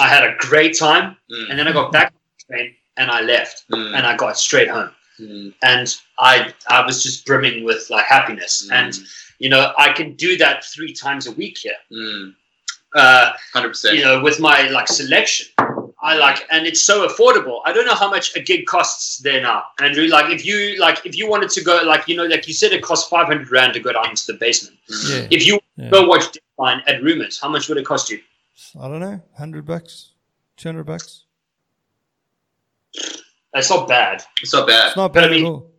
I 0.00 0.08
had 0.08 0.24
a 0.24 0.34
great 0.38 0.76
time, 0.78 1.16
Mm. 1.30 1.50
and 1.50 1.58
then 1.58 1.66
I 1.68 1.72
got 1.72 1.92
back 1.92 2.08
on 2.12 2.20
the 2.38 2.44
train 2.54 2.76
and 2.96 3.10
I 3.10 3.20
left 3.22 3.64
Mm. 3.70 3.96
and 3.96 4.06
I 4.06 4.16
got 4.16 4.38
straight 4.38 4.68
home. 4.68 4.90
Mm. 5.20 5.54
And 5.62 5.86
I 6.18 6.52
I 6.68 6.84
was 6.84 7.02
just 7.02 7.24
brimming 7.26 7.64
with 7.64 7.88
like 7.90 8.04
happiness. 8.16 8.68
And 8.70 8.92
you 9.38 9.48
know 9.48 9.72
I 9.78 9.88
can 9.98 10.14
do 10.26 10.36
that 10.38 10.64
three 10.74 10.92
times 10.92 11.26
a 11.26 11.32
week 11.32 11.56
here. 11.58 11.80
Mm. 12.94 13.00
Uh, 13.00 13.32
100%. 13.54 13.94
you 13.94 14.02
know, 14.02 14.22
with 14.22 14.40
my 14.40 14.68
like 14.68 14.88
selection. 14.88 15.46
I 16.00 16.16
like, 16.18 16.46
and 16.50 16.66
it's 16.66 16.82
so 16.82 17.08
affordable. 17.08 17.60
I 17.64 17.72
don't 17.72 17.86
know 17.86 17.94
how 17.94 18.10
much 18.10 18.36
a 18.36 18.40
gig 18.40 18.66
costs 18.66 19.18
there 19.18 19.40
now, 19.40 19.62
Andrew. 19.80 20.06
Like, 20.06 20.30
if 20.30 20.44
you 20.44 20.78
like, 20.78 20.98
if 21.06 21.16
you 21.16 21.26
wanted 21.30 21.48
to 21.50 21.64
go, 21.64 21.80
like, 21.82 22.06
you 22.06 22.14
know, 22.14 22.24
like 22.26 22.46
you 22.46 22.52
said, 22.52 22.72
it 22.72 22.82
costs 22.82 23.08
five 23.08 23.26
hundred 23.26 23.50
rand 23.50 23.72
to 23.72 23.80
go 23.80 23.90
down 23.90 24.10
into 24.10 24.26
the 24.26 24.34
basement. 24.34 24.76
Mm. 24.90 25.10
Yeah. 25.10 25.28
If 25.30 25.46
you 25.46 25.58
yeah. 25.76 25.88
go 25.88 26.06
watch 26.06 26.24
Deadline 26.32 26.82
at 26.86 27.02
Rumors, 27.02 27.40
how 27.40 27.48
much 27.48 27.68
would 27.70 27.78
it 27.78 27.86
cost 27.86 28.10
you? 28.10 28.20
I 28.78 28.86
don't 28.86 29.00
know, 29.00 29.18
hundred 29.38 29.64
bucks, 29.64 30.10
two 30.58 30.68
hundred 30.68 30.84
bucks. 30.84 31.24
That's 33.54 33.70
not 33.70 33.88
bad. 33.88 34.22
It's 34.42 34.52
not 34.52 34.66
bad. 34.66 34.88
It's 34.88 34.96
not 34.96 35.12
But 35.12 35.24
I 35.24 35.26
bad 35.28 35.30
mean- 35.32 35.46
at 35.46 35.48
all. 35.48 35.70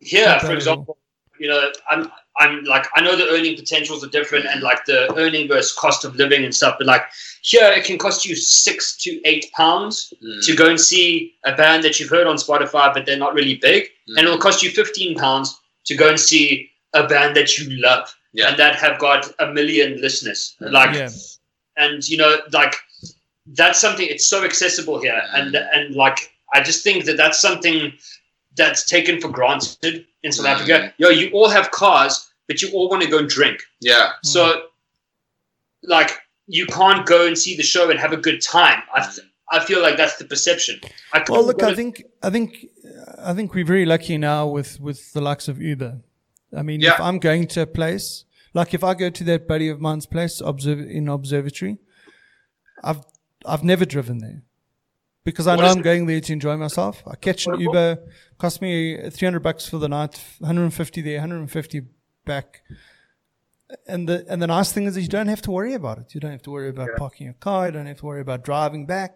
Here, 0.00 0.40
for 0.40 0.52
example, 0.52 0.96
you 1.38 1.46
know, 1.48 1.70
I'm 1.90 2.10
I'm 2.40 2.64
like 2.64 2.86
I 2.96 3.00
know 3.02 3.14
the 3.16 3.28
earning 3.34 3.54
potentials 3.62 4.02
are 4.04 4.08
different 4.18 4.46
and 4.46 4.62
like 4.62 4.84
the 4.86 5.00
earning 5.16 5.46
versus 5.48 5.72
cost 5.84 6.04
of 6.04 6.16
living 6.16 6.42
and 6.44 6.54
stuff, 6.54 6.74
but 6.78 6.86
like 6.86 7.04
here 7.42 7.68
it 7.78 7.84
can 7.84 7.98
cost 7.98 8.24
you 8.26 8.34
six 8.34 8.96
to 9.04 9.10
eight 9.30 9.46
pounds 9.52 10.12
Mm. 10.24 10.44
to 10.46 10.56
go 10.56 10.66
and 10.68 10.80
see 10.80 11.34
a 11.44 11.52
band 11.54 11.84
that 11.84 11.98
you've 12.00 12.10
heard 12.16 12.26
on 12.26 12.36
Spotify, 12.36 12.92
but 12.94 13.04
they're 13.06 13.24
not 13.26 13.34
really 13.34 13.56
big, 13.56 13.84
Mm. 14.08 14.14
and 14.16 14.20
it'll 14.26 14.38
cost 14.48 14.62
you 14.62 14.70
fifteen 14.70 15.16
pounds 15.16 15.48
to 15.86 15.94
go 16.02 16.08
and 16.08 16.18
see 16.18 16.70
a 16.94 17.06
band 17.06 17.36
that 17.36 17.56
you 17.58 17.64
love 17.88 18.04
Yeah. 18.32 18.48
and 18.48 18.56
that 18.58 18.74
have 18.76 18.98
got 18.98 19.22
a 19.38 19.46
million 19.58 20.00
listeners. 20.00 20.40
Like, 20.60 20.94
Yeah. 20.94 21.08
and 21.76 22.06
you 22.08 22.16
know, 22.16 22.32
like 22.52 22.74
that's 23.58 23.78
something. 23.80 24.06
It's 24.06 24.26
so 24.26 24.44
accessible 24.44 25.00
here, 25.00 25.22
and 25.34 25.54
and 25.76 25.94
like 25.94 26.18
I 26.54 26.60
just 26.60 26.82
think 26.84 27.04
that 27.06 27.16
that's 27.16 27.40
something 27.40 27.92
that's 28.56 28.84
taken 28.84 29.20
for 29.20 29.28
granted 29.28 30.06
in 30.22 30.32
South 30.32 30.46
Mm. 30.46 30.54
Africa. 30.54 30.94
Yo, 30.98 31.08
you 31.08 31.30
all 31.30 31.48
have 31.48 31.70
cars, 31.70 32.28
but 32.50 32.60
you 32.60 32.68
all 32.72 32.88
want 32.90 33.00
to 33.04 33.08
go 33.08 33.18
and 33.18 33.28
drink. 33.28 33.60
Yeah. 33.80 34.10
So, 34.24 34.62
like, 35.84 36.10
you 36.48 36.66
can't 36.66 37.06
go 37.06 37.26
and 37.28 37.38
see 37.38 37.56
the 37.56 37.62
show 37.62 37.90
and 37.90 37.98
have 38.00 38.12
a 38.12 38.16
good 38.16 38.40
time. 38.42 38.82
I, 38.92 39.00
th- 39.06 39.26
I 39.52 39.60
feel 39.64 39.80
like 39.80 39.96
that's 39.96 40.16
the 40.16 40.24
perception. 40.24 40.80
I 41.12 41.22
Well, 41.28 41.46
look, 41.46 41.62
I 41.62 41.74
think, 41.74 42.02
I 42.24 42.30
think, 42.30 42.66
I 43.18 43.32
think 43.34 43.54
we're 43.54 43.64
very 43.64 43.86
lucky 43.86 44.18
now 44.18 44.48
with 44.48 44.80
with 44.80 45.12
the 45.12 45.20
likes 45.20 45.46
of 45.48 45.60
Uber. 45.62 46.00
I 46.56 46.62
mean, 46.62 46.80
Yeah. 46.80 46.94
if 46.94 47.00
I'm 47.00 47.18
going 47.20 47.46
to 47.54 47.62
a 47.62 47.66
place, 47.66 48.24
like 48.52 48.74
if 48.74 48.82
I 48.82 48.94
go 48.94 49.10
to 49.10 49.24
that 49.24 49.46
buddy 49.46 49.68
of 49.68 49.80
mine's 49.80 50.06
place, 50.06 50.40
observe 50.40 50.80
in 50.80 51.08
observatory, 51.08 51.78
I've 52.82 53.02
I've 53.46 53.62
never 53.64 53.84
driven 53.84 54.18
there 54.18 54.42
because 55.24 55.46
I 55.46 55.54
What 55.54 55.62
know 55.62 55.70
I'm 55.70 55.78
it? 55.78 55.84
going 55.84 56.06
there 56.06 56.20
to 56.20 56.32
enjoy 56.32 56.56
myself. 56.56 57.02
I 57.06 57.14
catch 57.14 57.46
an 57.46 57.60
Uber, 57.60 57.98
cost 58.38 58.60
me 58.60 58.98
300 59.10 59.40
bucks 59.40 59.68
for 59.68 59.78
the 59.78 59.88
night, 59.88 60.20
150 60.40 61.00
there, 61.02 61.18
150 61.18 61.82
back. 62.34 62.48
And 63.86 64.08
the 64.08 64.16
and 64.30 64.38
the 64.42 64.46
nice 64.56 64.70
thing 64.74 64.84
is 64.88 64.94
that 64.94 65.02
you 65.06 65.12
don't 65.18 65.28
have 65.34 65.42
to 65.42 65.50
worry 65.58 65.74
about 65.80 65.96
it. 66.02 66.14
You 66.14 66.20
don't 66.22 66.32
have 66.38 66.46
to 66.48 66.52
worry 66.56 66.70
about 66.76 66.88
parking 67.02 67.24
your 67.30 67.38
car. 67.48 67.66
You 67.66 67.72
don't 67.76 67.86
have 67.86 68.00
to 68.02 68.06
worry 68.10 68.22
about 68.28 68.40
driving 68.50 68.84
back. 68.86 69.12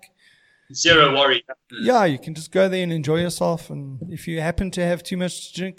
zero 0.73 1.05
worry. 1.19 1.45
Yeah, 1.91 2.05
you 2.12 2.19
can 2.25 2.35
just 2.35 2.51
go 2.59 2.69
there 2.69 2.83
and 2.87 2.93
enjoy 2.93 3.19
yourself. 3.27 3.71
And 3.71 3.83
if 4.19 4.23
you 4.29 4.41
happen 4.41 4.71
to 4.73 4.83
have 4.91 5.03
too 5.03 5.17
much 5.25 5.35
to 5.49 5.55
drink, 5.61 5.77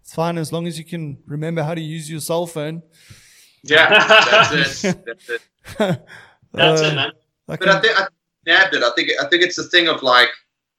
it's 0.00 0.14
fine 0.14 0.38
as 0.38 0.52
long 0.54 0.66
as 0.70 0.78
you 0.80 0.84
can 0.84 1.18
remember 1.26 1.62
how 1.68 1.74
to 1.74 1.80
use 1.96 2.10
your 2.10 2.20
cell 2.20 2.46
phone. 2.46 2.82
Yeah. 3.64 3.88
That's 4.30 4.84
it. 4.84 5.04
That's 5.06 5.28
it. 5.28 5.42
That's 6.58 6.82
Uh, 6.82 6.88
it, 6.90 6.94
man. 6.94 7.10
I 7.48 7.56
But 7.56 7.68
I 7.68 7.80
think 7.80 8.00
I 8.00 8.04
nabbed 8.46 8.74
it. 8.76 8.82
I 8.88 8.90
think 8.96 9.10
I 9.22 9.24
think 9.28 9.42
it's 9.46 9.58
a 9.58 9.64
thing 9.74 9.88
of 9.88 10.02
like 10.02 10.30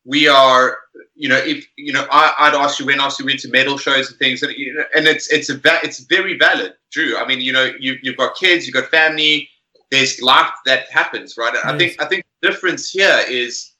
we 0.06 0.22
are, 0.30 0.78
you 1.16 1.30
know, 1.30 1.38
if 1.38 1.66
you 1.78 1.94
know, 1.94 2.06
I, 2.12 2.34
I'd 2.40 2.54
ask 2.54 2.80
you 2.80 2.86
when 2.86 3.00
asked 3.00 3.20
you 3.20 3.26
went 3.26 3.40
to 3.42 3.50
metal 3.50 3.78
shows 3.78 4.10
and 4.10 4.18
things, 4.20 4.44
and 4.44 4.54
you 4.54 4.74
know, 4.74 4.84
and 4.96 5.08
it's 5.08 5.32
it's 5.32 5.50
a 5.50 5.58
va- 5.58 5.80
it's 5.84 6.00
very 6.00 6.38
valid, 6.38 6.74
Drew. 6.92 7.18
I 7.18 7.26
mean, 7.28 7.42
you 7.42 7.54
know, 7.54 7.72
you 7.80 7.98
you've 8.04 8.18
got 8.18 8.36
kids, 8.36 8.66
you've 8.68 8.76
got 8.76 8.90
family. 8.90 9.50
There's 9.90 10.22
life 10.22 10.52
that 10.66 10.90
happens, 10.92 11.38
right? 11.38 11.54
I 11.64 11.78
think 11.78 12.02
I 12.02 12.06
think 12.06 12.26
the 12.42 12.50
difference 12.50 12.92
here 12.92 13.22
is 13.30 13.72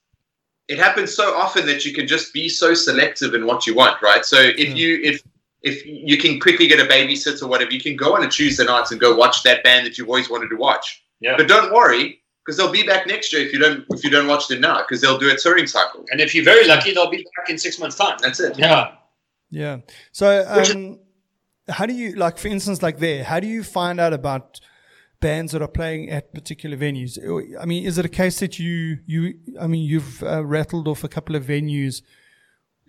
it 0.68 0.78
happens 0.78 1.16
so 1.16 1.36
often 1.36 1.66
that 1.66 1.86
you 1.86 1.94
can 1.94 2.08
just 2.08 2.34
be 2.34 2.50
so 2.50 2.74
selective 2.74 3.34
in 3.34 3.46
what 3.46 3.68
you 3.68 3.76
want, 3.76 4.02
right? 4.02 4.26
So 4.26 4.40
if 4.40 4.58
Yeah. 4.70 4.76
you 4.76 5.00
if 5.04 5.22
if 5.64 5.86
you 5.86 6.18
can 6.18 6.40
quickly 6.40 6.68
get 6.68 6.80
a 6.80 6.86
babysitter 6.86 7.44
or 7.44 7.48
whatever, 7.48 7.72
you 7.72 7.82
can 7.82 7.96
go 7.96 8.16
on 8.16 8.24
a 8.24 8.30
Tuesday 8.30 8.64
night 8.64 8.92
and 8.92 9.00
go 9.00 9.16
watch 9.16 9.44
that 9.44 9.64
band 9.64 9.86
that 9.86 9.98
you've 9.98 10.08
always 10.08 10.30
wanted 10.30 10.50
to 10.50 10.56
watch. 10.56 11.04
Yeah. 11.20 11.36
But 11.36 11.48
don't 11.48 11.74
worry, 11.74 12.22
because 12.48 12.58
they'll 12.58 12.72
be 12.72 12.84
back 12.84 13.06
next 13.08 13.34
year 13.34 13.46
if 13.46 13.52
you 13.52 13.60
don't 13.60 13.84
if 13.90 14.06
you 14.06 14.10
don't 14.10 14.28
watch 14.28 14.48
them 14.48 14.62
now, 14.62 14.78
because 14.78 15.02
they'll 15.02 15.18
do 15.18 15.30
a 15.30 15.36
touring 15.36 15.68
cycle. 15.68 16.06
And 16.12 16.22
if 16.22 16.34
you're 16.34 16.46
very 16.46 16.66
lucky, 16.66 16.94
they'll 16.94 17.12
be 17.12 17.28
back 17.36 17.50
in 17.50 17.58
six 17.58 17.78
months' 17.78 17.98
time. 17.98 18.18
That's 18.22 18.40
it. 18.40 18.58
Yeah. 18.58 18.94
yeah. 19.52 19.80
So, 20.14 20.46
um, 20.48 21.00
how 21.68 21.86
do 21.86 21.94
you, 21.94 22.14
like, 22.14 22.38
for 22.38 22.48
instance, 22.48 22.82
like 22.82 23.00
there, 23.00 23.26
how 23.26 23.42
do 23.42 23.48
you 23.48 23.64
find 23.64 24.00
out 24.00 24.14
about 24.14 24.62
bands 25.20 25.52
that 25.52 25.62
are 25.62 25.68
playing 25.68 26.10
at 26.10 26.34
particular 26.34 26.78
venues? 26.78 27.20
I 27.62 27.66
mean, 27.66 27.86
is 27.86 27.98
it 27.98 28.06
a 28.06 28.10
case 28.10 28.40
that 28.40 28.58
you, 28.58 29.00
you, 29.06 29.34
I 29.60 29.68
mean, 29.68 29.84
you've 29.84 30.24
uh, 30.24 30.46
rattled 30.46 30.88
off 30.88 31.04
a 31.04 31.10
couple 31.10 31.36
of 31.36 31.44
venues 31.44 32.02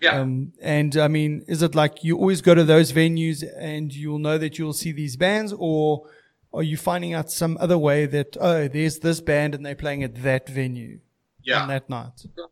Yeah. 0.01 0.21
Um, 0.21 0.53
and 0.63 0.97
I 0.97 1.09
mean, 1.09 1.45
is 1.49 1.63
it 1.63 1.75
like 1.75 2.05
you 2.05 2.17
always 2.17 2.41
go 2.41 2.55
to 2.55 2.65
those 2.65 2.93
venues 2.93 3.45
and 3.59 3.93
you'll 3.93 4.21
know 4.21 4.39
that 4.39 4.59
you'll 4.59 4.73
see 4.73 4.93
these 4.93 5.17
bands, 5.17 5.53
or 5.57 6.09
are 6.53 6.63
you 6.63 6.77
finding 6.77 7.15
out 7.15 7.31
some 7.31 7.59
other 7.61 7.79
way 7.79 8.07
that 8.07 8.37
oh, 8.41 8.69
there's 8.69 8.99
this 9.01 9.21
band 9.21 9.55
and 9.55 9.65
they're 9.65 9.75
playing 9.75 10.03
at 10.03 10.23
that 10.23 10.49
venue 10.49 11.01
yeah. 11.43 11.63
on 11.63 11.69
that 11.69 11.89
night? 11.91 12.13
So 12.35 12.49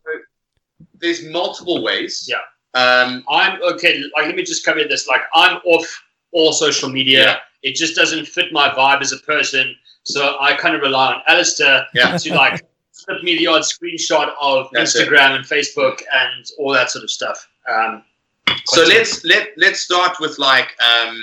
there's 0.99 1.23
multiple 1.25 1.83
ways. 1.83 2.29
Yeah. 2.29 2.37
Um, 2.73 3.23
I'm 3.29 3.61
okay. 3.73 4.03
Like, 4.15 4.27
let 4.27 4.35
me 4.35 4.43
just 4.43 4.63
cover 4.65 4.83
this. 4.83 5.07
Like, 5.07 5.21
I'm 5.33 5.57
off 5.65 6.03
all 6.31 6.53
social 6.53 6.89
media. 6.89 7.21
Yeah. 7.21 7.37
It 7.63 7.75
just 7.75 7.95
doesn't 7.95 8.27
fit 8.27 8.51
my 8.51 8.69
vibe 8.69 9.01
as 9.01 9.11
a 9.11 9.17
person. 9.17 9.75
So 10.03 10.37
I 10.39 10.55
kind 10.55 10.75
of 10.75 10.81
rely 10.81 11.13
on 11.13 11.21
Alistair 11.27 11.85
Yeah. 11.93 12.17
to 12.17 12.33
like 12.33 12.61
flip 12.93 13.23
me 13.23 13.37
the 13.37 13.47
odd 13.47 13.63
screenshot 13.63 14.31
of 14.39 14.67
That's 14.71 14.95
it. 14.95 15.09
Instagram 15.09 15.35
and 15.35 15.45
Facebook 15.45 16.01
and 16.13 16.45
all 16.59 16.71
that 16.73 16.91
sort 16.91 17.03
of 17.03 17.09
stuff. 17.09 17.47
Um, 17.67 18.03
so 18.65 18.83
let's 18.83 19.23
let 19.25 19.49
let's 19.57 19.81
start 19.81 20.17
with 20.19 20.39
like 20.39 20.75
um, 20.81 21.19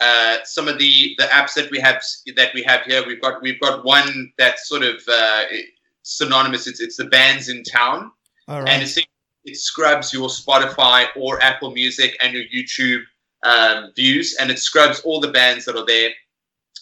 uh, 0.00 0.38
some 0.44 0.68
of 0.68 0.78
the 0.78 1.14
the 1.18 1.24
apps 1.24 1.54
that 1.54 1.70
we 1.70 1.80
have 1.80 2.02
that 2.36 2.52
we 2.54 2.62
have 2.62 2.82
here. 2.82 3.06
We've 3.06 3.20
got 3.20 3.42
we've 3.42 3.60
got 3.60 3.84
one 3.84 4.32
that's 4.38 4.68
sort 4.68 4.82
of 4.82 4.96
uh, 5.08 5.44
synonymous. 6.02 6.66
It's 6.66 6.80
it's 6.80 6.96
the 6.96 7.04
Bandsintown. 7.04 8.10
All 8.48 8.68
and 8.68 8.82
it's, 8.82 8.96
it 8.96 9.56
scrubs 9.56 10.12
your 10.12 10.28
Spotify 10.28 11.06
or 11.16 11.42
Apple 11.42 11.70
Music 11.70 12.16
and 12.22 12.34
your 12.34 12.44
YouTube 12.44 13.02
um, 13.44 13.92
views, 13.96 14.36
and 14.38 14.50
it 14.50 14.58
scrubs 14.58 15.00
all 15.00 15.20
the 15.20 15.32
bands 15.32 15.64
that 15.64 15.76
are 15.76 15.86
there. 15.86 16.10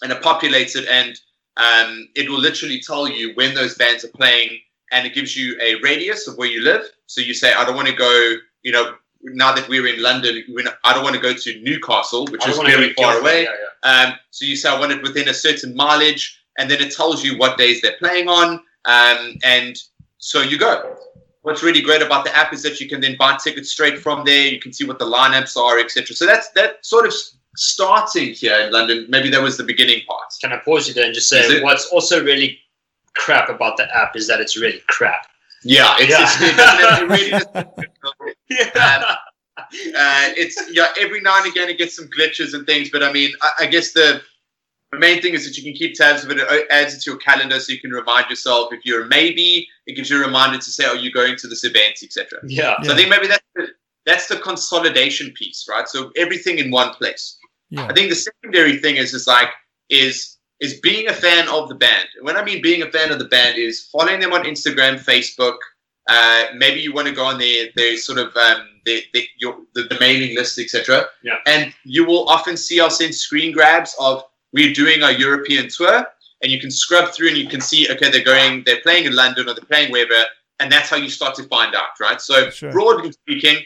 and 0.02 0.10
it 0.12 0.22
populates 0.22 0.76
it, 0.76 0.86
and 0.88 1.18
um, 1.56 2.08
it 2.16 2.28
will 2.28 2.40
literally 2.40 2.80
tell 2.80 3.08
you 3.08 3.32
when 3.34 3.54
those 3.54 3.76
bands 3.76 4.04
are 4.04 4.08
playing, 4.08 4.58
and 4.90 5.06
it 5.06 5.14
gives 5.14 5.36
you 5.36 5.56
a 5.62 5.76
radius 5.82 6.26
of 6.26 6.36
where 6.36 6.48
you 6.48 6.62
live. 6.62 6.82
So 7.06 7.20
you 7.20 7.34
say, 7.34 7.52
I 7.52 7.64
don't 7.64 7.76
want 7.76 7.88
to 7.88 7.94
go, 7.94 8.34
you 8.62 8.72
know, 8.72 8.96
now 9.24 9.54
that 9.54 9.68
we're 9.68 9.86
in 9.86 10.02
London, 10.02 10.44
I 10.84 10.92
don't 10.92 11.02
want 11.02 11.16
to 11.16 11.20
go 11.20 11.34
to 11.34 11.60
Newcastle, 11.62 12.26
which 12.26 12.46
is 12.46 12.58
very 12.58 12.92
far 12.92 13.18
away. 13.18 13.44
Yeah, 13.44 13.50
yeah. 13.84 14.06
Um, 14.08 14.14
so 14.30 14.44
you 14.44 14.56
say, 14.56 14.70
I 14.70 14.78
want 14.78 14.92
it 14.92 15.02
within 15.02 15.28
a 15.28 15.34
certain 15.34 15.74
mileage, 15.74 16.40
and 16.58 16.70
then 16.70 16.80
it 16.80 16.92
tells 16.92 17.24
you 17.24 17.38
what 17.38 17.58
days 17.58 17.80
they're 17.80 17.96
playing 17.98 18.28
on, 18.28 18.60
um, 18.84 19.36
and 19.42 19.76
so 20.18 20.40
you 20.42 20.58
go. 20.58 20.96
What's 21.42 21.62
really 21.62 21.82
great 21.82 22.00
about 22.00 22.24
the 22.24 22.34
app 22.34 22.54
is 22.54 22.62
that 22.62 22.80
you 22.80 22.88
can 22.88 23.02
then 23.02 23.16
buy 23.18 23.36
tickets 23.42 23.70
straight 23.70 23.98
from 23.98 24.24
there. 24.24 24.46
You 24.46 24.58
can 24.58 24.72
see 24.72 24.86
what 24.86 24.98
the 24.98 25.04
lineups 25.04 25.58
are, 25.58 25.78
etc. 25.78 26.16
So 26.16 26.24
that's 26.24 26.48
that 26.52 26.84
sort 26.86 27.06
of 27.06 27.12
starting 27.54 28.32
here 28.32 28.58
in 28.60 28.72
London. 28.72 29.04
Maybe 29.10 29.28
that 29.28 29.42
was 29.42 29.58
the 29.58 29.64
beginning 29.64 30.06
part. 30.08 30.32
Can 30.40 30.52
I 30.52 30.56
pause 30.56 30.88
you 30.88 30.94
there 30.94 31.04
and 31.04 31.14
just 31.14 31.28
say 31.28 31.62
what's 31.62 31.86
also 31.88 32.24
really 32.24 32.58
crap 33.14 33.48
about 33.48 33.76
the 33.76 33.94
app 33.96 34.16
is 34.16 34.26
that 34.28 34.40
it's 34.40 34.56
really 34.56 34.82
crap. 34.88 35.26
Yeah, 35.64 35.96
it's, 35.98 36.10
yeah. 36.10 37.00
It's, 37.00 37.46
really 37.56 38.30
yeah. 38.50 38.98
Um, 38.98 39.16
uh, 39.56 40.28
it's 40.36 40.60
yeah. 40.70 40.88
Every 40.98 41.20
now 41.20 41.38
and 41.42 41.50
again, 41.50 41.68
it 41.68 41.78
gets 41.78 41.96
some 41.96 42.08
glitches 42.08 42.54
and 42.54 42.66
things, 42.66 42.90
but 42.90 43.02
I 43.02 43.12
mean, 43.12 43.30
I, 43.40 43.50
I 43.60 43.66
guess 43.66 43.92
the 43.92 44.20
the 44.92 44.98
main 44.98 45.20
thing 45.20 45.34
is 45.34 45.46
that 45.46 45.56
you 45.56 45.62
can 45.64 45.74
keep 45.74 45.94
tabs 45.94 46.24
of 46.24 46.30
it. 46.30 46.38
It 46.38 46.66
adds 46.70 46.94
it 46.94 47.02
to 47.02 47.10
your 47.10 47.18
calendar 47.18 47.58
so 47.58 47.72
you 47.72 47.80
can 47.80 47.90
remind 47.90 48.30
yourself 48.30 48.72
if 48.72 48.84
you're 48.84 49.06
maybe. 49.06 49.66
It 49.86 49.96
gives 49.96 50.10
you 50.10 50.22
a 50.22 50.26
reminder 50.26 50.58
to 50.58 50.70
say, 50.70 50.84
"Oh, 50.86 50.94
you're 50.94 51.12
going 51.12 51.36
to 51.36 51.48
this 51.48 51.64
event, 51.64 51.98
etc." 52.02 52.40
Yeah. 52.46 52.76
So 52.82 52.88
yeah. 52.88 52.92
I 52.92 52.96
think 52.96 53.08
maybe 53.08 53.26
that's 53.26 53.44
the, 53.54 53.68
that's 54.06 54.28
the 54.28 54.36
consolidation 54.36 55.32
piece, 55.32 55.66
right? 55.68 55.88
So 55.88 56.10
everything 56.16 56.58
in 56.58 56.70
one 56.70 56.94
place. 56.94 57.36
Yeah. 57.70 57.86
I 57.86 57.92
think 57.92 58.10
the 58.10 58.16
secondary 58.16 58.78
thing 58.78 58.96
is 58.96 59.14
is 59.14 59.26
like 59.26 59.48
is 59.88 60.33
is 60.64 60.80
being 60.80 61.08
a 61.08 61.12
fan 61.12 61.48
of 61.48 61.68
the 61.68 61.74
band. 61.74 62.08
When 62.22 62.36
I 62.36 62.44
mean 62.44 62.62
being 62.62 62.82
a 62.82 62.90
fan 62.90 63.12
of 63.12 63.18
the 63.18 63.30
band 63.36 63.58
is 63.58 63.88
following 63.92 64.20
them 64.20 64.32
on 64.32 64.44
Instagram, 64.44 64.94
Facebook. 65.12 65.58
Uh, 66.06 66.44
maybe 66.56 66.80
you 66.80 66.92
want 66.92 67.08
to 67.08 67.14
go 67.14 67.24
on 67.24 67.38
their 67.38 67.68
their 67.76 67.96
sort 67.96 68.18
of 68.18 68.28
um, 68.36 68.68
their, 68.84 69.00
their, 69.12 69.22
your, 69.38 69.56
the, 69.74 69.82
the 69.84 69.98
mailing 70.00 70.34
list, 70.36 70.58
etc. 70.58 71.06
Yeah. 71.22 71.38
And 71.46 71.72
you 71.84 72.04
will 72.04 72.28
often 72.28 72.56
see 72.56 72.80
us 72.80 73.00
in 73.00 73.12
screen 73.12 73.52
grabs 73.52 73.94
of 73.98 74.22
we're 74.52 74.72
doing 74.72 75.02
our 75.02 75.12
European 75.12 75.68
tour, 75.68 76.06
and 76.42 76.52
you 76.52 76.60
can 76.60 76.70
scrub 76.70 77.12
through 77.12 77.28
and 77.28 77.38
you 77.38 77.48
can 77.48 77.60
see, 77.60 77.88
okay, 77.90 78.10
they're 78.10 78.24
going, 78.24 78.62
they're 78.64 78.82
playing 78.82 79.06
in 79.06 79.14
London 79.16 79.48
or 79.48 79.54
they're 79.54 79.64
playing 79.64 79.90
wherever, 79.90 80.24
and 80.60 80.70
that's 80.70 80.88
how 80.88 80.96
you 80.96 81.10
start 81.10 81.34
to 81.36 81.42
find 81.44 81.74
out, 81.74 81.98
right? 82.00 82.20
So 82.20 82.50
sure. 82.50 82.70
broadly 82.70 83.12
speaking, 83.12 83.56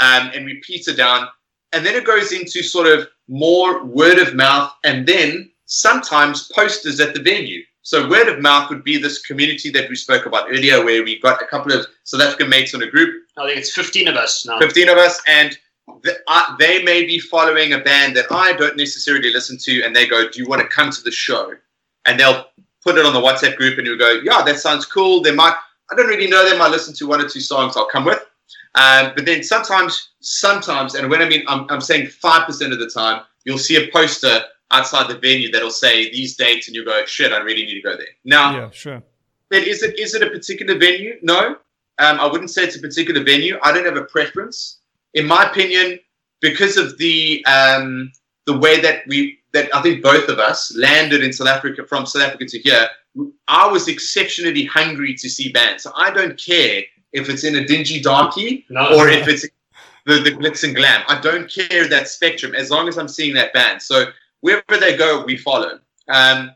um, 0.00 0.30
and 0.34 0.44
we 0.44 0.60
peter 0.64 0.94
down, 0.94 1.28
and 1.72 1.84
then 1.84 1.94
it 1.94 2.04
goes 2.04 2.32
into 2.32 2.62
sort 2.62 2.86
of 2.86 3.08
more 3.28 3.84
word 3.84 4.18
of 4.18 4.34
mouth, 4.34 4.72
and 4.84 5.06
then 5.06 5.50
sometimes 5.68 6.50
posters 6.54 6.98
at 6.98 7.14
the 7.14 7.22
venue. 7.22 7.62
So 7.82 8.08
word 8.08 8.28
of 8.28 8.40
mouth 8.40 8.68
would 8.70 8.84
be 8.84 8.98
this 8.98 9.24
community 9.24 9.70
that 9.70 9.88
we 9.88 9.96
spoke 9.96 10.26
about 10.26 10.48
earlier, 10.50 10.84
where 10.84 11.02
we 11.04 11.20
got 11.20 11.40
a 11.40 11.46
couple 11.46 11.72
of 11.72 11.86
South 12.04 12.20
African 12.20 12.48
mates 12.48 12.74
on 12.74 12.82
a 12.82 12.90
group. 12.90 13.24
I 13.36 13.46
think 13.46 13.58
it's 13.58 13.72
15 13.72 14.08
of 14.08 14.16
us 14.16 14.44
now. 14.44 14.58
15 14.58 14.88
of 14.88 14.98
us, 14.98 15.20
and 15.28 15.56
the, 16.02 16.18
uh, 16.26 16.56
they 16.58 16.82
may 16.82 17.06
be 17.06 17.18
following 17.18 17.72
a 17.72 17.78
band 17.78 18.16
that 18.16 18.26
I 18.30 18.52
don't 18.54 18.76
necessarily 18.76 19.32
listen 19.32 19.56
to, 19.58 19.82
and 19.84 19.94
they 19.94 20.06
go, 20.06 20.28
"Do 20.28 20.38
you 20.38 20.46
want 20.48 20.60
to 20.60 20.68
come 20.68 20.90
to 20.90 21.02
the 21.02 21.10
show?" 21.10 21.54
And 22.04 22.18
they'll 22.18 22.46
put 22.84 22.98
it 22.98 23.06
on 23.06 23.14
the 23.14 23.20
WhatsApp 23.20 23.56
group, 23.56 23.78
and 23.78 23.86
you 23.86 23.96
go, 23.96 24.20
"Yeah, 24.22 24.42
that 24.42 24.58
sounds 24.58 24.84
cool." 24.84 25.22
They 25.22 25.32
might, 25.32 25.54
I 25.90 25.94
don't 25.94 26.08
really 26.08 26.28
know 26.28 26.48
them. 26.48 26.60
I 26.60 26.68
listen 26.68 26.94
to 26.94 27.06
one 27.06 27.20
or 27.22 27.28
two 27.28 27.40
songs. 27.40 27.76
I'll 27.76 27.86
come 27.86 28.04
with. 28.04 28.22
Um, 28.74 29.12
but 29.16 29.24
then 29.24 29.42
sometimes, 29.42 30.10
sometimes, 30.20 30.94
and 30.94 31.08
when 31.08 31.22
I 31.22 31.28
mean, 31.28 31.44
I'm, 31.48 31.66
I'm 31.70 31.80
saying 31.80 32.08
five 32.08 32.46
percent 32.46 32.72
of 32.72 32.80
the 32.80 32.90
time, 32.90 33.22
you'll 33.44 33.58
see 33.58 33.76
a 33.76 33.90
poster 33.90 34.42
outside 34.70 35.08
the 35.08 35.18
venue 35.18 35.50
that'll 35.50 35.70
say 35.70 36.10
these 36.10 36.36
dates, 36.36 36.68
and 36.68 36.76
you 36.76 36.84
go, 36.84 37.04
"Shit, 37.06 37.32
I 37.32 37.38
really 37.38 37.64
need 37.64 37.80
to 37.80 37.82
go 37.82 37.96
there." 37.96 38.06
Now, 38.24 38.56
yeah, 38.56 38.70
sure. 38.70 39.02
Then 39.50 39.64
is 39.64 39.82
it 39.82 39.98
is 39.98 40.14
it 40.14 40.22
a 40.22 40.30
particular 40.30 40.78
venue? 40.78 41.18
No, 41.22 41.56
um, 41.98 42.20
I 42.20 42.26
wouldn't 42.26 42.50
say 42.50 42.64
it's 42.64 42.76
a 42.76 42.80
particular 42.80 43.24
venue. 43.24 43.58
I 43.62 43.72
don't 43.72 43.86
have 43.86 43.96
a 43.96 44.04
preference 44.04 44.78
in 45.14 45.26
my 45.26 45.44
opinion, 45.44 45.98
because 46.40 46.76
of 46.76 46.96
the 46.98 47.44
um, 47.46 48.12
the 48.46 48.56
way 48.56 48.80
that 48.80 49.02
we 49.06 49.38
that 49.52 49.74
I 49.74 49.82
think 49.82 50.02
both 50.02 50.28
of 50.28 50.38
us 50.38 50.74
landed 50.76 51.22
in 51.22 51.32
South 51.32 51.48
Africa 51.48 51.84
from 51.86 52.06
South 52.06 52.22
Africa 52.22 52.46
to 52.46 52.58
here, 52.58 52.88
I 53.48 53.66
was 53.66 53.88
exceptionally 53.88 54.64
hungry 54.64 55.14
to 55.14 55.28
see 55.28 55.50
bands. 55.50 55.82
So 55.82 55.92
I 55.96 56.10
don't 56.10 56.38
care 56.38 56.82
if 57.12 57.28
it's 57.28 57.44
in 57.44 57.56
a 57.56 57.66
dingy 57.66 58.00
darky 58.00 58.66
no, 58.68 58.98
or 58.98 59.06
no. 59.06 59.12
if 59.12 59.26
it's 59.26 59.46
the, 60.06 60.20
the 60.20 60.30
glitz 60.30 60.64
and 60.64 60.76
glam. 60.76 61.02
I 61.08 61.20
don't 61.20 61.50
care 61.50 61.88
that 61.88 62.08
spectrum 62.08 62.54
as 62.54 62.70
long 62.70 62.88
as 62.88 62.98
I'm 62.98 63.08
seeing 63.08 63.34
that 63.34 63.52
band. 63.52 63.82
So 63.82 64.06
wherever 64.40 64.76
they 64.78 64.96
go, 64.96 65.24
we 65.24 65.36
follow. 65.36 65.78
Um, 66.08 66.52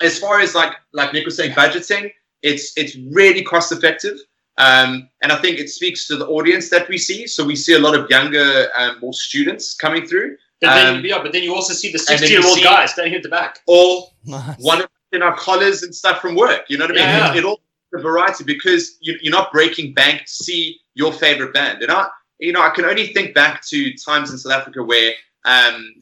as 0.00 0.18
far 0.18 0.40
as 0.40 0.54
like 0.54 0.72
like 0.92 1.12
Nick 1.12 1.24
was 1.24 1.36
saying, 1.36 1.52
budgeting, 1.52 2.12
it's 2.42 2.76
it's 2.76 2.96
really 3.12 3.42
cost 3.42 3.72
effective. 3.72 4.18
Um, 4.56 5.08
and 5.22 5.32
I 5.32 5.36
think 5.40 5.58
it 5.58 5.68
speaks 5.68 6.06
to 6.06 6.16
the 6.16 6.26
audience 6.28 6.70
that 6.70 6.88
we 6.88 6.96
see. 6.96 7.26
So 7.26 7.44
we 7.44 7.56
see 7.56 7.74
a 7.74 7.78
lot 7.78 7.98
of 7.98 8.08
younger, 8.08 8.68
um, 8.78 9.00
more 9.00 9.12
students 9.12 9.74
coming 9.74 10.06
through. 10.06 10.36
But 10.60 10.74
then, 10.74 10.96
um, 10.96 11.04
yeah, 11.04 11.20
but 11.20 11.32
then 11.32 11.42
you 11.42 11.52
also 11.52 11.74
see 11.74 11.90
the 11.90 11.98
60 11.98 12.28
year 12.28 12.46
old 12.46 12.62
guys 12.62 12.92
standing 12.92 13.14
at 13.14 13.24
the 13.24 13.28
back. 13.28 13.60
All 13.66 14.14
nice. 14.24 14.56
one 14.60 14.82
of 14.82 14.88
in 15.14 15.22
our 15.22 15.36
collars 15.36 15.82
and 15.82 15.94
stuff 15.94 16.20
from 16.20 16.34
work. 16.34 16.64
You 16.68 16.76
know 16.76 16.86
what 16.86 16.92
I 16.92 16.94
mean? 16.94 17.04
Yeah. 17.04 17.32
It, 17.32 17.38
it 17.38 17.44
all 17.44 17.60
the 17.92 18.02
variety 18.02 18.44
because 18.44 18.98
you, 19.00 19.14
are 19.14 19.30
not 19.30 19.52
breaking 19.52 19.94
bank 19.94 20.22
to 20.22 20.32
see 20.32 20.80
your 20.94 21.12
favorite 21.12 21.54
band. 21.54 21.82
And 21.82 21.90
I, 21.90 22.08
you 22.40 22.52
know, 22.52 22.60
I 22.60 22.70
can 22.70 22.84
only 22.84 23.06
think 23.08 23.34
back 23.34 23.64
to 23.66 23.94
times 23.94 24.30
in 24.30 24.38
South 24.38 24.52
Africa 24.52 24.82
where 24.82 25.12
um, 25.44 25.94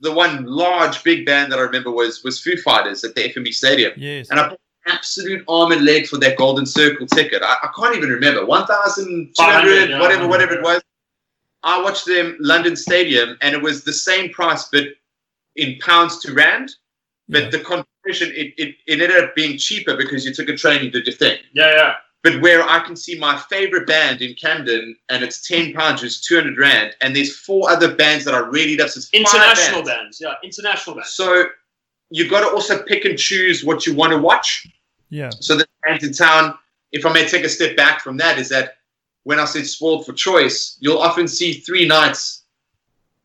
the 0.00 0.12
one 0.12 0.44
large 0.44 1.02
big 1.02 1.24
band 1.24 1.50
that 1.50 1.58
I 1.58 1.62
remember 1.62 1.90
was 1.90 2.22
was 2.22 2.40
Foo 2.40 2.56
Fighters 2.56 3.04
at 3.04 3.14
the 3.14 3.22
FNB 3.22 3.52
Stadium. 3.54 3.92
Yes. 3.96 4.30
And 4.30 4.38
I 4.38 4.50
put 4.50 4.60
absolute 4.86 5.44
arm 5.48 5.72
and 5.72 5.84
leg 5.84 6.06
for 6.06 6.18
that 6.18 6.36
golden 6.36 6.66
circle 6.66 7.06
ticket. 7.06 7.42
I, 7.42 7.56
I 7.62 7.70
can't 7.76 7.96
even 7.96 8.10
remember. 8.10 8.44
1,200, 8.44 9.90
yeah, 9.90 10.00
whatever, 10.00 10.28
whatever 10.28 10.54
it 10.54 10.62
was. 10.62 10.82
I 11.62 11.80
watched 11.80 12.06
them 12.06 12.36
London 12.40 12.74
Stadium 12.74 13.38
and 13.40 13.54
it 13.54 13.62
was 13.62 13.84
the 13.84 13.92
same 13.92 14.30
price, 14.30 14.68
but 14.70 14.84
in 15.56 15.78
pounds 15.78 16.18
to 16.20 16.34
rand. 16.34 16.72
But 17.28 17.44
yeah. 17.44 17.50
the 17.50 17.60
competition, 17.60 18.32
it, 18.34 18.52
it, 18.58 18.74
it 18.86 19.00
ended 19.00 19.22
up 19.24 19.34
being 19.34 19.56
cheaper 19.56 19.96
because 19.96 20.26
you 20.26 20.34
took 20.34 20.48
a 20.48 20.56
train, 20.56 20.84
you 20.84 20.90
did 20.90 21.06
your 21.06 21.14
thing. 21.14 21.38
Yeah, 21.52 21.70
yeah. 21.74 21.94
But 22.22 22.40
where 22.40 22.62
I 22.62 22.78
can 22.80 22.94
see 22.94 23.18
my 23.18 23.36
favorite 23.36 23.86
band 23.86 24.22
in 24.22 24.34
Camden 24.34 24.96
and 25.08 25.24
it's 25.24 25.46
10 25.46 25.72
pounds, 25.72 26.04
it's 26.04 26.20
200 26.20 26.56
rand, 26.56 26.94
and 27.00 27.16
there's 27.16 27.36
four 27.36 27.68
other 27.68 27.94
bands 27.96 28.24
that 28.24 28.34
I 28.34 28.38
really 28.38 28.76
love. 28.76 28.90
So 28.90 29.00
international 29.12 29.82
bands. 29.82 30.18
bands. 30.18 30.20
yeah, 30.20 30.34
international 30.44 30.94
bands. 30.94 31.10
So 31.10 31.46
you've 32.10 32.30
got 32.30 32.40
to 32.40 32.54
also 32.54 32.82
pick 32.84 33.04
and 33.04 33.18
choose 33.18 33.64
what 33.64 33.86
you 33.86 33.94
want 33.94 34.12
to 34.12 34.18
watch. 34.18 34.68
Yeah. 35.10 35.30
So 35.40 35.56
the 35.56 35.66
Bandsintown, 35.84 36.56
if 36.92 37.04
I 37.04 37.12
may 37.12 37.26
take 37.26 37.44
a 37.44 37.48
step 37.48 37.76
back 37.76 38.00
from 38.00 38.16
that, 38.18 38.38
is 38.38 38.48
that 38.50 38.76
when 39.24 39.40
I 39.40 39.44
said 39.44 39.66
spoiled 39.66 40.06
for 40.06 40.12
choice, 40.12 40.76
you'll 40.80 40.98
often 40.98 41.26
see 41.26 41.54
three 41.54 41.86
nights. 41.86 42.44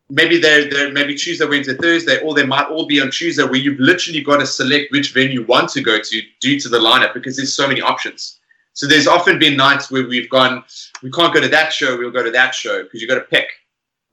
Maybe 0.09 0.39
they're, 0.39 0.69
they're 0.69 0.91
maybe 0.91 1.15
Tuesday, 1.15 1.45
Wednesday, 1.45 1.75
Thursday, 1.75 2.19
or 2.21 2.33
they 2.33 2.45
might 2.45 2.67
all 2.67 2.87
be 2.87 3.01
on 3.01 3.11
Tuesday 3.11 3.43
where 3.43 3.55
you've 3.55 3.79
literally 3.79 4.21
got 4.21 4.37
to 4.37 4.45
select 4.45 4.91
which 4.91 5.13
venue 5.13 5.41
you 5.41 5.45
want 5.45 5.69
to 5.69 5.81
go 5.81 5.99
to 6.01 6.21
due 6.39 6.59
to 6.59 6.69
the 6.69 6.79
lineup 6.79 7.13
because 7.13 7.35
there's 7.35 7.53
so 7.53 7.67
many 7.67 7.81
options. 7.81 8.39
So 8.77 8.85
there's 8.85 9.07
often 9.07 9.39
been 9.39 9.57
nights 9.57 9.89
where 9.89 10.07
we've 10.07 10.29
gone, 10.29 10.63
we 11.01 11.09
can't 11.09 11.33
go 11.33 11.41
to 11.41 11.47
that 11.47 11.73
show, 11.73 11.97
we'll 11.97 12.11
go 12.11 12.21
to 12.21 12.29
that 12.29 12.53
show 12.53 12.83
because 12.83 13.01
you've 13.01 13.09
got 13.09 13.15
to 13.15 13.21
pick. 13.21 13.47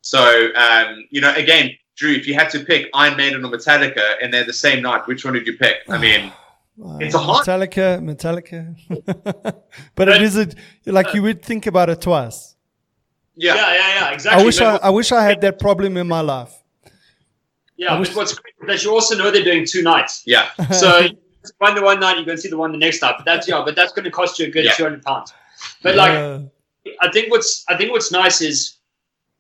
So, 0.01 0.23
um, 0.57 1.05
you 1.11 1.21
know, 1.21 1.35
again, 1.35 1.73
Drew, 1.97 2.13
if 2.13 2.27
you 2.27 2.33
had 2.33 2.49
to 2.49 2.61
pick 2.61 2.89
Iron 2.95 3.15
Maiden 3.19 3.45
or 3.45 3.51
Metallica 3.51 4.15
and 4.23 4.33
they're 4.33 4.47
the 4.47 4.55
same 4.55 4.81
night, 4.81 5.07
which 5.07 5.23
one 5.23 5.35
would 5.35 5.47
you 5.47 5.59
pick? 5.59 5.81
I 5.91 5.99
mean, 5.99 6.33
it's 7.03 7.15
a 7.15 7.19
hot 7.19 7.45
Metallica, 7.45 8.01
Metallica. 8.01 8.75
but 9.95 10.09
it 10.09 10.23
is 10.23 10.39
a 10.39 10.49
like 10.87 11.13
you 11.13 11.21
would 11.21 11.43
think 11.43 11.67
about 11.67 11.91
it 11.91 12.01
twice. 12.01 12.57
Yeah, 13.37 13.57
yeah, 13.57 13.75
yeah, 13.75 13.95
yeah 13.97 14.11
exactly. 14.13 14.43
I 14.43 14.47
wish 14.47 14.61
I, 14.63 14.77
I 14.77 14.89
wish 14.89 15.13
I 15.13 15.23
had 15.23 15.43
that 15.43 15.59
problem 15.59 15.99
in 15.99 16.09
my 16.09 16.23
life. 16.23 16.55
Yeah, 17.77 17.95
I 17.95 17.99
wish, 17.99 18.15
what's 18.15 18.33
great 18.33 18.55
is 18.63 18.67
that 18.69 18.83
you 18.85 18.95
also 18.95 19.15
know 19.19 19.31
they're 19.31 19.45
doing 19.45 19.67
two 19.67 19.83
nights. 19.83 20.23
Yeah. 20.25 20.49
So 20.73 21.09
one 21.59 21.75
the 21.75 21.83
one 21.83 22.01
night, 22.01 22.17
you're 22.17 22.25
going 22.25 22.39
to 22.39 22.43
see 22.43 22.49
the 22.49 22.57
one 22.57 22.73
the 22.73 22.79
next 22.79 23.03
night. 23.03 23.15
But 23.17 23.25
that's 23.25 23.49
yeah, 23.49 23.63
but 23.65 23.77
that's 23.77 23.93
going 23.93 24.05
to 24.05 24.11
cost 24.11 24.39
you 24.39 24.47
a 24.47 24.51
good 24.51 24.65
yeah. 24.65 24.73
two 24.73 24.85
hundred 24.85 25.03
pounds. 25.03 25.33
But 25.83 25.97
like. 25.97 26.51
I 27.01 27.11
think 27.11 27.31
what's 27.31 27.65
I 27.71 27.79
think 27.79 27.93
what's 27.93 28.13
nice 28.13 28.43
is, 28.43 28.77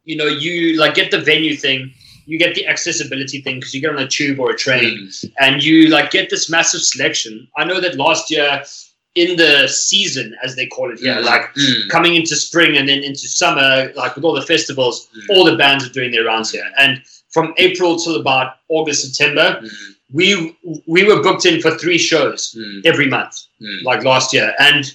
you 0.05 0.17
know, 0.17 0.25
you 0.25 0.79
like 0.79 0.95
get 0.95 1.11
the 1.11 1.21
venue 1.21 1.55
thing 1.57 1.93
you 2.27 2.39
get 2.39 2.55
the 2.55 2.67
accessibility 2.67 3.41
thing 3.41 3.57
because 3.57 3.75
you 3.75 3.81
get 3.81 3.91
on 3.91 3.99
a 3.99 4.09
tube 4.09 4.41
or 4.41 4.51
a 4.51 4.57
train 4.57 4.99
mm. 4.99 5.33
and 5.41 5.63
you 5.63 5.89
like 5.89 6.11
get 6.11 6.31
this 6.31 6.49
massive 6.51 6.81
selection. 6.81 7.47
I 7.57 7.65
know 7.65 7.81
that 7.81 7.97
last 7.97 8.31
year 8.31 8.63
in 9.15 9.37
the 9.37 9.69
season, 9.69 10.35
as 10.43 10.57
they 10.57 10.67
call 10.67 10.91
it 10.91 10.99
here, 10.99 11.15
mm. 11.15 11.25
like 11.25 11.55
mm. 11.55 11.89
coming 11.89 12.15
into 12.15 12.35
spring 12.37 12.77
and 12.77 12.89
then 12.89 13.03
into 13.03 13.29
summer, 13.29 13.93
like 13.95 14.17
with 14.17 14.25
all 14.25 14.35
the 14.35 14.43
festivals, 14.43 15.09
mm. 15.17 15.37
all 15.37 15.45
the 15.45 15.57
bands 15.57 15.87
are 15.87 15.93
doing 15.93 16.11
their 16.11 16.25
rounds 16.25 16.51
here. 16.51 16.69
And 16.79 17.03
from 17.31 17.55
April 17.59 17.99
till 17.99 18.17
about 18.17 18.57
August, 18.69 19.15
September, 19.15 19.61
mm. 19.63 19.71
We 20.15 20.57
we 20.87 21.03
were 21.03 21.23
booked 21.23 21.45
in 21.45 21.61
for 21.61 21.73
three 21.77 21.99
shows 21.99 22.57
mm. 22.57 22.87
every 22.87 23.09
month, 23.09 23.43
like 23.83 24.05
last 24.05 24.33
year. 24.33 24.55
And 24.61 24.91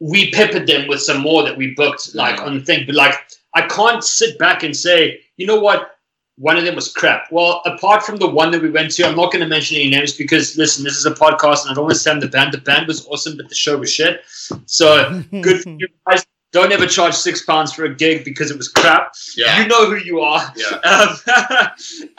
we 0.00 0.30
peppered 0.32 0.66
them 0.66 0.88
with 0.88 1.02
some 1.02 1.20
more 1.20 1.42
that 1.44 1.56
we 1.56 1.74
booked 1.74 2.14
like 2.14 2.40
on 2.40 2.58
the 2.58 2.64
thing. 2.64 2.86
But 2.86 2.94
like 2.94 3.14
I 3.54 3.66
can't 3.68 4.02
sit 4.02 4.38
back 4.38 4.62
and 4.62 4.74
say, 4.74 5.20
you 5.36 5.46
know 5.46 5.60
what, 5.60 5.98
one 6.36 6.56
of 6.56 6.64
them 6.64 6.74
was 6.74 6.90
crap. 6.90 7.30
Well, 7.30 7.60
apart 7.66 8.04
from 8.04 8.16
the 8.16 8.28
one 8.28 8.50
that 8.52 8.62
we 8.62 8.70
went 8.70 8.92
to, 8.92 9.06
I'm 9.06 9.16
not 9.16 9.32
going 9.32 9.42
to 9.42 9.48
mention 9.48 9.76
any 9.76 9.90
names 9.90 10.16
because 10.16 10.56
listen, 10.56 10.82
this 10.82 10.96
is 10.96 11.04
a 11.04 11.10
podcast, 11.10 11.62
and 11.62 11.70
I 11.70 11.74
don't 11.74 11.84
want 11.84 11.94
to 11.94 12.00
sound 12.00 12.22
the 12.22 12.28
band. 12.28 12.54
The 12.54 12.58
band 12.58 12.86
was 12.86 13.06
awesome, 13.08 13.36
but 13.36 13.50
the 13.50 13.54
show 13.54 13.76
was 13.76 13.92
shit. 13.92 14.22
So 14.64 15.22
good 15.42 15.62
for 15.62 15.70
you 15.70 15.88
guys. 16.08 16.24
Don't 16.52 16.72
ever 16.72 16.86
charge 16.86 17.14
six 17.14 17.44
pounds 17.44 17.72
for 17.72 17.84
a 17.84 17.94
gig 17.94 18.24
because 18.24 18.50
it 18.50 18.58
was 18.58 18.68
crap. 18.68 19.12
Yeah. 19.36 19.62
You 19.62 19.68
know 19.68 19.86
who 19.86 19.96
you 19.96 20.20
are. 20.20 20.52
Yeah. 20.56 21.16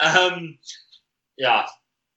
um, 0.00 0.58
yeah. 1.36 1.66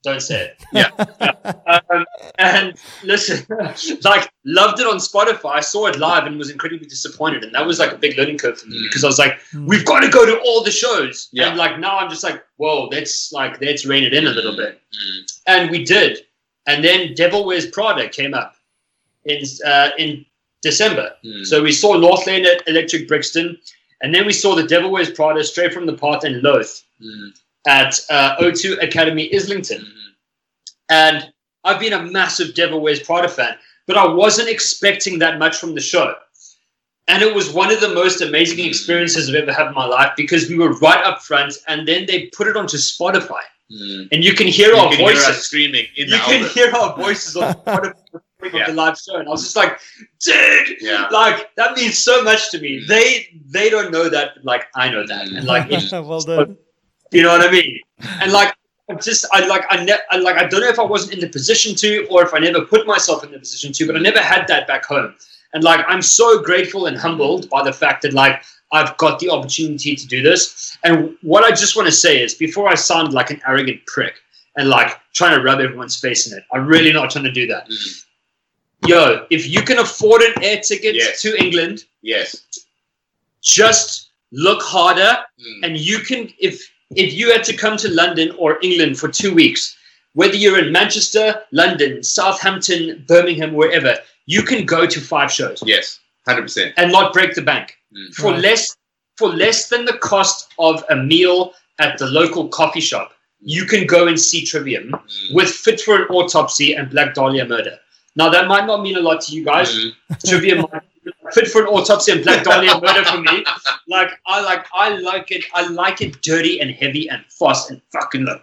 Don't 0.04 0.22
say 0.22 0.46
it. 0.46 0.64
Yeah. 0.74 1.82
um, 1.90 2.06
and 2.38 2.78
listen, 3.04 3.46
like, 4.04 4.32
loved 4.46 4.80
it 4.80 4.88
on 4.88 4.98
Spotify. 4.98 5.54
I 5.56 5.60
saw 5.60 5.88
it 5.88 5.98
live 5.98 6.26
and 6.26 6.38
was 6.38 6.50
incredibly 6.50 6.88
disappointed. 6.88 7.44
And 7.44 7.54
that 7.54 7.66
was 7.66 7.80
like 7.80 7.92
a 7.92 7.98
big 7.98 8.18
learning 8.18 8.38
curve 8.38 8.60
for 8.60 8.68
me 8.68 8.80
because 8.84 9.04
I 9.04 9.08
was 9.08 9.20
like, 9.20 9.40
we've 9.66 9.86
got 9.86 10.02
to 10.02 10.10
go 10.10 10.26
to 10.26 10.40
all 10.46 10.64
the 10.64 10.72
shows. 10.72 11.30
Yeah. 11.32 11.50
And 11.50 11.58
like 11.58 11.80
now 11.80 11.98
I'm 11.98 12.10
just 12.10 12.24
like, 12.24 12.44
whoa, 12.58 12.88
let's 12.92 13.32
like 13.32 13.60
let's 13.60 13.86
rein 13.86 14.04
it 14.04 14.14
in 14.14 14.28
a 14.28 14.32
little 14.32 14.56
bit. 14.56 14.82
Mm. 14.94 15.40
And 15.48 15.72
we 15.72 15.84
did. 15.84 16.20
And 16.68 16.84
then 16.84 17.14
Devil 17.14 17.46
Wears 17.46 17.66
Prada 17.66 18.10
came 18.10 18.34
up 18.34 18.56
in 19.26 19.42
uh, 19.66 19.90
in 19.98 20.26
December. 20.62 21.14
Mm. 21.26 21.46
So 21.46 21.64
we 21.64 21.72
saw 21.72 21.96
Northlane 21.96 22.46
at 22.46 22.68
Electric 22.68 23.08
Brixton, 23.08 23.58
and 24.02 24.14
then 24.14 24.26
we 24.26 24.34
saw 24.34 24.56
the 24.56 24.68
Devil 24.68 24.92
Wears 24.92 25.10
Prada 25.12 25.44
Stray 25.44 25.70
from 25.70 25.86
the 25.86 25.94
Path 25.94 26.24
and 26.24 26.42
Loathe 26.44 26.68
Mm. 27.02 27.30
At 27.68 28.00
uh, 28.10 28.36
O2 28.40 28.82
Academy 28.82 29.30
Islington. 29.36 29.86
And 30.90 31.32
I've 31.64 31.80
been 31.80 31.94
a 31.94 32.02
massive 32.02 32.56
Devil 32.56 32.80
Wears 32.82 33.02
Prada 33.02 33.28
fan, 33.28 33.56
but 33.88 33.98
I 33.98 34.08
wasn't 34.08 34.50
expecting 34.50 35.20
that 35.20 35.38
much 35.38 35.58
from 35.58 35.76
the 35.76 35.82
show. 35.82 36.16
And 37.10 37.22
it 37.24 37.34
was 37.34 37.52
one 37.54 37.72
of 37.72 37.80
the 37.80 37.94
most 37.94 38.22
amazing 38.22 38.66
experiences 38.66 39.30
I've 39.30 39.36
ever 39.36 39.54
had 39.54 39.68
in 39.68 39.74
my 39.74 39.86
life 39.86 40.12
because 40.18 40.50
we 40.50 40.58
were 40.58 40.74
right 40.80 41.04
up 41.06 41.22
front, 41.22 41.54
and 41.68 41.88
then 41.88 42.06
they 42.06 42.28
put 42.28 42.48
it 42.48 42.58
onto 42.58 42.78
Spotify, 42.78 43.42
Mm. 43.70 44.08
and 44.14 44.24
you 44.24 44.32
can 44.34 44.48
hear 44.48 44.70
You 44.70 44.78
our 44.78 44.88
can 44.90 44.98
hear 45.00 45.08
voices. 45.10 45.28
us 45.28 45.40
screaming 45.44 45.88
in 45.98 46.06
you 46.08 46.12
the 46.12 46.18
can 46.20 46.36
album. 46.36 46.50
hear 46.52 46.72
our 46.74 46.96
voices 46.96 47.36
on 47.36 47.54
Spotify 47.66 47.94
Yeah. 48.54 48.62
of 48.62 48.68
the 48.68 48.74
live 48.74 48.98
show, 48.98 49.18
and 49.18 49.28
I 49.28 49.32
was 49.32 49.44
just 49.44 49.58
like, 49.58 49.78
dude, 50.22 50.78
Yeah. 50.80 51.10
like 51.12 51.54
that 51.56 51.76
means 51.76 51.98
so 51.98 52.24
much 52.24 52.50
to 52.52 52.60
me. 52.62 52.80
Mm. 52.80 52.88
They 52.88 53.28
they 53.46 53.70
don't 53.70 53.92
know 53.92 54.08
that, 54.08 54.36
like 54.46 54.68
I 54.74 54.90
know 54.90 55.06
that, 55.06 55.28
and 55.28 55.46
like 55.46 55.68
it's 55.72 55.92
well 55.92 56.22
done. 56.22 56.58
You 57.12 57.24
know 57.24 57.30
what 57.38 57.48
I 57.48 57.52
mean? 57.52 57.80
And 58.22 58.32
like, 58.32 58.54
I'm 58.90 59.00
just, 59.00 59.26
I 59.34 59.46
like, 59.48 59.66
I, 59.70 59.84
ne- 59.84 60.00
I 60.12 60.18
like, 60.18 60.38
I 60.38 60.46
don't 60.48 60.62
know 60.62 60.70
if 60.70 60.80
I 60.80 60.84
wasn't 60.84 61.14
in 61.14 61.20
the 61.20 61.30
position 61.30 61.76
to, 61.76 62.06
or 62.10 62.24
if 62.24 62.34
I 62.34 62.40
never 62.40 62.62
put 62.62 62.88
myself 62.88 63.24
in 63.24 63.32
the 63.32 63.40
position 63.40 63.74
to, 63.74 63.88
but 63.88 63.96
I 63.96 64.00
never 64.00 64.20
had 64.22 64.48
that 64.48 64.68
back 64.68 64.86
home. 64.86 65.14
And 65.54 65.64
like, 65.64 65.84
I'm 65.88 66.02
so 66.02 66.42
grateful 66.42 66.86
and 66.88 66.98
humbled 66.98 67.50
by 67.50 67.64
the 67.64 67.74
fact 67.74 68.02
that 68.04 68.14
like 68.14 68.42
I've 68.72 68.96
got 68.98 69.20
the 69.20 69.30
opportunity 69.30 69.96
to 69.96 70.08
do 70.08 70.22
this. 70.22 70.78
And 70.84 71.18
what 71.22 71.44
I 71.44 71.50
just 71.50 71.76
want 71.76 71.88
to 71.88 71.92
say 71.92 72.22
is, 72.22 72.34
before 72.34 72.68
I 72.70 72.76
sound 72.76 73.14
like 73.14 73.30
an 73.30 73.42
arrogant 73.48 73.86
prick 73.88 74.16
and 74.58 74.70
like 74.70 74.98
trying 75.14 75.36
to 75.38 75.44
rub 75.44 75.60
everyone's 75.60 76.00
face 76.00 76.30
in 76.32 76.38
it, 76.38 76.44
I'm 76.54 76.66
really 76.68 76.92
not 76.94 77.12
trying 77.12 77.26
to 77.26 77.32
do 77.32 77.48
that. 77.48 77.70
Mm. 77.70 78.04
Yo, 78.88 79.26
if 79.30 79.48
you 79.48 79.62
can 79.64 79.80
afford 79.80 80.22
an 80.22 80.34
air 80.44 80.60
ticket 80.62 80.96
Yes. 80.96 81.22
to 81.24 81.36
England, 81.42 81.86
Yes. 82.02 82.36
just 83.42 84.10
look 84.32 84.62
harder 84.62 85.18
Mm. 85.40 85.60
and 85.64 85.78
you 85.78 86.00
can 86.00 86.30
if 86.40 86.70
if 86.96 87.14
you 87.14 87.32
had 87.32 87.44
to 87.44 87.56
come 87.56 87.78
to 87.78 87.90
london 87.90 88.32
or 88.38 88.58
england 88.62 88.98
for 88.98 89.08
two 89.10 89.34
weeks 89.34 89.76
whether 90.14 90.36
you're 90.36 90.60
in 90.64 90.72
manchester 90.72 91.42
london 91.52 92.02
southampton 92.04 93.04
birmingham 93.08 93.54
wherever 93.54 93.98
you 94.26 94.42
can 94.42 94.66
go 94.66 94.86
to 94.86 95.00
five 95.00 95.32
shows 95.32 95.62
Yes. 95.66 96.00
Hundred 96.28 96.44
percent. 96.44 96.74
and 96.78 96.92
not 96.92 97.14
break 97.14 97.34
the 97.36 97.42
bank 97.42 97.76
Mm. 97.96 98.14
for 98.16 98.32
Right. 98.32 98.42
less 98.42 98.76
for 99.18 99.30
less 99.30 99.70
than 99.70 99.86
the 99.86 99.98
cost 99.98 100.50
of 100.60 100.84
a 100.90 100.96
meal 100.96 101.54
at 101.80 101.98
the 101.98 102.06
local 102.08 102.50
coffee 102.50 102.82
shop 102.82 103.14
you 103.40 103.64
can 103.66 103.86
go 103.88 104.08
and 104.08 104.20
see 104.20 104.44
trivium 104.46 104.90
Mm. 104.92 105.34
with 105.34 105.50
fit 105.50 105.80
for 105.82 105.96
an 105.96 106.08
autopsy 106.10 106.74
and 106.74 106.90
black 106.90 107.14
dahlia 107.14 107.46
murder 107.46 107.78
now 108.18 108.30
that 108.30 108.48
might 108.48 108.66
not 108.66 108.82
mean 108.82 108.98
a 108.98 109.00
lot 109.10 109.22
to 109.22 109.34
you 109.36 109.44
guys 109.46 109.70
Mm. 109.76 109.94
trivium 110.30 110.60
might 110.72 110.84
fit 111.34 111.48
for 111.48 111.62
an 111.62 111.68
autopsy 111.68 112.12
and 112.12 112.24
black 112.24 112.44
dahlia 112.44 112.80
murder 112.82 113.04
for 113.06 113.22
me 113.22 113.44
like 113.88 114.10
I 114.26 114.42
like 114.42 114.66
I 114.74 114.90
like 114.98 115.32
it. 115.32 115.44
I 115.54 115.68
like 115.68 116.02
it 116.02 116.22
dirty 116.22 116.60
and 116.62 116.72
heavy 116.72 117.10
and 117.10 117.24
fast 117.30 117.72
and 117.72 117.82
fucking 117.92 118.26
like 118.26 118.42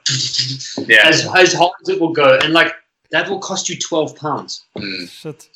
Yeah. 0.88 1.06
as 1.08 1.26
as 1.36 1.52
hard 1.52 1.72
as 1.82 1.88
it 1.88 2.00
will 2.00 2.12
go. 2.12 2.38
And 2.42 2.52
like 2.52 2.72
that 3.10 3.28
will 3.28 3.38
cost 3.38 3.68
you 3.68 3.76
twelve 3.78 4.16
pounds. 4.16 4.64
Mm. 4.76 5.08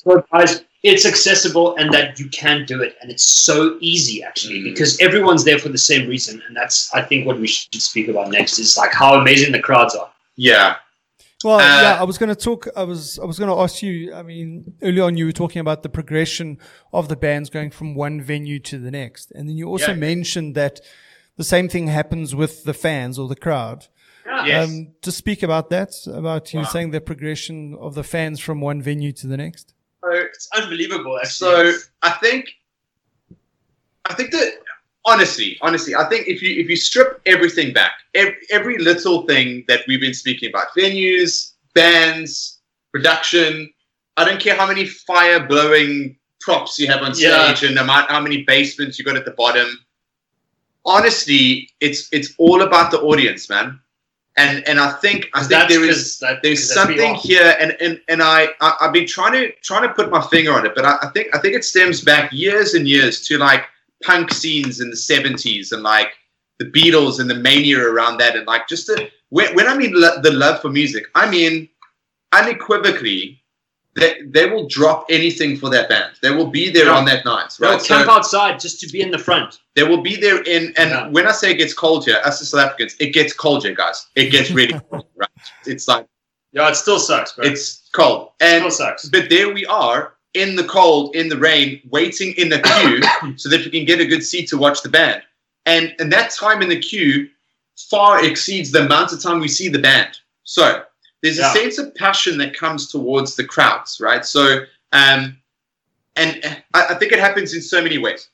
So 0.03 0.23
guys, 0.31 0.63
it's 0.83 1.05
accessible 1.05 1.75
and 1.77 1.91
that 1.93 2.19
you 2.19 2.29
can 2.29 2.65
do 2.65 2.81
it, 2.81 2.95
and 3.01 3.11
it's 3.11 3.27
so 3.27 3.77
easy 3.81 4.23
actually 4.23 4.59
Mm. 4.59 4.65
because 4.65 4.99
everyone's 4.99 5.43
there 5.43 5.59
for 5.59 5.69
the 5.69 5.77
same 5.77 6.07
reason. 6.07 6.41
And 6.47 6.55
that's 6.55 6.93
I 6.93 7.01
think 7.01 7.25
what 7.27 7.39
we 7.39 7.47
should 7.47 7.81
speak 7.81 8.07
about 8.07 8.29
next 8.29 8.59
is 8.59 8.77
like 8.77 8.93
how 8.93 9.15
amazing 9.19 9.51
the 9.51 9.59
crowds 9.59 9.95
are. 9.95 10.09
Yeah. 10.35 10.75
Well, 11.43 11.59
Uh, 11.59 11.81
yeah, 11.81 11.97
I 11.99 12.03
was 12.03 12.17
going 12.17 12.29
to 12.29 12.35
talk. 12.35 12.67
I 12.75 12.83
was 12.83 13.17
I 13.17 13.23
was 13.25 13.39
going 13.39 13.49
to 13.49 13.59
ask 13.61 13.81
you. 13.81 14.13
I 14.13 14.23
mean, 14.23 14.73
early 14.81 14.99
on, 14.99 15.15
you 15.15 15.25
were 15.25 15.31
talking 15.31 15.61
about 15.61 15.83
the 15.83 15.89
progression 15.89 16.57
of 16.91 17.07
the 17.07 17.15
bands 17.15 17.49
going 17.49 17.71
from 17.71 17.95
one 17.95 18.21
venue 18.21 18.59
to 18.59 18.77
the 18.77 18.91
next, 18.91 19.31
and 19.31 19.47
then 19.47 19.55
you 19.55 19.67
also 19.67 19.91
Yeah. 19.93 19.97
mentioned 19.97 20.55
that 20.55 20.81
the 21.37 21.45
same 21.45 21.69
thing 21.69 21.87
happens 21.87 22.35
with 22.35 22.65
the 22.65 22.73
fans 22.73 23.17
or 23.17 23.29
the 23.29 23.35
crowd. 23.37 23.87
Yes. 24.45 24.69
Um, 24.69 24.89
to 25.01 25.11
speak 25.11 25.41
about 25.41 25.69
that, 25.69 25.91
about 26.07 26.53
you 26.53 26.59
Wow. 26.59 26.65
saying 26.65 26.91
the 26.91 27.01
progression 27.01 27.75
of 27.79 27.95
the 27.95 28.03
fans 28.03 28.39
from 28.41 28.59
one 28.61 28.81
venue 28.81 29.11
to 29.13 29.27
the 29.27 29.37
next. 29.37 29.73
Oh, 30.03 30.11
It's 30.11 30.47
unbelievable 30.53 31.17
actually. 31.17 31.71
So 31.73 31.77
I 32.03 32.11
think, 32.11 32.45
I 34.05 34.13
think 34.13 34.31
that 34.31 34.51
honestly, 35.05 35.57
honestly, 35.61 35.95
I 35.95 36.05
think 36.09 36.27
if 36.27 36.41
you 36.41 36.61
if 36.61 36.69
you 36.69 36.75
strip 36.75 37.21
everything 37.25 37.73
back, 37.73 37.93
every, 38.13 38.35
every 38.51 38.77
little 38.77 39.25
thing 39.25 39.65
that 39.67 39.81
we've 39.87 40.01
been 40.01 40.13
speaking 40.13 40.49
about, 40.49 40.67
venues, 40.77 41.53
bands, 41.73 42.59
production, 42.91 43.71
I 44.17 44.25
don't 44.25 44.39
care 44.39 44.55
how 44.55 44.67
many 44.67 44.85
fire 44.85 45.45
blowing 45.45 46.15
props 46.41 46.79
you 46.79 46.87
have 46.87 47.01
on 47.01 47.13
stage 47.13 47.63
Yeah. 47.63 47.69
and 47.69 47.77
amount, 47.79 48.09
how 48.09 48.21
many 48.21 48.43
basements 48.43 48.97
you 48.97 49.05
got 49.05 49.15
at 49.17 49.25
the 49.25 49.31
bottom. 49.31 49.67
Honestly, 50.85 51.69
it's 51.81 52.07
it's 52.11 52.33
all 52.37 52.61
about 52.61 52.91
the 52.91 52.99
audience, 53.01 53.49
man. 53.49 53.79
And 54.37 54.65
and 54.67 54.79
I 54.79 54.91
think 54.93 55.29
I 55.33 55.43
think 55.43 55.69
there 55.69 55.83
is 55.83 55.89
there 55.89 55.89
is 55.89 55.97
'cause 55.97 56.19
that- 56.19 56.39
there's 56.43 56.59
'cause 56.67 56.75
that's 56.75 56.87
who 56.87 56.93
you 56.93 56.99
something 57.01 57.15
here 57.15 57.57
and, 57.59 57.75
and 57.81 57.99
and 58.07 58.23
I, 58.23 58.47
I 58.61 58.77
I've 58.81 58.93
been 58.93 59.05
trying 59.07 59.33
to 59.33 59.51
trying 59.61 59.83
to 59.87 59.93
put 59.93 60.09
my 60.09 60.21
finger 60.27 60.53
on 60.53 60.65
it, 60.65 60.73
but 60.75 60.85
I, 60.85 60.97
I 61.01 61.07
think 61.13 61.35
I 61.35 61.39
think 61.39 61.55
it 61.55 61.65
stems 61.65 62.01
back 62.01 62.31
years 62.31 62.73
and 62.73 62.87
years 62.87 63.21
to 63.27 63.37
like 63.37 63.65
punk 64.03 64.31
scenes 64.33 64.79
in 64.79 64.89
the 64.89 64.95
seventies 64.97 65.71
and 65.71 65.83
like 65.83 66.11
the 66.59 66.65
Beatles 66.65 67.19
and 67.19 67.29
the 67.29 67.35
mania 67.35 67.79
around 67.79 68.17
that 68.17 68.35
and 68.35 68.45
like 68.47 68.67
just 68.67 68.87
the 68.87 69.09
when, 69.29 69.53
when 69.55 69.67
I 69.67 69.75
mean 69.77 69.91
lo- 69.93 70.19
the 70.21 70.31
love 70.31 70.61
for 70.61 70.69
music, 70.69 71.05
I 71.15 71.29
mean 71.29 71.69
unequivocally 72.33 73.35
they, 73.95 74.21
they 74.27 74.49
will 74.49 74.67
drop 74.67 75.07
anything 75.09 75.57
for 75.57 75.69
that 75.71 75.89
band. 75.89 76.13
They 76.21 76.31
will 76.31 76.45
be 76.47 76.69
there 76.69 76.85
Yeah. 76.85 76.95
on 76.97 77.05
that 77.05 77.25
night, 77.25 77.53
They'll 77.59 77.71
right? 77.71 77.83
camp 77.83 78.05
So 78.05 78.11
outside 78.11 78.59
just 78.59 78.79
to 78.81 78.87
be 78.87 79.01
in 79.01 79.11
the 79.11 79.17
front. 79.17 79.59
they 79.75 79.83
will 79.83 80.01
be 80.01 80.15
there 80.15 80.41
in 80.43 80.73
and 80.77 80.89
Yeah. 80.91 81.07
when 81.09 81.27
I 81.27 81.31
say 81.31 81.51
it 81.51 81.55
gets 81.57 81.73
cold 81.73 82.05
here, 82.05 82.19
us 82.23 82.41
as 82.41 82.49
South 82.49 82.61
Africans, 82.61 82.95
it 82.99 83.09
gets 83.13 83.33
cold 83.33 83.63
here, 83.65 83.73
guys. 83.75 84.07
It 84.15 84.29
gets 84.31 84.51
really 84.51 84.79
cold, 84.91 85.05
right? 85.15 85.29
It's 85.65 85.87
like 85.87 86.05
Yeah, 86.53 86.69
it 86.69 86.75
still 86.75 86.99
sucks, 86.99 87.33
bro. 87.33 87.45
it's 87.45 87.89
cold. 87.93 88.29
it 88.39 88.45
And 88.45 88.71
still 88.71 88.87
sucks. 88.87 89.09
but 89.09 89.29
there 89.29 89.53
we 89.53 89.65
are 89.65 90.13
in 90.33 90.55
the 90.55 90.63
cold, 90.63 91.15
in 91.15 91.29
the 91.29 91.37
rain, 91.37 91.81
waiting 91.89 92.33
in 92.37 92.49
the 92.49 92.59
queue 93.21 93.37
so 93.37 93.49
that 93.49 93.65
we 93.65 93.71
can 93.71 93.85
get 93.85 93.99
a 93.99 94.05
good 94.05 94.23
seat 94.23 94.47
to 94.49 94.57
watch 94.57 94.81
the 94.83 94.89
band. 94.89 95.21
And 95.65 95.93
and 95.99 96.11
that 96.11 96.31
time 96.31 96.61
in 96.61 96.69
the 96.69 96.79
queue 96.79 97.29
far 97.89 98.23
exceeds 98.23 98.71
the 98.71 98.85
amount 98.85 99.11
of 99.13 99.21
time 99.21 99.39
we 99.39 99.47
see 99.47 99.69
the 99.69 99.79
band. 99.79 100.17
So 100.43 100.83
there's 101.21 101.37
Yeah. 101.37 101.51
a 101.51 101.55
sense 101.55 101.77
of 101.77 101.93
passion 101.95 102.37
that 102.39 102.53
comes 102.53 102.91
towards 102.91 103.35
the 103.35 103.43
crowds, 103.43 103.99
right? 104.01 104.25
So 104.25 104.63
um 104.91 105.37
and 106.15 106.43
I, 106.73 106.87
I 106.89 106.95
think 106.95 107.11
it 107.11 107.19
happens 107.19 107.53
in 107.53 107.61
so 107.61 107.81
many 107.81 107.97
ways. 107.97 108.29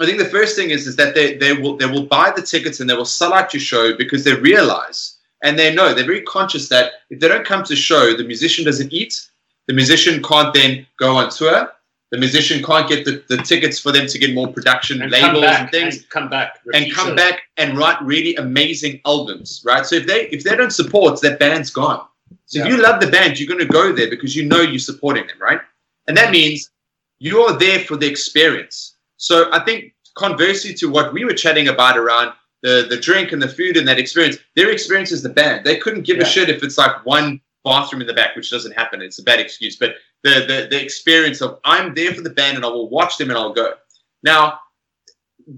I 0.00 0.06
think 0.06 0.18
the 0.18 0.24
first 0.26 0.54
thing 0.56 0.70
is 0.70 0.86
is 0.86 0.96
that 0.96 1.14
they, 1.14 1.36
they 1.36 1.52
will 1.54 1.76
they 1.76 1.86
will 1.86 2.06
buy 2.06 2.32
the 2.34 2.42
tickets 2.42 2.80
and 2.80 2.88
they 2.88 2.94
will 2.94 3.04
sell 3.04 3.32
out 3.32 3.52
your 3.52 3.60
show 3.60 3.96
because 3.96 4.24
they 4.24 4.34
realize 4.34 5.16
and 5.42 5.58
they 5.58 5.74
know 5.74 5.94
they're 5.94 6.04
very 6.04 6.22
conscious 6.22 6.68
that 6.68 6.92
if 7.10 7.20
they 7.20 7.28
don't 7.28 7.46
come 7.46 7.64
to 7.64 7.76
show, 7.76 8.16
the 8.16 8.24
musician 8.24 8.64
doesn't 8.64 8.92
eat, 8.92 9.27
the 9.68 9.74
musician 9.74 10.22
can't 10.22 10.52
then 10.52 10.86
go 10.98 11.16
on 11.16 11.30
tour, 11.30 11.70
the 12.10 12.18
musician 12.18 12.64
can't 12.64 12.88
get 12.88 13.04
the, 13.04 13.22
the 13.28 13.36
tickets 13.36 13.78
for 13.78 13.92
them 13.92 14.06
to 14.06 14.18
get 14.18 14.34
more 14.34 14.50
production 14.50 15.02
And 15.02 15.10
labels 15.10 15.42
back 15.42 15.60
and 15.60 15.70
things 15.70 15.98
and 15.98 16.08
come 16.08 16.28
back 16.30 16.58
and 16.72 16.92
come 16.92 17.14
back 17.14 17.42
and 17.58 17.76
write 17.76 18.00
really 18.02 18.34
amazing 18.36 19.00
albums, 19.04 19.62
right? 19.64 19.84
So 19.84 19.96
if 19.96 20.06
they 20.06 20.22
if 20.28 20.42
they 20.42 20.56
don't 20.56 20.72
support, 20.72 21.20
that 21.20 21.38
band's 21.38 21.70
gone. 21.70 22.04
So 22.46 22.60
if 22.60 22.66
you 22.66 22.78
love 22.82 23.00
the 23.00 23.08
band, 23.08 23.38
you're 23.38 23.48
going 23.48 23.60
to 23.60 23.70
go 23.70 23.92
there 23.92 24.08
because 24.08 24.34
you 24.34 24.46
know 24.46 24.62
you're 24.62 24.78
supporting 24.78 25.26
them, 25.26 25.36
right? 25.38 25.60
And 26.06 26.16
that 26.16 26.30
means 26.30 26.70
you 27.18 27.40
are 27.42 27.58
there 27.58 27.80
for 27.80 27.96
the 27.96 28.06
experience. 28.06 28.96
So 29.18 29.50
I 29.52 29.60
think 29.60 29.92
conversely 30.14 30.72
to 30.74 30.86
what 30.86 31.12
we 31.12 31.26
were 31.26 31.34
chatting 31.34 31.68
about 31.68 31.98
around 31.98 32.32
the 32.62 32.86
the 32.88 32.96
drink 32.96 33.32
and 33.32 33.42
the 33.42 33.48
food 33.48 33.76
and 33.76 33.86
that 33.86 33.98
experience, 33.98 34.38
their 34.56 34.70
experience 34.70 35.12
is 35.12 35.22
the 35.22 35.28
band. 35.28 35.66
They 35.66 35.76
couldn't 35.76 36.02
give 36.02 36.18
a 36.20 36.24
shit 36.24 36.48
if 36.48 36.62
it's 36.62 36.78
like 36.78 37.04
one 37.04 37.42
bathroom 37.68 38.02
in 38.02 38.08
the 38.08 38.14
back, 38.14 38.36
which 38.36 38.50
doesn't 38.50 38.72
happen. 38.72 39.02
It's 39.02 39.20
a 39.20 39.22
bad 39.30 39.40
excuse, 39.40 39.76
but 39.76 39.96
the 40.24 40.34
the 40.50 40.58
the 40.70 40.82
experience 40.82 41.40
of 41.42 41.60
I'm 41.64 41.94
there 41.94 42.14
for 42.14 42.22
the 42.22 42.36
band 42.40 42.56
and 42.56 42.64
I 42.64 42.68
will 42.68 42.90
watch 42.90 43.18
them 43.18 43.30
and 43.30 43.38
I'll 43.38 43.52
go. 43.52 43.74
Now 44.22 44.60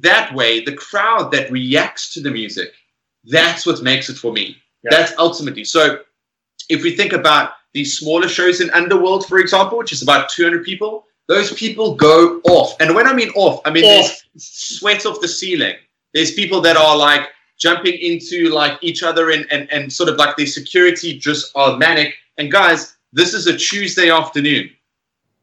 that 0.03 0.35
way, 0.35 0.65
the 0.65 0.75
crowd 0.75 1.33
that 1.33 1.51
reacts 1.51 2.15
to 2.15 2.21
the 2.21 2.31
music 2.31 2.73
That's 3.25 3.67
what 3.67 3.83
makes 3.83 4.09
it 4.09 4.17
for 4.17 4.33
me. 4.33 4.57
Yeah. 4.85 4.91
That's 4.93 5.13
ultimately. 5.19 5.65
So 5.65 6.01
if 6.69 6.83
we 6.83 6.97
think 6.97 7.13
about 7.13 7.53
these 7.75 7.99
smaller 7.99 8.29
shows 8.29 8.61
in 8.61 8.71
Underworld, 8.71 9.27
for 9.27 9.39
example, 9.39 9.79
which 9.79 9.93
is 9.93 10.03
about 10.03 10.29
200 10.31 10.65
people, 10.65 11.07
those 11.29 11.53
people 11.53 11.95
go 11.95 12.41
off. 12.45 12.77
And 12.81 12.95
when 12.95 13.07
I 13.07 13.13
mean 13.13 13.31
off, 13.31 13.61
I 13.65 13.71
mean 13.71 13.85
Off. 13.85 13.91
there's 13.91 14.25
sweat 14.37 15.07
off 15.07 15.21
the 15.21 15.29
ceiling. 15.29 15.77
There's 16.15 16.33
people 16.33 16.61
that 16.63 16.77
are 16.77 16.97
like 16.97 17.29
jumping 17.61 17.95
into 17.95 18.49
like 18.49 18.79
each 18.83 19.03
other 19.03 19.31
and, 19.31 19.47
and, 19.53 19.71
and 19.73 19.93
sort 19.93 20.09
of 20.09 20.17
like 20.17 20.37
their 20.37 20.47
security 20.47 21.17
just 21.19 21.53
are 21.55 21.77
manic. 21.77 22.15
And 22.39 22.51
guys, 22.51 22.97
this 23.13 23.35
is 23.35 23.47
a 23.47 23.57
Tuesday 23.57 24.11
afternoon. 24.11 24.71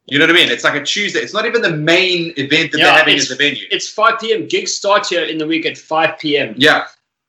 You 0.06 0.18
know 0.18 0.24
what 0.26 0.30
I 0.30 0.34
mean? 0.34 0.48
It's 0.50 0.64
like 0.64 0.74
a 0.74 0.84
Tuesday. 0.84 1.20
It's 1.20 1.34
not 1.34 1.44
even 1.46 1.62
the 1.62 1.76
main 1.76 2.32
event 2.36 2.72
that 2.72 2.78
Yeah, 2.78 2.84
they're 2.86 2.94
having 2.94 3.14
it's- 3.16 3.30
as 3.30 3.32
a 3.32 3.36
venue. 3.36 3.64
It's 3.70 3.88
5 3.88 4.18
p.m. 4.20 4.46
Gigs 4.48 4.74
start 4.74 5.06
here 5.06 5.22
in 5.24 5.38
the 5.38 5.46
week 5.46 5.64
at 5.66 5.76
5 5.78 6.18
p.m. 6.18 6.54
Yeah. 6.56 6.86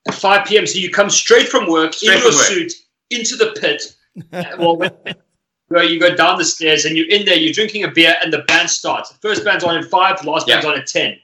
At 0.08 0.14
5 0.14 0.46
p.m. 0.46 0.66
So 0.66 0.78
you 0.78 0.90
come 0.90 1.10
straight 1.10 1.48
from 1.48 1.68
work 1.68 1.92
Straight 1.92 2.16
in 2.16 2.22
your 2.22 2.32
work. 2.32 2.46
suit 2.46 2.72
into 3.10 3.36
the 3.36 3.54
pit. 3.60 3.94
well, 4.58 4.76
where 5.68 5.84
you 5.84 6.00
go 6.00 6.16
down 6.16 6.38
the 6.38 6.44
stairs 6.44 6.84
and 6.86 6.96
you're 6.96 7.08
in 7.08 7.26
there, 7.26 7.36
you're 7.36 7.52
drinking 7.52 7.84
a 7.84 7.88
beer, 7.88 8.16
and 8.24 8.32
the 8.32 8.38
band 8.48 8.68
starts. 8.70 9.10
The 9.10 9.18
first 9.18 9.44
band's 9.44 9.62
on 9.62 9.76
at 9.76 9.84
five, 9.84 10.20
the 10.22 10.30
last 10.30 10.48
Yeah. 10.48 10.54
band's 10.56 10.66
on 10.66 10.78
at 10.78 10.86
ten. 10.86 11.18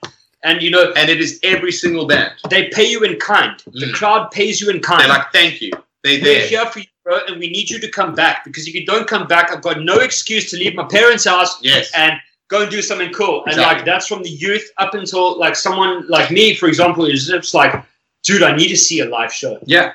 And 0.44 0.62
you 0.62 0.70
know 0.70 0.92
And 0.96 1.08
it 1.10 1.20
is 1.20 1.40
every 1.42 1.72
single 1.72 2.06
band. 2.06 2.32
they 2.50 2.68
pay 2.68 2.84
you 2.88 3.00
in 3.02 3.16
kind. 3.18 3.60
The 3.72 3.86
Mm. 3.86 3.94
crowd 3.94 4.30
pays 4.30 4.60
you 4.60 4.70
in 4.70 4.80
kind. 4.80 5.00
They're 5.02 5.08
like, 5.08 5.32
thank 5.32 5.60
you. 5.60 5.72
They 6.04 6.20
We're 6.20 6.46
here 6.46 6.66
for 6.66 6.78
you, 6.80 6.86
bro, 7.04 7.18
and 7.26 7.38
we 7.40 7.48
need 7.50 7.68
you 7.68 7.80
to 7.80 7.88
come 7.88 8.14
back 8.14 8.44
because 8.44 8.68
if 8.68 8.74
you 8.74 8.86
don't 8.86 9.08
come 9.08 9.26
back, 9.26 9.50
I've 9.50 9.62
got 9.62 9.80
no 9.82 9.98
excuse 9.98 10.50
to 10.50 10.56
leave 10.56 10.74
my 10.74 10.84
parents' 10.84 11.24
house 11.24 11.58
Yes. 11.62 11.90
and 11.96 12.14
go 12.48 12.62
and 12.62 12.70
do 12.70 12.80
something 12.80 13.12
cool. 13.12 13.44
And 13.46 13.56
like 13.56 13.84
that's 13.84 14.06
from 14.06 14.22
the 14.22 14.30
youth 14.30 14.70
up 14.78 14.94
until 14.94 15.36
like 15.38 15.56
someone 15.56 16.06
like 16.08 16.30
me, 16.30 16.54
for 16.54 16.68
example, 16.68 17.06
is 17.06 17.26
just 17.26 17.54
like, 17.54 17.74
dude, 18.22 18.42
I 18.44 18.54
need 18.54 18.68
to 18.68 18.76
see 18.76 19.00
a 19.00 19.06
live 19.06 19.32
show. 19.32 19.58
Yeah, 19.64 19.92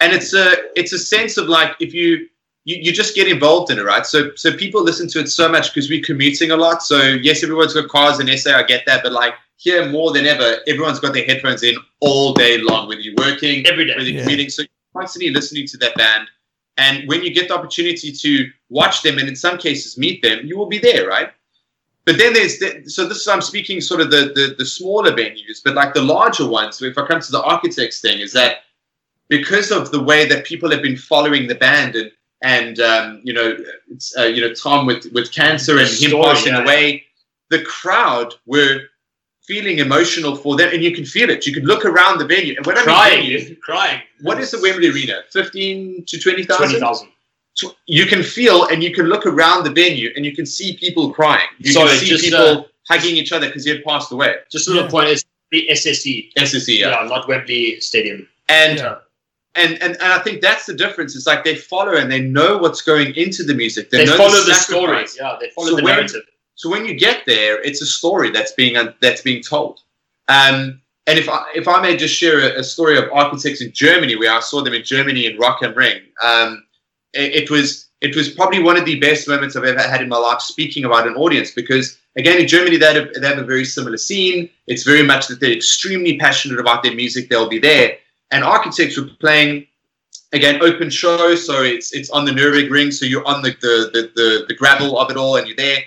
and 0.00 0.12
it's 0.14 0.32
a 0.32 0.54
it's 0.76 0.92
a 0.94 0.98
sense 0.98 1.36
of 1.36 1.46
like 1.48 1.72
if 1.80 1.92
you 1.92 2.26
you, 2.64 2.76
you 2.76 2.92
just 2.92 3.14
get 3.14 3.26
involved 3.28 3.70
in 3.70 3.78
it, 3.78 3.82
right? 3.84 4.06
So 4.06 4.30
so 4.36 4.50
people 4.56 4.82
listen 4.82 5.08
to 5.08 5.18
it 5.20 5.28
so 5.28 5.46
much 5.48 5.74
because 5.74 5.90
we're 5.90 6.02
commuting 6.02 6.52
a 6.52 6.56
lot. 6.56 6.82
So 6.82 7.02
yes, 7.02 7.42
everyone's 7.42 7.74
got 7.74 7.88
cars 7.88 8.18
in 8.20 8.28
SA, 8.38 8.56
I 8.56 8.62
get 8.62 8.86
that, 8.86 9.02
but 9.02 9.12
like 9.12 9.34
here 9.60 9.86
more 9.90 10.10
than 10.12 10.24
ever, 10.24 10.58
everyone's 10.66 10.98
got 11.00 11.12
their 11.12 11.26
headphones 11.26 11.62
in 11.62 11.74
all 12.00 12.32
day 12.32 12.56
long, 12.58 12.88
whether 12.88 13.00
you're 13.02 13.14
working, 13.18 13.66
Every 13.66 13.84
day. 13.84 13.94
whether 13.94 14.08
you're 14.08 14.16
Yeah. 14.18 14.22
commuting. 14.22 14.48
So 14.48 14.62
you're 14.62 15.00
constantly 15.00 15.30
listening 15.30 15.66
to 15.68 15.76
that 15.78 15.94
band. 15.96 16.28
And 16.78 17.06
when 17.06 17.22
you 17.22 17.30
get 17.30 17.48
the 17.48 17.54
opportunity 17.54 18.10
to 18.10 18.50
watch 18.70 19.02
them 19.02 19.18
and 19.18 19.28
in 19.28 19.36
some 19.36 19.58
cases 19.58 19.98
meet 19.98 20.22
them, 20.22 20.46
you 20.46 20.56
will 20.56 20.70
be 20.76 20.78
there, 20.78 21.06
right? 21.06 21.30
But 22.06 22.16
then 22.16 22.32
there's 22.32 22.58
the, 22.58 22.82
so 22.86 23.06
this 23.06 23.18
is 23.18 23.28
I'm 23.28 23.42
speaking 23.42 23.82
sort 23.82 24.00
of 24.00 24.10
the, 24.10 24.32
the 24.34 24.54
the 24.56 24.64
smaller 24.64 25.12
venues, 25.12 25.58
but 25.62 25.74
like 25.74 25.92
the 25.92 26.00
larger 26.02 26.48
ones. 26.48 26.80
If 26.80 26.96
I 26.96 27.06
come 27.06 27.20
to 27.20 27.30
the 27.32 27.42
architects 27.42 28.00
thing, 28.00 28.20
is 28.20 28.32
that 28.32 28.60
because 29.28 29.70
of 29.70 29.90
the 29.90 30.02
way 30.02 30.24
that 30.26 30.46
people 30.46 30.70
have 30.70 30.80
been 30.80 30.96
following 30.96 31.46
the 31.48 31.54
band 31.54 31.96
and 31.96 32.10
and 32.42 32.80
um, 32.80 33.20
you 33.22 33.34
know 33.34 33.54
it's, 33.90 34.16
uh, 34.18 34.22
you 34.24 34.40
know 34.40 34.54
Tom 34.54 34.86
with 34.86 35.12
with 35.12 35.30
cancer 35.30 35.72
and 35.78 35.88
him 35.88 36.08
Story, 36.10 36.24
passing 36.24 36.54
yeah. 36.54 36.62
away, 36.62 37.04
the 37.50 37.62
crowd 37.62 38.32
were 38.46 38.84
feeling 39.50 39.76
emotional 39.88 40.32
for 40.42 40.52
them, 40.58 40.68
and 40.74 40.80
you 40.86 40.92
can 40.98 41.04
feel 41.16 41.28
it. 41.34 41.46
You 41.46 41.52
can 41.58 41.64
look 41.72 41.84
around 41.92 42.14
the 42.22 42.26
venue, 42.34 42.54
and 42.56 42.64
when 42.66 42.76
I 42.76 42.80
mean 42.80 42.94
Crying, 42.94 43.20
venue, 43.22 43.56
crying. 43.68 44.00
what 44.28 44.36
is 44.42 44.48
the 44.52 44.60
Wembley 44.64 44.88
Arena? 44.94 45.16
Fifteen 45.38 46.04
to 46.10 46.14
twenty 46.24 46.44
thousand. 46.44 46.68
Twenty 46.68 46.80
thousand. 46.86 47.08
You 47.98 48.06
can 48.12 48.22
feel 48.22 48.58
and 48.70 48.78
you 48.86 48.92
can 48.98 49.06
look 49.12 49.24
around 49.26 49.64
the 49.68 49.74
venue 49.82 50.08
and 50.14 50.24
you 50.28 50.34
can 50.38 50.46
see 50.46 50.68
people 50.84 51.04
crying. 51.12 51.48
You 51.58 51.72
Sorry, 51.72 51.88
can 51.90 51.98
see 51.98 52.06
just, 52.14 52.24
people 52.24 52.38
uh, 52.40 52.62
hugging 52.90 53.16
each 53.16 53.32
other 53.32 53.46
because 53.48 53.64
he 53.66 53.70
had 53.74 53.82
passed 53.84 54.10
away. 54.16 54.32
Just 54.54 54.66
a 54.68 54.70
little 54.70 54.84
Yeah. 54.86 54.96
point 54.96 55.08
is 55.14 55.24
the 55.50 55.60
SSE. 55.80 56.14
SSE, 56.38 56.78
yeah. 56.78 57.02
Yeah, 57.02 57.08
not 57.08 57.28
Wembley 57.28 57.80
Stadium. 57.80 58.20
And, 58.48 58.78
Yeah. 58.78 58.94
and 59.56 59.72
and 59.84 59.92
and 60.02 60.10
I 60.18 60.20
think 60.24 60.36
that's 60.48 60.64
the 60.70 60.76
difference. 60.84 61.10
It's 61.16 61.26
like 61.32 61.42
they 61.48 61.56
follow 61.56 61.94
and 62.00 62.06
they 62.14 62.20
know 62.36 62.50
what's 62.62 62.82
going 62.92 63.10
into 63.24 63.42
the 63.50 63.54
music. 63.62 63.90
They, 63.90 63.98
They 63.98 64.06
know 64.10 64.16
follow 64.16 64.40
the 64.50 64.54
story. 64.68 65.04
Yeah, 65.20 65.36
they 65.40 65.50
follow 65.56 65.70
So 65.70 65.76
the 65.78 65.82
when- 65.86 65.96
narrative. 65.96 66.22
So 66.60 66.68
when 66.68 66.84
you 66.84 66.92
get 66.92 67.22
there, 67.26 67.58
it's 67.62 67.80
a 67.80 67.86
story 67.86 68.30
that's 68.30 68.52
being 68.52 68.76
that's 69.00 69.22
being 69.22 69.42
told. 69.42 69.80
Um, 70.28 70.82
and 71.06 71.18
if 71.18 71.26
I, 71.26 71.42
if 71.54 71.66
I 71.66 71.80
may 71.80 71.96
just 71.96 72.14
share 72.14 72.38
a, 72.38 72.60
a 72.60 72.62
story 72.62 72.98
of 72.98 73.04
architects 73.10 73.62
in 73.62 73.72
Germany, 73.72 74.14
where 74.16 74.34
I 74.34 74.40
saw 74.40 74.60
them 74.62 74.74
in 74.74 74.84
Germany 74.84 75.24
in 75.24 75.38
Rock 75.38 75.62
am 75.62 75.72
Ring, 75.72 76.02
um, 76.22 76.62
it, 77.14 77.44
it 77.44 77.50
was 77.50 77.88
it 78.02 78.14
was 78.14 78.28
probably 78.28 78.62
one 78.62 78.76
of 78.76 78.84
the 78.84 79.00
best 79.00 79.26
moments 79.26 79.56
I've 79.56 79.64
ever 79.64 79.80
had 79.80 80.02
in 80.02 80.10
my 80.10 80.18
life 80.18 80.42
speaking 80.42 80.84
about 80.84 81.06
an 81.06 81.14
audience 81.14 81.50
because 81.50 81.98
again 82.18 82.38
in 82.38 82.46
Germany 82.46 82.76
they 82.76 82.92
have, 82.92 83.08
they 83.14 83.26
have 83.26 83.38
a 83.38 83.44
very 83.44 83.64
similar 83.64 83.96
scene. 83.96 84.50
It's 84.66 84.82
very 84.82 85.02
much 85.02 85.28
that 85.28 85.40
they're 85.40 85.56
extremely 85.56 86.18
passionate 86.18 86.60
about 86.60 86.82
their 86.82 86.94
music. 86.94 87.30
They'll 87.30 87.48
be 87.48 87.58
there, 87.58 87.96
and 88.32 88.44
architects 88.44 88.98
were 88.98 89.08
playing 89.18 89.66
again 90.34 90.62
open 90.62 90.90
show, 90.90 91.34
so 91.36 91.62
it's 91.62 91.94
it's 91.94 92.10
on 92.10 92.26
the 92.26 92.32
Nürburgring 92.32 92.92
so 92.92 93.06
you're 93.06 93.26
on 93.26 93.40
the 93.40 93.56
the, 93.62 93.90
the, 93.94 94.12
the, 94.14 94.44
the 94.48 94.54
gravel 94.54 94.98
of 94.98 95.10
it 95.10 95.16
all, 95.16 95.36
and 95.36 95.46
you're 95.46 95.56
there. 95.56 95.78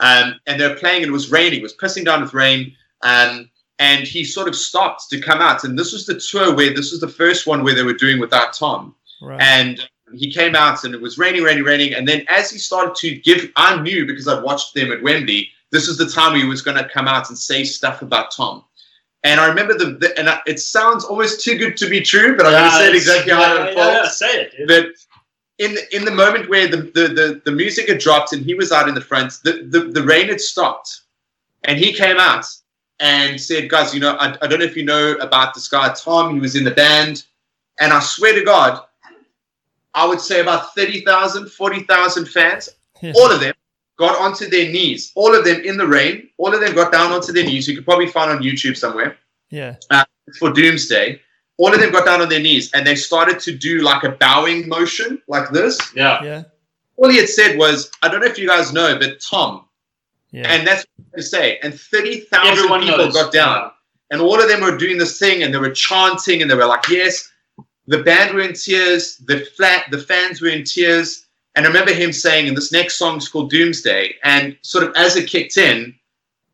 Um, 0.00 0.40
and 0.46 0.60
they 0.60 0.68
were 0.68 0.74
playing, 0.74 1.02
and 1.02 1.10
it 1.10 1.12
was 1.12 1.30
raining. 1.30 1.60
It 1.60 1.62
was 1.62 1.76
pissing 1.76 2.04
down 2.04 2.22
with 2.22 2.34
rain. 2.34 2.74
Um, 3.02 3.50
and 3.78 4.06
he 4.06 4.24
sort 4.24 4.48
of 4.48 4.56
stopped 4.56 5.08
to 5.10 5.20
come 5.20 5.40
out. 5.40 5.64
And 5.64 5.78
this 5.78 5.92
was 5.92 6.06
the 6.06 6.20
tour 6.20 6.54
where 6.54 6.74
this 6.74 6.90
was 6.90 7.00
the 7.00 7.08
first 7.08 7.46
one 7.46 7.62
where 7.64 7.74
they 7.74 7.82
were 7.82 7.94
doing 7.94 8.18
without 8.18 8.52
Tom. 8.52 8.94
Right. 9.22 9.40
And 9.40 9.88
he 10.12 10.32
came 10.32 10.54
out, 10.54 10.84
and 10.84 10.94
it 10.94 11.00
was 11.00 11.18
raining, 11.18 11.42
raining, 11.42 11.64
raining. 11.64 11.94
And 11.94 12.06
then 12.06 12.24
as 12.28 12.50
he 12.50 12.58
started 12.58 12.94
to 12.96 13.16
give, 13.16 13.50
I 13.56 13.80
knew 13.80 14.06
because 14.06 14.26
I'd 14.26 14.42
watched 14.42 14.74
them 14.74 14.90
at 14.92 15.02
Wembley, 15.02 15.48
this 15.70 15.86
was 15.86 15.98
the 15.98 16.08
time 16.08 16.34
he 16.34 16.44
was 16.44 16.62
going 16.62 16.76
to 16.76 16.88
come 16.88 17.06
out 17.06 17.28
and 17.28 17.38
say 17.38 17.64
stuff 17.64 18.02
about 18.02 18.32
Tom. 18.32 18.64
And 19.22 19.38
I 19.38 19.46
remember 19.48 19.76
the, 19.76 19.98
the 20.00 20.18
and 20.18 20.30
I, 20.30 20.40
it 20.46 20.60
sounds 20.60 21.04
almost 21.04 21.44
too 21.44 21.58
good 21.58 21.76
to 21.76 21.88
be 21.88 22.00
true, 22.00 22.36
but 22.36 22.46
I'm 22.46 22.52
going 22.52 22.70
to 22.70 22.76
say 22.76 22.88
it 22.88 22.94
exactly 22.94 23.32
how 23.32 23.40
it 23.40 23.58
yeah, 23.58 23.68
unfolds 23.68 23.94
yeah, 23.94 24.08
say 24.08 24.40
it. 24.40 24.56
dude. 24.56 24.68
that 24.68 24.86
in 25.60 25.74
the, 25.74 25.94
in 25.96 26.04
the 26.06 26.10
moment 26.10 26.48
where 26.48 26.66
the, 26.66 26.78
the, 26.78 27.08
the, 27.18 27.42
the 27.44 27.52
music 27.52 27.86
had 27.88 27.98
dropped 27.98 28.32
and 28.32 28.42
he 28.44 28.54
was 28.54 28.72
out 28.72 28.88
in 28.88 28.94
the 28.94 29.00
front, 29.00 29.34
the, 29.44 29.68
the, 29.68 29.80
the 29.92 30.02
rain 30.02 30.28
had 30.28 30.40
stopped. 30.40 31.02
And 31.64 31.78
he 31.78 31.92
came 31.92 32.16
out 32.16 32.46
and 32.98 33.38
said, 33.38 33.68
Guys, 33.68 33.92
you 33.94 34.00
know, 34.00 34.16
I, 34.18 34.34
I 34.40 34.46
don't 34.46 34.58
know 34.58 34.64
if 34.64 34.74
you 34.74 34.84
know 34.86 35.12
about 35.20 35.52
this 35.54 35.68
guy, 35.68 35.92
Tom. 35.92 36.34
He 36.34 36.40
was 36.40 36.56
in 36.56 36.64
the 36.64 36.70
band. 36.70 37.24
And 37.78 37.92
I 37.92 38.00
swear 38.00 38.32
to 38.34 38.42
God, 38.44 38.80
I 39.94 40.06
would 40.08 40.20
say 40.20 40.40
about 40.40 40.74
30,000, 40.74 41.50
40,000 41.50 42.24
fans, 42.26 42.70
Yeah. 43.02 43.12
all 43.16 43.30
of 43.30 43.40
them 43.40 43.54
got 43.98 44.18
onto 44.18 44.48
their 44.48 44.72
knees, 44.72 45.12
all 45.14 45.34
of 45.34 45.44
them 45.44 45.60
in 45.62 45.76
the 45.76 45.86
rain, 45.86 46.30
all 46.38 46.54
of 46.54 46.60
them 46.60 46.74
got 46.74 46.90
down 46.90 47.12
onto 47.12 47.32
their 47.32 47.44
knees. 47.44 47.68
You 47.68 47.74
could 47.76 47.84
probably 47.84 48.06
find 48.06 48.30
on 48.30 48.38
YouTube 48.42 48.78
somewhere 48.78 49.18
Yeah. 49.50 49.76
Uh, 49.90 50.04
for 50.38 50.50
Doomsday, 50.52 51.20
all 51.60 51.74
of 51.74 51.78
them 51.78 51.92
got 51.92 52.06
down 52.06 52.22
on 52.22 52.30
their 52.30 52.40
knees 52.40 52.72
and 52.72 52.86
they 52.86 52.94
started 52.94 53.38
to 53.38 53.52
do 53.52 53.82
like 53.82 54.02
a 54.02 54.12
bowing 54.12 54.66
motion 54.66 55.20
like 55.28 55.50
this. 55.50 55.78
Yeah. 55.94 56.22
Yeah. 56.24 56.42
All 56.96 57.10
he 57.10 57.18
had 57.18 57.28
said 57.28 57.58
was, 57.58 57.90
I 58.00 58.08
don't 58.08 58.20
know 58.20 58.26
if 58.26 58.38
you 58.38 58.48
guys 58.48 58.72
know, 58.72 58.98
but 58.98 59.20
Tom. 59.20 59.66
Yeah. 60.30 60.50
And 60.50 60.66
that's 60.66 60.86
what 60.96 61.18
to 61.18 61.22
say. 61.22 61.58
And 61.62 61.78
30,000 61.78 62.50
Everyone 62.50 62.80
people 62.80 62.96
knows. 62.96 63.12
got 63.12 63.30
down. 63.30 63.72
And 64.10 64.22
all 64.22 64.40
of 64.40 64.48
them 64.48 64.62
were 64.62 64.78
doing 64.78 64.96
this 64.96 65.18
thing 65.18 65.42
and 65.42 65.52
they 65.52 65.58
were 65.58 65.70
chanting 65.70 66.40
and 66.40 66.50
they 66.50 66.54
were 66.54 66.64
like, 66.64 66.88
yes. 66.88 67.30
The 67.88 68.02
band 68.02 68.34
were 68.34 68.40
in 68.40 68.54
tears. 68.54 69.18
The 69.18 69.40
flat, 69.54 69.84
the 69.90 69.98
fans 69.98 70.40
were 70.40 70.48
in 70.48 70.64
tears. 70.64 71.26
And 71.56 71.66
I 71.66 71.68
remember 71.68 71.92
him 71.92 72.10
saying, 72.10 72.48
and 72.48 72.56
this 72.56 72.72
next 72.72 72.96
song 72.96 73.18
is 73.18 73.28
called 73.28 73.50
Doomsday. 73.50 74.14
And 74.24 74.56
sort 74.62 74.84
of 74.84 74.94
as 74.96 75.14
it 75.16 75.28
kicked 75.28 75.58
in, 75.58 75.94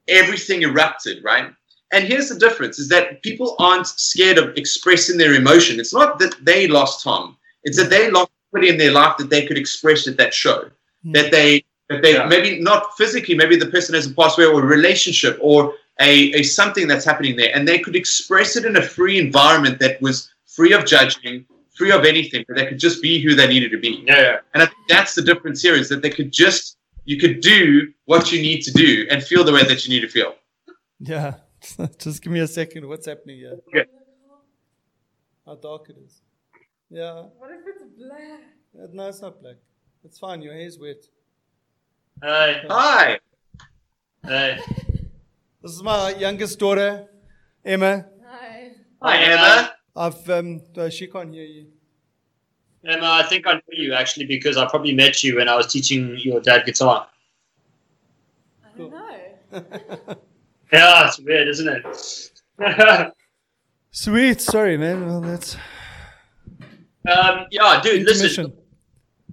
everything 0.09 0.63
erupted, 0.63 1.23
right? 1.23 1.53
And 1.93 2.05
here's 2.05 2.29
the 2.29 2.39
difference 2.39 2.79
is 2.79 2.89
that 2.89 3.23
people 3.23 3.55
aren't 3.59 3.87
scared 3.87 4.39
of 4.39 4.57
expressing 4.57 5.19
their 5.19 5.35
emotion. 5.35 5.79
It's 5.79 5.95
not 5.95 6.19
that 6.19 6.35
they 6.43 6.67
lost 6.67 7.05
Tom. 7.05 7.37
It's 7.65 7.77
that 7.77 7.91
they 7.91 8.11
lost 8.11 8.31
somebody 8.51 8.71
in 8.71 8.79
their 8.79 8.93
life 8.93 9.17
that 9.19 9.31
they 9.31 9.47
could 9.47 9.59
express 9.59 10.07
at 10.09 10.17
that 10.17 10.35
show. 10.35 10.71
Mm. 11.05 11.15
That 11.15 11.31
they 11.31 11.65
that 11.89 12.03
they 12.03 12.15
Yeah. 12.15 12.27
maybe 12.27 12.59
not 12.61 12.97
physically, 12.97 13.37
maybe 13.37 13.57
the 13.57 13.67
person 13.67 13.95
hasn't 13.95 14.17
passed 14.17 14.37
away 14.39 14.47
or 14.47 14.61
a 14.61 14.67
relationship 14.67 15.39
or 15.41 15.75
a, 16.01 16.33
a 16.33 16.43
something 16.43 16.89
that's 16.89 17.05
happening 17.05 17.37
there. 17.37 17.55
And 17.55 17.67
they 17.67 17.79
could 17.79 17.95
express 17.95 18.57
it 18.57 18.65
in 18.65 18.77
a 18.77 18.83
free 18.83 19.19
environment 19.19 19.79
that 19.79 20.03
was 20.03 20.29
free 20.47 20.73
of 20.73 20.85
judging, 20.85 21.47
free 21.77 21.93
of 21.93 22.05
anything, 22.05 22.45
but 22.49 22.57
they 22.57 22.67
could 22.67 22.81
just 22.81 23.01
be 23.01 23.23
who 23.23 23.37
they 23.37 23.47
needed 23.47 23.71
to 23.71 23.79
be. 23.79 24.03
Yeah. 24.07 24.39
And 24.53 24.63
I 24.65 24.67
think 24.67 24.79
that's 24.89 25.15
the 25.15 25.23
difference 25.23 25.63
here 25.63 25.75
is 25.75 25.89
that 25.91 26.03
they 26.03 26.11
could 26.11 26.33
just 26.33 26.77
you 27.05 27.19
could 27.21 27.41
do 27.41 27.93
what 28.07 28.33
you 28.33 28.43
need 28.43 28.63
to 28.63 28.73
do 28.73 29.07
and 29.11 29.23
feel 29.23 29.45
the 29.45 29.53
way 29.53 29.63
that 29.63 29.87
you 29.87 29.95
need 29.95 30.01
to 30.01 30.09
feel. 30.09 30.35
Yeah. 30.99 31.35
Just 31.99 32.23
give 32.23 32.33
me 32.33 32.41
a 32.41 32.47
second. 32.47 32.87
What's 32.89 33.07
happening 33.07 33.39
here? 33.39 33.59
Okay. 33.69 33.87
How 35.45 35.55
dark 35.57 35.89
it 35.91 35.97
is. 36.05 36.21
Yeah. 36.91 37.23
What 37.39 37.51
if 37.51 37.61
it's 37.67 37.85
black? 37.99 38.93
No, 38.93 39.09
it's 39.09 39.23
not 39.23 39.41
black. 39.41 39.57
It's 40.05 40.19
fine. 40.19 40.43
Your 40.43 40.55
hair's 40.55 40.79
wet. 40.79 41.05
Hey, 42.23 42.63
Hi. 42.69 43.19
hey. 44.25 44.59
This 45.63 45.75
is 45.75 45.83
my 45.83 46.11
youngest 46.15 46.61
daughter, 46.61 47.09
Emma. 47.65 48.07
Hi. 48.25 48.71
Hi, 49.03 49.17
Emma. 49.17 49.73
I've 49.97 50.31
um, 50.31 50.63
uh, 50.77 50.89
she 50.89 51.09
can't 51.09 51.35
hear 51.35 51.45
you. 51.45 51.67
Emma, 52.87 53.05
I 53.05 53.25
think 53.25 53.49
I 53.49 53.55
know 53.55 53.61
you 53.73 53.93
actually 53.93 54.27
because 54.27 54.57
I 54.57 54.69
probably 54.69 54.95
met 54.95 55.25
you 55.25 55.37
when 55.37 55.49
I 55.49 55.57
was 55.57 55.67
teaching 55.67 56.17
your 56.19 56.41
dad 56.41 56.67
guitar. 56.67 57.09
I 58.65 58.79
don't 58.79 58.93
know. 58.93 60.17
Yeah, 60.73 61.07
it's 61.07 61.19
weird, 61.21 61.49
isn't 61.49 61.69
it? 61.69 62.33
Sweet. 63.91 64.41
Sorry, 64.41 64.77
man. 64.77 65.07
Well, 65.07 65.21
that's 65.21 65.57
Um, 67.09 67.47
yeah, 67.51 67.81
dude, 67.83 68.03
listen. 68.03 68.27
Intermission. 68.27 68.53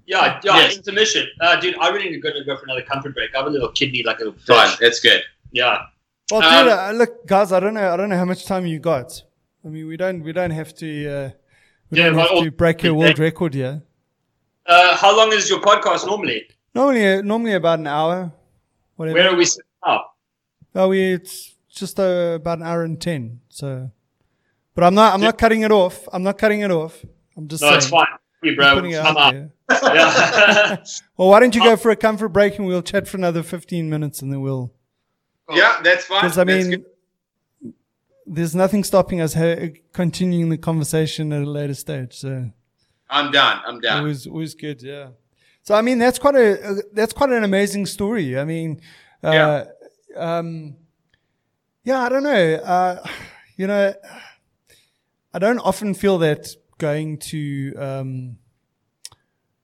Yeah, 0.06 0.40
yeah, 0.44 0.58
Yes. 0.58 0.78
intermission. 0.78 1.28
Uh, 1.42 1.56
dude, 1.60 1.76
I 1.80 1.90
really 1.90 2.10
need 2.10 2.16
to 2.16 2.22
go, 2.22 2.32
to 2.34 2.44
go 2.44 2.56
for 2.58 2.66
another 2.66 2.82
comfort 2.84 3.16
break. 3.16 3.34
I 3.34 3.40
have 3.40 3.48
a 3.48 3.50
little 3.50 3.72
kidney, 3.72 4.04
like 4.04 4.20
a 4.20 4.26
little 4.26 4.40
Fine, 4.46 4.76
that's 4.80 5.00
good. 5.00 5.22
Yeah. 5.52 5.84
Well, 6.32 6.44
Um, 6.44 6.66
dude, 6.66 6.74
uh, 6.74 6.92
look, 6.92 7.26
guys, 7.26 7.52
I 7.52 7.60
don't 7.60 7.74
know. 7.74 7.92
I 7.92 7.98
don't 7.98 8.10
know 8.10 8.18
how 8.18 8.26
much 8.26 8.46
time 8.46 8.66
you 8.66 8.80
got. 8.80 9.24
I 9.66 9.70
mean, 9.70 9.88
we 9.88 9.98
don't. 9.98 10.22
We 10.24 10.34
don't 10.34 10.52
have 10.52 10.74
to. 10.76 10.88
Uh, 11.08 11.30
we 11.90 11.98
Yeah, 11.98 12.10
don't 12.10 12.18
have 12.20 12.44
to 12.44 12.52
break 12.52 12.84
a 12.84 12.94
world 12.94 13.18
record 13.20 13.54
here. 13.54 13.82
Uh, 14.66 14.96
how 14.96 15.16
long 15.16 15.32
is 15.34 15.50
your 15.50 15.60
podcast 15.62 16.06
normally? 16.06 16.50
Normally, 16.76 17.06
uh, 17.08 17.22
normally 17.22 17.54
about 17.54 17.80
an 17.80 17.88
hour. 17.88 18.32
Whatever. 18.96 19.18
Where 19.20 19.30
are 19.32 19.36
we 19.36 19.46
sitting 19.46 19.64
now? 19.86 20.06
Oh, 20.76 20.90
we 20.90 21.14
it's 21.14 21.54
just 21.70 22.00
uh, 22.00 22.34
about 22.36 22.60
an 22.60 22.66
hour 22.66 22.84
and 22.84 23.00
ten. 23.00 23.42
So, 23.50 23.92
but 24.76 24.84
I'm 24.84 24.96
not. 24.96 25.14
I'm 25.14 25.22
not 25.22 25.38
cutting 25.38 25.62
it 25.62 25.72
off. 25.72 26.08
I'm 26.12 26.24
not 26.24 26.38
cutting 26.38 26.62
it 26.62 26.72
off. 26.72 27.04
I'm 27.38 27.48
just 27.48 27.62
No, 27.62 27.70
saying. 27.70 27.78
it's 27.78 27.88
fine. 27.90 28.06
You, 28.42 28.52
I'm 28.52 28.56
bro. 28.58 28.74
putting 28.76 28.92
it 28.92 29.00
I'm 29.00 29.18
out 29.18 29.18
out. 29.18 29.34
there. 29.34 29.52
Yeah. 29.96 30.84
Well, 31.18 31.30
why 31.30 31.40
don't 31.40 31.56
you 31.56 31.62
go 31.64 31.78
for 31.78 31.92
a 31.92 31.96
comfort 31.96 32.30
break 32.30 32.58
and 32.58 32.68
we'll 32.68 32.82
chat 32.82 33.08
for 33.08 33.18
another 33.18 33.44
15 33.44 33.90
minutes 33.90 34.22
and 34.22 34.32
then 34.34 34.42
we'll. 34.42 34.74
Yeah, 35.50 35.80
that's 35.84 36.06
fine. 36.06 36.22
Because 36.22 36.38
I 36.38 36.44
mean, 36.44 36.84
there's 38.26 38.56
nothing 38.56 38.84
stopping 38.84 39.22
us 39.22 39.34
ha- 39.34 39.70
continuing 39.94 40.50
the 40.50 40.58
conversation 40.58 41.32
at 41.34 41.42
a 41.44 41.50
later 41.50 41.74
stage. 41.74 42.14
So 42.16 42.50
I'm 43.10 43.32
done. 43.32 43.62
I'm 43.66 43.80
done. 43.80 44.04
it 44.04 44.08
was 44.08 44.28
always 44.28 44.56
good. 44.56 44.82
Yeah. 44.82 45.10
So 45.62 45.76
I 45.76 45.82
mean, 45.82 45.98
that's 46.00 46.20
quite 46.20 46.36
a 46.36 46.70
uh, 46.70 46.76
that's 46.94 47.14
quite 47.14 47.30
an 47.30 47.44
amazing 47.44 47.86
story. 47.86 48.38
I 48.38 48.44
mean, 48.46 48.82
uh, 49.24 49.32
Yeah. 49.32 49.64
Um, 50.16 50.76
yeah. 51.84 52.02
I 52.02 52.10
don't 52.10 52.24
know. 52.24 52.56
Uh, 52.56 53.08
you 53.58 53.68
know, 53.68 53.94
I 55.34 55.40
don't 55.40 55.60
often 55.60 55.94
feel 55.94 56.18
that 56.20 56.48
going 56.78 57.18
to 57.18 57.74
um, 57.78 58.38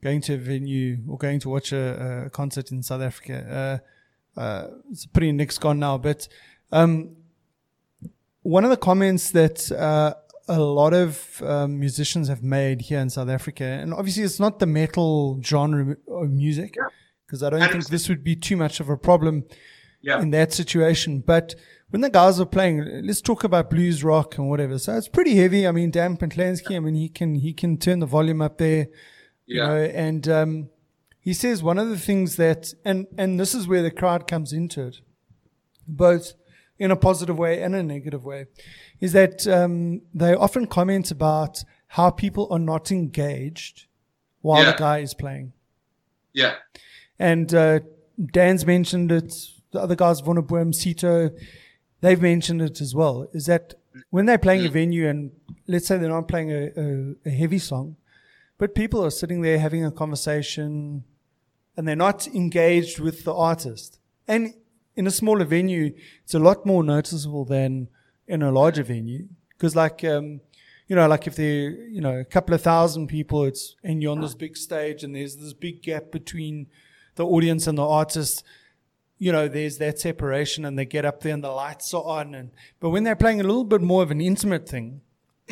going 0.01 0.21
to 0.21 0.35
a 0.35 0.37
venue 0.37 0.97
or 1.07 1.17
going 1.17 1.39
to 1.41 1.49
watch 1.49 1.71
a, 1.71 2.25
a 2.25 2.29
concert 2.29 2.71
in 2.71 2.83
South 2.83 3.01
Africa. 3.01 3.81
Uh, 4.37 4.39
uh, 4.39 4.67
it's 4.91 5.05
pretty 5.05 5.31
Nick's 5.31 5.57
gone 5.57 5.79
now, 5.79 5.97
but 5.97 6.27
um, 6.71 7.15
one 8.41 8.63
of 8.63 8.69
the 8.69 8.77
comments 8.77 9.31
that 9.31 9.71
uh, 9.71 10.13
a 10.47 10.59
lot 10.59 10.93
of 10.93 11.41
um, 11.45 11.79
musicians 11.79 12.27
have 12.29 12.41
made 12.41 12.81
here 12.81 12.99
in 12.99 13.09
South 13.09 13.29
Africa, 13.29 13.65
and 13.65 13.93
obviously 13.93 14.23
it's 14.23 14.39
not 14.39 14.59
the 14.59 14.65
metal 14.65 15.41
genre 15.43 15.97
of 16.07 16.29
music, 16.31 16.77
because 17.25 17.43
I 17.43 17.49
don't 17.49 17.69
think 17.71 17.87
this 17.87 18.07
would 18.07 18.23
be 18.23 18.35
too 18.35 18.55
much 18.55 18.79
of 18.79 18.89
a 18.89 18.97
problem 18.97 19.43
Yeah. 20.01 20.21
in 20.21 20.31
that 20.31 20.53
situation. 20.53 21.19
But 21.19 21.55
when 21.89 22.01
the 22.01 22.09
guys 22.09 22.39
are 22.39 22.45
playing, 22.45 22.83
let's 23.05 23.21
talk 23.21 23.43
about 23.43 23.69
blues 23.69 24.03
rock 24.03 24.37
and 24.37 24.49
whatever. 24.49 24.77
So 24.79 24.95
it's 24.95 25.09
pretty 25.09 25.35
heavy. 25.35 25.67
I 25.67 25.71
mean, 25.71 25.91
Dan 25.91 26.17
Patlansky, 26.17 26.75
I 26.75 26.79
mean, 26.79 26.95
he 26.95 27.09
can 27.09 27.35
he 27.35 27.53
can 27.53 27.77
turn 27.77 27.99
the 27.99 28.05
volume 28.05 28.41
up 28.41 28.57
there, 28.57 28.87
you 29.45 29.57
Yeah. 29.57 29.67
know. 29.67 29.75
And 29.83 30.27
um, 30.29 30.69
he 31.19 31.33
says 31.33 31.61
one 31.63 31.77
of 31.77 31.89
the 31.89 31.97
things 31.97 32.35
that, 32.37 32.73
and 32.85 33.07
and 33.17 33.39
this 33.39 33.53
is 33.55 33.67
where 33.67 33.81
the 33.81 33.91
crowd 33.91 34.27
comes 34.27 34.53
into 34.53 34.87
it, 34.87 35.01
both 35.87 36.33
in 36.77 36.91
a 36.91 36.95
positive 36.95 37.37
way 37.37 37.61
and 37.61 37.75
a 37.75 37.83
negative 37.83 38.23
way, 38.23 38.45
is 39.01 39.11
that 39.13 39.45
um, 39.47 40.01
they 40.13 40.33
often 40.33 40.65
comment 40.65 41.11
about 41.11 41.63
how 41.87 42.09
people 42.09 42.47
are 42.51 42.59
not 42.59 42.91
engaged 42.91 43.87
while 44.41 44.63
Yeah. 44.63 44.71
the 44.71 44.77
guy 44.77 44.99
is 44.99 45.13
playing. 45.13 45.51
Yeah. 46.31 46.55
And 47.17 47.53
uh, 47.53 47.79
Dan's 48.31 48.65
mentioned 48.65 49.11
it. 49.11 49.33
The 49.71 49.79
other 49.79 49.95
guys, 49.95 50.21
Vonnerbloem, 50.21 50.73
Sito, 50.73 51.37
they've 52.01 52.21
mentioned 52.21 52.61
it 52.61 52.81
as 52.81 52.95
well. 52.95 53.27
Is 53.33 53.45
that 53.45 53.75
when 54.09 54.25
they're 54.25 54.37
playing 54.37 54.65
a 54.65 54.69
venue 54.69 55.07
and 55.07 55.31
let's 55.67 55.87
say 55.87 55.97
they're 55.97 56.09
not 56.09 56.27
playing 56.27 56.51
a, 56.51 56.71
a, 56.75 57.15
a 57.25 57.29
heavy 57.29 57.59
song, 57.59 57.95
but 58.57 58.75
people 58.75 59.03
are 59.05 59.11
sitting 59.11 59.41
there 59.41 59.59
having 59.59 59.85
a 59.85 59.91
conversation 59.91 61.03
and 61.77 61.87
they're 61.87 61.95
not 61.95 62.27
engaged 62.27 62.99
with 62.99 63.23
the 63.23 63.33
artist. 63.33 63.99
And 64.27 64.53
in 64.95 65.07
a 65.07 65.11
smaller 65.11 65.45
venue, 65.45 65.93
it's 66.23 66.33
a 66.33 66.39
lot 66.39 66.65
more 66.65 66.83
noticeable 66.83 67.45
than 67.45 67.87
in 68.27 68.41
a 68.41 68.51
larger 68.51 68.83
venue. 68.83 69.27
Because 69.49 69.75
like, 69.75 70.03
um, 70.03 70.41
you 70.87 70.95
know, 70.95 71.07
like 71.07 71.27
if 71.27 71.35
there, 71.35 71.71
you 71.87 72.01
know, 72.01 72.17
a 72.17 72.25
couple 72.25 72.53
of 72.53 72.61
thousand 72.61 73.07
people, 73.07 73.45
it's, 73.45 73.75
and 73.83 74.01
you're 74.01 74.11
on 74.11 74.21
this 74.21 74.35
big 74.35 74.57
stage 74.57 75.03
and 75.03 75.15
there's 75.15 75.37
this 75.37 75.53
big 75.53 75.81
gap 75.81 76.11
between 76.11 76.67
the 77.15 77.25
audience 77.25 77.67
and 77.67 77.77
the 77.77 77.87
artist, 77.87 78.43
you 79.19 79.31
know, 79.31 79.47
there's 79.47 79.77
that 79.77 79.99
separation 79.99 80.65
and 80.65 80.79
they 80.79 80.85
get 80.85 81.05
up 81.05 81.21
there 81.21 81.33
and 81.33 81.43
the 81.43 81.51
lights 81.51 81.93
are 81.93 82.03
on. 82.03 82.33
And, 82.33 82.51
but 82.79 82.89
when 82.89 83.03
they're 83.03 83.15
playing 83.17 83.41
a 83.41 83.43
little 83.43 83.65
bit 83.65 83.81
more 83.81 84.01
of 84.01 84.11
an 84.11 84.21
intimate 84.21 84.67
thing, 84.67 85.01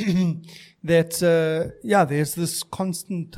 that, 0.84 1.22
uh, 1.22 1.76
yeah, 1.84 2.06
there's 2.06 2.34
this 2.36 2.64
constant 2.64 3.36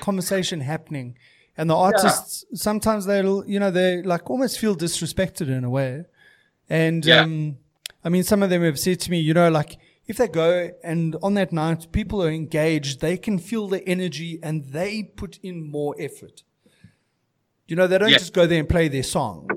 conversation 0.00 0.60
happening. 0.60 1.16
And 1.56 1.70
the 1.70 1.76
artists, 1.76 2.44
sometimes 2.54 3.06
they'll, 3.06 3.44
you 3.48 3.58
know, 3.58 3.70
they 3.70 4.02
like 4.02 4.28
almost 4.30 4.58
feel 4.58 4.76
disrespected 4.76 5.48
in 5.48 5.64
a 5.64 5.70
way. 5.70 6.04
And, 6.68 7.04
Yeah. 7.04 7.20
um, 7.22 7.58
I 8.04 8.08
mean, 8.10 8.22
some 8.22 8.42
of 8.42 8.50
them 8.50 8.62
have 8.62 8.78
said 8.78 9.00
to 9.00 9.10
me, 9.10 9.18
you 9.20 9.34
know, 9.34 9.50
like 9.50 9.76
if 10.06 10.16
they 10.16 10.28
go 10.28 10.70
and 10.84 11.16
on 11.22 11.34
that 11.34 11.52
night 11.52 11.90
people 11.92 12.22
are 12.22 12.30
engaged, 12.30 13.00
they 13.00 13.16
can 13.16 13.38
feel 13.38 13.68
the 13.68 13.86
energy 13.88 14.38
and 14.42 14.66
they 14.66 15.02
put 15.02 15.38
in 15.42 15.68
more 15.70 15.94
effort. 15.98 16.42
You 17.68 17.76
know, 17.76 17.86
they 17.86 17.98
don't 17.98 18.08
Yeah. 18.10 18.18
just 18.18 18.32
go 18.32 18.46
there 18.46 18.58
and 18.58 18.68
play 18.68 18.88
their 18.88 19.02
song. 19.04 19.48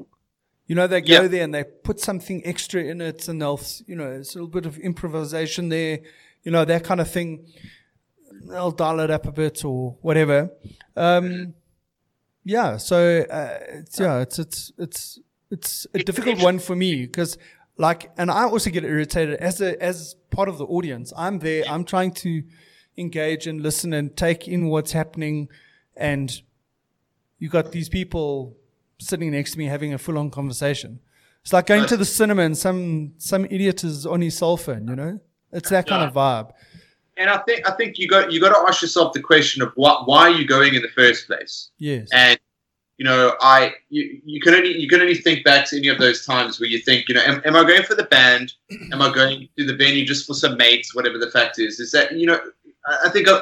You 0.68 0.76
know, 0.76 0.86
they 0.88 1.02
go 1.02 1.22
Yeah. 1.24 1.28
there 1.28 1.44
and 1.44 1.54
they 1.54 1.64
put 1.64 2.00
something 2.00 2.46
extra 2.46 2.84
in 2.84 3.02
it 3.02 3.28
and 3.28 3.42
they'll, 3.42 3.60
you 3.88 3.96
know, 3.96 4.12
it's 4.12 4.36
a 4.36 4.38
little 4.38 4.48
bit 4.50 4.66
of 4.66 4.78
improvisation 4.78 5.70
there, 5.70 6.00
you 6.44 6.52
know, 6.52 6.64
that 6.66 6.84
kind 6.84 7.02
of 7.02 7.10
thing. 7.10 7.48
They'll 8.50 8.72
dial 8.72 9.00
it 9.00 9.10
up 9.12 9.26
a 9.26 9.32
bit 9.32 9.64
or 9.66 9.98
whatever. 10.02 10.52
Um, 10.96 11.54
yeah. 12.44 12.78
So, 12.78 13.22
uh, 13.30 13.58
it's, 13.80 14.00
yeah, 14.00 14.20
it's, 14.20 14.40
it's, 14.40 14.72
it's, 14.78 15.20
it's 15.50 15.88
a 15.94 16.00
difficult 16.00 16.42
one 16.42 16.60
for 16.60 16.76
me 16.76 17.06
because 17.06 17.38
like, 17.78 18.12
and 18.18 18.30
I 18.32 18.44
also 18.46 18.70
get 18.70 18.84
irritated 18.84 19.40
as 19.40 19.62
a, 19.62 19.82
as 19.82 20.16
part 20.30 20.48
of 20.50 20.58
the 20.58 20.66
audience. 20.66 21.12
I'm 21.18 21.40
there. 21.40 21.64
I'm 21.68 21.84
trying 21.84 22.12
to 22.16 22.44
engage 22.98 23.48
and 23.48 23.62
listen 23.62 23.94
and 23.94 24.16
take 24.16 24.48
in 24.48 24.68
what's 24.68 24.92
happening. 24.92 25.50
And 25.96 26.42
you 27.42 27.50
got 27.50 27.72
these 27.72 27.90
people 27.90 28.56
sitting 29.00 29.32
next 29.32 29.54
to 29.54 29.58
me 29.58 29.66
having 29.66 29.94
a 29.94 29.98
full 29.98 30.18
on 30.18 30.30
conversation. 30.30 31.00
It's 31.42 31.52
like 31.52 31.66
going 31.66 31.88
to 31.88 31.98
the 31.98 32.06
cinema 32.06 32.44
and 32.44 32.56
some, 32.56 33.14
some 33.18 33.46
idiot 33.46 33.84
is 33.84 34.06
on 34.06 34.22
his 34.22 34.38
cell 34.38 34.58
phone, 34.58 34.88
you 34.88 34.96
know? 34.96 35.20
It's 35.52 35.70
that 35.72 35.88
kind 35.88 36.08
of 36.08 36.14
vibe. 36.14 36.52
And 37.18 37.32
I 37.32 37.40
think 37.40 37.68
I 37.68 37.74
think 37.74 37.98
you 37.98 38.08
got 38.08 38.32
you 38.32 38.40
got 38.40 38.54
to 38.54 38.70
ask 38.70 38.82
yourself 38.82 39.14
the 39.14 39.22
question 39.22 39.62
of 39.62 39.74
what 39.76 40.08
why 40.08 40.22
are 40.22 40.32
you 40.32 40.48
going 40.48 40.76
in 40.76 40.82
the 40.82 40.90
first 40.90 41.28
place? 41.28 41.70
Yes. 41.78 42.08
And 42.14 42.40
you 42.98 43.06
know, 43.06 43.36
I 43.42 43.74
you, 43.90 44.22
you 44.24 44.40
can 44.40 44.54
only 44.54 44.78
you 44.78 44.88
can 44.88 45.02
only 45.02 45.16
think 45.16 45.44
back 45.44 45.68
to 45.70 45.78
any 45.78 45.90
of 45.90 46.00
those 46.00 46.26
times 46.26 46.60
where 46.60 46.70
you 46.70 46.80
think, 46.80 47.10
you 47.10 47.16
know, 47.16 47.22
am, 47.22 47.42
am 47.44 47.56
I 47.56 47.64
going 47.64 47.84
for 47.84 47.96
the 47.96 48.06
band? 48.06 48.54
Am 48.94 49.02
I 49.02 49.14
going 49.14 49.50
to 49.58 49.66
the 49.66 49.76
venue 49.76 50.06
just 50.06 50.26
for 50.26 50.34
some 50.34 50.56
mates? 50.56 50.96
Whatever 50.96 51.18
the 51.18 51.30
fact 51.30 51.60
is, 51.60 51.80
is 51.82 51.92
that 51.92 52.14
you 52.14 52.28
know, 52.28 52.40
I, 52.88 53.08
I 53.08 53.10
think 53.10 53.28
uh, 53.28 53.42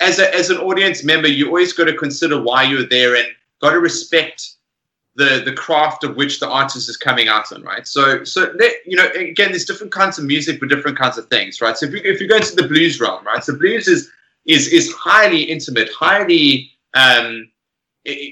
as 0.00 0.18
a, 0.18 0.34
as 0.34 0.50
an 0.50 0.56
audience 0.58 1.04
member, 1.04 1.28
you 1.28 1.46
always 1.46 1.72
got 1.72 1.84
to 1.84 1.94
consider 1.94 2.40
why 2.40 2.62
you're 2.62 2.86
there 2.86 3.14
and 3.14 3.26
got 3.60 3.70
to 3.70 3.78
respect 3.80 4.54
the 5.16 5.42
the 5.44 5.52
craft 5.52 6.04
of 6.04 6.16
which 6.16 6.40
the 6.40 6.48
artist 6.48 6.88
is 6.88 6.96
coming 6.96 7.28
out 7.28 7.52
on, 7.52 7.62
right? 7.62 7.86
So 7.86 8.24
so 8.24 8.52
you 8.86 8.96
know, 8.96 9.08
again, 9.10 9.50
there's 9.50 9.64
different 9.64 9.92
kinds 9.92 10.18
of 10.18 10.24
music 10.24 10.58
for 10.58 10.66
different 10.66 10.96
kinds 10.98 11.18
of 11.18 11.26
things, 11.28 11.60
right? 11.60 11.76
So 11.76 11.86
if 11.86 11.92
you 11.92 12.00
if 12.04 12.20
you 12.20 12.28
go 12.28 12.36
into 12.36 12.54
the 12.56 12.66
blues 12.66 13.00
realm, 13.00 13.24
right? 13.24 13.42
So 13.44 13.56
blues 13.56 13.88
is 13.88 14.10
is 14.46 14.68
is 14.68 14.92
highly 14.92 15.42
intimate, 15.42 15.90
highly 15.92 16.70
um, 16.94 17.50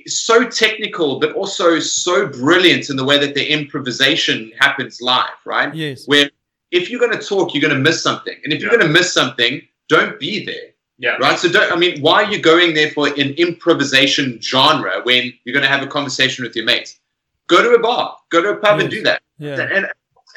so 0.06 0.48
technical, 0.48 1.18
but 1.20 1.32
also 1.32 1.78
so 1.78 2.28
brilliant 2.28 2.88
in 2.90 2.96
the 2.96 3.04
way 3.04 3.18
that 3.18 3.34
the 3.34 3.52
improvisation 3.52 4.52
happens 4.58 5.02
live, 5.02 5.38
right? 5.44 5.74
Yes. 5.74 6.06
Where 6.06 6.30
if 6.70 6.90
you're 6.90 7.00
going 7.00 7.18
to 7.18 7.24
talk, 7.24 7.54
you're 7.54 7.62
going 7.62 7.74
to 7.74 7.80
miss 7.80 8.02
something, 8.02 8.36
and 8.44 8.52
if 8.52 8.60
you're 8.60 8.70
Yeah. 8.72 8.78
going 8.78 8.92
to 8.92 8.98
miss 8.98 9.12
something, 9.12 9.60
don't 9.88 10.18
be 10.18 10.44
there 10.44 10.70
Yeah. 10.98 11.16
right? 11.16 11.38
So, 11.38 11.48
don't, 11.48 11.72
I 11.72 11.76
mean, 11.76 12.00
why 12.00 12.24
are 12.24 12.30
you 12.30 12.40
going 12.40 12.74
there 12.74 12.90
for 12.90 13.06
an 13.06 13.30
improvisation 13.34 14.40
genre 14.42 15.00
when 15.04 15.32
you're 15.44 15.52
going 15.52 15.62
to 15.62 15.68
have 15.68 15.82
a 15.82 15.86
conversation 15.86 16.44
with 16.44 16.56
your 16.56 16.64
mates? 16.64 16.98
Go 17.46 17.62
to 17.62 17.70
a 17.70 17.78
bar, 17.78 18.16
go 18.30 18.42
to 18.42 18.50
a 18.50 18.56
pub 18.56 18.80
and 18.80 18.90
do 18.90 19.02
that. 19.04 19.22
Yeah. 19.38 19.60
And, 19.60 19.88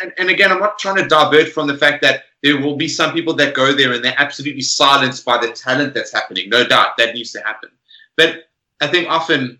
and 0.02 0.14
and 0.18 0.30
again, 0.30 0.52
I'm 0.52 0.60
not 0.60 0.80
trying 0.80 0.96
to 0.96 1.08
divert 1.08 1.50
from 1.50 1.68
the 1.68 1.78
fact 1.78 2.02
that 2.02 2.24
there 2.44 2.60
will 2.60 2.76
be 2.76 2.88
some 2.88 3.14
people 3.14 3.34
that 3.36 3.54
go 3.54 3.74
there 3.74 3.94
and 3.94 4.04
they're 4.04 4.16
absolutely 4.18 4.62
silenced 4.62 5.26
by 5.26 5.38
the 5.38 5.52
talent 5.52 5.94
that's 5.94 6.12
happening. 6.12 6.50
No 6.50 6.66
doubt 6.66 6.98
that 6.98 7.14
needs 7.14 7.32
to 7.34 7.42
happen. 7.42 7.70
But 8.18 8.50
I 8.82 8.88
think 8.88 9.10
often, 9.10 9.60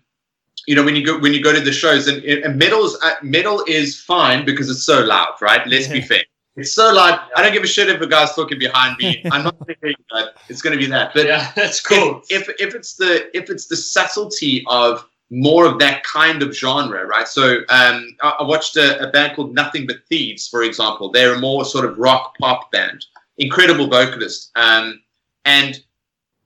you 0.66 0.74
know, 0.74 0.84
when 0.84 0.96
you 0.96 1.04
go 1.04 1.18
when 1.18 1.32
you 1.32 1.42
go 1.42 1.52
to 1.52 1.60
the 1.60 1.72
shows, 1.72 2.08
and, 2.08 2.22
and 2.24 2.56
metal's 2.56 2.98
uh, 3.02 3.14
metal 3.22 3.64
is 3.66 4.00
fine 4.00 4.44
because 4.44 4.68
it's 4.70 4.84
so 4.84 5.04
loud, 5.04 5.34
right? 5.40 5.66
Let's 5.66 5.88
be 5.88 6.00
fair. 6.00 6.24
It's 6.56 6.72
so 6.72 6.92
loud. 6.92 7.20
I 7.34 7.42
don't 7.42 7.52
give 7.52 7.62
a 7.62 7.66
shit 7.66 7.88
if 7.88 8.00
a 8.00 8.06
guy's 8.06 8.34
talking 8.34 8.58
behind 8.58 8.98
me. 8.98 9.22
I'm 9.32 9.44
not 9.44 9.58
going 9.58 9.74
to 9.74 9.80
hear 9.80 9.90
you, 9.90 10.04
but 10.10 10.36
it's 10.48 10.60
going 10.60 10.76
to 10.76 10.78
be 10.78 10.90
that. 10.90 11.12
But 11.14 11.26
yeah, 11.26 11.50
that's 11.56 11.80
cool. 11.80 12.22
if, 12.28 12.48
if 12.48 12.60
if 12.60 12.74
it's 12.74 12.94
the 12.94 13.34
if 13.36 13.48
it's 13.48 13.66
the 13.66 13.76
subtlety 13.76 14.62
of 14.66 15.08
more 15.30 15.64
of 15.64 15.78
that 15.78 16.04
kind 16.04 16.42
of 16.42 16.54
genre, 16.54 17.06
right? 17.06 17.26
So 17.26 17.60
um, 17.70 18.14
I, 18.20 18.36
I 18.40 18.42
watched 18.42 18.76
a, 18.76 19.08
a 19.08 19.10
band 19.10 19.34
called 19.34 19.54
Nothing 19.54 19.86
But 19.86 20.04
Thieves, 20.08 20.46
for 20.46 20.62
example. 20.62 21.10
They're 21.10 21.34
a 21.34 21.40
more 21.40 21.64
sort 21.64 21.86
of 21.86 21.98
rock 21.98 22.36
pop 22.38 22.70
band, 22.70 23.06
incredible 23.38 23.86
vocalist, 23.86 24.50
um, 24.56 25.00
and 25.46 25.82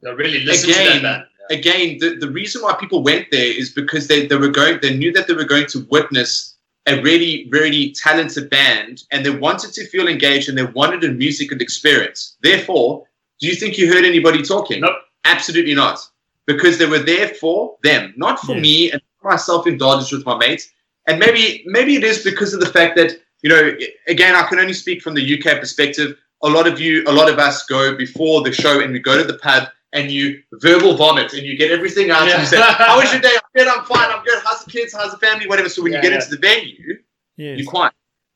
I 0.07 0.11
really 0.11 0.41
listen 0.45 0.71
to 0.71 0.75
that 0.77 0.87
Again, 0.87 1.03
band. 1.03 1.25
again, 1.51 1.99
the, 1.99 2.27
the 2.27 2.31
reason 2.31 2.63
why 2.63 2.75
people 2.75 3.03
went 3.03 3.27
there 3.33 3.59
is 3.59 3.71
because 3.71 4.07
they, 4.07 4.27
they 4.27 4.37
were 4.37 4.49
going, 4.51 4.79
they 4.83 4.97
knew 4.97 5.13
that 5.13 5.27
they 5.27 5.35
were 5.35 5.45
going 5.45 5.67
to 5.67 5.87
witness 5.91 6.56
a 6.87 7.01
really, 7.03 7.49
really 7.51 7.93
talented 7.93 8.49
band 8.49 9.03
and 9.11 9.27
they 9.27 9.31
wanted 9.31 9.73
to 9.73 9.87
feel 9.89 10.07
engaged 10.09 10.49
and 10.49 10.57
they 10.57 10.65
wanted 10.65 11.03
a 11.05 11.11
musical 11.11 11.61
experience. 11.61 12.37
Therefore, 12.43 13.07
do 13.41 13.49
you 13.49 13.55
think 13.55 13.77
you 13.77 13.93
heard 13.93 14.05
anybody 14.05 14.43
talking? 14.43 14.81
Nope. 14.81 14.97
Absolutely 15.25 15.75
not. 15.75 15.99
Because 16.47 16.79
they 16.79 16.87
were 16.87 17.01
there 17.01 17.29
for 17.29 17.77
them, 17.83 18.15
not 18.17 18.39
for 18.41 18.53
Yes. 18.53 18.63
me 18.63 18.91
and 18.93 19.03
myself 19.25 19.67
indulgence 19.67 20.13
with 20.13 20.25
my 20.25 20.37
mates. 20.39 20.69
And 21.09 21.19
maybe 21.19 21.65
maybe 21.67 21.97
it 21.97 22.05
is 22.05 22.23
because 22.23 22.55
of 22.55 22.61
the 22.61 22.67
fact 22.67 22.97
that, 22.97 23.13
you 23.43 23.51
know, 23.51 23.77
again, 24.07 24.35
I 24.37 24.43
can 24.45 24.59
only 24.61 24.73
speak 24.73 25.03
from 25.03 25.15
the 25.15 25.23
UK 25.23 25.59
perspective. 25.61 26.17
A 26.43 26.49
lot 26.49 26.67
of 26.69 26.81
you, 26.81 27.03
a 27.07 27.13
lot 27.13 27.29
of 27.29 27.39
us 27.39 27.65
go 27.65 27.97
before 27.97 28.43
the 28.43 28.53
show 28.53 28.81
and 28.81 28.93
we 28.93 29.01
go 29.01 29.17
to 29.17 29.25
the 29.25 29.39
pub 29.39 29.69
and 29.97 30.11
you 30.11 30.43
verbal 30.55 30.95
vomit 30.97 31.33
and 31.33 31.43
you 31.43 31.57
get 31.57 31.71
everything 31.71 32.11
out 32.11 32.29
and 32.29 32.41
you 32.41 32.47
say, 32.47 32.59
Yeah. 32.59 32.73
How 32.75 32.99
was 32.99 33.11
your 33.13 33.21
day? 33.23 33.31
I'm 33.35 33.51
good, 33.57 33.69
I'm 33.69 33.85
fine, 33.85 34.11
I'm 34.11 34.23
good. 34.25 34.41
How's 34.45 34.65
the 34.65 34.71
kids? 34.71 34.95
How's 34.95 35.11
the 35.13 35.19
family? 35.19 35.47
Whatever. 35.49 35.69
So 35.69 35.83
when 35.83 35.93
Yeah, 35.93 35.99
you 35.99 36.03
get 36.03 36.13
yeah. 36.13 36.19
into 36.19 36.31
the 36.31 36.39
venue, 36.39 36.99
Yes. 37.37 37.59
you're 37.59 37.71
quiet 37.71 37.93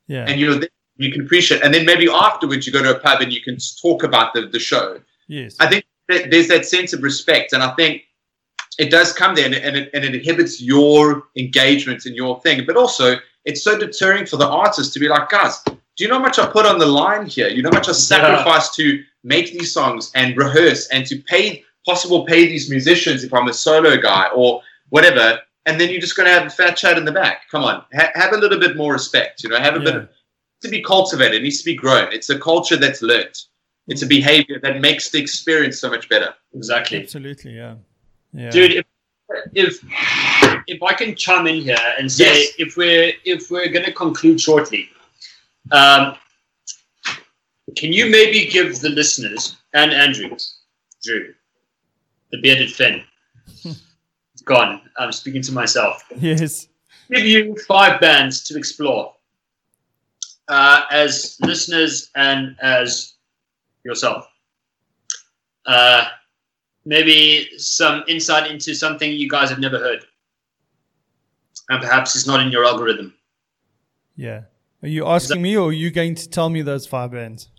Yeah. 0.07 0.25
and 0.27 0.39
you're 0.39 0.55
there, 0.55 0.69
you 0.97 1.11
can 1.11 1.21
appreciate 1.21 1.61
and 1.63 1.73
then 1.73 1.85
maybe 1.85 2.09
afterwards 2.09 2.65
you 2.67 2.73
go 2.73 2.83
to 2.83 2.95
a 2.95 2.99
pub 2.99 3.21
and 3.21 3.31
you 3.31 3.41
can 3.41 3.57
talk 3.81 4.03
about 4.03 4.33
the, 4.33 4.47
the 4.47 4.59
show. 4.59 4.99
yes. 5.27 5.55
I 5.59 5.67
think 5.67 5.85
that 6.09 6.29
there's 6.31 6.47
that 6.49 6.65
sense 6.65 6.93
of 6.93 7.01
respect, 7.03 7.53
and 7.53 7.63
I 7.63 7.71
think 7.75 8.03
it 8.77 8.89
does 8.89 9.13
come 9.13 9.35
there, 9.35 9.45
and 9.45 9.53
it, 9.53 9.63
and 9.63 9.75
it, 9.77 9.89
and 9.93 10.03
it 10.03 10.15
inhibits 10.15 10.61
your 10.61 11.23
engagement 11.37 12.05
in 12.05 12.15
your 12.15 12.41
thing. 12.41 12.65
But 12.65 12.75
also, 12.75 13.15
it's 13.45 13.63
so 13.63 13.77
deterring 13.77 14.25
for 14.25 14.37
the 14.37 14.47
artist 14.47 14.93
to 14.93 14.99
be 14.99 15.07
like, 15.07 15.29
guys, 15.29 15.63
do 15.97 16.03
you 16.03 16.09
know 16.09 16.17
how 16.17 16.21
much 16.21 16.39
I 16.39 16.47
put 16.47 16.65
on 16.65 16.79
the 16.79 16.85
line 16.85 17.25
here? 17.25 17.49
You 17.49 17.61
know 17.61 17.69
how 17.69 17.77
much 17.77 17.89
I 17.89 17.93
sacrifice 17.93 18.73
to 18.75 19.03
make 19.23 19.51
these 19.51 19.73
songs 19.73 20.11
and 20.15 20.35
rehearse 20.37 20.87
and 20.89 21.05
to 21.07 21.17
pay 21.17 21.63
possible 21.85 22.25
pay 22.25 22.47
these 22.47 22.69
musicians 22.69 23.23
if 23.23 23.33
I'm 23.33 23.47
a 23.47 23.53
solo 23.53 23.97
guy 23.97 24.27
or 24.35 24.61
whatever. 24.89 25.39
And 25.65 25.79
then 25.79 25.89
you're 25.89 26.01
just 26.01 26.15
going 26.15 26.27
to 26.27 26.33
have 26.33 26.47
a 26.47 26.49
fat 26.49 26.75
chat 26.75 26.97
in 26.97 27.05
the 27.05 27.11
back. 27.11 27.49
Come 27.51 27.63
on, 27.63 27.83
ha- 27.93 28.11
have 28.15 28.33
a 28.33 28.37
little 28.37 28.59
bit 28.59 28.77
more 28.77 28.93
respect. 28.93 29.43
You 29.43 29.49
know, 29.49 29.59
have 29.59 29.75
a 29.75 29.79
bit 29.79 29.95
of, 29.95 30.09
to 30.61 30.69
be 30.69 30.81
cultivated. 30.81 31.35
It 31.35 31.43
needs 31.43 31.59
to 31.59 31.65
be 31.65 31.75
grown. 31.75 32.11
It's 32.11 32.29
a 32.29 32.39
culture 32.39 32.77
that's 32.77 33.01
learnt. 33.01 33.45
It's 33.87 34.01
a 34.01 34.05
mm. 34.05 34.09
behavior 34.09 34.59
that 34.61 34.79
makes 34.79 35.09
the 35.09 35.19
experience 35.19 35.79
so 35.79 35.89
much 35.89 36.09
better. 36.09 36.33
Exactly. 36.53 37.01
Absolutely. 37.01 37.55
Yeah. 37.55 37.75
Yeah. 38.33 38.49
dude 38.49 38.71
if, 38.71 38.85
if 39.53 39.83
if 40.67 40.83
i 40.83 40.93
can 40.93 41.15
chime 41.15 41.47
in 41.47 41.61
here 41.61 41.77
and 41.99 42.09
say 42.09 42.43
Yes. 42.43 42.53
if 42.59 42.77
we're 42.77 43.11
if 43.25 43.51
we're 43.51 43.67
going 43.67 43.85
to 43.85 43.91
conclude 43.91 44.39
shortly 44.39 44.89
um, 45.71 46.15
can 47.77 47.93
you 47.93 48.09
maybe 48.09 48.47
give 48.47 48.79
the 48.81 48.89
listeners 48.89 49.57
and 49.73 49.91
andrew 49.91 50.35
drew 51.03 51.33
the 52.31 52.41
Bearded 52.41 52.71
Fen 52.71 53.03
gone 54.45 54.81
i'm 54.97 55.11
speaking 55.11 55.41
to 55.43 55.51
myself 55.51 56.03
Yes. 56.17 56.67
give 57.09 57.25
you 57.25 57.55
five 57.67 58.01
bands 58.01 58.43
to 58.45 58.57
explore 58.57 59.13
uh, 60.47 60.81
as 60.91 61.37
listeners 61.41 62.09
and 62.15 62.55
as 62.61 63.13
yourself. 63.83 64.27
Uh, 65.65 66.05
maybe 66.85 67.47
some 67.57 68.03
insight 68.07 68.49
into 68.51 68.73
something 68.75 69.11
you 69.11 69.29
guys 69.29 69.49
have 69.49 69.59
never 69.59 69.79
heard. 69.79 70.03
And 71.69 71.81
perhaps 71.81 72.15
it's 72.15 72.27
not 72.27 72.45
in 72.45 72.51
your 72.51 72.65
algorithm. 72.65 73.13
Yeah. 74.15 74.41
Are 74.83 74.87
you 74.87 75.05
asking 75.05 75.41
me 75.41 75.55
or 75.55 75.69
are 75.69 75.73
you 75.73 75.91
going 75.91 76.15
to 76.15 76.29
tell 76.29 76.49
me 76.49 76.61
those 76.61 76.87
five 76.87 77.11
bands? 77.11 77.49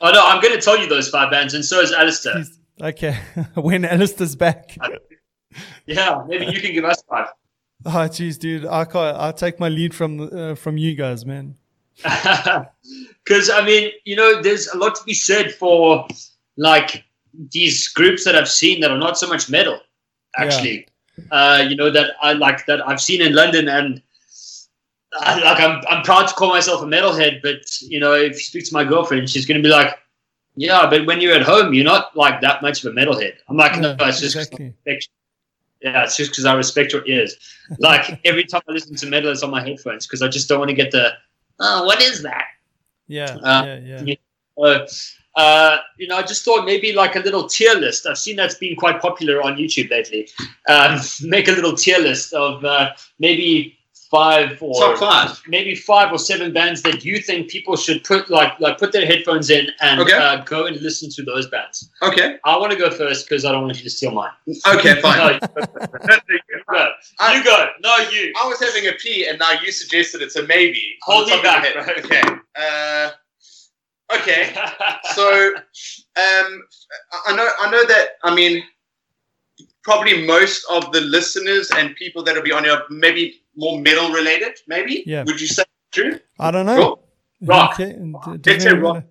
Oh, 0.00 0.10
no, 0.10 0.24
I'm 0.24 0.42
going 0.42 0.54
to 0.54 0.60
tell 0.60 0.78
you 0.78 0.88
those 0.88 1.08
five 1.08 1.30
bands, 1.30 1.54
and 1.54 1.64
so 1.64 1.80
is 1.80 1.92
Alistair. 1.92 2.34
Please. 2.34 2.58
Okay. 2.80 3.16
when 3.54 3.84
Alistair's 3.84 4.36
back. 4.36 4.76
Yeah, 5.86 6.24
maybe 6.26 6.46
you 6.46 6.60
can 6.60 6.72
give 6.72 6.84
us 6.84 7.00
five. 7.08 7.28
Oh, 7.86 7.90
jeez, 7.90 8.38
dude. 8.38 8.66
I 8.66 8.84
can't. 8.84 9.16
I'll 9.16 9.32
take 9.32 9.60
my 9.60 9.68
lead 9.68 9.94
from 9.94 10.20
uh, 10.20 10.54
from 10.54 10.76
you 10.78 10.94
guys, 10.94 11.24
man. 11.24 11.56
Because 13.24 13.48
I 13.50 13.64
mean, 13.64 13.92
you 14.04 14.16
know, 14.16 14.42
there's 14.42 14.66
a 14.68 14.76
lot 14.76 14.96
to 14.96 15.04
be 15.04 15.14
said 15.14 15.54
for 15.54 16.08
like 16.56 17.04
these 17.52 17.88
groups 17.88 18.24
that 18.24 18.34
I've 18.34 18.48
seen 18.48 18.80
that 18.80 18.90
are 18.90 18.98
not 18.98 19.16
so 19.16 19.28
much 19.28 19.48
metal, 19.48 19.78
actually. 20.36 20.88
Uh, 21.30 21.64
you 21.68 21.76
know 21.76 21.90
that 21.90 22.16
I 22.20 22.32
like 22.32 22.66
that 22.66 22.86
I've 22.86 23.00
seen 23.00 23.22
in 23.22 23.32
London, 23.34 23.68
and 23.68 24.02
I, 25.20 25.40
like 25.40 25.60
I'm 25.60 25.82
I'm 25.88 26.02
proud 26.02 26.28
to 26.28 26.34
call 26.34 26.50
myself 26.50 26.82
a 26.82 26.86
metalhead. 26.86 27.42
But 27.42 27.80
you 27.80 28.00
know, 28.00 28.14
if 28.14 28.32
you 28.32 28.40
speak 28.40 28.66
to 28.66 28.74
my 28.74 28.84
girlfriend, 28.84 29.30
she's 29.30 29.46
going 29.46 29.58
to 29.58 29.62
be 29.62 29.72
like, 29.72 29.98
"Yeah, 30.56 30.88
but 30.88 31.06
when 31.06 31.20
you're 31.20 31.34
at 31.34 31.42
home, 31.42 31.74
you're 31.74 31.84
not 31.84 32.16
like 32.16 32.40
that 32.40 32.62
much 32.62 32.84
of 32.84 32.92
a 32.92 32.96
metalhead." 32.96 33.34
I'm 33.48 33.56
like, 33.56 33.78
"No, 33.78 33.96
it's 34.00 34.20
just 34.20 34.36
exactly. 34.36 34.74
Yeah, 35.80 36.04
it's 36.04 36.16
just 36.16 36.30
because 36.30 36.44
I 36.44 36.54
respect 36.54 36.92
your 36.92 37.06
ears." 37.06 37.36
Like 37.78 38.20
every 38.26 38.44
time 38.44 38.60
I 38.68 38.72
listen 38.72 38.94
to 38.96 39.06
metal, 39.06 39.32
it's 39.32 39.42
on 39.42 39.50
my 39.50 39.66
headphones 39.66 40.06
because 40.06 40.20
I 40.20 40.28
just 40.28 40.50
don't 40.50 40.58
want 40.58 40.68
to 40.68 40.74
get 40.74 40.90
the 40.90 41.12
oh, 41.60 41.84
what 41.84 42.02
is 42.02 42.22
that? 42.22 42.44
Yeah. 43.06 43.36
Uh, 43.42 43.78
yeah. 43.82 44.02
Yeah. 44.02 44.14
Uh, 44.56 44.86
uh, 45.36 45.78
you 45.98 46.06
know, 46.06 46.16
I 46.16 46.22
just 46.22 46.44
thought 46.44 46.64
maybe 46.64 46.92
like 46.92 47.16
a 47.16 47.20
little 47.20 47.48
tier 47.48 47.74
list. 47.74 48.06
I've 48.06 48.18
seen 48.18 48.36
that's 48.36 48.54
been 48.54 48.76
quite 48.76 49.00
popular 49.00 49.42
on 49.42 49.56
YouTube 49.56 49.90
lately. 49.90 50.28
Um, 50.68 51.00
make 51.22 51.48
a 51.48 51.52
little 51.52 51.74
tier 51.74 51.98
list 51.98 52.32
of 52.32 52.64
uh, 52.64 52.90
maybe 53.18 53.73
five 54.14 54.62
or 54.62 54.74
Top 54.80 54.98
five. 54.98 55.42
maybe 55.48 55.74
five 55.74 56.12
or 56.12 56.18
seven 56.18 56.52
bands 56.52 56.82
that 56.82 57.04
you 57.04 57.18
think 57.18 57.48
people 57.56 57.76
should 57.76 58.04
put 58.04 58.30
like 58.30 58.52
like 58.60 58.76
put 58.78 58.90
their 58.92 59.06
headphones 59.06 59.48
in 59.50 59.64
and 59.80 60.00
Okay. 60.00 60.12
uh, 60.16 60.36
go 60.44 60.66
and 60.66 60.80
listen 60.88 61.10
to 61.16 61.22
those 61.30 61.46
bands. 61.54 61.90
Okay. 62.02 62.28
I 62.44 62.56
want 62.56 62.70
to 62.72 62.78
go 62.78 62.90
first 62.90 63.20
because 63.28 63.44
I 63.44 63.50
don't 63.52 63.62
want 63.64 63.76
you 63.78 63.82
to 63.84 63.90
steal 63.98 64.12
mine. 64.12 64.30
Okay, 64.74 64.94
No, 64.98 65.00
fine. 65.02 65.34
you 65.34 66.62
go. 66.70 66.88
I- 67.20 67.34
You 67.36 67.42
go. 67.44 67.56
No, 67.86 67.92
you. 68.12 68.32
I 68.40 68.46
was 68.50 68.58
having 68.66 68.86
a 68.88 68.92
pee, 69.02 69.26
and 69.28 69.38
now 69.38 69.52
you 69.62 69.70
suggested 69.72 70.22
it's 70.22 70.36
a 70.36 70.42
maybe. 70.44 70.84
Hold 71.02 71.28
me 71.28 71.40
back. 71.42 71.64
Okay. 71.98 72.22
Uh, 72.56 73.10
okay. 74.16 74.54
So, 75.14 75.26
um, 75.56 76.48
I 77.26 77.36
know, 77.36 77.48
I 77.60 77.70
know 77.70 77.84
that. 77.92 78.06
I 78.22 78.34
mean, 78.34 78.62
probably 79.82 80.26
most 80.26 80.64
of 80.70 80.90
the 80.92 81.00
listeners 81.00 81.70
and 81.76 81.94
people 81.96 82.22
that 82.24 82.34
will 82.34 82.42
be 82.42 82.52
on 82.52 82.64
here 82.64 82.82
maybe 82.90 83.42
more 83.56 83.80
metal 83.80 84.10
related. 84.10 84.58
Maybe. 84.68 85.02
Yeah. 85.06 85.24
Would 85.24 85.40
you 85.40 85.46
say 85.46 85.64
true? 85.92 86.18
I 86.38 86.50
don't 86.50 86.66
know. 86.66 87.00
Rock. 87.42 87.76
D- 87.76 87.94
Let's 88.46 88.64
say 88.64 88.72
rock. 88.72 89.04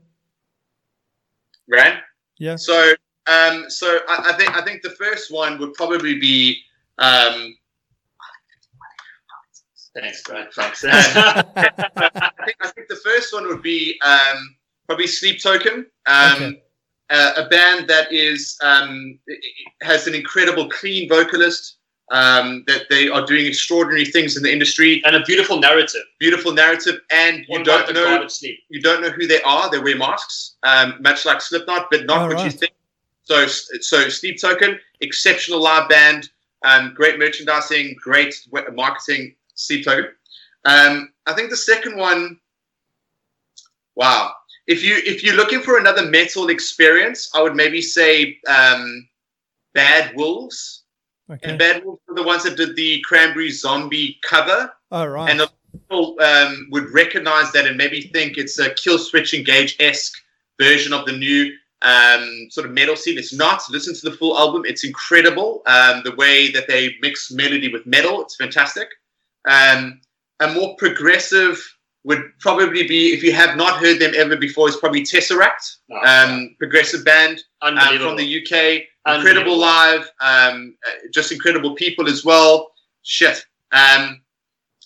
Right. 1.69 1.95
Yeah. 2.39 2.55
So, 2.57 2.93
um, 3.27 3.65
so 3.69 3.99
I, 4.07 4.31
I 4.31 4.33
think 4.33 4.55
I 4.55 4.61
think 4.63 4.81
the 4.81 4.89
first 4.91 5.31
one 5.31 5.57
would 5.59 5.73
probably 5.73 6.19
be. 6.19 6.57
Um, 6.99 7.55
Thanks, 9.95 10.23
bro. 10.23 10.43
Thanks. 10.55 10.83
I 10.87 11.43
think 12.45 12.55
I 12.61 12.67
think 12.73 12.87
the 12.89 12.99
first 13.03 13.31
one 13.31 13.47
would 13.47 13.61
be 13.61 13.99
um, 14.03 14.55
probably 14.87 15.05
Sleep 15.05 15.39
Token, 15.41 15.85
um, 16.07 16.33
Okay. 16.33 16.63
a, 17.11 17.33
a 17.45 17.47
band 17.49 17.87
that 17.89 18.11
is 18.11 18.57
um, 18.63 19.19
has 19.83 20.07
an 20.07 20.15
incredible 20.15 20.67
clean 20.69 21.07
vocalist. 21.07 21.77
Um, 22.13 22.63
that 22.67 22.83
they 22.91 23.09
are 23.09 23.25
doing 23.25 23.47
extraordinary 23.47 24.05
things 24.05 24.37
in 24.37 24.43
the 24.43 24.51
industry, 24.51 25.01
and 25.03 25.15
a 25.15 25.21
beautiful 25.25 25.59
narrative. 25.59 26.03
beautiful 26.19 26.51
narrative, 26.53 27.01
and 27.09 27.39
you 27.39 27.45
What 27.47 27.61
about 27.61 27.85
don't 27.87 27.95
know 27.95 28.05
God 28.05 28.23
of 28.25 28.31
sleep? 28.31 28.59
you 28.69 28.79
don't 28.81 29.01
know 29.01 29.09
who 29.09 29.25
they 29.25 29.41
are. 29.41 29.71
They 29.71 29.79
wear 29.79 29.97
masks, 29.97 30.53
um, 30.61 30.95
much 31.01 31.25
like 31.25 31.41
Slipknot, 31.41 31.87
but 31.89 32.05
not 32.05 32.19
Oh, 32.31 32.35
what 32.35 32.45
you 32.45 32.51
think. 32.51 32.71
So, 33.23 33.47
so 33.47 34.09
Sleep 34.09 34.39
Token, 34.39 34.79
exceptional 35.01 35.59
live 35.59 35.89
band, 35.89 36.29
um, 36.63 36.93
great 36.93 37.17
merchandising, 37.17 37.95
great 37.99 38.35
marketing. 38.73 39.35
Sleep 39.55 39.83
Token. 39.83 40.11
Um, 40.65 41.11
I 41.25 41.33
think 41.33 41.49
the 41.49 41.57
second 41.57 41.97
one. 41.97 42.39
Wow, 43.95 44.33
if 44.67 44.83
you 44.83 44.97
if 45.05 45.23
you're 45.23 45.35
looking 45.35 45.61
for 45.61 45.79
another 45.79 46.05
metal 46.05 46.49
experience, 46.49 47.31
I 47.33 47.41
would 47.41 47.55
maybe 47.55 47.81
say 47.81 48.37
um, 48.47 49.07
Bad 49.73 50.15
Wolves. 50.15 50.82
Okay. 51.31 51.49
And 51.49 51.57
Bad 51.59 51.85
Wolves 51.85 52.01
are 52.09 52.15
the 52.15 52.23
ones 52.23 52.43
that 52.43 52.57
did 52.57 52.75
the 52.75 53.01
Cranberry 53.05 53.49
Zombie 53.49 54.19
cover 54.23 54.73
All 54.91 55.07
right. 55.07 55.29
and 55.29 55.39
a 55.39 55.43
lot 55.43 55.53
of 55.73 55.79
people 55.81 56.15
um, 56.21 56.67
would 56.71 56.89
recognize 56.93 57.51
that 57.53 57.65
and 57.65 57.77
maybe 57.77 58.01
think 58.13 58.37
it's 58.37 58.59
a 58.59 58.71
Killswitch 58.71 59.33
Engage 59.37 59.77
esque 59.79 60.13
version 60.59 60.91
of 60.93 61.05
the 61.05 61.13
new 61.13 61.53
um, 61.81 62.47
sort 62.49 62.65
of 62.65 62.73
metal 62.73 62.95
scene. 62.95 63.17
It's 63.17 63.33
not. 63.33 63.61
Listen 63.69 63.93
to 63.95 64.09
the 64.09 64.15
full 64.15 64.37
album; 64.37 64.63
it's 64.65 64.83
incredible. 64.85 65.61
Um, 65.65 66.01
the 66.03 66.15
way 66.15 66.51
that 66.51 66.67
they 66.67 66.95
mix 67.01 67.31
melody 67.31 67.71
with 67.71 67.85
metal, 67.85 68.21
it's 68.21 68.35
fantastic. 68.35 68.87
Um, 69.47 69.99
a 70.39 70.47
more 70.53 70.75
progressive 70.77 71.61
would 72.05 72.21
probably 72.39 72.87
be 72.87 73.13
if 73.13 73.23
you 73.23 73.33
have 73.33 73.55
not 73.57 73.79
heard 73.79 73.99
them 73.99 74.13
ever 74.15 74.35
before. 74.37 74.69
Is 74.69 74.77
probably 74.77 75.01
Tesseract, 75.03 75.77
Oh, 75.91 76.05
um, 76.05 76.55
progressive 76.57 77.03
band 77.05 77.43
um, 77.61 77.77
from 77.99 78.15
the 78.15 78.41
UK. 78.41 78.83
Incredible 79.05 79.57
live, 79.57 80.09
um, 80.21 80.75
uh, 80.87 80.91
just 81.11 81.31
incredible 81.31 81.75
people 81.75 82.07
as 82.07 82.23
well. 82.23 82.71
Shit. 83.01 83.45
Um, 83.71 84.21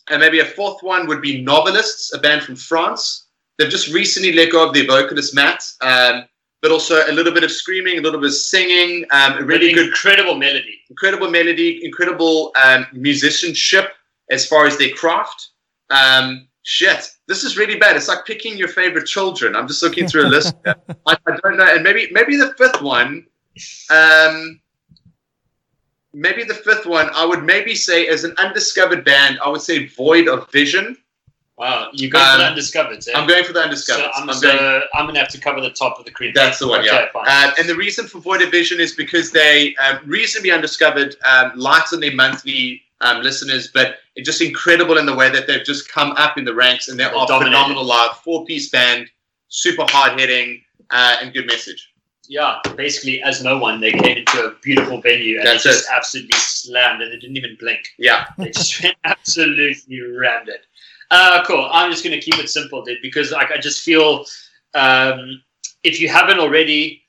and 0.09 0.21
maybe 0.21 0.39
a 0.39 0.45
fourth 0.45 0.81
one 0.81 1.07
would 1.07 1.21
be 1.21 1.41
Novelists, 1.41 2.13
a 2.13 2.17
band 2.17 2.41
from 2.41 2.55
France. 2.55 3.27
They've 3.57 3.69
just 3.69 3.93
recently 3.93 4.33
let 4.33 4.51
go 4.51 4.67
of 4.67 4.73
their 4.73 4.87
vocalist 4.87 5.35
Matt. 5.35 5.63
Um, 5.81 6.23
but 6.61 6.71
also 6.71 7.03
a 7.07 7.11
little 7.11 7.33
bit 7.33 7.43
of 7.43 7.51
screaming, 7.51 7.99
a 7.99 8.01
little 8.01 8.19
bit 8.19 8.27
of 8.27 8.35
singing, 8.35 9.05
um, 9.11 9.33
a 9.37 9.43
really 9.43 9.73
good, 9.73 9.87
incredible 9.87 10.35
melody. 10.35 10.79
incredible 10.89 11.29
melody, 11.29 11.83
incredible 11.85 12.51
um, 12.61 12.85
musicianship 12.93 13.93
as 14.31 14.47
far 14.47 14.65
as 14.65 14.77
their 14.77 14.89
craft. 14.89 15.49
Um, 15.89 16.47
shit, 16.63 17.09
this 17.27 17.43
is 17.43 17.57
really 17.57 17.77
bad. 17.77 17.95
It's 17.95 18.07
like 18.07 18.25
picking 18.25 18.57
your 18.57 18.67
favorite 18.67 19.05
children. 19.05 19.55
I'm 19.55 19.67
just 19.67 19.83
looking 19.83 20.07
through 20.07 20.25
a 20.25 20.29
list. 20.29 20.55
I, 20.65 20.73
I 21.05 21.37
don't 21.43 21.57
know, 21.57 21.67
and 21.67 21.83
maybe 21.83 22.09
maybe 22.11 22.35
the 22.35 22.53
fifth 22.57 22.81
one. 22.81 23.25
Um, 23.89 24.59
maybe 26.13 26.43
the 26.43 26.53
fifth 26.53 26.85
one, 26.85 27.09
I 27.13 27.25
would 27.25 27.43
maybe 27.43 27.75
say 27.75 28.07
as 28.07 28.23
an 28.23 28.33
undiscovered 28.37 29.05
band, 29.05 29.39
I 29.43 29.49
would 29.49 29.61
say 29.61 29.87
Void 29.87 30.27
of 30.27 30.51
Vision. 30.51 30.97
Wow, 31.57 31.89
you 31.91 32.07
going 32.09 32.23
for 32.23 32.31
Um, 32.33 32.37
the 32.39 32.45
undiscovered? 32.45 33.07
Eh? 33.07 33.11
I'm 33.15 33.27
going 33.27 33.43
for 33.43 33.51
the 33.51 33.59
so 33.59 33.63
undiscovered. 33.63 34.11
I'm, 34.15 34.29
I'm 34.29 34.35
so 34.35 34.55
going, 34.55 34.81
I'm 34.93 35.05
gonna 35.07 35.17
have 35.19 35.29
to 35.29 35.39
cover 35.39 35.59
the 35.59 35.71
top 35.71 35.97
of 35.97 36.05
the 36.05 36.11
cream. 36.11 36.31
that's 36.35 36.59
the 36.59 36.67
one, 36.67 36.81
okay, 36.81 37.07
yeah. 37.15 37.19
Uh, 37.19 37.51
and 37.57 37.67
the 37.67 37.75
reason 37.75 38.05
for 38.05 38.19
Void 38.19 38.43
of 38.43 38.51
Vision 38.51 38.79
is 38.79 38.93
because 38.93 39.31
they 39.31 39.75
um, 39.77 39.99
reasonably 40.05 40.51
undiscovered, 40.51 41.15
um, 41.25 41.53
light 41.55 41.85
on 41.91 41.99
their 41.99 42.13
monthly 42.13 42.83
um, 43.01 43.23
listeners, 43.23 43.69
but 43.73 43.95
it's 44.15 44.27
just 44.27 44.41
incredible 44.41 44.97
in 44.97 45.07
the 45.07 45.15
way 45.15 45.29
that 45.31 45.47
they've 45.47 45.63
just 45.65 45.91
come 45.91 46.11
up 46.11 46.37
in 46.37 46.45
the 46.45 46.53
ranks 46.53 46.89
and 46.89 46.99
they 46.99 47.05
They're 47.05 47.15
are 47.15 47.27
phenomenal 47.27 47.83
live. 47.83 48.17
Four 48.17 48.45
piece 48.45 48.69
band, 48.69 49.09
super 49.47 49.85
hard 49.89 50.19
hitting, 50.19 50.61
uh, 50.91 51.17
and 51.21 51.33
good 51.33 51.47
message. 51.47 51.86
Yeah, 52.27 52.59
basically 52.75 53.21
as 53.21 53.43
no 53.43 53.57
one, 53.57 53.79
they 53.79 53.91
came 53.91 54.17
into 54.17 54.45
a 54.45 54.51
beautiful 54.61 55.01
venue 55.01 55.37
and 55.39 55.47
That's 55.47 55.63
they 55.63 55.71
just 55.71 55.85
it. 55.85 55.91
absolutely 55.95 56.37
slammed 56.37 57.01
and 57.01 57.11
they 57.11 57.17
didn't 57.17 57.37
even 57.37 57.57
blink. 57.59 57.89
Yeah. 57.97 58.25
They 58.37 58.49
just 58.51 58.85
absolutely 59.03 59.75
rammed 60.01 60.49
it. 60.49 60.65
Uh, 61.09 61.43
cool. 61.45 61.69
I'm 61.71 61.91
just 61.91 62.03
going 62.03 62.19
to 62.19 62.21
keep 62.23 62.39
it 62.39 62.49
simple, 62.49 62.83
dude, 62.83 62.97
because 63.01 63.31
like 63.31 63.51
I 63.51 63.57
just 63.57 63.83
feel 63.83 64.25
um, 64.73 65.41
if 65.83 65.99
you 65.99 66.09
haven't 66.09 66.39
already, 66.39 67.03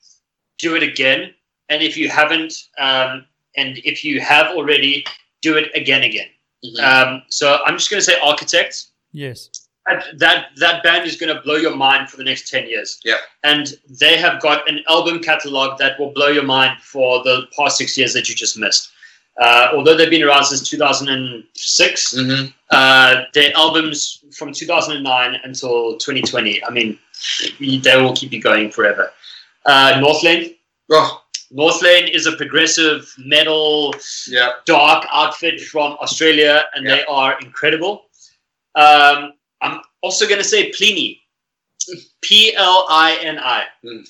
do 0.58 0.76
it 0.76 0.82
again, 0.82 1.34
and 1.68 1.82
if 1.82 1.96
you 1.96 2.08
haven't, 2.08 2.54
um, 2.78 3.24
and 3.56 3.78
if 3.84 4.04
you 4.04 4.20
have 4.20 4.56
already, 4.56 5.04
do 5.42 5.56
it 5.56 5.70
again, 5.74 6.02
again. 6.02 6.28
Mhm. 6.64 6.80
Um, 6.82 7.22
so 7.28 7.58
I'm 7.64 7.76
just 7.76 7.90
going 7.90 8.00
to 8.00 8.04
say 8.04 8.18
Architect. 8.22 8.86
Yes. 9.12 9.50
That, 10.16 10.46
that 10.56 10.82
band 10.82 11.06
is 11.06 11.16
going 11.16 11.34
to 11.34 11.40
blow 11.42 11.56
your 11.56 11.74
mind 11.76 12.10
for 12.10 12.16
the 12.16 12.24
next 12.24 12.50
10 12.50 12.68
years. 12.68 13.00
Yeah. 13.04 13.16
And 13.44 13.74
they 13.88 14.16
have 14.16 14.40
got 14.42 14.68
an 14.68 14.80
album 14.88 15.20
catalog 15.20 15.78
that 15.78 15.98
will 15.98 16.12
blow 16.12 16.28
your 16.28 16.42
mind 16.42 16.80
for 16.82 17.22
the 17.24 17.46
past 17.56 17.78
six 17.78 17.96
years 17.96 18.12
that 18.14 18.28
you 18.28 18.34
just 18.34 18.58
missed. 18.58 18.90
Uh, 19.40 19.68
although 19.72 19.96
they've 19.96 20.10
been 20.10 20.22
around 20.24 20.44
since 20.44 20.68
2006, 20.68 22.14
Mhm. 22.14 22.52
uh, 22.70 23.22
their 23.34 23.52
albums 23.56 24.20
from 24.36 24.52
2009 24.52 25.40
until 25.44 25.96
2020, 25.98 26.62
I 26.64 26.70
mean, 26.70 26.98
they 27.60 27.96
will 27.96 28.14
keep 28.16 28.32
you 28.32 28.40
going 28.40 28.70
forever. 28.70 29.12
Uh, 29.64 29.94
Northlane. 29.94 30.56
Oh, 30.90 31.22
Northlane 31.52 32.10
is 32.10 32.26
a 32.26 32.32
progressive 32.32 33.12
metal 33.18 33.94
yeah. 34.26 34.52
dark 34.66 35.06
outfit 35.12 35.60
from 35.60 35.92
Australia, 36.00 36.64
and 36.74 36.84
Yeah. 36.84 36.96
they 36.96 37.04
are 37.04 37.38
incredible. 37.40 38.06
Um, 38.74 39.34
I'm 39.60 39.80
also 40.02 40.26
going 40.26 40.38
to 40.40 40.44
say 40.48 40.70
Plini, 40.70 41.18
P 42.22 42.54
L 42.54 42.86
I 42.88 43.18
N 43.22 43.38
I. 43.38 43.64
Mm. 43.84 44.08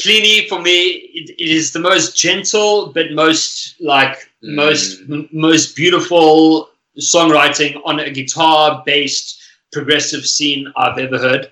Plini 0.00 0.48
for 0.48 0.60
me, 0.60 0.86
it, 1.14 1.30
it 1.38 1.48
is 1.48 1.72
the 1.72 1.78
most 1.80 2.16
gentle 2.16 2.92
but 2.92 3.12
most 3.12 3.80
like 3.80 4.16
Mm. 4.44 4.54
most 4.56 5.00
m- 5.08 5.28
most 5.32 5.74
beautiful 5.74 6.68
songwriting 7.00 7.80
on 7.86 7.98
a 7.98 8.10
guitar-based 8.10 9.40
progressive 9.72 10.26
scene 10.26 10.70
I've 10.76 10.98
ever 10.98 11.16
heard. 11.18 11.50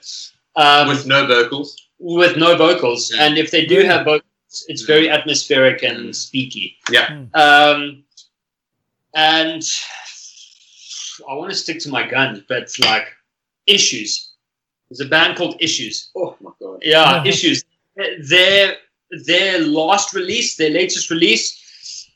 Um, 0.57 0.89
With 0.89 1.07
no 1.07 1.27
vocals. 1.27 1.75
with 1.99 2.37
no 2.37 2.55
vocals. 2.57 3.11
Mm. 3.11 3.19
And 3.21 3.39
if 3.39 3.51
they 3.51 3.65
do 3.65 3.77
Really? 3.77 3.89
have 3.89 4.05
vocals, 4.05 4.65
it's 4.69 4.83
Mm. 4.83 4.87
very 4.87 5.09
atmospheric 5.09 5.83
and 5.83 6.11
Mm. 6.11 6.15
speaky. 6.15 6.75
Yeah. 6.91 7.07
Mm. 7.09 7.29
Um, 7.35 8.05
and 9.15 9.63
I 11.29 11.35
want 11.35 11.51
to 11.51 11.57
stick 11.57 11.79
to 11.81 11.89
my 11.91 12.07
guns, 12.09 12.43
but 12.49 12.71
like 12.81 13.07
Issues. 13.67 14.33
There's 14.91 15.01
a 15.01 15.09
band 15.09 15.37
called 15.37 15.57
Issues. 15.61 16.11
Oh 16.17 16.37
my 16.41 16.51
god. 16.61 16.81
Yeah. 16.83 17.25
Issues. 17.33 17.65
Their 18.29 18.77
their 19.27 19.61
last 19.61 20.15
release, 20.15 20.57
their 20.57 20.71
latest 20.71 21.11
release, 21.11 22.09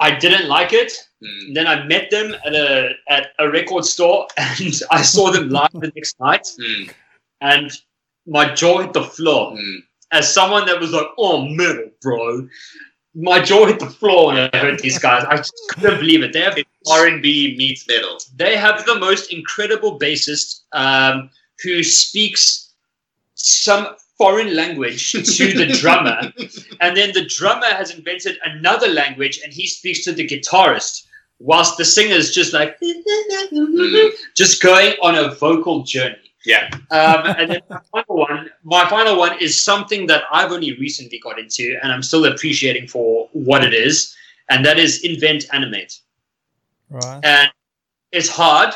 I 0.00 0.16
didn't 0.18 0.48
like 0.48 0.72
it. 0.72 0.92
Mm. 1.22 1.54
Then 1.54 1.66
I 1.66 1.84
met 1.84 2.10
them 2.10 2.34
at 2.44 2.54
a 2.54 2.92
at 3.08 3.28
a 3.38 3.48
record 3.50 3.84
store, 3.84 4.26
and 4.36 4.80
I 4.90 5.02
saw 5.02 5.30
them 5.30 5.48
live 5.58 5.70
the 5.72 5.92
next 5.94 6.18
night, 6.20 6.46
Mm. 6.58 6.90
and 7.40 7.70
my 8.26 8.54
jaw 8.54 8.78
hit 8.80 8.92
the 8.92 9.04
floor 9.04 9.52
Mm. 9.52 9.78
as 10.12 10.32
someone 10.32 10.66
that 10.66 10.80
was 10.80 10.92
like, 10.92 11.06
oh, 11.18 11.44
metal, 11.46 11.90
bro. 12.02 12.48
My 13.14 13.40
jaw 13.40 13.66
hit 13.66 13.80
the 13.80 13.90
floor 13.90 14.26
when 14.28 14.50
I 14.52 14.56
heard 14.58 14.78
these 14.80 14.98
guys. 14.98 15.24
I 15.24 15.36
just 15.36 15.54
couldn't 15.70 15.98
believe 15.98 16.22
it. 16.22 16.32
They 16.32 16.40
have 16.42 16.58
R&B 16.90 17.56
meets 17.56 17.86
metal. 17.88 18.18
they 18.36 18.56
have 18.56 18.84
the 18.86 18.98
most 18.98 19.32
incredible 19.32 19.98
bassist 19.98 20.62
um, 20.72 21.30
who 21.62 21.82
speaks 21.82 22.72
some 23.34 23.88
foreign 24.16 24.54
language 24.54 25.12
to 25.12 25.52
the 25.52 25.66
drummer, 25.80 26.32
and 26.80 26.96
then 26.96 27.12
the 27.12 27.24
drummer 27.24 27.66
has 27.66 27.90
invented 27.90 28.36
another 28.44 28.88
language, 28.88 29.40
and 29.42 29.52
he 29.52 29.66
speaks 29.66 30.04
to 30.04 30.12
the 30.12 30.26
guitarist, 30.26 31.04
whilst 31.38 31.76
the 31.76 31.84
singer 31.84 32.14
is 32.14 32.34
just 32.34 32.52
like 32.52 32.78
just 34.34 34.62
going 34.62 34.94
on 35.02 35.14
a 35.14 35.34
vocal 35.34 35.82
journey. 35.82 36.27
Yeah. 36.44 36.68
Um, 36.90 37.26
and 37.36 37.50
then 37.50 37.60
my 37.68 37.80
final 37.92 38.16
one, 38.16 38.50
my 38.62 38.88
final 38.88 39.18
one 39.18 39.36
is 39.40 39.62
something 39.62 40.06
that 40.06 40.22
I've 40.32 40.52
only 40.52 40.78
recently 40.78 41.18
got 41.18 41.38
into, 41.38 41.78
and 41.82 41.92
I'm 41.92 42.02
still 42.02 42.24
appreciating 42.24 42.88
for 42.88 43.28
what 43.32 43.64
it 43.64 43.74
is, 43.74 44.14
and 44.48 44.64
that 44.64 44.78
is 44.78 45.02
invent 45.02 45.46
animate. 45.52 45.98
Right. 46.90 47.20
And 47.24 47.50
it's 48.12 48.28
hard. 48.28 48.72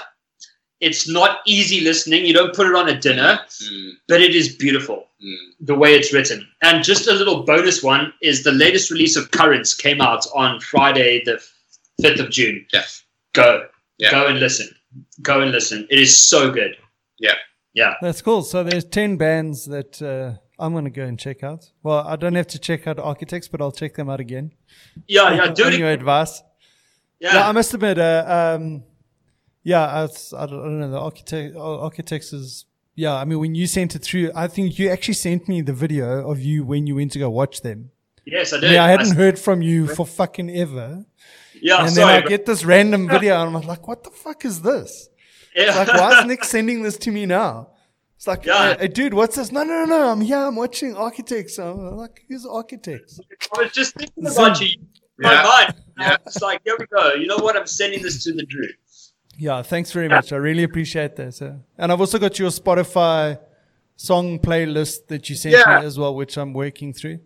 It's 0.80 1.08
not 1.08 1.38
easy 1.46 1.80
listening. 1.80 2.26
You 2.26 2.34
don't 2.34 2.54
put 2.54 2.66
it 2.66 2.74
on 2.74 2.88
a 2.88 2.98
dinner, 2.98 3.38
Mm. 3.72 3.92
but 4.08 4.20
it 4.20 4.34
is 4.34 4.54
beautiful 4.56 5.08
Mm. 5.24 5.36
the 5.60 5.74
way 5.76 5.94
it's 5.94 6.12
written. 6.12 6.46
And 6.62 6.82
just 6.82 7.06
a 7.06 7.12
little 7.14 7.44
bonus 7.44 7.82
one 7.82 8.12
is 8.20 8.42
the 8.42 8.50
latest 8.52 8.90
release 8.90 9.14
of 9.16 9.30
Currents 9.30 9.72
came 9.74 10.00
out 10.00 10.26
on 10.34 10.60
Friday, 10.60 11.22
the 11.24 11.40
5th 12.02 12.18
of 12.18 12.30
June. 12.30 12.66
Yeah. 12.72 12.82
Go. 13.32 13.68
Yeah. 13.98 14.10
Go 14.10 14.26
and 14.26 14.40
listen. 14.40 14.74
Go 15.22 15.40
and 15.40 15.52
listen. 15.52 15.86
It 15.90 16.00
is 16.00 16.18
so 16.18 16.50
good. 16.50 16.76
That's 17.74 18.22
cool. 18.22 18.42
So 18.42 18.62
there's 18.64 18.84
10 18.84 19.16
bands 19.16 19.66
that 19.66 20.00
uh, 20.02 20.38
I'm 20.62 20.72
going 20.72 20.84
to 20.84 20.90
go 20.90 21.04
and 21.04 21.18
check 21.18 21.42
out. 21.42 21.70
Well, 21.82 22.06
I 22.06 22.16
don't 22.16 22.34
have 22.34 22.46
to 22.48 22.58
check 22.58 22.86
out 22.86 22.98
Architects, 22.98 23.48
but 23.48 23.60
I'll 23.60 23.72
check 23.72 23.94
them 23.94 24.10
out 24.10 24.20
again. 24.20 24.52
Yeah, 25.06 25.32
yeah, 25.34 25.52
do 25.52 25.68
it. 25.68 25.78
your 25.78 25.90
advice. 25.90 26.42
Yeah. 27.18 27.34
Yeah, 27.34 27.48
I 27.48 27.52
must 27.52 27.72
admit, 27.72 27.98
uh, 27.98 28.56
um, 28.58 28.82
yeah, 29.62 29.82
I, 29.82 30.02
I, 30.36 30.46
don't, 30.46 30.80
know. 30.80 30.90
The 30.90 30.98
architect, 30.98 31.56
architects 31.56 32.32
is, 32.32 32.66
yeah. 32.96 33.14
I 33.14 33.24
mean, 33.24 33.38
when 33.38 33.54
you 33.54 33.66
sent 33.68 33.94
it 33.94 34.00
through, 34.00 34.32
I 34.34 34.48
think 34.48 34.78
you 34.78 34.88
actually 34.90 35.14
sent 35.14 35.48
me 35.48 35.62
the 35.62 35.72
video 35.72 36.28
of 36.28 36.40
you 36.40 36.64
when 36.64 36.86
you 36.88 36.96
went 36.96 37.12
to 37.12 37.20
go 37.20 37.30
watch 37.30 37.62
them. 37.62 37.90
yes, 38.26 38.52
I 38.52 38.60
did. 38.60 38.72
Yeah, 38.72 38.84
I 38.84 38.88
hadn't 38.88 39.12
I- 39.12 39.16
heard 39.16 39.38
from 39.38 39.62
you 39.62 39.86
for 39.86 40.04
fucking 40.04 40.50
ever, 40.50 41.04
yeah, 41.60 41.86
and 41.86 41.94
then. 41.94 42.08
I 42.08 42.20
get 42.22 42.44
this 42.44 42.64
random 42.64 43.08
video, 43.16 43.40
and 43.40 43.56
I'm 43.56 43.62
like, 43.68 43.86
"What 43.86 44.02
the 44.02 44.10
fuck 44.10 44.44
is 44.44 44.62
this?" 44.62 45.08
Yeah. 45.54 45.74
Like, 45.76 45.88
why 45.88 46.20
is 46.20 46.26
Nick 46.26 46.44
sending 46.44 46.82
this 46.82 46.96
to 46.98 47.10
me 47.10 47.26
now? 47.26 47.70
It's 48.16 48.26
like, 48.26 48.44
Yeah. 48.44 48.76
hey, 48.78 48.88
dude, 48.88 49.14
what's 49.14 49.36
this? 49.36 49.50
No, 49.50 49.64
no, 49.64 49.84
no, 49.84 49.86
no. 49.86 50.08
I'm 50.10 50.20
here. 50.20 50.38
I'm 50.38 50.56
watching 50.56 50.96
Architects. 50.96 51.58
I'm 51.58 51.96
like, 51.96 52.24
who's 52.28 52.46
Architects? 52.46 53.18
I 53.56 53.62
was 53.62 53.72
just 53.72 53.94
thinking 53.96 54.26
about 54.26 54.60
you. 54.60 54.76
My 55.18 55.32
Yeah. 55.32 55.42
mind. 55.42 55.74
Yeah. 55.98 56.16
It's 56.26 56.40
like, 56.40 56.60
here 56.64 56.76
we 56.78 56.86
go. 56.86 57.14
You 57.14 57.26
know 57.26 57.38
what? 57.38 57.56
I'm 57.56 57.66
sending 57.66 58.02
this 58.02 58.22
to 58.24 58.32
the 58.32 58.44
Drew. 58.44 58.68
Yeah, 59.38 59.62
thanks 59.62 59.90
very 59.92 60.08
much. 60.08 60.32
I 60.32 60.36
really 60.36 60.62
appreciate 60.62 61.16
that. 61.16 61.34
Sir. 61.34 61.58
And 61.78 61.90
I've 61.90 62.00
also 62.00 62.18
got 62.18 62.38
your 62.38 62.50
Spotify 62.50 63.38
song 63.96 64.38
playlist 64.38 65.06
that 65.08 65.28
you 65.28 65.36
sent 65.36 65.54
Yeah. 65.56 65.80
me 65.80 65.86
as 65.86 65.98
well, 65.98 66.14
which 66.14 66.36
I'm 66.36 66.52
working 66.52 66.92
through. 66.92 67.20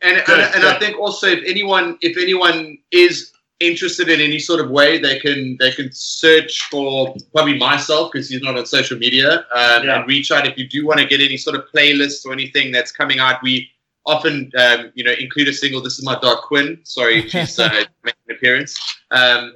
And, 0.00 0.24
Good, 0.24 0.38
and, 0.40 0.54
and 0.56 0.64
I 0.64 0.78
think 0.78 0.96
also 0.98 1.26
if 1.26 1.40
anyone 1.44 1.98
if 2.00 2.16
anyone 2.16 2.78
is 2.92 3.32
interested 3.60 4.08
in 4.08 4.20
any 4.20 4.38
sort 4.38 4.60
of 4.60 4.70
way, 4.70 4.98
they 4.98 5.18
can 5.18 5.56
they 5.58 5.72
can 5.72 5.90
search 5.92 6.62
for 6.70 7.14
probably 7.34 7.58
myself 7.58 8.10
because 8.12 8.28
he's 8.28 8.42
not 8.42 8.56
on 8.56 8.66
social 8.66 8.98
media 8.98 9.38
um, 9.54 9.84
Yeah. 9.84 9.98
and 10.00 10.08
reach 10.08 10.30
out 10.30 10.46
if 10.46 10.56
you 10.56 10.68
do 10.68 10.86
want 10.86 11.00
to 11.00 11.06
get 11.06 11.20
any 11.20 11.36
sort 11.36 11.56
of 11.56 11.64
playlists 11.74 12.24
or 12.24 12.32
anything 12.32 12.70
that's 12.72 12.92
coming 12.92 13.18
out. 13.18 13.42
We 13.42 13.68
often 14.06 14.50
um, 14.58 14.92
you 14.94 15.04
know 15.04 15.12
include 15.12 15.48
a 15.48 15.52
single. 15.52 15.80
This 15.82 15.98
is 15.98 16.04
my 16.04 16.18
dog 16.20 16.38
Quinn. 16.42 16.78
Sorry, 16.84 17.28
she's 17.28 17.58
uh, 17.58 17.68
making 18.04 18.20
an 18.28 18.36
appearance. 18.36 18.78
Um, 19.10 19.54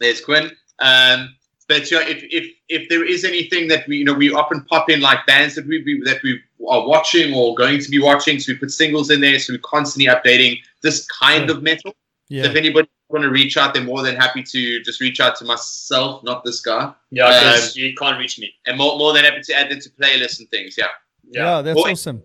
there's 0.00 0.20
Quinn. 0.20 0.50
Um, 0.78 1.34
but 1.68 1.90
know, 1.90 2.00
if, 2.00 2.22
if 2.30 2.44
if 2.68 2.88
there 2.88 3.04
is 3.04 3.24
anything 3.24 3.66
that 3.68 3.88
we 3.88 3.98
you 3.98 4.04
know 4.04 4.12
we 4.14 4.32
often 4.32 4.64
pop 4.70 4.88
in 4.88 5.00
like 5.00 5.26
bands 5.26 5.56
that 5.56 5.66
we 5.66 5.82
we- 5.84 6.02
that 6.04 6.22
we 6.22 6.40
are 6.68 6.86
watching 6.86 7.34
or 7.34 7.54
going 7.56 7.80
to 7.80 7.90
be 7.90 7.98
watching, 8.00 8.38
so 8.38 8.52
we 8.52 8.58
put 8.58 8.70
singles 8.70 9.10
in 9.10 9.20
there, 9.20 9.38
so 9.40 9.52
we're 9.52 9.58
constantly 9.58 10.06
updating 10.14 10.58
this 10.82 11.06
kind 11.06 11.48
Sure. 11.48 11.56
of 11.56 11.62
metal. 11.64 11.90
So 11.92 11.96
Yeah. 12.28 12.46
if 12.46 12.54
anybody 12.56 12.88
want 13.08 13.22
to 13.22 13.30
reach 13.30 13.56
out, 13.56 13.72
they're 13.74 13.84
more 13.84 14.02
than 14.02 14.16
happy 14.16 14.42
to 14.42 14.82
just 14.82 15.00
reach 15.00 15.20
out 15.20 15.36
to 15.36 15.44
myself, 15.44 16.22
not 16.24 16.44
this 16.44 16.60
guy, 16.60 16.92
Yeah, 17.10 17.26
Um, 17.28 17.60
you 17.74 17.94
can't 17.94 18.18
reach 18.18 18.38
me. 18.38 18.52
and 18.66 18.76
more 18.76 18.98
more 18.98 19.12
than 19.12 19.24
happy 19.24 19.42
to 19.42 19.54
add 19.54 19.70
them 19.70 19.80
to 19.80 19.90
playlists 19.90 20.40
and 20.40 20.48
things. 20.50 20.76
Yeah. 20.76 20.86
yeah, 21.30 21.62
that's 21.62 21.76
Well, 21.76 21.90
awesome. 21.90 22.22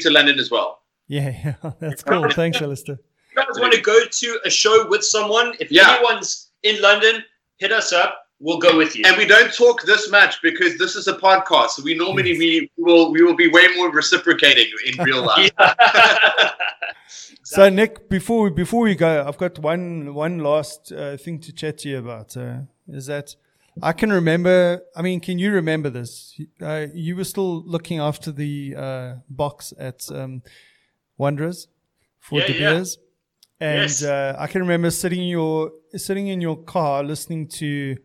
to 0.00 0.10
London 0.10 0.38
as 0.38 0.50
well. 0.50 0.82
Yeah, 1.08 1.30
yeah, 1.64 1.70
that's 1.80 2.02
cool. 2.02 2.28
Thanks, 2.30 2.60
Alistair. 2.62 2.94
If 2.96 3.36
you 3.36 3.42
guys 3.42 3.60
want 3.60 3.74
to 3.74 3.80
go 3.80 4.04
to 4.06 4.40
a 4.44 4.50
show 4.50 4.86
with 4.88 5.04
someone, 5.04 5.54
if 5.60 5.70
Yeah. 5.70 5.94
anyone's 5.96 6.50
in 6.62 6.80
London, 6.80 7.22
hit 7.58 7.72
us 7.72 7.92
up. 7.92 8.23
We'll 8.40 8.58
go 8.58 8.76
with 8.76 8.94
you. 8.96 9.04
And 9.06 9.16
we 9.16 9.26
don't 9.26 9.52
talk 9.54 9.82
this 9.84 10.10
much 10.10 10.42
because 10.42 10.76
this 10.76 10.96
is 10.96 11.06
a 11.08 11.14
podcast. 11.14 11.70
So 11.70 11.82
we 11.82 11.94
normally 11.94 12.36
we 12.38 12.70
will 12.76 13.10
we 13.12 13.22
will 13.22 13.36
be 13.36 13.48
way 13.48 13.66
more 13.76 13.90
reciprocating 13.92 14.66
in 14.86 15.02
real 15.04 15.24
life. 15.34 15.50
So, 17.46 17.68
Nick, 17.68 18.08
before 18.08 18.44
we, 18.44 18.50
before 18.50 18.82
we 18.82 18.94
go, 18.94 19.22
I've 19.28 19.36
got 19.36 19.58
one 19.58 20.14
one 20.14 20.38
last 20.38 20.90
uh, 20.90 21.16
thing 21.18 21.38
to 21.40 21.52
chat 21.52 21.78
to 21.78 21.88
you 21.90 21.98
about. 21.98 22.34
Uh, 22.36 22.60
is 22.88 23.06
that 23.06 23.36
I 23.82 23.92
can 23.92 24.10
remember. 24.10 24.80
I 24.96 25.02
mean, 25.02 25.20
can 25.20 25.38
you 25.38 25.52
remember 25.52 25.90
this? 25.90 26.40
Uh, 26.60 26.86
you 26.94 27.14
were 27.16 27.24
still 27.24 27.62
looking 27.66 28.00
after 28.00 28.32
the 28.32 28.74
uh, 28.76 29.14
box 29.28 29.74
at 29.78 30.10
um, 30.10 30.42
Wanderers 31.18 31.68
for 32.18 32.40
Yeah, 32.40 32.46
De 32.46 32.52
yeah. 32.54 32.58
Beers, 32.72 32.98
and 33.60 33.80
Yes. 33.82 34.02
uh, 34.02 34.34
I 34.38 34.46
can 34.46 34.62
remember 34.62 34.90
sitting 34.90 35.28
your 35.28 35.70
sitting 35.96 36.28
in 36.28 36.40
your 36.40 36.56
car 36.56 37.04
listening 37.04 37.46
to 37.48 37.96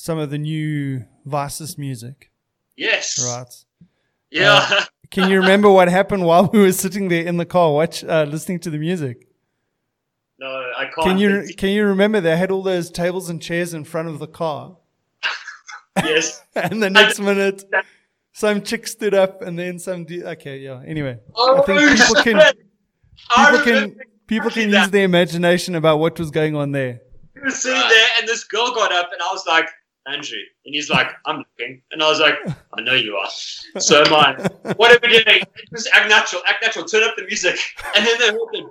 some 0.00 0.16
of 0.16 0.30
the 0.30 0.38
new 0.38 1.04
Visus 1.26 1.76
music. 1.76 2.30
yes. 2.76 3.18
Right. 3.26 3.52
Yeah. 4.30 4.84
Can 5.10 5.28
you 5.30 5.40
remember 5.40 5.68
what 5.70 5.88
happened 5.88 6.24
while 6.24 6.46
we 6.52 6.60
were 6.60 6.70
sitting 6.72 7.08
there 7.08 7.24
in 7.26 7.36
the 7.36 7.44
car, 7.46 7.72
watch 7.72 8.04
uh, 8.04 8.24
listening 8.28 8.60
to 8.60 8.70
the 8.70 8.78
music? 8.78 9.26
no, 10.38 10.46
I 10.46 10.84
can't. 10.84 11.06
Can 11.06 11.18
you 11.18 11.30
can 11.56 11.70
you 11.70 11.84
remember 11.86 12.20
they 12.20 12.36
had 12.36 12.50
all 12.52 12.62
those 12.62 12.90
tables 12.90 13.28
and 13.28 13.42
chairs 13.42 13.74
in 13.74 13.82
front 13.84 14.08
of 14.08 14.18
the 14.20 14.28
car, 14.28 14.76
yes. 15.96 16.42
and 16.54 16.80
the 16.82 16.90
next 16.90 17.18
minute, 17.18 17.64
some 18.32 18.62
chick 18.62 18.86
stood 18.86 19.14
up, 19.14 19.42
and 19.42 19.58
then 19.58 19.78
some. 19.80 20.04
De- 20.04 20.24
okay, 20.34 20.58
yeah. 20.58 20.80
Anyway, 20.86 21.18
I 21.36 21.60
think 21.66 21.80
Oh, 21.80 21.94
people 21.96 22.22
can 22.22 22.36
people 23.36 23.60
can 23.64 23.96
people 24.28 24.50
can 24.50 24.70
use 24.70 24.90
their 24.90 25.04
imagination 25.04 25.74
about 25.74 25.98
what 25.98 26.18
was 26.18 26.30
going 26.30 26.54
on 26.54 26.70
there. 26.72 27.00
He 27.34 27.40
was 27.40 27.60
sitting 27.62 27.80
there, 27.80 28.08
and 28.20 28.28
this 28.28 28.44
girl 28.44 28.72
got 28.74 28.92
up, 28.92 29.08
and 29.12 29.20
I 29.22 29.32
was 29.32 29.44
like, 29.46 29.68
Andrew. 30.12 30.38
And 30.64 30.74
he's 30.74 30.88
like, 30.90 31.08
I'm 31.26 31.38
looking. 31.38 31.82
And 31.92 32.02
I 32.02 32.08
was 32.08 32.18
like, 32.20 32.34
I 32.76 32.80
know 32.80 32.94
you 32.94 33.16
are. 33.16 33.28
So 33.80 34.02
am 34.02 34.12
I. 34.14 34.34
What 34.76 34.92
are 34.92 34.98
we 35.02 35.22
doing? 35.22 35.42
Just 35.74 35.88
act 35.94 36.08
natural, 36.08 36.42
act 36.46 36.62
natural. 36.62 36.84
Turn 36.86 37.02
up 37.04 37.14
the 37.16 37.24
music. 37.24 37.58
And 37.94 38.06
then 38.06 38.18
they 38.18 38.26
heard 38.26 38.48
the. 38.52 38.62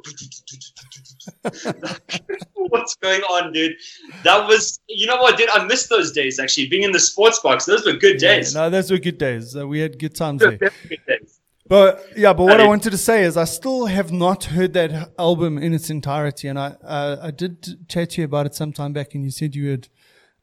What's 2.56 2.96
going 2.96 3.22
on, 3.22 3.54
dude? 3.54 3.76
That 4.24 4.48
was, 4.48 4.80
you 4.88 5.08
know 5.08 5.18
what, 5.18 5.38
dude? 5.38 5.50
I 5.50 5.64
missed 5.66 5.90
those 5.90 6.12
days, 6.12 6.40
actually. 6.40 6.68
Being 6.68 6.84
in 6.84 6.92
the 6.92 7.00
sports 7.00 7.40
box, 7.40 7.66
those 7.66 7.86
were 7.86 7.94
good 7.94 8.22
Yeah, 8.22 8.36
days. 8.38 8.54
no, 8.56 8.70
those 8.70 8.92
were 8.92 8.98
good 8.98 9.18
days. 9.18 9.56
Uh, 9.56 9.68
we 9.68 9.80
had 9.80 9.98
good 10.00 10.16
times 10.16 10.42
there. 10.42 10.58
good 10.58 10.72
days. 11.08 11.40
But 11.70 12.02
yeah, 12.16 12.32
but 12.32 12.44
what 12.44 12.54
I 12.54 12.58
did- 12.64 12.68
wanted 12.68 12.90
to 12.92 12.98
say 12.98 13.24
is 13.24 13.36
I 13.36 13.44
still 13.44 13.88
have 13.88 14.10
not 14.12 14.46
heard 14.46 14.72
that 14.74 15.12
album 15.20 15.58
in 15.58 15.74
its 15.74 15.90
entirety, 15.90 16.48
and 16.48 16.58
I 16.58 16.68
uh, 16.82 17.18
I 17.22 17.32
did 17.32 17.90
chat 17.90 18.12
to 18.12 18.22
you 18.22 18.26
about 18.26 18.46
it 18.46 18.56
some 18.56 18.72
time 18.72 18.94
back, 18.94 19.14
and 19.16 19.26
you 19.26 19.32
said 19.32 19.54
you 19.54 19.72
would 19.72 19.90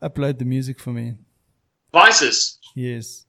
upload 0.09 0.39
the 0.39 0.45
music 0.45 0.79
for 0.81 0.91
me. 0.93 1.15
Visus. 1.93 2.59
Yes, 2.75 3.25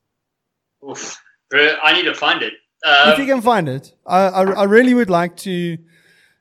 Oof. 0.83 1.17
I 1.53 1.93
need 1.95 2.03
to 2.03 2.13
find 2.13 2.41
it. 2.41 2.53
if 2.83 3.17
you 3.17 3.23
Um, 3.23 3.29
can 3.29 3.41
find 3.41 3.69
it, 3.69 3.93
I, 4.05 4.19
I 4.39 4.41
I 4.51 4.63
really 4.65 4.93
would 4.93 5.09
like 5.09 5.35
to 5.37 5.77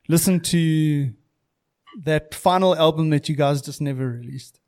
listen 0.09 0.41
to 0.41 1.13
that 2.05 2.35
final 2.35 2.75
album 2.77 3.11
that 3.11 3.29
you 3.29 3.37
guys 3.37 3.63
just 3.63 3.81
never 3.81 4.09
released. 4.09 4.61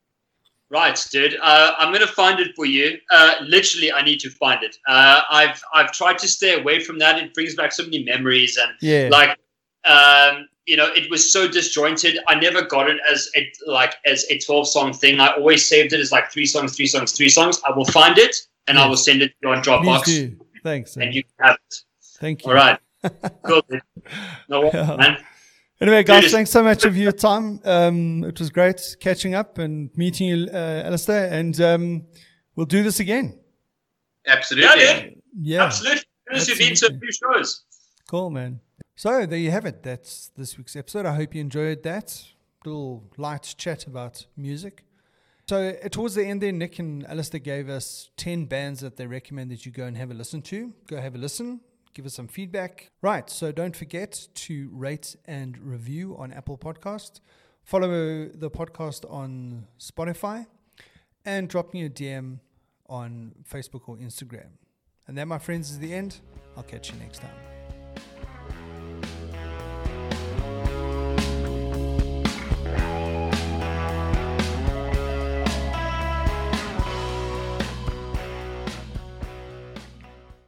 Right, 0.69 0.99
dude. 1.11 1.37
Uh, 1.43 1.73
I'm 1.79 1.93
gonna 1.93 2.07
find 2.07 2.41
it 2.41 2.51
for 2.57 2.67
you. 2.67 2.99
Uh, 3.11 3.35
literally, 3.43 3.93
I 3.93 4.03
need 4.03 4.21
to 4.21 4.31
find 4.31 4.63
it. 4.63 4.77
Uh, 4.89 5.21
I've 5.31 5.63
I've 5.73 5.93
tried 5.93 6.19
to 6.19 6.29
stay 6.29 6.59
away 6.61 6.81
from 6.81 6.99
that. 6.99 7.19
It 7.23 7.33
brings 7.35 7.55
back 7.55 7.73
so 7.73 7.83
many 7.85 8.03
memories, 8.05 8.57
and 8.57 8.73
Yeah, 8.81 9.09
like, 9.11 9.39
um, 9.85 10.49
you 10.67 10.77
know, 10.77 10.89
it 10.95 11.11
was 11.11 11.33
so 11.33 11.47
disjointed. 11.49 12.19
I 12.29 12.35
never 12.35 12.63
got 12.63 12.91
it 12.91 12.99
as 13.11 13.31
a 13.37 13.51
like 13.67 13.95
as 14.05 14.25
a 14.31 14.39
12 14.39 14.69
song 14.69 14.93
thing. 14.93 15.21
I 15.21 15.29
always 15.29 15.69
saved 15.69 15.93
it 15.93 16.01
as 16.01 16.11
like 16.13 16.31
three 16.33 16.47
songs, 16.47 16.77
three 16.77 16.87
songs, 16.89 17.13
three 17.13 17.29
songs. 17.29 17.61
I 17.67 17.71
will 17.77 17.85
find 17.87 18.19
it 18.19 18.35
and 18.67 18.79
I 18.79 18.87
will 18.89 18.97
send 18.97 19.23
it 19.23 19.29
to 19.29 19.35
you 19.43 19.49
on 19.51 19.63
please 19.63 19.69
Dropbox, 19.69 20.05
do. 20.05 20.37
Thanks. 20.65 20.97
and 20.97 21.15
you 21.15 21.23
can 21.23 21.33
have 21.47 21.55
it. 21.71 21.75
Thank 22.21 22.45
you. 22.45 22.51
All 22.51 22.57
right. 22.57 22.79
cool. 23.45 23.63
Dude. 23.71 23.81
No 24.49 24.61
worries, 24.61 24.75
Yeah. 24.75 24.97
man. 24.97 25.17
Anyway, 25.81 26.03
guys, 26.05 26.23
Dude, 26.25 26.33
thanks 26.33 26.51
so 26.51 26.63
much 26.63 26.85
of 26.87 26.97
your 26.97 27.13
time. 27.13 27.61
Um, 27.65 28.25
it 28.25 28.39
was 28.39 28.49
great 28.51 28.97
catching 28.99 29.35
up 29.35 29.59
and 29.59 29.91
meeting 29.95 30.27
you, 30.29 30.49
uh, 30.53 30.83
Alistair, 30.87 31.29
and 31.31 31.61
um, 31.61 32.07
we'll 32.57 32.65
do 32.67 32.83
this 32.83 32.99
again. 32.99 33.39
Absolutely. 34.27 34.83
Yeah, 34.83 35.01
dude. 35.03 35.23
Yeah. 35.39 35.65
Absolutely. 35.65 36.03
As 36.33 36.49
you've 36.49 36.59
been 36.59 36.75
to 36.77 36.87
a 36.87 36.99
few 36.99 37.13
shows. 37.13 37.65
Cool, 38.09 38.31
man. 38.31 38.61
So 38.99 39.27
there 39.27 39.39
you 39.39 39.51
have 39.51 39.67
it. 39.67 39.83
That's 39.83 40.31
this 40.39 40.57
week's 40.57 40.75
episode. 40.75 41.05
I 41.05 41.15
hope 41.15 41.35
you 41.35 41.43
enjoyed 41.43 41.83
that 41.83 42.25
little 42.65 43.05
light 43.19 43.55
chat 43.59 43.87
about 43.87 44.25
music. 44.39 44.85
So 45.47 45.77
uh, 45.85 45.89
towards 45.91 46.15
the 46.15 46.25
end 46.25 46.41
there, 46.41 46.51
Nic 46.51 46.79
and 46.79 47.07
Alistair 47.07 47.41
gave 47.41 47.69
us 47.69 48.09
10 48.17 48.47
bands 48.47 48.81
that 48.81 48.97
they 48.97 49.07
recommend 49.07 49.51
that 49.51 49.67
you 49.67 49.71
go 49.71 49.85
and 49.85 49.99
have 49.99 50.11
a 50.11 50.15
listen 50.15 50.41
to. 50.43 50.73
Go 50.87 50.99
have 50.99 51.15
a 51.15 51.19
listen. 51.19 51.61
Give 51.93 52.07
us 52.07 52.15
some 52.15 52.27
feedback. 52.27 52.91
Right. 53.03 53.29
So 53.29 53.53
don't 53.53 53.77
forget 53.77 54.29
to 54.35 54.71
rate 54.73 55.15
and 55.27 55.59
review 55.59 56.17
on 56.19 56.33
Apple 56.33 56.57
Podcast. 56.57 57.21
Follow 57.65 58.29
the 58.29 58.51
podcast 58.51 59.05
on 59.13 59.67
Spotify 59.79 60.47
and 61.27 61.51
drop 61.51 61.75
me 61.75 61.85
a 61.85 61.91
DM 61.91 62.39
on 62.89 63.35
Facebook 63.47 63.83
or 63.89 63.99
Instagram. 63.99 64.53
And 65.07 65.19
that, 65.19 65.29
my 65.29 65.39
friends, 65.39 65.71
is 65.71 65.81
the 65.81 65.93
end. 65.93 66.21
I'll 66.57 66.63
catch 66.63 66.91
you 66.91 66.99
next 66.99 67.19
time. 67.19 67.56